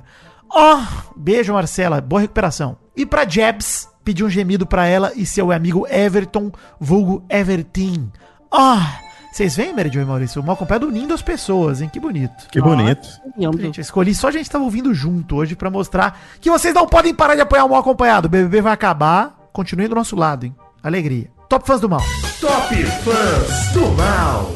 Oh, 0.50 0.80
beijo, 1.14 1.52
Marcela. 1.52 2.00
Boa 2.00 2.22
recuperação. 2.22 2.78
E 2.96 3.04
pra 3.04 3.28
Jebs, 3.28 3.86
pediu 4.02 4.26
um 4.26 4.30
gemido 4.30 4.66
pra 4.66 4.86
ela 4.86 5.12
e 5.14 5.26
seu 5.26 5.52
amigo 5.52 5.86
Everton, 5.90 6.50
vulgo 6.80 7.22
Evertin. 7.28 8.10
Ah, 8.50 8.98
vocês 9.32 9.56
veem, 9.56 9.72
Mary 9.74 9.88
Jo 9.90 10.00
e 10.00 10.04
Maurício? 10.04 10.42
O 10.42 10.44
mal 10.44 10.54
acompanhado 10.54 10.86
unindo 10.86 11.14
as 11.14 11.22
pessoas, 11.22 11.80
hein? 11.80 11.88
Que 11.90 11.98
bonito. 11.98 12.48
Que 12.50 12.60
bonito. 12.60 13.08
Lindo. 13.36 13.58
Gente, 13.62 13.78
eu 13.78 13.82
escolhi 13.82 14.14
só 14.14 14.28
a 14.28 14.30
gente 14.30 14.50
tava 14.50 14.62
ouvindo 14.62 14.92
junto 14.92 15.36
hoje 15.36 15.56
pra 15.56 15.70
mostrar 15.70 16.20
que 16.38 16.50
vocês 16.50 16.74
não 16.74 16.86
podem 16.86 17.14
parar 17.14 17.34
de 17.34 17.40
apoiar 17.40 17.64
o 17.64 17.70
mal 17.70 17.80
acompanhado. 17.80 18.26
O 18.26 18.28
BBB 18.30 18.60
vai 18.60 18.74
acabar, 18.74 19.48
continuem 19.50 19.88
do 19.88 19.94
nosso 19.94 20.14
lado, 20.16 20.44
hein? 20.44 20.54
Alegria. 20.82 21.30
Top 21.48 21.66
fãs 21.66 21.80
do 21.80 21.88
mal. 21.88 22.02
Top 22.40 22.74
Fãs 22.74 23.72
do 23.72 23.88
Mal. 23.92 24.52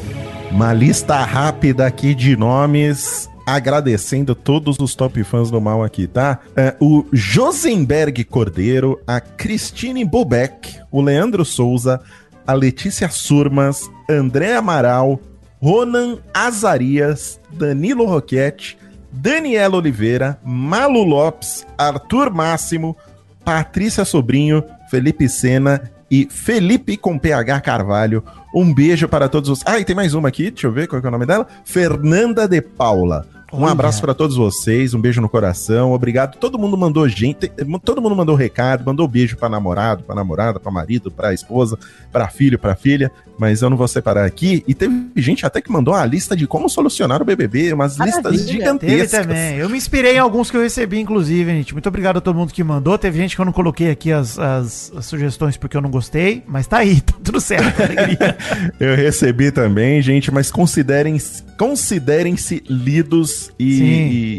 Uma 0.51 0.75
lista 0.75 1.17
rápida 1.25 1.87
aqui 1.87 2.15
de 2.15 2.37
nomes. 2.37 3.31
Agradecendo 3.47 4.35
todos 4.35 4.77
os 4.81 4.95
top 4.97 5.23
fãs 5.23 5.51
do 5.53 5.61
mal 5.61 5.85
aqui, 5.85 6.07
tá? 6.09 6.41
É, 6.57 6.75
o 6.81 7.07
Josenberg 7.13 8.25
Cordeiro, 8.25 9.01
a 9.07 9.21
Cristine 9.21 10.05
Bobeck, 10.05 10.81
o 10.91 11.01
Leandro 11.01 11.45
Souza, 11.45 12.01
a 12.47 12.53
Letícia 12.53 13.09
Surmas, 13.11 13.91
André 14.09 14.55
Amaral, 14.55 15.21
Ronan 15.61 16.19
Azarias, 16.33 17.41
Danilo 17.51 18.05
Roquete, 18.05 18.79
Daniela 19.11 19.77
Oliveira, 19.77 20.39
Malu 20.45 21.03
Lopes, 21.03 21.67
Arthur 21.77 22.31
Máximo, 22.31 22.97
Patrícia 23.45 24.05
Sobrinho, 24.05 24.63
Felipe 24.91 25.29
Sena 25.29 25.91
e 26.11 26.29
Felipe 26.31 26.97
com 26.97 27.19
PH 27.19 27.61
Carvalho. 27.61 28.23
Um 28.55 28.73
beijo 28.73 29.09
para 29.09 29.29
todos 29.29 29.51
os. 29.51 29.63
Ah, 29.67 29.79
e 29.79 29.85
tem 29.85 29.97
mais 29.97 30.15
uma 30.15 30.29
aqui, 30.29 30.51
deixa 30.51 30.67
eu 30.67 30.73
ver 30.73 30.87
qual 30.87 31.03
é 31.03 31.07
o 31.07 31.11
nome 31.11 31.27
dela. 31.27 31.47
Fernanda 31.65 32.47
de 32.47 32.61
Paula. 32.61 33.36
Um 33.57 33.63
Olha. 33.63 33.73
abraço 33.73 34.03
pra 34.03 34.13
todos 34.13 34.37
vocês, 34.37 34.93
um 34.93 35.01
beijo 35.01 35.21
no 35.23 35.31
coração, 35.31 35.93
obrigado. 35.93 36.37
Todo 36.37 36.59
mundo 36.59 36.77
mandou 36.77 37.09
gente, 37.09 37.51
todo 37.83 38.03
mundo 38.03 38.15
mandou 38.15 38.35
recado, 38.35 38.85
mandou 38.85 39.09
beijo 39.09 39.35
pra 39.37 39.49
namorado, 39.49 40.05
pra 40.05 40.15
namorada, 40.15 40.61
pra 40.61 40.71
marido, 40.71 41.11
pra 41.11 41.33
esposa, 41.33 41.79
pra 42.13 42.29
filho, 42.29 42.59
pra 42.59 42.77
filha, 42.77 43.11
mas 43.39 43.63
eu 43.63 43.71
não 43.71 43.77
vou 43.77 43.87
separar 43.89 44.25
aqui. 44.25 44.63
E 44.67 44.75
teve 44.75 45.09
gente 45.17 45.45
até 45.47 45.61
que 45.61 45.71
mandou 45.71 45.95
uma 45.95 46.05
lista 46.07 46.37
de 46.37 46.47
como 46.47 46.69
solucionar 46.69 47.21
o 47.23 47.25
BBB, 47.25 47.73
umas 47.73 47.97
Maravilha, 47.97 48.17
listas 48.31 48.41
Teve 48.47 48.53
gigantescas. 48.59 49.11
também. 49.11 49.57
Eu 49.59 49.69
me 49.69 49.77
inspirei 49.77 50.17
em 50.17 50.19
alguns 50.19 50.51
que 50.51 50.57
eu 50.57 50.63
recebi, 50.63 50.99
inclusive, 51.01 51.51
gente. 51.51 51.73
Muito 51.73 51.89
obrigado 51.89 52.17
a 52.19 52.21
todo 52.21 52.37
mundo 52.37 52.53
que 52.53 52.63
mandou. 52.65 52.97
Teve 52.99 53.19
gente 53.19 53.35
que 53.37 53.41
eu 53.41 53.45
não 53.45 53.53
coloquei 53.53 53.91
aqui 53.91 54.13
as, 54.13 54.39
as- 54.39 54.93
as 54.97 55.07
sugestões 55.07 55.57
porque 55.57 55.77
eu 55.77 55.81
não 55.81 55.91
gostei, 55.91 56.43
mas 56.47 56.67
tá 56.67 56.79
aí, 56.79 57.01
tá 57.03 57.15
tudo 57.23 57.41
certo. 57.41 57.67
Eu 58.81 58.95
recebi 58.97 59.51
também, 59.51 60.01
gente, 60.03 60.31
mas 60.33 60.51
considerem 60.51 61.19
considerem-se 61.59 62.63
lidos 62.69 63.51
e, 63.59 63.83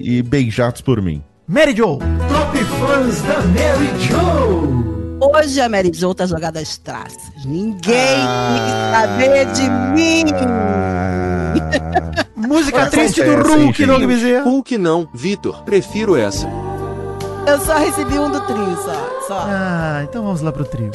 e- 0.05 0.17
e 0.17 0.23
beijados 0.23 0.81
por 0.81 1.01
mim. 1.01 1.21
Mary 1.47 1.75
Jo. 1.75 1.97
Top 1.97 2.57
fãs 2.57 3.21
da 3.21 3.41
Mary 3.41 3.89
Joe. 4.01 5.06
Hoje 5.19 5.59
a 5.61 5.67
Mary 5.67 5.91
Jo 5.93 6.13
tá 6.13 6.25
jogada 6.25 6.59
às 6.59 6.77
traças. 6.77 7.31
Ninguém 7.43 8.17
quis 8.17 8.91
saber 8.91 9.45
de 9.51 9.69
mim. 9.93 10.25
Ah, 10.35 11.53
Música 12.47 12.85
triste 12.87 13.23
do 13.23 13.35
Hulk? 13.43 13.85
Doug 13.85 14.03
Bezerra. 14.05 14.43
Hulk 14.43 14.77
não, 14.77 15.09
Vitor, 15.13 15.63
prefiro 15.63 16.15
essa. 16.15 16.47
Eu 17.47 17.59
só 17.61 17.77
recebi 17.77 18.19
um 18.19 18.29
do 18.29 18.41
trio, 18.41 18.75
só. 18.83 19.21
só. 19.27 19.45
Ah, 19.47 20.05
então 20.07 20.23
vamos 20.23 20.41
lá 20.41 20.51
pro 20.51 20.65
trio. 20.65 20.91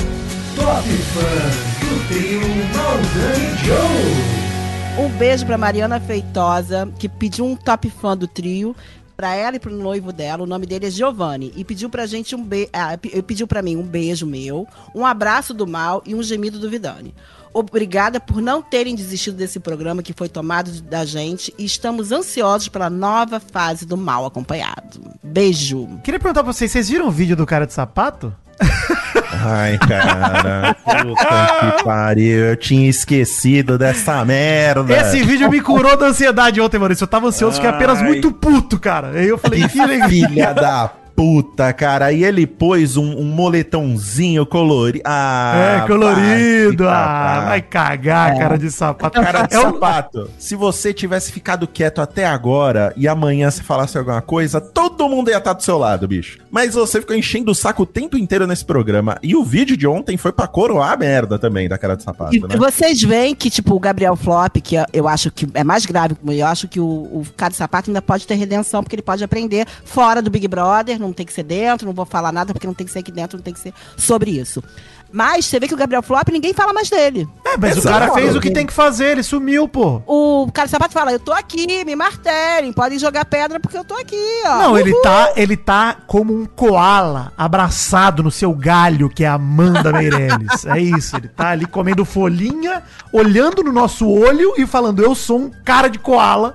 Top 0.54 0.88
fãs 0.88 1.88
do 1.88 2.08
trio 2.08 2.40
Maldani 2.76 3.56
Joe. 3.64 4.42
Um 5.04 5.08
beijo 5.18 5.46
pra 5.46 5.56
Mariana 5.56 5.98
Feitosa, 5.98 6.88
que 6.98 7.08
pediu 7.08 7.46
um 7.46 7.56
top 7.56 7.88
fã 7.90 8.16
do 8.16 8.28
trio. 8.28 8.76
Pra 9.16 9.34
ela 9.34 9.56
e 9.56 9.60
pro 9.60 9.74
noivo 9.74 10.12
dela, 10.12 10.42
o 10.42 10.46
nome 10.46 10.66
dele 10.66 10.86
é 10.86 10.90
Giovanni. 10.90 11.52
E 11.56 11.64
pediu 11.64 11.88
pra 11.88 12.06
gente 12.06 12.34
um 12.34 12.42
beijo. 12.42 12.70
pediu 13.26 13.46
pra 13.46 13.62
mim 13.62 13.76
um 13.76 13.82
beijo 13.82 14.26
meu, 14.26 14.66
um 14.94 15.04
abraço 15.04 15.52
do 15.52 15.66
mal 15.66 16.02
e 16.06 16.14
um 16.14 16.22
gemido 16.22 16.58
do 16.58 16.70
Vidani. 16.70 17.14
Obrigada 17.54 18.18
por 18.18 18.40
não 18.40 18.62
terem 18.62 18.94
desistido 18.94 19.36
desse 19.36 19.60
programa 19.60 20.02
que 20.02 20.14
foi 20.14 20.28
tomado 20.28 20.80
da 20.82 21.04
gente 21.04 21.52
e 21.58 21.64
estamos 21.64 22.10
ansiosos 22.10 22.68
pela 22.68 22.88
nova 22.88 23.38
fase 23.38 23.84
do 23.84 23.96
mal 23.96 24.24
acompanhado. 24.24 25.00
Beijo. 25.22 25.86
Queria 26.02 26.18
perguntar 26.18 26.42
pra 26.42 26.52
vocês, 26.52 26.70
vocês 26.70 26.88
viram 26.88 27.08
o 27.08 27.10
vídeo 27.10 27.36
do 27.36 27.44
cara 27.44 27.66
de 27.66 27.74
sapato? 27.74 28.34
Ai, 29.44 29.78
cara. 29.78 30.76
Puta 30.84 31.76
que 31.76 31.84
pariu. 31.84 32.44
Eu 32.50 32.56
tinha 32.56 32.88
esquecido 32.88 33.76
dessa 33.76 34.24
merda. 34.24 34.94
Esse 34.94 35.22
vídeo 35.22 35.50
me 35.50 35.60
curou 35.60 35.96
da 35.96 36.06
ansiedade 36.06 36.60
ontem, 36.60 36.78
Maurício. 36.78 37.04
Eu 37.04 37.08
tava 37.08 37.26
ansioso, 37.28 37.56
fiquei 37.56 37.70
apenas 37.70 38.00
muito 38.02 38.30
puto, 38.30 38.78
cara. 38.78 39.10
Aí 39.14 39.28
eu 39.28 39.38
falei, 39.38 39.66
que 39.68 39.84
legal. 39.84 40.08
Filha 40.08 40.52
da 40.52 40.90
puta, 41.14 41.72
cara. 41.72 42.06
Aí 42.06 42.24
ele 42.24 42.46
pôs 42.46 42.96
um, 42.96 43.16
um 43.18 43.24
moletãozinho 43.24 44.44
colorido. 44.46 45.02
Ah, 45.06 45.80
É, 45.84 45.86
colorido. 45.86 46.84
vai, 46.84 46.92
Ah, 46.94 47.44
vai 47.48 47.62
cagar, 47.62 48.36
cara 48.38 48.58
de 48.58 48.70
sapato. 48.70 49.20
Cara 49.20 49.42
de 49.46 49.54
É 49.56 49.60
sapato, 49.60 50.30
se 50.38 50.54
você 50.54 50.92
tivesse 50.92 51.32
ficado 51.32 51.66
quieto 51.66 52.00
até 52.00 52.26
agora 52.26 52.92
e 52.96 53.06
amanhã 53.08 53.50
se 53.50 53.62
falasse 53.62 53.96
alguma 53.98 54.20
coisa, 54.22 54.60
todo 54.60 55.08
mundo 55.08 55.30
ia 55.30 55.38
estar 55.38 55.52
do 55.52 55.62
seu 55.62 55.78
lado, 55.78 56.06
bicho. 56.06 56.38
Mas 56.50 56.74
você 56.74 57.00
ficou 57.00 57.16
enchendo 57.16 57.50
o 57.50 57.54
saco 57.54 57.82
o 57.82 57.86
tempo 57.86 58.16
inteiro 58.16 58.46
nesse 58.46 58.64
programa. 58.64 59.18
E 59.22 59.34
o 59.36 59.44
vídeo 59.44 59.76
de 59.76 59.86
ontem 59.86 60.16
foi 60.16 60.32
pra 60.32 60.46
coroar 60.46 60.92
a 60.92 60.96
merda 60.96 61.38
também 61.38 61.68
da 61.68 61.78
cara 61.78 61.96
de 61.96 62.02
sapato, 62.02 62.34
E 62.34 62.40
né? 62.40 62.56
vocês 62.56 63.00
veem 63.02 63.34
que, 63.34 63.50
tipo, 63.50 63.74
o 63.74 63.80
Gabriel 63.80 64.16
Flop, 64.16 64.56
que 64.62 64.76
eu 64.92 65.08
acho 65.08 65.30
que 65.30 65.46
é 65.54 65.64
mais 65.64 65.86
grave, 65.86 66.16
eu 66.26 66.46
acho 66.46 66.68
que 66.68 66.80
o, 66.80 66.84
o 66.84 67.26
cara 67.36 67.50
de 67.50 67.56
sapato 67.56 67.90
ainda 67.90 68.02
pode 68.02 68.26
ter 68.26 68.34
redenção, 68.34 68.82
porque 68.82 68.94
ele 68.94 69.02
pode 69.02 69.22
aprender 69.24 69.66
fora 69.84 70.20
do 70.22 70.30
Big 70.30 70.46
Brother, 70.48 70.98
não 71.02 71.12
tem 71.12 71.26
que 71.26 71.32
ser 71.32 71.42
dentro, 71.42 71.86
não 71.86 71.94
vou 71.94 72.06
falar 72.06 72.32
nada, 72.32 72.52
porque 72.52 72.66
não 72.66 72.74
tem 72.74 72.86
que 72.86 72.92
ser 72.92 73.00
aqui 73.00 73.12
dentro, 73.12 73.36
não 73.36 73.42
tem 73.44 73.54
que 73.54 73.60
ser 73.60 73.74
sobre 73.96 74.30
isso. 74.30 74.62
Mas 75.12 75.44
você 75.44 75.60
vê 75.60 75.68
que 75.68 75.74
o 75.74 75.76
Gabriel 75.76 76.02
Flop, 76.02 76.26
ninguém 76.30 76.54
fala 76.54 76.72
mais 76.72 76.88
dele. 76.88 77.28
É, 77.44 77.56
mas 77.58 77.76
o 77.76 77.80
Exato. 77.80 77.98
cara 77.98 78.14
fez 78.14 78.34
o 78.34 78.40
que 78.40 78.50
tem 78.50 78.66
que 78.66 78.72
fazer, 78.72 79.12
ele 79.12 79.22
sumiu, 79.22 79.68
pô. 79.68 80.00
O 80.06 80.50
cara 80.50 80.66
de 80.66 80.70
sapato 80.70 80.94
fala, 80.94 81.12
eu 81.12 81.20
tô 81.20 81.32
aqui, 81.32 81.84
me 81.84 81.94
martelem, 81.94 82.72
podem 82.72 82.98
jogar 82.98 83.26
pedra 83.26 83.60
porque 83.60 83.76
eu 83.76 83.84
tô 83.84 83.94
aqui, 83.94 84.16
ó. 84.46 84.58
Não, 84.58 84.78
ele 84.78 84.94
tá, 85.02 85.32
ele 85.36 85.56
tá 85.56 85.98
como 86.06 86.34
um 86.34 86.46
koala 86.46 87.30
abraçado 87.36 88.22
no 88.22 88.30
seu 88.30 88.54
galho, 88.54 89.10
que 89.10 89.22
é 89.22 89.28
a 89.28 89.34
Amanda 89.34 89.92
Meirelles. 89.92 90.64
É 90.64 90.78
isso, 90.78 91.16
ele 91.16 91.28
tá 91.28 91.50
ali 91.50 91.66
comendo 91.66 92.04
folhinha, 92.04 92.82
olhando 93.12 93.62
no 93.62 93.72
nosso 93.72 94.08
olho 94.08 94.54
e 94.56 94.66
falando: 94.66 95.02
Eu 95.02 95.14
sou 95.14 95.38
um 95.38 95.50
cara 95.64 95.88
de 95.88 95.98
koala, 95.98 96.54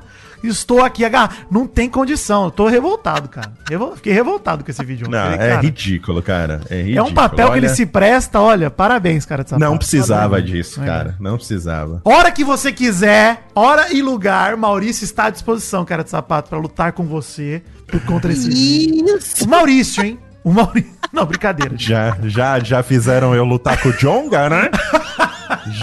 estou 0.51 0.83
aqui 0.83 1.03
agarrado. 1.05 1.35
Não 1.51 1.65
tem 1.67 1.89
condição, 1.89 2.45
eu 2.45 2.51
tô 2.51 2.67
revoltado, 2.67 3.27
cara. 3.29 3.51
Revol- 3.69 3.95
Fiquei 3.95 4.13
revoltado 4.13 4.63
com 4.63 4.71
esse 4.71 4.83
vídeo. 4.83 5.07
Não, 5.09 5.17
Falei, 5.19 5.35
é 5.39 5.49
cara, 5.49 5.61
ridículo, 5.61 6.21
cara. 6.21 6.61
É, 6.69 6.79
é 6.79 6.81
ridículo. 6.83 7.09
um 7.09 7.13
papel 7.13 7.51
que 7.51 7.57
ele 7.57 7.65
Olha, 7.67 7.75
se 7.75 7.85
presta, 7.85 8.39
olha, 8.39 8.69
parabéns, 8.69 9.25
cara 9.25 9.43
de 9.43 9.49
sapato. 9.49 9.69
Não 9.69 9.77
precisava 9.77 10.29
Parabéns. 10.31 10.51
disso, 10.51 10.81
É. 10.81 10.85
cara. 10.85 11.15
Não 11.19 11.37
precisava. 11.37 12.01
Hora 12.03 12.31
que 12.31 12.43
você 12.43 12.71
quiser, 12.71 13.43
hora 13.55 13.91
e 13.93 14.01
lugar, 14.01 14.55
Maurício 14.57 15.03
está 15.03 15.25
à 15.25 15.29
disposição, 15.29 15.83
cara 15.85 16.03
de 16.03 16.09
sapato, 16.09 16.49
pra 16.49 16.57
lutar 16.59 16.91
com 16.93 17.03
você 17.05 17.61
por 17.87 17.99
contra 18.01 18.31
esse 18.31 18.49
vídeo. 18.49 19.17
Isso. 19.17 19.45
O 19.45 19.47
Maurício, 19.49 20.03
hein? 20.03 20.19
O 20.43 20.51
Maurício. 20.51 20.91
Não, 21.11 21.25
brincadeira. 21.25 21.71
gente. 21.71 21.87
Já, 21.87 22.17
já, 22.25 22.59
já 22.59 22.83
fizeram 22.83 23.33
eu 23.33 23.45
lutar 23.45 23.81
com 23.81 23.89
o 23.89 23.93
Jonga, 23.93 24.49
né? 24.49 24.69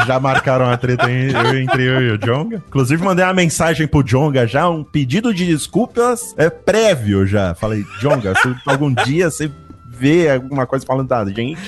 Já 0.07 0.19
marcaram 0.21 0.69
a 0.69 0.77
treta 0.77 1.11
entre 1.11 1.83
eu 1.83 2.03
e 2.03 2.11
o 2.13 2.19
Jonga. 2.19 2.63
Inclusive, 2.69 3.03
mandei 3.03 3.25
uma 3.25 3.35
mensagem 3.35 3.87
pro 3.87 4.03
Jonga 4.03 4.47
já, 4.47 4.69
um 4.69 4.85
pedido 4.85 5.33
de 5.33 5.47
desculpas 5.47 6.35
é 6.37 6.51
prévio 6.51 7.27
já. 7.27 7.55
Falei, 7.55 7.85
Jonga, 8.01 8.35
se 8.35 8.55
algum 8.67 8.93
dia 8.93 9.31
você 9.31 9.51
vê 9.87 10.31
alguma 10.31 10.67
coisa 10.67 10.85
falando 10.85 11.09
da 11.09 11.25
gente, 11.25 11.61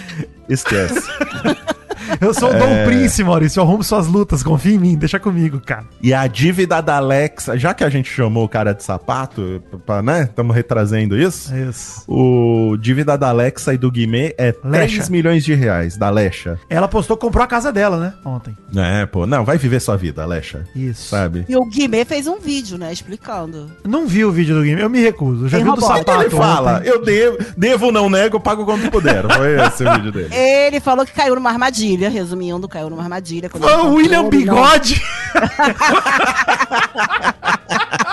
esquece. 0.48 1.08
Eu 2.20 2.32
sou 2.34 2.50
o 2.50 2.54
É. 2.54 2.58
Dom 2.58 2.84
Prince, 2.86 3.22
Maurício. 3.24 3.60
Eu 3.60 3.64
arrumo 3.64 3.82
suas 3.82 4.06
lutas. 4.06 4.42
Confia 4.42 4.74
em 4.74 4.78
mim. 4.78 4.96
Deixa 4.96 5.18
comigo, 5.18 5.60
cara. 5.60 5.84
E 6.02 6.12
a 6.14 6.26
dívida 6.26 6.80
da 6.80 6.96
Alexa, 6.96 7.58
já 7.58 7.74
que 7.74 7.84
a 7.84 7.88
gente 7.88 8.10
chamou 8.10 8.44
o 8.44 8.48
cara 8.48 8.72
de 8.72 8.82
sapato, 8.82 9.62
pra, 9.84 10.02
né? 10.02 10.22
Estamos 10.22 10.54
retrazendo 10.54 11.16
isso. 11.18 11.52
É 11.54 11.66
Isso. 11.66 12.04
O 12.08 12.76
dívida 12.78 13.16
da 13.18 13.28
Alexa 13.28 13.74
e 13.74 13.78
do 13.78 13.90
Guimê 13.90 14.34
é 14.38 14.52
3 14.52 14.72
Lecha. 14.72 15.10
milhões 15.10 15.44
de 15.44 15.54
reais, 15.54 15.96
da 15.96 16.10
Lecha. 16.10 16.58
Ela 16.68 16.86
postou 16.88 17.16
que 17.16 17.22
comprou 17.26 17.42
a 17.42 17.46
casa 17.46 17.72
dela, 17.72 17.98
né? 17.98 18.12
Ontem. 18.24 18.56
É, 18.76 19.04
pô, 19.06 19.26
não, 19.26 19.44
vai 19.44 19.58
viver 19.58 19.80
sua 19.80 19.96
vida, 19.96 20.24
Lecha. 20.26 20.64
Isso. 20.74 21.08
Sabe? 21.08 21.44
E 21.48 21.56
o 21.56 21.64
Guimê 21.66 22.04
fez 22.04 22.26
um 22.26 22.38
vídeo, 22.38 22.78
né, 22.78 22.92
explicando. 22.92 23.70
Não 23.84 24.06
vi 24.06 24.24
o 24.24 24.30
vídeo 24.30 24.54
do 24.56 24.62
game. 24.62 24.80
Eu 24.80 24.90
me 24.90 25.00
recuso. 25.00 25.44
Eu 25.46 25.48
já 25.48 25.56
Tem 25.58 25.64
vi 25.64 25.70
o 25.70 25.74
do 25.74 25.80
robô. 25.80 25.94
sapato. 25.96 26.20
Ele 26.22 26.30
fala, 26.30 26.76
ontem. 26.78 26.88
eu 26.88 27.04
devo, 27.04 27.38
devo, 27.56 27.92
não 27.92 28.08
nego, 28.10 28.38
pago 28.38 28.64
quanto 28.64 28.90
puder. 28.90 29.24
Foi 29.26 29.60
esse 29.66 29.84
o 29.84 29.92
vídeo 29.94 30.12
dele. 30.12 30.34
Ele 30.34 30.80
falou 30.80 31.04
que 31.04 31.12
caiu 31.12 31.34
numa 31.34 31.50
armadilha, 31.50 31.95
resumindo, 31.96 32.68
caiu 32.68 32.90
numa 32.90 33.02
armadilha. 33.02 33.48
quando 33.48 33.64
o 33.64 33.94
William 33.94 34.28
Bigode. 34.28 35.00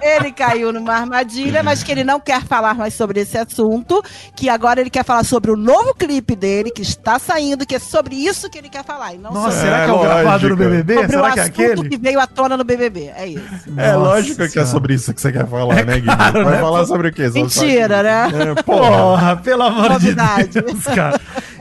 Ele 0.00 0.32
caiu 0.32 0.72
numa 0.72 0.94
armadilha, 0.94 1.62
mas 1.62 1.82
que 1.82 1.92
ele 1.92 2.04
não 2.04 2.18
quer 2.18 2.42
falar 2.42 2.74
mais 2.74 2.94
sobre 2.94 3.20
esse 3.20 3.36
assunto. 3.38 4.02
Que 4.34 4.48
agora 4.48 4.80
ele 4.80 4.90
quer 4.90 5.04
falar 5.04 5.24
sobre 5.24 5.50
o 5.50 5.56
novo 5.56 5.94
clipe 5.94 6.34
dele, 6.34 6.70
que 6.70 6.82
está 6.82 7.18
saindo, 7.18 7.66
que 7.66 7.74
é 7.76 7.78
sobre 7.78 8.14
isso 8.16 8.48
que 8.50 8.58
ele 8.58 8.68
quer 8.68 8.84
falar. 8.84 9.14
E 9.14 9.18
não 9.18 9.32
Nossa, 9.32 9.50
sobre, 9.52 9.60
será 9.66 9.84
que 9.84 9.90
é 9.90 9.92
o 9.92 9.96
lógico. 9.96 10.14
gravado 10.14 10.48
no 10.48 10.56
BBB? 10.56 10.94
sobre 10.94 11.06
o 11.06 11.10
Será 11.10 11.32
que 11.32 11.38
é 11.38 11.42
assunto 11.42 11.60
aquele? 11.62 11.88
que 11.88 11.96
veio 11.98 12.20
à 12.20 12.26
tona 12.26 12.56
no 12.56 12.64
BBB. 12.64 13.12
É 13.16 13.26
isso. 13.26 13.42
É 13.76 13.92
Nossa 13.92 13.96
lógico 13.98 14.36
que 14.36 14.42
é 14.42 14.48
Senhora. 14.48 14.70
sobre 14.70 14.94
isso 14.94 15.12
que 15.14 15.20
você 15.20 15.32
quer 15.32 15.46
falar, 15.46 15.74
né, 15.84 16.00
Guilherme? 16.00 16.02
claro, 16.16 16.44
Vai 16.44 16.54
né? 16.54 16.60
falar 16.60 16.86
sobre 16.86 17.08
o 17.08 17.12
quê? 17.12 17.28
Mentira, 17.28 18.02
né? 18.02 18.28
É, 18.32 18.54
porra. 18.62 18.90
Porra, 18.90 19.36
pelo 19.36 19.62
amor 19.62 19.90
Novidade. 19.90 20.48
de 20.48 20.60
Deus, 20.62 20.84
cara. 20.84 21.20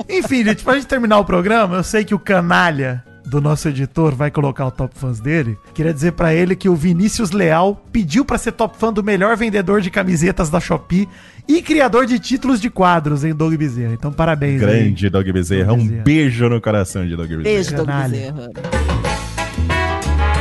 Enfim, 0.10 0.43
gente, 0.43 0.64
pra 0.64 0.74
gente 0.76 0.88
terminar 0.88 1.20
o 1.20 1.26
programa, 1.26 1.78
eu 1.78 1.84
sei 1.84 2.04
que 2.04 2.16
o 2.16 2.20
canalha 2.20 3.04
do 3.32 3.40
nosso 3.40 3.70
editor 3.70 4.14
vai 4.14 4.30
colocar 4.30 4.66
o 4.68 4.72
top 4.72 4.94
fãs 5.00 5.22
dele. 5.22 5.58
Queria 5.74 5.94
dizer 5.94 6.12
pra 6.12 6.34
ele 6.34 6.54
que 6.54 6.68
o 6.68 6.76
Vinícius 6.76 7.32
Leal 7.32 7.82
pediu 7.90 8.26
pra 8.26 8.38
ser 8.38 8.52
top 8.52 8.78
fã 8.78 8.92
do 8.92 9.02
melhor 9.02 9.38
vendedor 9.38 9.80
de 9.80 9.90
camisetas 9.90 10.50
da 10.50 10.60
Shopee 10.60 11.08
e 11.48 11.62
criador 11.62 12.06
de 12.06 12.20
títulos 12.20 12.60
de 12.60 12.70
quadros 12.70 13.24
em 13.24 13.34
Doug 13.34 13.54
Bezerra. 13.56 13.94
Então, 13.94 14.12
parabéns. 14.12 14.62
aí. 14.62 14.68
Grande 14.84 15.10
Dog 15.10 15.32
Bezerra. 15.32 15.68
Doug 15.68 15.80
Um 15.80 15.84
Bezerra. 15.84 16.04
beijo 16.04 16.50
no 16.50 16.60
coração 16.60 17.08
de 17.08 17.16
Dog 17.16 17.30
Bezerra. 17.30 17.44
Beijo, 17.44 17.74
Doug. 17.74 17.88
Bezerra. 17.88 18.50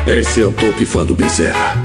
Esse 0.08 0.42
é 0.42 0.46
o 0.46 0.52
top 0.52 0.84
fã 0.84 1.06
do 1.06 1.14
Bezerra. 1.14 1.76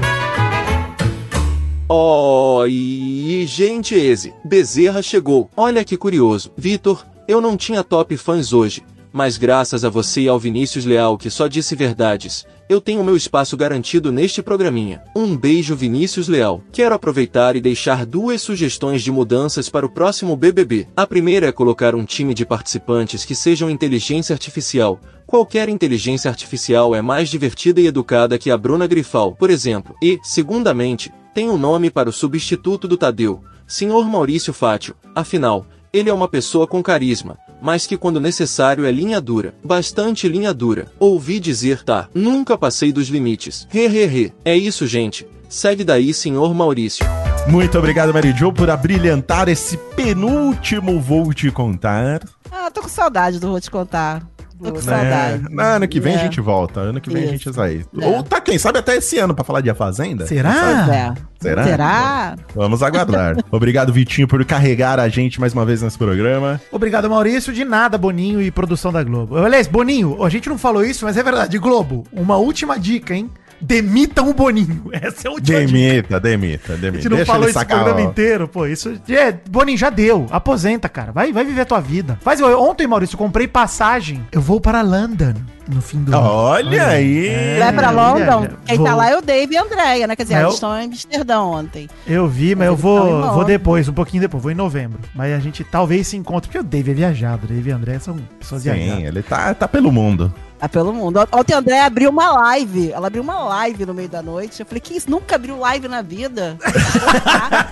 Oh, 1.88 2.64
e 2.68 3.44
gente 3.46 3.94
esse, 3.94 4.34
Bezerra 4.44 5.00
chegou. 5.02 5.48
Olha 5.56 5.84
que 5.84 5.96
curioso. 5.96 6.50
Vitor, 6.56 7.06
eu 7.28 7.40
não 7.40 7.56
tinha 7.56 7.84
top 7.84 8.16
fãs 8.16 8.52
hoje, 8.52 8.82
mas 9.16 9.38
graças 9.38 9.82
a 9.82 9.88
você 9.88 10.20
e 10.20 10.28
ao 10.28 10.38
Vinícius 10.38 10.84
Leal 10.84 11.16
que 11.16 11.30
só 11.30 11.46
disse 11.46 11.74
verdades, 11.74 12.46
eu 12.68 12.82
tenho 12.82 13.02
meu 13.02 13.16
espaço 13.16 13.56
garantido 13.56 14.12
neste 14.12 14.42
programinha. 14.42 15.02
Um 15.16 15.34
beijo 15.34 15.74
Vinícius 15.74 16.28
Leal. 16.28 16.60
Quero 16.70 16.94
aproveitar 16.94 17.56
e 17.56 17.60
deixar 17.62 18.04
duas 18.04 18.42
sugestões 18.42 19.02
de 19.02 19.10
mudanças 19.10 19.70
para 19.70 19.86
o 19.86 19.88
próximo 19.88 20.36
BBB. 20.36 20.86
A 20.94 21.06
primeira 21.06 21.46
é 21.46 21.52
colocar 21.52 21.94
um 21.94 22.04
time 22.04 22.34
de 22.34 22.44
participantes 22.44 23.24
que 23.24 23.34
sejam 23.34 23.70
inteligência 23.70 24.34
artificial, 24.34 25.00
Qualquer 25.26 25.68
inteligência 25.68 26.30
artificial 26.30 26.94
é 26.94 27.02
mais 27.02 27.28
divertida 27.28 27.80
e 27.80 27.88
educada 27.88 28.38
que 28.38 28.48
a 28.48 28.56
Bruna 28.56 28.86
Grifal, 28.86 29.34
por 29.34 29.50
exemplo. 29.50 29.96
E, 30.00 30.20
segundamente, 30.22 31.12
tem 31.34 31.50
um 31.50 31.58
nome 31.58 31.90
para 31.90 32.08
o 32.08 32.12
substituto 32.12 32.86
do 32.86 32.96
Tadeu, 32.96 33.42
Sr. 33.66 34.04
Maurício 34.04 34.52
Fátio. 34.52 34.94
Afinal, 35.16 35.66
ele 35.92 36.08
é 36.08 36.12
uma 36.12 36.28
pessoa 36.28 36.64
com 36.64 36.80
carisma, 36.80 37.36
mas 37.66 37.84
que 37.84 37.96
quando 37.96 38.20
necessário 38.20 38.86
é 38.86 38.92
linha 38.92 39.20
dura, 39.20 39.52
bastante 39.64 40.28
linha 40.28 40.54
dura. 40.54 40.86
Ouvi 41.00 41.40
dizer, 41.40 41.82
tá, 41.82 42.08
nunca 42.14 42.56
passei 42.56 42.92
dos 42.92 43.08
limites. 43.08 43.66
Hehehe. 43.74 44.32
É 44.44 44.56
isso, 44.56 44.86
gente. 44.86 45.26
Segue 45.48 45.82
daí, 45.82 46.14
Sr. 46.14 46.54
Maurício. 46.54 47.04
Muito 47.48 47.76
obrigado, 47.76 48.14
Mary 48.14 48.32
Jo, 48.32 48.52
por 48.52 48.70
abrilhantar 48.70 49.48
esse 49.48 49.76
penúltimo 49.96 51.00
Vou 51.00 51.34
Te 51.34 51.50
Contar. 51.50 52.22
Ah, 52.52 52.70
tô 52.70 52.82
com 52.82 52.88
saudade 52.88 53.40
do 53.40 53.48
Vou 53.48 53.60
Te 53.60 53.68
Contar. 53.68 54.24
Tô 54.58 54.70
com 54.72 54.76
Né? 54.78 54.80
saudade. 54.82 55.42
Ano 55.58 55.88
que 55.88 56.00
vem 56.00 56.14
a 56.14 56.18
É. 56.18 56.22
gente 56.22 56.40
volta. 56.40 56.80
Ano 56.80 57.00
que 57.00 57.10
vem 57.10 57.22
a 57.22 57.26
Isso. 57.26 57.32
gente 57.44 57.50
vai. 57.50 57.84
É. 58.00 58.06
Ou 58.06 58.22
tá, 58.22 58.40
quem 58.40 58.58
sabe 58.58 58.78
até 58.78 58.96
esse 58.96 59.18
ano 59.18 59.34
pra 59.34 59.44
falar 59.44 59.60
de 59.60 59.68
A 59.70 59.74
Fazenda? 59.74 60.26
Será? 60.26 61.14
é. 61.14 61.26
Será? 61.40 61.64
Será? 61.64 62.36
Vamos 62.54 62.82
aguardar. 62.82 63.36
Obrigado, 63.52 63.92
Vitinho, 63.92 64.26
por 64.26 64.42
carregar 64.44 64.98
a 64.98 65.08
gente 65.08 65.38
mais 65.38 65.52
uma 65.52 65.64
vez 65.66 65.82
nesse 65.82 65.98
programa. 65.98 66.60
Obrigado, 66.72 67.08
Maurício. 67.10 67.52
De 67.52 67.64
nada, 67.64 67.98
Boninho 67.98 68.40
e 68.40 68.50
produção 68.50 68.90
da 68.92 69.04
Globo. 69.04 69.36
Aliás, 69.36 69.66
Boninho, 69.66 70.24
a 70.24 70.28
gente 70.30 70.48
não 70.48 70.56
falou 70.56 70.84
isso, 70.84 71.04
mas 71.04 71.16
é 71.16 71.22
verdade. 71.22 71.58
Globo, 71.58 72.04
uma 72.12 72.36
última 72.36 72.78
dica, 72.78 73.14
hein? 73.14 73.30
Demitam 73.60 74.28
o 74.30 74.34
Boninho. 74.34 74.84
Essa 74.92 75.26
é 75.26 75.30
a 75.30 75.32
última 75.34 75.58
dica. 75.64 75.72
Demita, 75.72 76.20
demita, 76.20 76.72
A 76.72 76.76
demita. 76.76 76.96
gente 77.02 77.08
não 77.10 77.16
Deixa 77.16 77.32
falou 77.32 77.48
o 77.48 77.52
sacar, 77.52 77.82
programa 77.82 78.08
inteiro, 78.08 78.46
pô. 78.48 78.66
Isso. 78.66 79.00
É, 79.08 79.32
Boninho, 79.48 79.78
já 79.78 79.90
deu. 79.90 80.26
Aposenta, 80.30 80.88
cara. 80.88 81.12
Vai, 81.12 81.32
vai 81.32 81.44
viver 81.44 81.62
a 81.62 81.64
tua 81.66 81.80
vida. 81.80 82.18
Faz. 82.22 82.40
Ontem, 82.40 82.86
Maurício, 82.86 83.14
eu 83.14 83.18
comprei 83.18 83.48
passagem. 83.48 84.24
Eu 84.32 84.40
vou 84.40 84.60
para 84.60 84.82
London 84.82 85.34
no 85.68 85.80
fim 85.80 85.98
do 86.04 86.14
ano. 86.16 86.24
Olha 86.26 86.86
aí. 86.86 87.26
É, 87.28 87.58
Vai 87.58 87.72
pra 87.72 87.90
London? 87.90 88.48
Quem 88.64 88.76
Vou. 88.76 88.86
tá 88.86 88.94
lá 88.94 89.10
é 89.10 89.16
o 89.16 89.20
Dave 89.22 89.52
e 89.54 89.56
a 89.56 89.62
Andréia, 89.62 90.06
né? 90.06 90.14
Quer 90.14 90.22
dizer, 90.22 90.34
É, 90.34 90.38
eles 90.38 90.48
eu- 90.50 90.54
estão 90.54 90.80
em 90.80 90.84
Amsterdão 90.86 91.50
ontem. 91.50 91.88
Eu 92.06 92.28
vi, 92.28 92.54
mas 92.54 92.68
eu 92.68 92.76
vou, 92.76 93.32
vou 93.32 93.44
depois, 93.44 93.88
um 93.88 93.92
pouquinho 93.92 94.20
depois. 94.20 94.42
Vou 94.42 94.52
em 94.52 94.54
novembro. 94.54 95.00
Mas 95.14 95.32
a 95.32 95.38
gente 95.40 95.64
talvez 95.64 96.06
se 96.06 96.16
encontre, 96.16 96.48
porque 96.48 96.58
o 96.58 96.62
Dave 96.62 96.92
é 96.92 96.94
viajado. 96.94 97.46
O 97.46 97.48
Dave 97.48 97.68
e 97.68 97.72
a 97.72 97.76
André 97.76 97.98
são 97.98 98.16
pessoas 98.38 98.62
Sim, 98.62 98.72
viajadas. 98.74 99.04
ele 99.04 99.22
tá, 99.22 99.54
tá 99.54 99.66
pelo 99.66 99.90
mundo. 99.90 100.32
Tá 100.58 100.68
pelo 100.68 100.92
mundo. 100.92 101.20
Ontem 101.32 101.54
a 101.54 101.58
Andréia 101.58 101.84
abriu 101.84 102.10
uma 102.10 102.30
live. 102.32 102.90
Ela 102.90 103.08
abriu 103.08 103.22
uma 103.22 103.40
live 103.44 103.84
no 103.84 103.92
meio 103.92 104.08
da 104.08 104.22
noite. 104.22 104.60
Eu 104.60 104.66
falei, 104.66 104.80
que 104.80 104.96
isso? 104.96 105.10
Nunca 105.10 105.36
abriu 105.36 105.58
live 105.58 105.86
na 105.86 106.00
vida? 106.00 106.56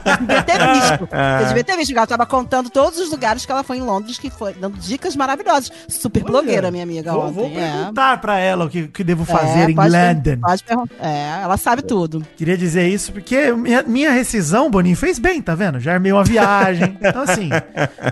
Eu 0.04 0.16
devia 0.18 0.42
ter 0.42 0.58
visto. 0.58 1.08
Eu 1.40 1.46
devia 1.48 1.64
ter 1.64 1.76
visto. 1.76 1.96
Ela 1.96 2.06
tava 2.06 2.26
contando 2.26 2.68
todos 2.68 2.98
os 2.98 3.10
lugares 3.10 3.46
que 3.46 3.52
ela 3.52 3.62
foi 3.62 3.78
em 3.78 3.82
Londres, 3.82 4.18
que 4.18 4.30
foi 4.30 4.52
dando 4.54 4.76
dicas 4.78 5.16
maravilhosas. 5.16 5.70
Super 5.88 6.22
Olha, 6.22 6.30
blogueira, 6.30 6.70
minha 6.70 6.82
amiga, 6.82 7.12
Vou, 7.12 7.22
ontem. 7.22 7.34
vou 7.34 7.46
é. 7.46 7.72
perguntar 7.72 8.20
pra 8.20 8.38
ela 8.38 8.66
o 8.66 8.68
que, 8.70 8.88
que 8.88 9.02
devo 9.02 9.24
fazer 9.24 9.60
É, 9.60 9.70
em 9.70 9.74
pode 9.74 9.90
London. 9.96 10.38
Pode 10.40 10.64
perguntar. 10.64 10.94
É, 11.00 11.42
ela 11.42 11.56
sabe 11.56 11.82
tudo. 11.82 12.26
Queria 12.36 12.56
dizer 12.56 12.86
isso 12.88 13.12
porque 13.12 13.52
minha, 13.52 13.82
minha 13.82 14.10
rescisão, 14.10 14.70
Boninho, 14.70 14.96
fez 14.96 15.18
bem, 15.18 15.40
tá 15.40 15.54
vendo? 15.54 15.80
Já 15.80 15.94
armei 15.94 16.12
uma 16.12 16.24
viagem. 16.24 16.98
Então, 17.04 17.22
assim, 17.22 17.50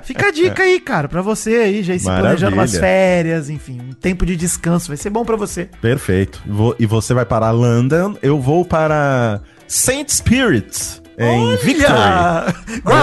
fica 0.05 0.27
a 0.29 0.31
dica 0.31 0.63
aí, 0.63 0.79
cara, 0.79 1.09
pra 1.09 1.23
você 1.23 1.57
aí, 1.57 1.83
já 1.83 1.95
ir 1.95 1.99
se 1.99 2.05
planejando 2.05 2.55
umas 2.55 2.77
férias, 2.77 3.49
enfim, 3.49 3.81
um 3.81 3.93
tempo 3.95 4.25
de 4.27 4.37
descanso. 4.37 4.62
Vai 4.89 4.97
ser 4.97 5.11
bom 5.11 5.25
pra 5.25 5.37
você. 5.37 5.69
Perfeito. 5.81 6.41
Vou- 6.47 6.75
e 6.79 6.87
você 6.87 7.13
vai 7.13 7.25
para 7.27 7.51
London, 7.51 8.17
eu 8.23 8.41
vou 8.41 8.65
para 8.65 9.41
Saint 9.67 10.09
Spirits, 10.09 11.02
em 11.19 11.57
Victory. 11.57 11.93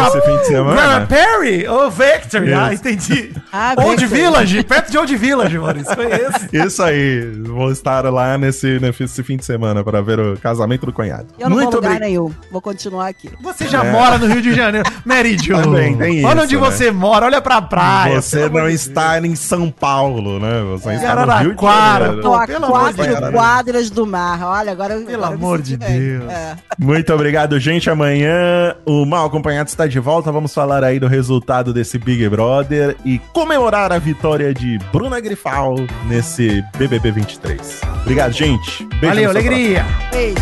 Esse 0.08 0.22
fim 0.22 0.38
de 0.38 0.46
semana. 0.48 1.06
Perry? 1.08 1.68
Ou 1.68 1.90
Victory? 1.92 2.54
Ah, 2.54 2.74
entendi. 2.74 3.32
Ah, 3.52 3.74
Old. 3.80 4.06
Village, 4.06 4.64
perto 4.64 4.92
de 4.92 4.98
Old 5.00 5.16
Village, 5.18 5.58
Maurício. 5.58 5.96
Conheço. 5.96 6.48
Isso 6.54 6.84
aí, 6.84 7.32
vou 7.48 7.72
estar 7.72 8.06
lá 8.06 8.38
nesse, 8.38 8.80
nesse 8.80 9.24
fim 9.24 9.38
de 9.38 9.44
semana 9.46 9.84
para 9.84 10.02
ver 10.04 10.20
o 10.20 10.38
casamento 10.38 10.86
do 10.86 10.94
cunhado. 10.94 11.26
Eu 11.40 11.50
não 11.50 11.58
Muito 11.58 11.72
vou 11.72 11.82
lugar 11.82 12.00
nenhum. 12.00 12.32
Vou 12.52 12.62
continuar 12.62 13.08
aqui. 13.08 13.28
Você 13.42 13.68
já 13.68 13.84
mora 13.84 14.20
no 14.20 14.28
Rio 14.28 14.40
de 14.42 14.54
Janeiro. 14.54 14.88
Meridio. 15.04 15.60
Também 15.60 15.98
tem 15.98 16.24
Olha 16.24 16.36
isso, 16.36 16.44
onde 16.44 16.56
né? 16.58 16.62
você 16.62 16.92
mora, 16.92 17.26
olha 17.26 17.42
pra 17.42 17.60
praia. 17.60 18.22
Você 18.22 18.48
não 18.50 18.70
está 18.70 19.20
em 19.20 19.36
São 19.36 19.72
Paulo, 19.72 20.40
né? 20.40 20.62
Você 20.74 20.94
está 20.94 21.16
no 21.26 21.32
Rio 21.40 21.56
de 21.56 21.62
Janeiro. 21.66 22.22
Tô 22.22 22.36
a 22.36 22.46
pelo 22.46 22.68
quatro 22.68 23.32
quadras 23.32 23.90
do 23.90 24.06
mar. 24.06 24.44
Olha, 24.44 24.72
agora 24.72 24.94
eu- 24.94 25.06
Pelo 25.06 25.24
agora 25.24 25.36
amor 25.36 25.60
de. 25.60 25.76
Deus. 25.76 26.30
É. 26.30 26.56
Muito 26.78 27.12
obrigado, 27.14 27.60
gente. 27.60 27.90
Amanhã 28.00 28.78
o 28.86 29.06
Mal 29.06 29.26
Acompanhado 29.26 29.68
está 29.68 29.86
de 29.86 30.00
volta. 30.00 30.32
Vamos 30.32 30.54
falar 30.54 30.86
aí 30.86 31.02
do 31.02 31.08
resultado 31.08 31.74
desse 31.74 31.98
Big 31.98 32.30
Brother 32.30 32.96
e 33.04 33.20
comemorar 33.34 33.92
a 33.92 34.00
vitória 34.00 34.54
de 34.54 34.78
Bruna 34.90 35.20
Grifal 35.20 35.76
nesse 36.08 36.64
BBB 36.78 37.12
23. 37.12 37.82
Obrigado, 38.04 38.32
gente. 38.32 38.86
Beijo 38.86 39.08
Valeu, 39.08 39.30
alegria. 39.30 39.86
Beijo. 40.14 40.38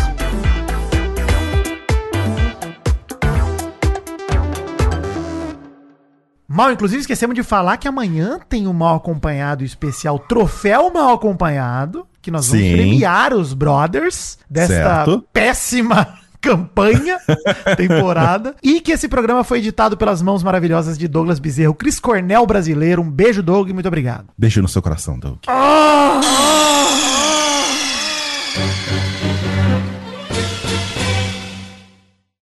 Mal, 6.46 6.70
inclusive, 6.70 7.00
esquecemos 7.00 7.34
de 7.34 7.42
falar 7.42 7.76
que 7.76 7.88
amanhã 7.88 8.38
tem 8.48 8.68
o 8.68 8.72
Mal 8.72 8.94
Acompanhado 8.94 9.64
especial 9.64 10.16
Troféu 10.20 10.92
Mal 10.92 11.14
Acompanhado, 11.14 12.06
que 12.22 12.30
nós 12.30 12.46
vamos 12.46 12.64
Sim. 12.64 12.72
premiar 12.72 13.34
os 13.34 13.52
brothers 13.52 14.38
desta 14.48 15.04
Certo. 15.04 15.24
péssima 15.32 16.18
campanha, 16.40 17.18
temporada, 17.76 18.54
e 18.62 18.80
que 18.80 18.92
esse 18.92 19.08
programa 19.08 19.44
foi 19.44 19.58
editado 19.58 19.96
pelas 19.96 20.22
mãos 20.22 20.42
maravilhosas 20.42 20.98
de 20.98 21.08
Douglas 21.08 21.38
Bezerro, 21.38 21.74
Cris 21.74 22.00
Cornel 22.00 22.46
brasileiro. 22.46 23.02
Um 23.02 23.10
beijo, 23.10 23.42
Doug, 23.42 23.68
e 23.68 23.72
muito 23.72 23.88
obrigado. 23.88 24.26
Beijo 24.36 24.62
no 24.62 24.68
seu 24.68 24.82
coração, 24.82 25.18
Doug. 25.18 25.38
Ah! 25.46 26.57